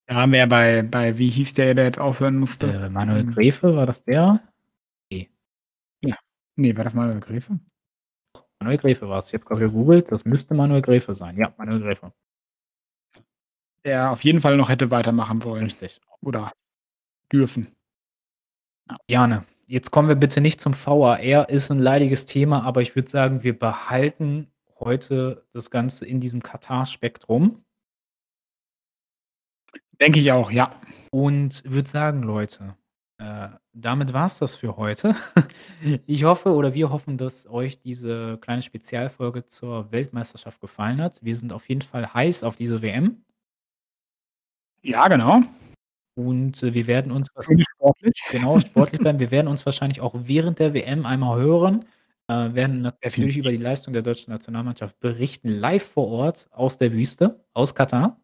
Ja, 0.09 0.25
mehr 0.25 0.47
bei 0.47 0.83
bei 0.83 1.17
wie 1.17 1.29
hieß 1.29 1.53
der, 1.53 1.75
der 1.75 1.85
jetzt 1.85 1.99
aufhören 1.99 2.37
musste? 2.37 2.67
Äh, 2.67 2.89
Manuel 2.89 3.25
Gräfe, 3.25 3.75
war 3.75 3.85
das 3.85 4.03
der? 4.03 4.41
Ne. 5.11 5.27
Ja. 6.01 6.17
Ne, 6.55 6.75
war 6.75 6.83
das 6.83 6.95
Manuel 6.95 7.19
Gräfe? 7.19 7.59
Manuel 8.59 8.77
Gräfe 8.77 9.07
war's. 9.07 9.27
Ich 9.27 9.35
habe 9.35 9.45
grad 9.45 9.59
gegoogelt, 9.59 10.11
das 10.11 10.25
müsste 10.25 10.53
Manuel 10.53 10.81
Gräfe 10.81 11.15
sein. 11.15 11.37
Ja, 11.37 11.53
Manuel 11.57 11.81
Gräfe. 11.81 12.11
Der 13.85 14.11
auf 14.11 14.23
jeden 14.23 14.41
Fall 14.41 14.57
noch 14.57 14.69
hätte 14.69 14.91
weitermachen 14.91 15.39
sollen. 15.41 15.63
Richtig. 15.63 16.01
Oder 16.21 16.51
dürfen. 17.31 17.69
Ja. 18.89 18.97
Jane, 19.07 19.45
jetzt 19.67 19.91
kommen 19.91 20.07
wir 20.07 20.15
bitte 20.15 20.41
nicht 20.41 20.61
zum 20.61 20.73
VAR. 20.73 21.49
Ist 21.49 21.69
'n 21.71 21.79
leidiges 21.79 22.25
Thema, 22.25 22.63
aber 22.63 22.81
ich 22.81 22.95
würde 22.95 23.09
sagen, 23.09 23.43
wir 23.43 23.57
behalten 23.57 24.47
heute 24.79 25.45
das 25.53 25.69
Ganze 25.71 26.05
in 26.05 26.19
diesem 26.19 26.41
Katar-Spektrum. 26.43 27.63
Denke 29.99 30.19
ich 30.19 30.31
auch, 30.31 30.49
ja. 30.51 30.79
Und 31.11 31.63
würde 31.65 31.89
sagen, 31.89 32.23
Leute, 32.23 32.75
äh, 33.17 33.49
damit 33.73 34.13
war's 34.13 34.39
das 34.39 34.55
für 34.55 34.77
heute. 34.77 35.15
Ich 36.07 36.23
hoffe 36.23 36.53
oder 36.53 36.73
wir 36.73 36.89
hoffen, 36.89 37.17
dass 37.17 37.47
euch 37.47 37.79
diese 37.79 38.37
kleine 38.39 38.61
Spezialfolge 38.61 39.45
zur 39.47 39.91
Weltmeisterschaft 39.91 40.59
gefallen 40.61 41.01
hat. 41.01 41.23
Wir 41.23 41.35
sind 41.35 41.53
auf 41.53 41.67
jeden 41.69 41.81
Fall 41.81 42.13
heiß 42.13 42.43
auf 42.43 42.55
diese 42.55 42.81
WM. 42.81 43.23
Ja, 44.81 45.07
genau. 45.07 45.41
Und, 46.19 46.61
äh, 46.63 46.73
wir 46.73 46.85
werden 46.87 47.11
uns 47.13 47.29
Schön 47.39 47.63
sportlich. 47.63 48.21
genau, 48.29 48.59
sportlich 48.59 48.99
bleiben. 49.01 49.19
Wir 49.19 49.31
werden 49.31 49.47
uns 49.47 49.65
wahrscheinlich 49.65 50.01
auch 50.01 50.13
während 50.15 50.59
der 50.59 50.73
WM 50.73 51.05
einmal 51.05 51.39
hören, 51.39 51.85
äh, 52.27 52.53
werden 52.53 52.81
natürlich 52.81 53.37
über 53.37 53.51
die 53.51 53.57
Leistung 53.57 53.93
der 53.93 54.01
deutschen 54.01 54.31
Nationalmannschaft 54.33 54.99
berichten, 54.99 55.47
live 55.49 55.83
vor 55.87 56.07
Ort 56.09 56.47
aus 56.51 56.77
der 56.77 56.91
Wüste, 56.91 57.39
aus 57.53 57.73
Katar. 57.73 58.19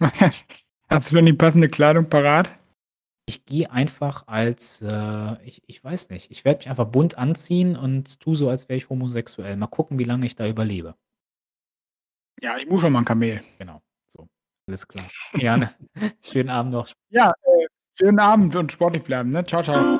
Hast 0.88 1.10
du 1.10 1.16
schon 1.16 1.26
die 1.26 1.32
passende 1.32 1.68
Kleidung 1.68 2.08
parat? 2.08 2.50
Ich 3.26 3.44
gehe 3.46 3.70
einfach 3.70 4.26
als, 4.26 4.82
äh 4.82 5.36
ich 5.44 5.62
ich 5.66 5.82
weiß 5.82 6.10
nicht, 6.10 6.30
ich 6.30 6.44
werde 6.44 6.58
mich 6.58 6.68
einfach 6.70 6.86
bunt 6.88 7.18
anziehen 7.18 7.76
und 7.76 8.20
tue 8.20 8.34
so, 8.34 8.48
als 8.48 8.68
wäre 8.68 8.76
ich 8.78 8.88
homosexuell. 8.90 9.56
Mal 9.56 9.68
gucken, 9.68 9.98
wie 9.98 10.04
lange 10.04 10.26
ich 10.26 10.36
da 10.36 10.46
überlebe. 10.48 10.96
Ja, 12.40 12.56
ich 12.58 12.66
muss 12.68 12.80
schon 12.80 12.92
mal 12.92 13.00
'n 13.00 13.04
Kamel. 13.04 13.40
Genau, 13.58 13.80
alles 14.72 14.88
klar. 14.88 15.04
Gerne. 15.34 15.74
Schönen 16.22 16.48
Abend 16.48 16.72
noch. 16.72 16.88
Ja, 17.10 17.30
äh, 17.30 17.66
schönen 17.98 18.18
Abend 18.18 18.56
und 18.56 18.72
sportlich 18.72 19.02
bleiben, 19.02 19.30
ne? 19.30 19.44
Tschau, 19.44 19.62
tschau. 19.62 19.98